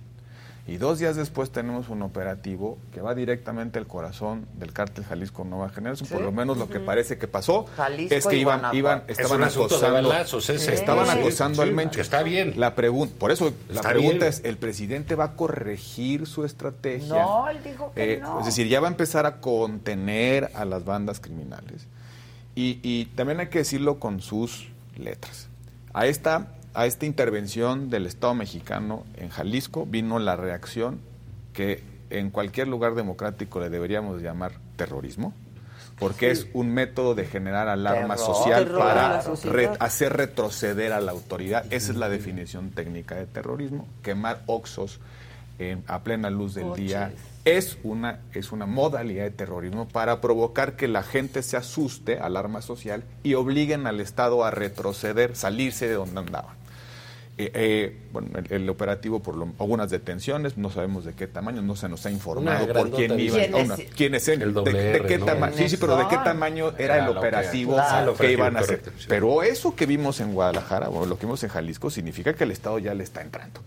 [0.70, 5.42] Y dos días después tenemos un operativo que va directamente al corazón del cártel Jalisco
[5.42, 6.08] Nueva Generación.
[6.08, 9.40] Por lo menos lo que parece que pasó Jalisco es que iban, iban, Es estaban
[9.40, 10.72] de acosando, balazos ese.
[10.72, 12.00] estaban Sí, acosando sí, al Mencho.
[12.00, 12.54] está bien.
[12.56, 14.28] La pregunta, por eso la Está pregunta bien.
[14.28, 17.08] es, ¿el presidente va a corregir su estrategia?
[17.20, 18.38] No, él dijo que Eh, no.
[18.38, 21.88] Es decir, ya va a empezar a contener a las bandas criminales.
[22.54, 25.48] Y, y también hay que decirlo con sus letras.
[25.92, 31.00] A esta, a esta intervención del Estado mexicano en Jalisco vino la reacción
[31.52, 35.32] que en cualquier lugar democrático le deberíamos llamar terrorismo,
[35.98, 38.34] porque es un método de generar alarma Terror.
[38.34, 38.78] social Terror.
[38.80, 41.64] para re- hacer retroceder a la autoridad.
[41.72, 44.98] Esa es la definición técnica de terrorismo, quemar oxos
[45.88, 47.12] a plena luz del día.
[47.44, 52.62] Es una, es una modalidad de terrorismo para provocar que la gente se asuste, alarma
[52.62, 56.56] social, y obliguen al Estado a retroceder, salirse de donde andaban.
[57.42, 61.62] Eh, eh, bueno, el, el operativo por lo- algunas detenciones, no sabemos de qué tamaño,
[61.62, 63.38] no se nos ha informado Una por quién iba,
[63.96, 65.24] quiénes eran, El de, doble de R, qué ¿no?
[65.24, 68.14] tamaño, sí, sí, pero de qué tamaño era el Ah, que- operativo claro.
[68.14, 68.80] que iban a hacer.
[68.80, 69.06] correcto, sí.
[69.08, 72.50] Pero eso que vimos en Guadalajara o lo que vimos en Jalisco significa que el
[72.50, 73.62] Estado ya le está entrando.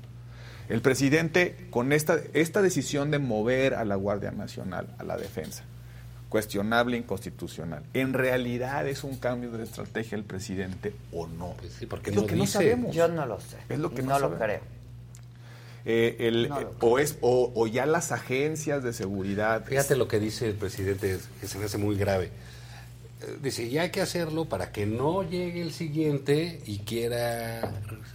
[0.69, 5.63] El presidente, con esta, esta decisión de mover a la Guardia Nacional a la defensa,
[6.33, 11.53] cuestionable, inconstitucional, ¿en realidad es un cambio de estrategia del presidente o no?
[11.59, 12.53] Pues sí, porque es no lo que no dice.
[12.53, 12.95] sabemos.
[12.95, 13.57] Yo no lo sé.
[13.69, 14.43] Es lo que no, no lo sabemos.
[14.43, 14.59] creo.
[15.85, 19.63] Eh, el- No eh, o, es, o, o ya las agencias de seguridad.
[19.63, 22.31] Fíjate lo que dice el presidente, que se me hace muy grave.
[23.41, 27.61] Dice, ya hay que hacerlo para que no llegue el siguiente y quiera...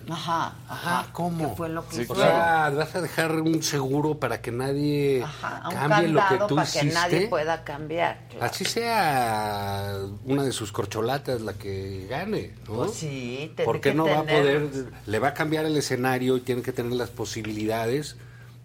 [0.09, 1.09] Ajá, ajá.
[1.13, 1.51] ¿cómo?
[1.51, 2.17] ¿Qué fue lo que O hicieron?
[2.25, 6.71] sea, vas a dejar un seguro para que nadie Ajá, cambie lo que tú para
[6.71, 6.95] que hiciste.
[6.95, 8.27] nadie pueda cambiar.
[8.31, 8.45] claro.
[8.47, 12.77] Así sea una de sus corcholatas la que gane, ¿no?
[12.77, 14.69] Pues sí, tiene ¿Por qué que no va a poder?
[15.07, 18.17] Le va a cambiar el escenario y tiene que tener las posibilidades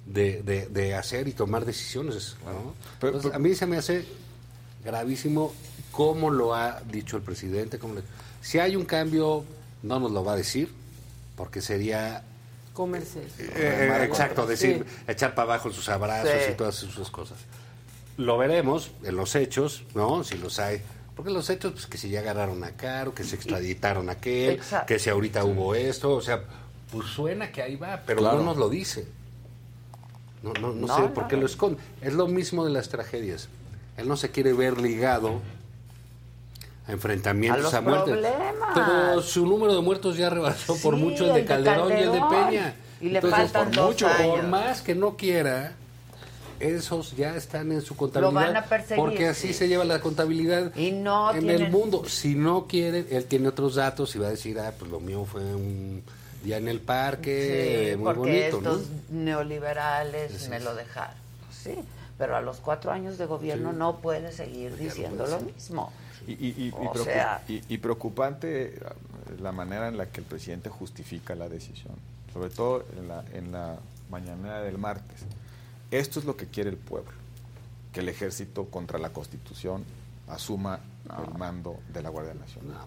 [0.05, 2.73] de, de- de hacer y tomar decisiones, ¿no?
[2.99, 4.05] Pero- Entonces, a mí se me hace
[4.83, 5.53] gravísimo
[5.93, 7.79] cómo lo ha dicho el presidente.
[7.79, 8.01] Cómo le-
[8.41, 9.45] si hay un cambio,
[9.83, 10.69] no nos lo va a decir,
[11.37, 12.23] porque sería
[12.73, 13.21] Comerse.
[13.39, 16.51] eh, exacto, decir, echar para abajo sus abrazos Sí.
[16.51, 17.37] y todas sus cosas.
[18.17, 20.23] Lo veremos en los hechos, ¿no?
[20.25, 20.81] Si los hay.
[21.15, 24.55] Porque los hechos, pues que si ya agarraron a Caro, que se extraditaron a aquel,
[24.55, 24.87] Exacto.
[24.87, 26.43] que si ahorita hubo esto, o sea,
[26.91, 28.37] pues suena que ahí va, pero Claro.
[28.39, 29.07] no nos lo dice.
[30.41, 31.41] No, no, no, No, sé no, por qué no.
[31.41, 31.79] lo esconde.
[32.01, 33.47] Es lo mismo de las tragedias.
[33.97, 35.39] Él no se quiere ver ligado
[36.87, 38.17] a enfrentamientos, A a, muertes.
[38.75, 42.01] Pero su número de muertos ya rebasó por mucho el de el de Calderón, y
[42.01, 42.19] el de.
[42.29, 42.75] Peña.
[43.01, 44.47] Y le Entonces, faltan por dos mucho, por años.
[44.47, 45.73] más que no quiera,
[46.59, 48.41] esos ya están en su contabilidad.
[48.47, 49.53] van a perseguir, Porque así sí.
[49.53, 52.03] se lleva la contabilidad Y no en tienen- el mundo.
[52.07, 55.25] Si no quiere, él tiene otros datos y va a decir, ah, pues lo mío
[55.25, 56.03] fue un
[56.45, 58.19] ya en el parque, Sí, muy porque
[58.51, 58.71] bonito, ¿no?
[58.77, 61.15] estos neoliberales me lo dejaron.
[61.51, 61.75] Sí,
[62.17, 63.77] pero a los cuatro años de gobierno Sí.
[63.77, 65.91] no puede seguir diciendo lo mismo.
[66.27, 67.41] Y, y- y- O sea-
[67.77, 68.79] preocupante eh,
[69.41, 71.93] la manera en la que el presidente justifica la decisión,
[72.33, 73.77] sobre todo en la, en la
[74.09, 75.21] mañanera del martes.
[75.91, 77.11] Esto es lo que quiere el pueblo,
[77.91, 79.83] que el ejército contra la constitución
[80.27, 82.77] asuma el mando de la Guardia Nacional.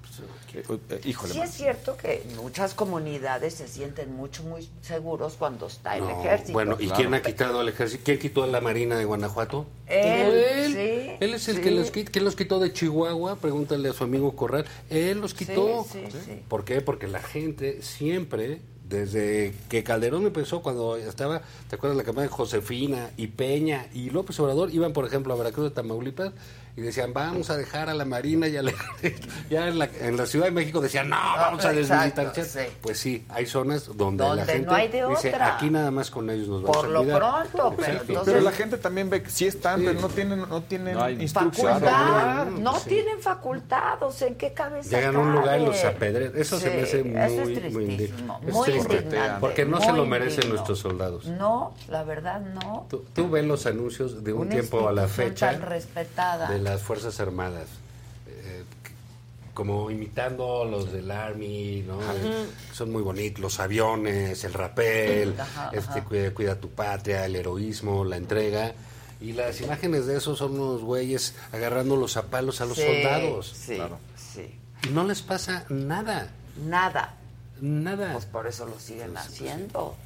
[0.55, 5.67] Eh, eh, híjole, Sí es cierto que muchas comunidades se sienten mucho, muy seguros cuando
[5.67, 6.53] está el No, ejército.
[6.55, 8.03] Bueno, ¿y quién ha quitado al ejército?
[8.05, 9.67] ¿Quién quitó a la Marina de Guanajuato?
[9.87, 11.63] Él, Él, sí, Él es el sí.
[11.63, 14.65] que los, ¿quién los quitó de Chihuahua, pregúntale a su amigo Corral.
[14.89, 15.85] Él los quitó.
[15.91, 16.43] Sí, sí, sí.
[16.49, 16.81] ¿Por qué?
[16.81, 22.33] Porque la gente siempre, desde que Calderón empezó, cuando estaba, ¿te acuerdas la campaña de
[22.33, 24.73] Josefina y Peña y López Obrador?
[24.73, 26.33] Iban, por ejemplo, a Veracruz de Tamaulipas
[26.77, 29.29] y decían, vamos a dejar a la Marina y al ejército.
[29.51, 32.45] Ya en la, en la Ciudad de México decían, no, vamos a exacto, desmilitar.
[32.45, 32.77] sí.
[32.83, 35.55] Pues sí, hay zonas donde, Donde la no gente hay de dice, otra.
[35.57, 37.19] aquí nada más con ellos nos vamos Por a lo cuidar".
[37.19, 40.63] pronto, pero entonces- Pero la gente también ve que sí están, pero no tienen, no
[40.63, 41.67] tienen No instrucción.
[41.81, 42.59] Facultad, ¿no?
[42.73, 42.89] no Sí.
[42.91, 46.33] tienen facultados, ¿en qué cabeza Llegan a un lugar y los apedrean.
[46.35, 48.41] Eso se me hace muy, eso es muy indigno.
[48.47, 50.55] Es muy indignante, Porque no se lo merecen indigno.
[50.57, 51.27] nuestros soldados.
[51.27, 52.87] No, la verdad no.
[52.91, 56.49] Tú, tú ves los anuncios de un Una tiempo a la fecha tan respetada.
[56.51, 57.69] de las Fuerzas Armadas.
[58.29, 58.65] eh,
[59.55, 61.99] como imitando los del Army, ¿no?
[62.03, 66.05] Eh, Son muy bonitos, los aviones, el rapel, Ajá, este, ajá.
[66.05, 68.75] cuida, cuida tu patria, el heroísmo, la entrega.
[69.19, 73.55] Y las imágenes de esos son unos güeyes agarrando los zapalos a los Sí, soldados.
[73.57, 73.79] Sí,
[74.35, 74.55] sí.
[74.87, 76.29] Y no les pasa nada.
[76.63, 77.15] Nada.
[77.63, 78.13] Nada.
[78.13, 79.97] Pues por eso lo siguen haciendo.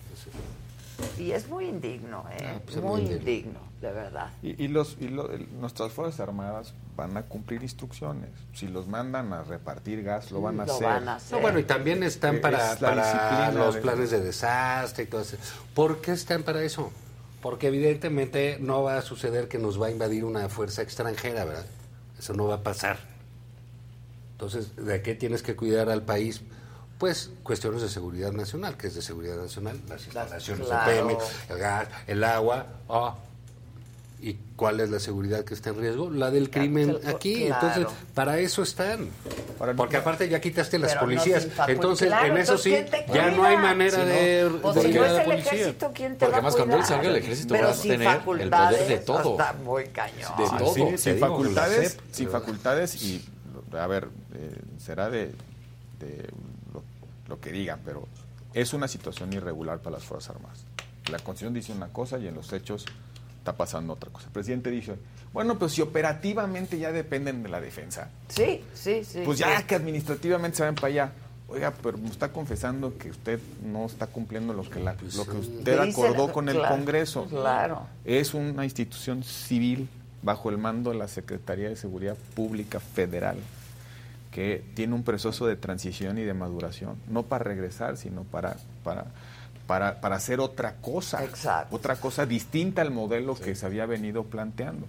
[1.19, 2.45] Y es muy indigno, ¿eh?
[2.57, 4.31] Ah, pues es muy indigno, de verdad.
[4.43, 8.31] Y, y los, y lo- el- nuestras Fuerzas Armadas van a cumplir instrucciones.
[8.55, 10.87] Si los mandan a repartir gas, lo van a Lo hacer.
[10.87, 11.37] van a hacer.
[11.37, 15.07] No, bueno, y también están Es para, la para los de- planes de desastre y
[15.07, 15.37] todo eso.
[15.75, 16.91] ¿Por qué están para eso?
[17.43, 21.67] Porque evidentemente no va a suceder que nos va a invadir una fuerza extranjera, ¿verdad?
[22.19, 22.99] Eso no va a pasar.
[24.33, 26.43] Entonces, ¿de qué tienes que cuidar al país?
[27.01, 30.91] Pues cuestiones de seguridad nacional, que es de seguridad nacional, las instalaciones claro.
[30.91, 31.17] de PM,
[31.49, 32.67] el gas, el agua.
[32.89, 33.17] ah.
[34.23, 36.11] ¿Y cuál es la seguridad que está en riesgo?
[36.11, 37.17] La del crimen Claro.
[37.17, 37.45] aquí.
[37.45, 39.09] Entonces, para eso están.
[39.79, 41.49] Porque aparte ya quitaste las Pero policías.
[41.69, 44.07] entonces, Claro, en eso sí, entonces, ¿quién te ya no hay manera Sí, ¿no?
[44.07, 45.53] de, Pues de si no es el policía.
[45.53, 47.77] ejército, ¿quién te Porque va a además cuando él salga, el ejército Pero va a
[47.81, 48.03] tener
[48.43, 49.31] el poder de todo.
[49.31, 50.33] Está muy cañón.
[50.37, 50.75] De todo.
[50.75, 53.25] Sí, te sin digo, facultades, sin facultades y,
[53.73, 54.55] a ver, eh,
[54.85, 55.33] será de,
[55.99, 56.29] de
[57.31, 58.07] lo, que digan, pero
[58.53, 60.65] es una situación irregular para las Fuerzas Armadas.
[61.11, 62.85] La Constitución dice una cosa y en los hechos
[63.39, 64.27] está pasando otra cosa.
[64.27, 64.97] El presidente dice,
[65.33, 69.23] bueno, pues si operativamente ya dependen de la defensa, Sí, sí, sí.
[69.25, 69.45] pues sí.
[69.45, 71.13] ya que administrativamente se van para allá.
[71.49, 75.37] Oiga, pero me está confesando que usted no está cumpliendo lo que, la- lo que
[75.37, 77.25] usted Dice acordó la- con el claro, Congreso.
[77.27, 77.87] claro.
[78.05, 79.89] Es una institución civil
[80.23, 83.39] bajo el mando de la Secretaría de Seguridad Pública Federal
[84.31, 89.07] que tiene un proceso de transición y de maduración, no para regresar, sino para, para,
[89.67, 91.21] para, para hacer otra cosa,
[91.71, 94.87] otra cosa distinta al modelo que se había venido planteando.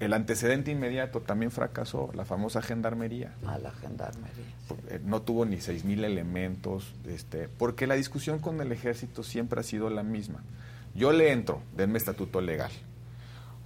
[0.00, 3.32] El antecedente inmediato también fracasó, la famosa gendarmería.
[3.42, 4.44] La gendarmería.
[4.88, 9.60] Eh, No tuvo ni seis mil elementos, este, porque la discusión con el ejército siempre
[9.60, 10.42] ha sido la misma.
[10.94, 12.72] Yo le entro, denme estatuto legal.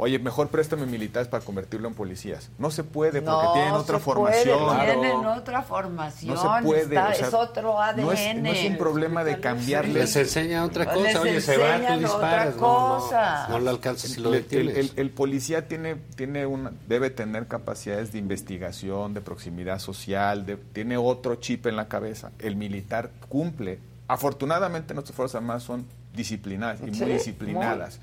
[0.00, 2.50] Oye, mejor préstame militares para convertirlo en policías.
[2.56, 4.58] No se puede porque no tienen otra se formación.
[4.64, 6.34] Puede, tienen otra formación.
[6.36, 6.82] No se puede.
[6.82, 8.02] está- o sea, es otro ADN.
[8.04, 9.94] No es, no es un problema de cambiarle.
[9.94, 11.20] Les enseña otra Les cosa.
[11.22, 12.54] Oye, se va, tú disparas.
[12.54, 13.46] otra No, no, cosa.
[13.48, 14.76] no lo alcanzas si lo El- detienes.
[14.76, 20.46] el, el- el policía tiene, tiene una, debe tener capacidades de investigación, de proximidad social,
[20.46, 22.30] de- tiene otro chip en la cabeza.
[22.38, 23.80] El militar cumple.
[24.06, 27.98] Afortunadamente nuestras Fuerzas Armadas son disciplinadas y Sí, muy disciplinadas.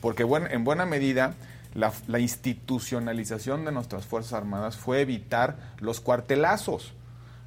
[0.00, 1.34] Porque buen- en buena medida
[1.74, 6.92] la, la institucionalización de nuestras Fuerzas Armadas fue evitar los cuartelazos.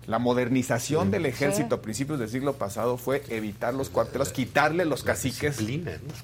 [0.07, 5.03] La modernización del ejército a principios del siglo pasado fue evitar los cuartelazos, quitarle los
[5.03, 5.57] caciques.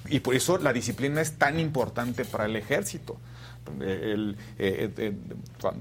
[0.09, 3.17] Y por eso la disciplina es tan importante para el ejército.
[3.81, 5.13] Eh, el- eh, eh,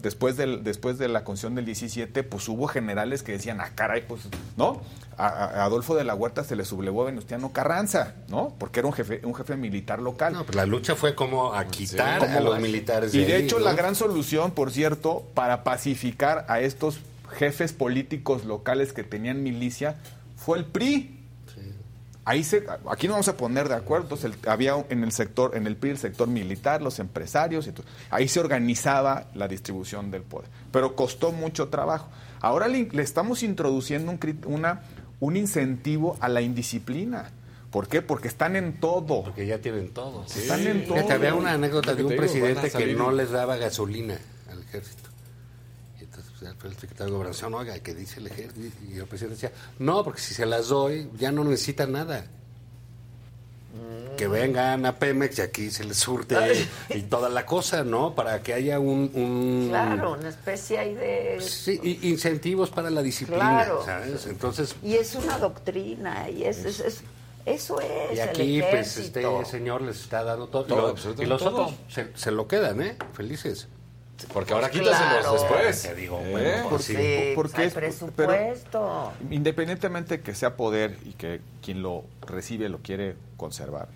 [0.02, 4.04] después, del, después de la constitución del 17, pues hubo generales que decían, ah, caray,
[4.06, 4.22] pues,
[4.56, 4.80] ¿no?
[5.18, 8.54] A, a Adolfo de la Huerta se le sublevó a Venustiano Carranza, ¿no?
[8.58, 10.32] Porque era un jefe, un jefe militar local.
[10.34, 13.34] No, pues la lucha fue como a quitar a Como- los militares Y de de
[13.34, 13.64] ahí, hecho, ¿no?
[13.64, 16.98] la gran solución, por cierto, para pacificar a estos
[17.30, 19.96] jefes políticos locales que tenían milicia
[20.36, 21.15] fue el PRI.
[22.28, 24.02] Ahí se, aquí no vamos a poner de acuerdo.
[24.14, 27.72] Entonces, el- había en el sector, en el PRI, el sector militar, los empresarios, y
[27.72, 27.86] todo.
[28.10, 30.48] ahí se organizaba la distribución del poder.
[30.72, 32.08] Pero costó mucho trabajo.
[32.40, 34.82] Ahora le, le estamos introduciendo un una,
[35.20, 37.30] un incentivo a la indisciplina.
[37.70, 38.02] ¿Por qué?
[38.02, 39.22] Porque están en todo.
[39.24, 40.24] Porque ya tienen todo.
[40.24, 40.94] Están en todo.
[40.96, 44.18] Fíjate, había una anécdota de un digo, presidente que no les daba gasolina
[44.50, 45.05] al ejército.
[46.38, 48.76] Pues, fue el secretario de Gobernación, oiga, ¿qué dice el ejército?
[48.90, 52.26] Y el presidente decía, no, porque si se las doy, ya no necesitan nada.
[54.16, 56.34] Que vengan a Pemex y aquí se les surte
[56.88, 58.14] y toda la cosa, ¿no?
[58.14, 59.10] Para que haya un...
[59.12, 61.38] un- Claro, una especie ahí de...
[61.42, 63.82] Sí, y- incentivos para la disciplina, Claro.
[63.84, 64.24] ¿sabes?
[64.26, 67.00] Entonces, Y es una doctrina, y es, es- es-
[67.44, 70.64] eso es y aquí, el pues, este señor les está dando todo.
[70.64, 71.62] Todo, y, lo- absolutamente y los todo.
[71.66, 72.96] otros se, se lo quedan, ¿eh?
[73.12, 73.68] Felices.
[74.32, 75.32] Porque ahora quítaselos Claro.
[75.32, 75.82] después.
[75.82, 76.30] Te digo, ¿Eh?
[76.30, 79.12] bueno, pues, Sí, porque hay es- presupuesto.
[79.30, 83.88] Independientemente que sea poder y que quien lo recibe lo quiere conservar.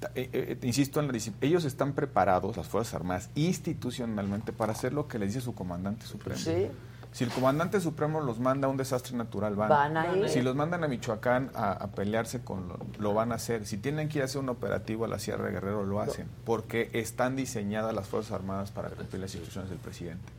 [0.00, 4.92] ta- eh, eh, insisto en la ellos están preparados, las Fuerzas Armadas, institucionalmente para hacer
[4.92, 6.38] lo que les dice su comandante supremo.
[6.38, 6.68] Sí.
[7.12, 9.68] Si el comandante supremo los manda a un desastre natural, van.
[9.70, 10.28] Van a ir.
[10.28, 13.66] Si los mandan a Michoacán a, a pelearse con lo, lo van a hacer.
[13.66, 16.28] Si tienen que ir a hacer un operativo a la Sierra de Guerrero, lo hacen.
[16.44, 20.32] Porque están diseñadas las Fuerzas Armadas para cumplir las instrucciones del presidente.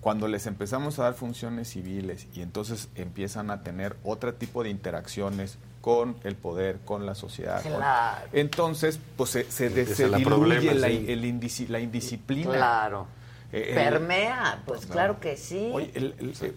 [0.00, 4.68] Cuando les empezamos a dar funciones civiles y entonces empiezan a tener otro tipo de
[4.70, 7.62] interacciones con el poder, con la sociedad.
[7.62, 8.28] con- Claro.
[8.32, 11.06] entonces, pues se, se, diluye problema, la, sí.
[11.08, 12.50] el indisi- la indisciplina.
[12.52, 13.06] Claro.
[13.52, 15.70] Eh, el- Permea, pues claro que sí.
[15.72, 16.52] Oye, el- eh,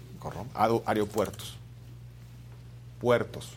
[0.86, 1.58] aeropuertos,
[3.00, 3.54] puertos,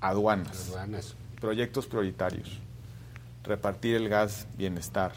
[0.00, 1.14] aduanas, Aduanas.
[1.40, 2.58] proyectos prioritarios,
[3.44, 5.12] repartir el gas bienestar,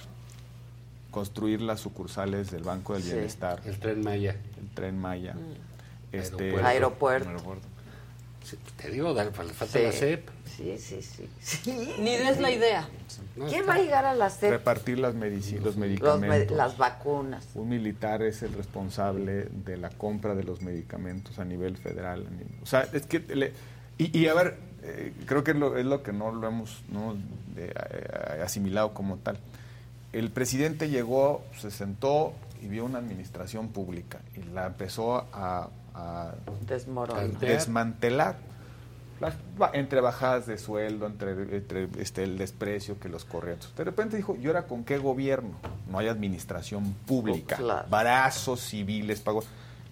[1.10, 3.12] construir las sucursales del Banco del Sí.
[3.14, 4.36] Bienestar, El tren Maya.
[4.60, 5.36] el tren Maya,
[6.12, 7.28] este, Aeropuerto.
[7.30, 7.68] Aeropuerto.
[8.78, 9.84] Te digo, da- le falta Sí.
[9.86, 10.30] la CEP.
[10.45, 11.30] Sí, sí, sí.
[11.40, 11.94] sí.
[12.00, 12.88] Ni des la idea.
[13.38, 14.52] No, ¿Quién va a llegar a las CEP?
[14.52, 16.58] repartir las medici- los Los me- medicamentos.
[16.58, 17.48] las vacunas.
[17.56, 22.28] Un militar es el responsable de la compra de los medicamentos a nivel federal.
[22.61, 23.20] o sea, es que...
[23.20, 23.53] le-
[23.98, 26.82] y, y a ver, eh, creo que es lo, es lo que no lo hemos
[26.92, 27.14] no,
[27.56, 29.38] eh, eh, asimilado como tal.
[30.11, 35.70] El presidente llegó, se sentó y vio una administración pública y la empezó a,
[36.02, 36.34] a
[36.68, 37.40] Desmoronar.
[37.40, 38.36] desmantelar.
[39.20, 39.36] Las,
[39.74, 43.72] entre bajadas de sueldo, entre, entre, este, el desprecio que los correos.
[43.78, 45.52] De repente dijo, ¿y ahora con qué gobierno?
[45.92, 47.88] No hay administración pública, Claro.
[47.88, 49.46] brazos civiles, pagos.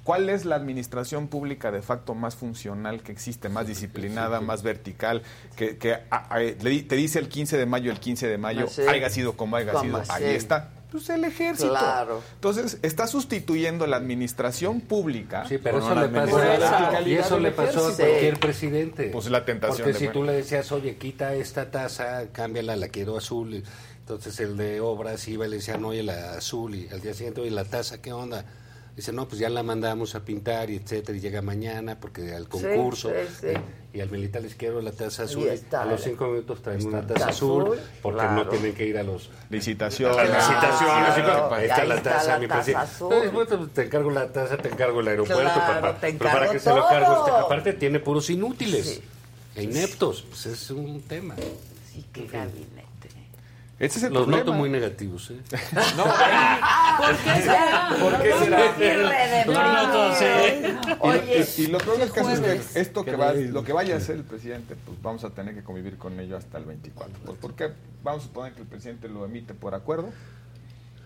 [0.03, 5.21] ¿Cuál es la administración pública de facto más funcional que existe, más disciplinada, más vertical,
[5.55, 6.01] que, que a-
[6.33, 8.81] a- le di- te dice el 15 de mayo, el 15 de mayo, Sí.
[8.81, 10.69] haya sido como haya sido, ahí está.
[10.91, 11.69] Pues el ejército.
[11.69, 12.21] Claro.
[12.35, 15.45] Entonces, está sustituyendo la administración pública.
[15.47, 18.07] Sí, pero eso le pasó, a- y verticalidad eso del le pasó a ejército.
[18.09, 19.09] cualquier presidente.
[19.11, 22.87] Pues la tentación Porque de si tú le decías, oye, quita esta taza, cámbiala, la
[22.87, 23.63] quiero azul.
[23.99, 26.73] Entonces el de obras iba y le decían, oye, la azul.
[26.73, 28.43] Y al día siguiente, oye, la taza, ¿qué onda?
[28.99, 32.49] Dice, no, pues ya la mandamos a pintar y etcétera, y llega mañana porque al
[32.49, 33.09] concurso.
[33.09, 33.47] sí, sí.
[33.47, 33.61] eh,
[33.93, 35.43] Y al militar les quiero la taza azul.
[35.43, 38.35] Y y está a los cinco minutos traen una taza azul, azul, porque claro.
[38.43, 40.17] no tienen que ir a los Licitaciones.
[40.17, 41.13] a las licitaciones.
[41.13, 43.13] Claro, está la está taza, la mi taza azul.
[43.13, 45.43] Entonces, bueno, te encargo la taza, te encargo el aeropuerto.
[45.43, 45.97] Claro, papá.
[46.01, 49.01] te Pero para que se lo cargo, este, aparte tiene puros inútiles Sí.
[49.55, 50.23] e ineptos.
[50.23, 51.35] Pues es un tema.
[51.93, 52.78] Sí, qué gabinete.
[53.79, 54.43] Ese es el Los problema.
[54.43, 55.31] noto muy negativos.
[55.31, 55.39] ¿eh?
[55.51, 57.89] ¿Por qué será?
[57.99, 59.45] ¿Por qué será?
[59.45, 60.95] Los noto, sí.
[60.99, 63.95] Oye, Y, y lo peor del caso es que esto que va, lo que vaya
[63.95, 67.15] a hacer el presidente, pues vamos a tener que convivir con ello hasta el 24.
[67.25, 67.71] Pues porque
[68.03, 70.09] vamos a suponer que el presidente lo emite por acuerdo.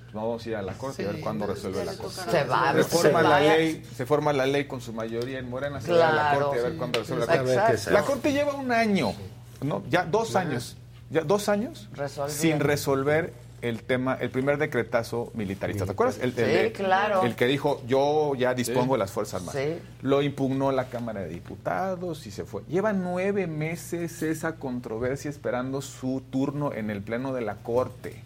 [0.04, 2.22] Pues vamos a ir a la corte y a ver cuándo resuelve la corte.
[2.30, 3.30] Se va, se se forma va.
[3.30, 6.40] la ley, se forma la ley con su mayoría en Morena, se va a la
[6.40, 7.92] corte y a ver cuándo resuelve la corte.
[7.92, 9.14] La corte lleva un año,
[9.62, 10.76] no, ya dos años,
[11.10, 12.42] ya dos años Resolviendo.
[12.42, 15.86] sin resolver el tema, el primer decretazo militarista.
[15.86, 16.20] ¿Te acuerdas?
[16.20, 17.24] El, el Sí, claro.
[17.24, 19.62] el que dijo yo ya dispongo de las fuerzas armadas.
[19.64, 19.80] Sí.
[20.02, 22.64] Lo impugnó la Cámara de Diputados y se fue.
[22.68, 28.22] Lleva nueve meses esa controversia esperando su turno en el Pleno de la Corte.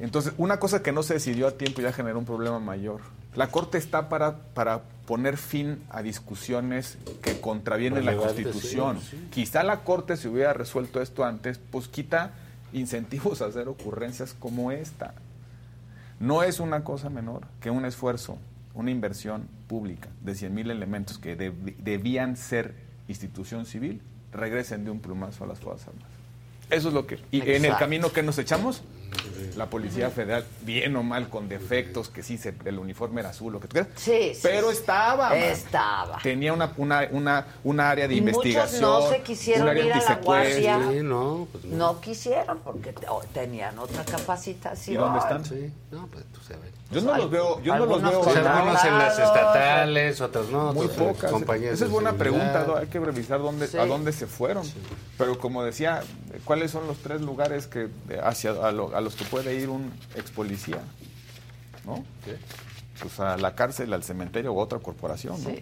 [0.00, 3.00] Entonces, una cosa que no se decidió a tiempo ya generó un problema mayor.
[3.34, 9.00] La Corte está para, para poner fin a discusiones que contravienen la Constitución.
[9.00, 9.28] sí, sí.
[9.30, 12.32] Quizá la Corte, si hubiera resuelto esto antes, pues quita
[12.72, 15.14] incentivos a hacer ocurrencias como esta.
[16.20, 18.38] No es una cosa menor que un esfuerzo,
[18.74, 22.74] una inversión pública de 100 mil elementos que deb- debían ser
[23.08, 24.00] institución civil,
[24.32, 26.08] regresen de un plumazo a las Fuerzas Armadas.
[26.70, 27.18] Eso es lo que...
[27.30, 28.82] ¿Y en el camino que nos echamos?
[29.56, 33.52] La Policía Federal, bien o mal, con defectos, que sí, se, el uniforme era azul,
[33.52, 33.90] lo que tú quieras.
[33.96, 34.78] Sí, sí, Pero sí.
[34.78, 35.28] estaba.
[35.30, 35.38] man.
[35.38, 36.18] Estaba.
[36.22, 38.80] Tenía una, una, una, una área de Y muchos investigación.
[38.82, 40.78] no se quisieron ir a la guardia.
[40.90, 41.76] Sí, no, pues no.
[41.76, 44.94] No quisieron porque te- o tenían otra capacitación.
[44.96, 45.44] ¿Y dónde están?
[45.44, 46.70] Sí, no, pues tú sabes.
[46.92, 48.20] Yo no los veo, yo no los veo.
[48.20, 51.30] O sea, algunos en las estatales, otros no, Muy otros pocas.
[51.30, 53.78] compañías Esa es buena pregunta, hay que revisar dónde, Sí.
[53.78, 54.66] a dónde se fueron.
[55.18, 56.02] Pero como decía,
[56.44, 57.88] ¿cuáles son los tres lugares que
[58.22, 60.78] hacia a, lo- a los que puede ir un ex policía?
[61.86, 62.04] ¿No?
[63.00, 65.50] Pues a la cárcel, al cementerio o a otra corporación, ¿no?
[65.50, 65.58] Sí.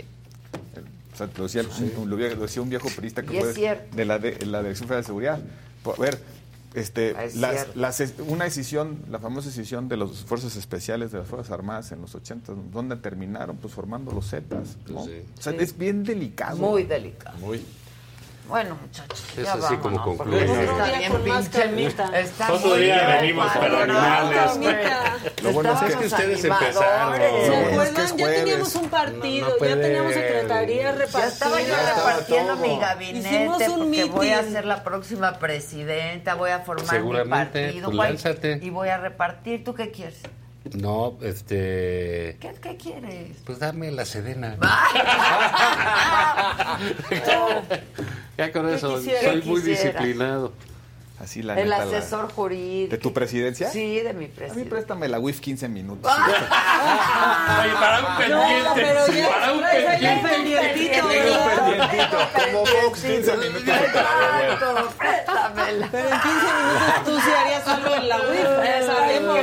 [1.13, 1.63] O sea, lo decía,
[1.99, 5.07] un, lo decía un viejo periodista que fue de la, de, la Dirección Federal de
[5.07, 5.39] Seguridad.
[5.83, 6.19] Por- A ver,
[6.75, 7.81] este, Es las- cierto.
[7.81, 12.01] las- una decisión, la famosa decisión de las fuerzas especiales de las Fuerzas Armadas en
[12.01, 13.57] los 80, ¿dónde terminaron?
[13.57, 14.77] Pues formando los Zetas.
[14.89, 15.05] ¿no?
[15.05, 15.23] Sí.
[15.39, 15.59] O sea, Sí.
[15.61, 16.57] es bien delicado.
[16.59, 17.37] Muy delicado.
[17.39, 17.61] Muy.
[18.51, 20.59] Bueno, muchachos, Es ya así como vámonos, porque concluimos.
[20.71, 21.59] está día bien con más pinche.
[21.61, 22.19] calmita.
[22.21, 24.57] Está Otro día venimos para animales.
[25.43, 27.17] Lo bueno es que- Estábamos Es que ustedes empezaron.
[27.17, 28.05] ¿Se Lo bueno es que acuerdan?
[28.05, 30.91] es ya teníamos un partido, No, no ya teníamos secretaría Ya
[31.27, 31.61] estaba repartida.
[31.69, 34.53] yo repartiendo mi gabinete Hicimos un porque voy a meeting.
[34.53, 38.25] ser la próxima presidenta, voy a formar mi Seguramente, partido pues
[38.63, 39.65] y voy a repartir.
[39.65, 40.19] ¿Tú qué quieres?
[40.75, 42.37] No, este...
[42.41, 43.39] ¿Qué, qué quieres?
[43.47, 44.57] Pues dame la sedena.
[48.39, 49.21] ya con eso, quisiera?
[49.33, 49.83] soy ¿Qué muy quisiera?
[50.01, 50.53] disciplinado.
[51.19, 52.93] Así la El neta, la- asesor jurídico.
[52.93, 53.69] ¿De tu presidencia?
[53.69, 54.71] Sí, de mi A mí presidencia.
[54.71, 56.11] préstame la WIF 15 minutos.
[56.17, 58.71] Ay, para un No, pendiente.
[58.75, 60.29] pero ya para un pendiente.
[60.29, 62.19] pendientito, pendientito,
[62.53, 63.69] como Fox, 15 minutos.
[63.69, 65.89] Exacto, préstamela.
[65.93, 69.39] Pero en 15 minutos tú sí harías algo en la WIF, ya sabemos.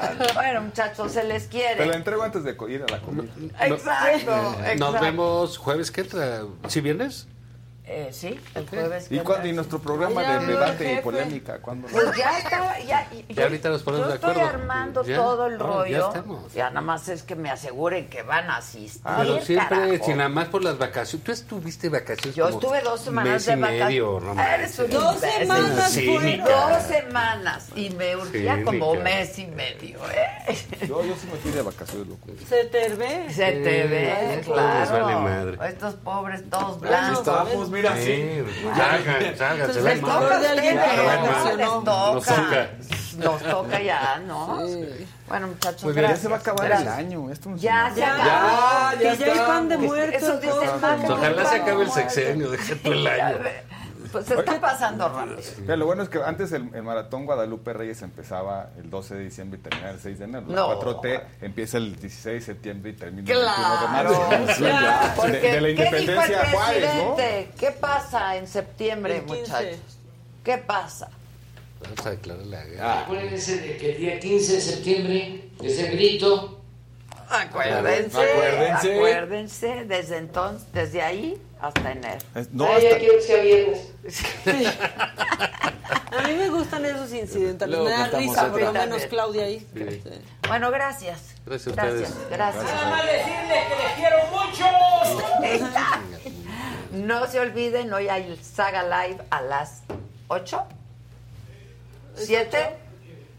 [0.34, 1.96] Bueno, muchachos, se les Te la quiere.
[1.96, 3.32] entrego antes de ir a la comida.
[3.60, 5.00] Exacto, Nos exacto.
[5.00, 6.42] vemos jueves que entra.
[6.68, 7.26] ¿Sí vienes?
[7.84, 9.08] Eh, sí, el jueves.
[9.10, 10.92] ¿Y, cuándo, y nuestro programa Ay, de debate jefe.
[11.00, 11.58] y polémica?
[11.58, 11.88] ¿Cuándo?
[11.88, 14.50] Pues ya está, ya, y- Ya ahorita nos ponemos yo de estoy acuerdo.
[14.50, 16.08] armando Ya, todo el ahora ya rollo.
[16.08, 16.52] estamos.
[16.54, 19.02] Ya nada más es que me aseguren que van a asistir.
[19.16, 20.04] Pero siempre, carajo.
[20.04, 21.24] si nada más por las vacaciones.
[21.24, 22.36] ¿Tú estuviste vacaciones?
[22.36, 24.78] Yo como estuve dos semanas mes de y medio, no vacaciones.
[24.78, 26.44] Eres un Dos semanas Cínica.
[26.68, 27.68] Dos semanas.
[27.74, 28.64] Y me urgía Cínica.
[28.64, 30.56] como mes y medio, ¿eh?
[30.86, 32.28] Yo, yo sí me fui de vacaciones, loco.
[32.48, 33.26] Se te ve.
[33.32, 35.04] Se te ve, les claro.
[35.04, 35.58] vale madre.
[35.68, 37.18] Estos pobres todos blancos.
[37.18, 38.04] estamos, mira, sí.
[38.04, 38.44] Sí,
[38.76, 41.04] salgan, salgan, se Les toca de alguien que ¿no?
[41.04, 41.56] vacacionó.
[41.56, 41.66] Les
[42.14, 42.68] Nos toca.
[43.18, 44.60] Nos toca ya, ¿no?
[45.28, 46.98] Bueno, muchachos, bien, ya se va a acabar Gracias.
[46.98, 47.30] el año.
[47.30, 48.98] Esto no Ya, ya, Ya, acabó.
[48.98, 50.40] que ya hay pan de muertos.
[51.08, 53.36] Ojalá se acabe el sexenio, deja tú el año.
[54.12, 55.76] Pues se está pasando rápido.
[55.76, 59.58] Lo bueno es que antes el, el maratón Guadalupe Reyes empezaba el 12 de diciembre
[59.58, 60.44] y terminaba el 6 de enero.
[60.48, 60.80] La No.
[60.80, 64.56] 4T empieza el 16 de septiembre y termina Claro, el 21 de marzo.
[64.58, 67.16] claro, porque De, de la ¿qué dijo el independencia a Juárez, ¿no?
[67.16, 69.40] ¿Qué pasa en septiembre, El 15.
[69.40, 69.78] muchachos?
[70.44, 71.08] ¿Qué pasa?
[71.82, 73.00] Vamos a declarar la guerra.
[73.00, 76.58] Acuérdense de que el día 15 de septiembre es el grito.
[77.28, 78.94] Acuérdense, Acuérdense.
[78.96, 82.18] acuérdense, desde entonces, desde ahí hasta enero.
[82.34, 83.88] Es- No, Ay, ya hasta, quiero que sea viernes.
[86.12, 87.72] A mí me gustan esos incidentales.
[87.78, 89.02] Luego Me da risa, por lo menos.
[89.06, 89.66] Claudia ahí.
[89.74, 90.02] Sí.
[90.46, 91.20] Bueno, gracias.
[91.46, 92.28] Gracias a Gracias, ustedes.
[92.30, 92.64] gracias.
[92.64, 94.64] decirle que les quiero mucho.
[96.92, 99.80] No se olviden, hoy hay Saga Live a las
[100.28, 100.62] 8.
[102.16, 102.76] 7.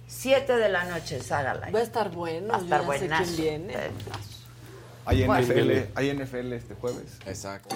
[0.08, 1.72] 7 de la noche, Saga Live.
[1.72, 2.48] Va a estar bueno.
[2.53, 3.76] Va a estar ya sé quién viene.
[5.06, 5.23] Hay.
[5.23, 7.17] NFL, hay NFL este jueves.
[7.25, 7.75] Exacto.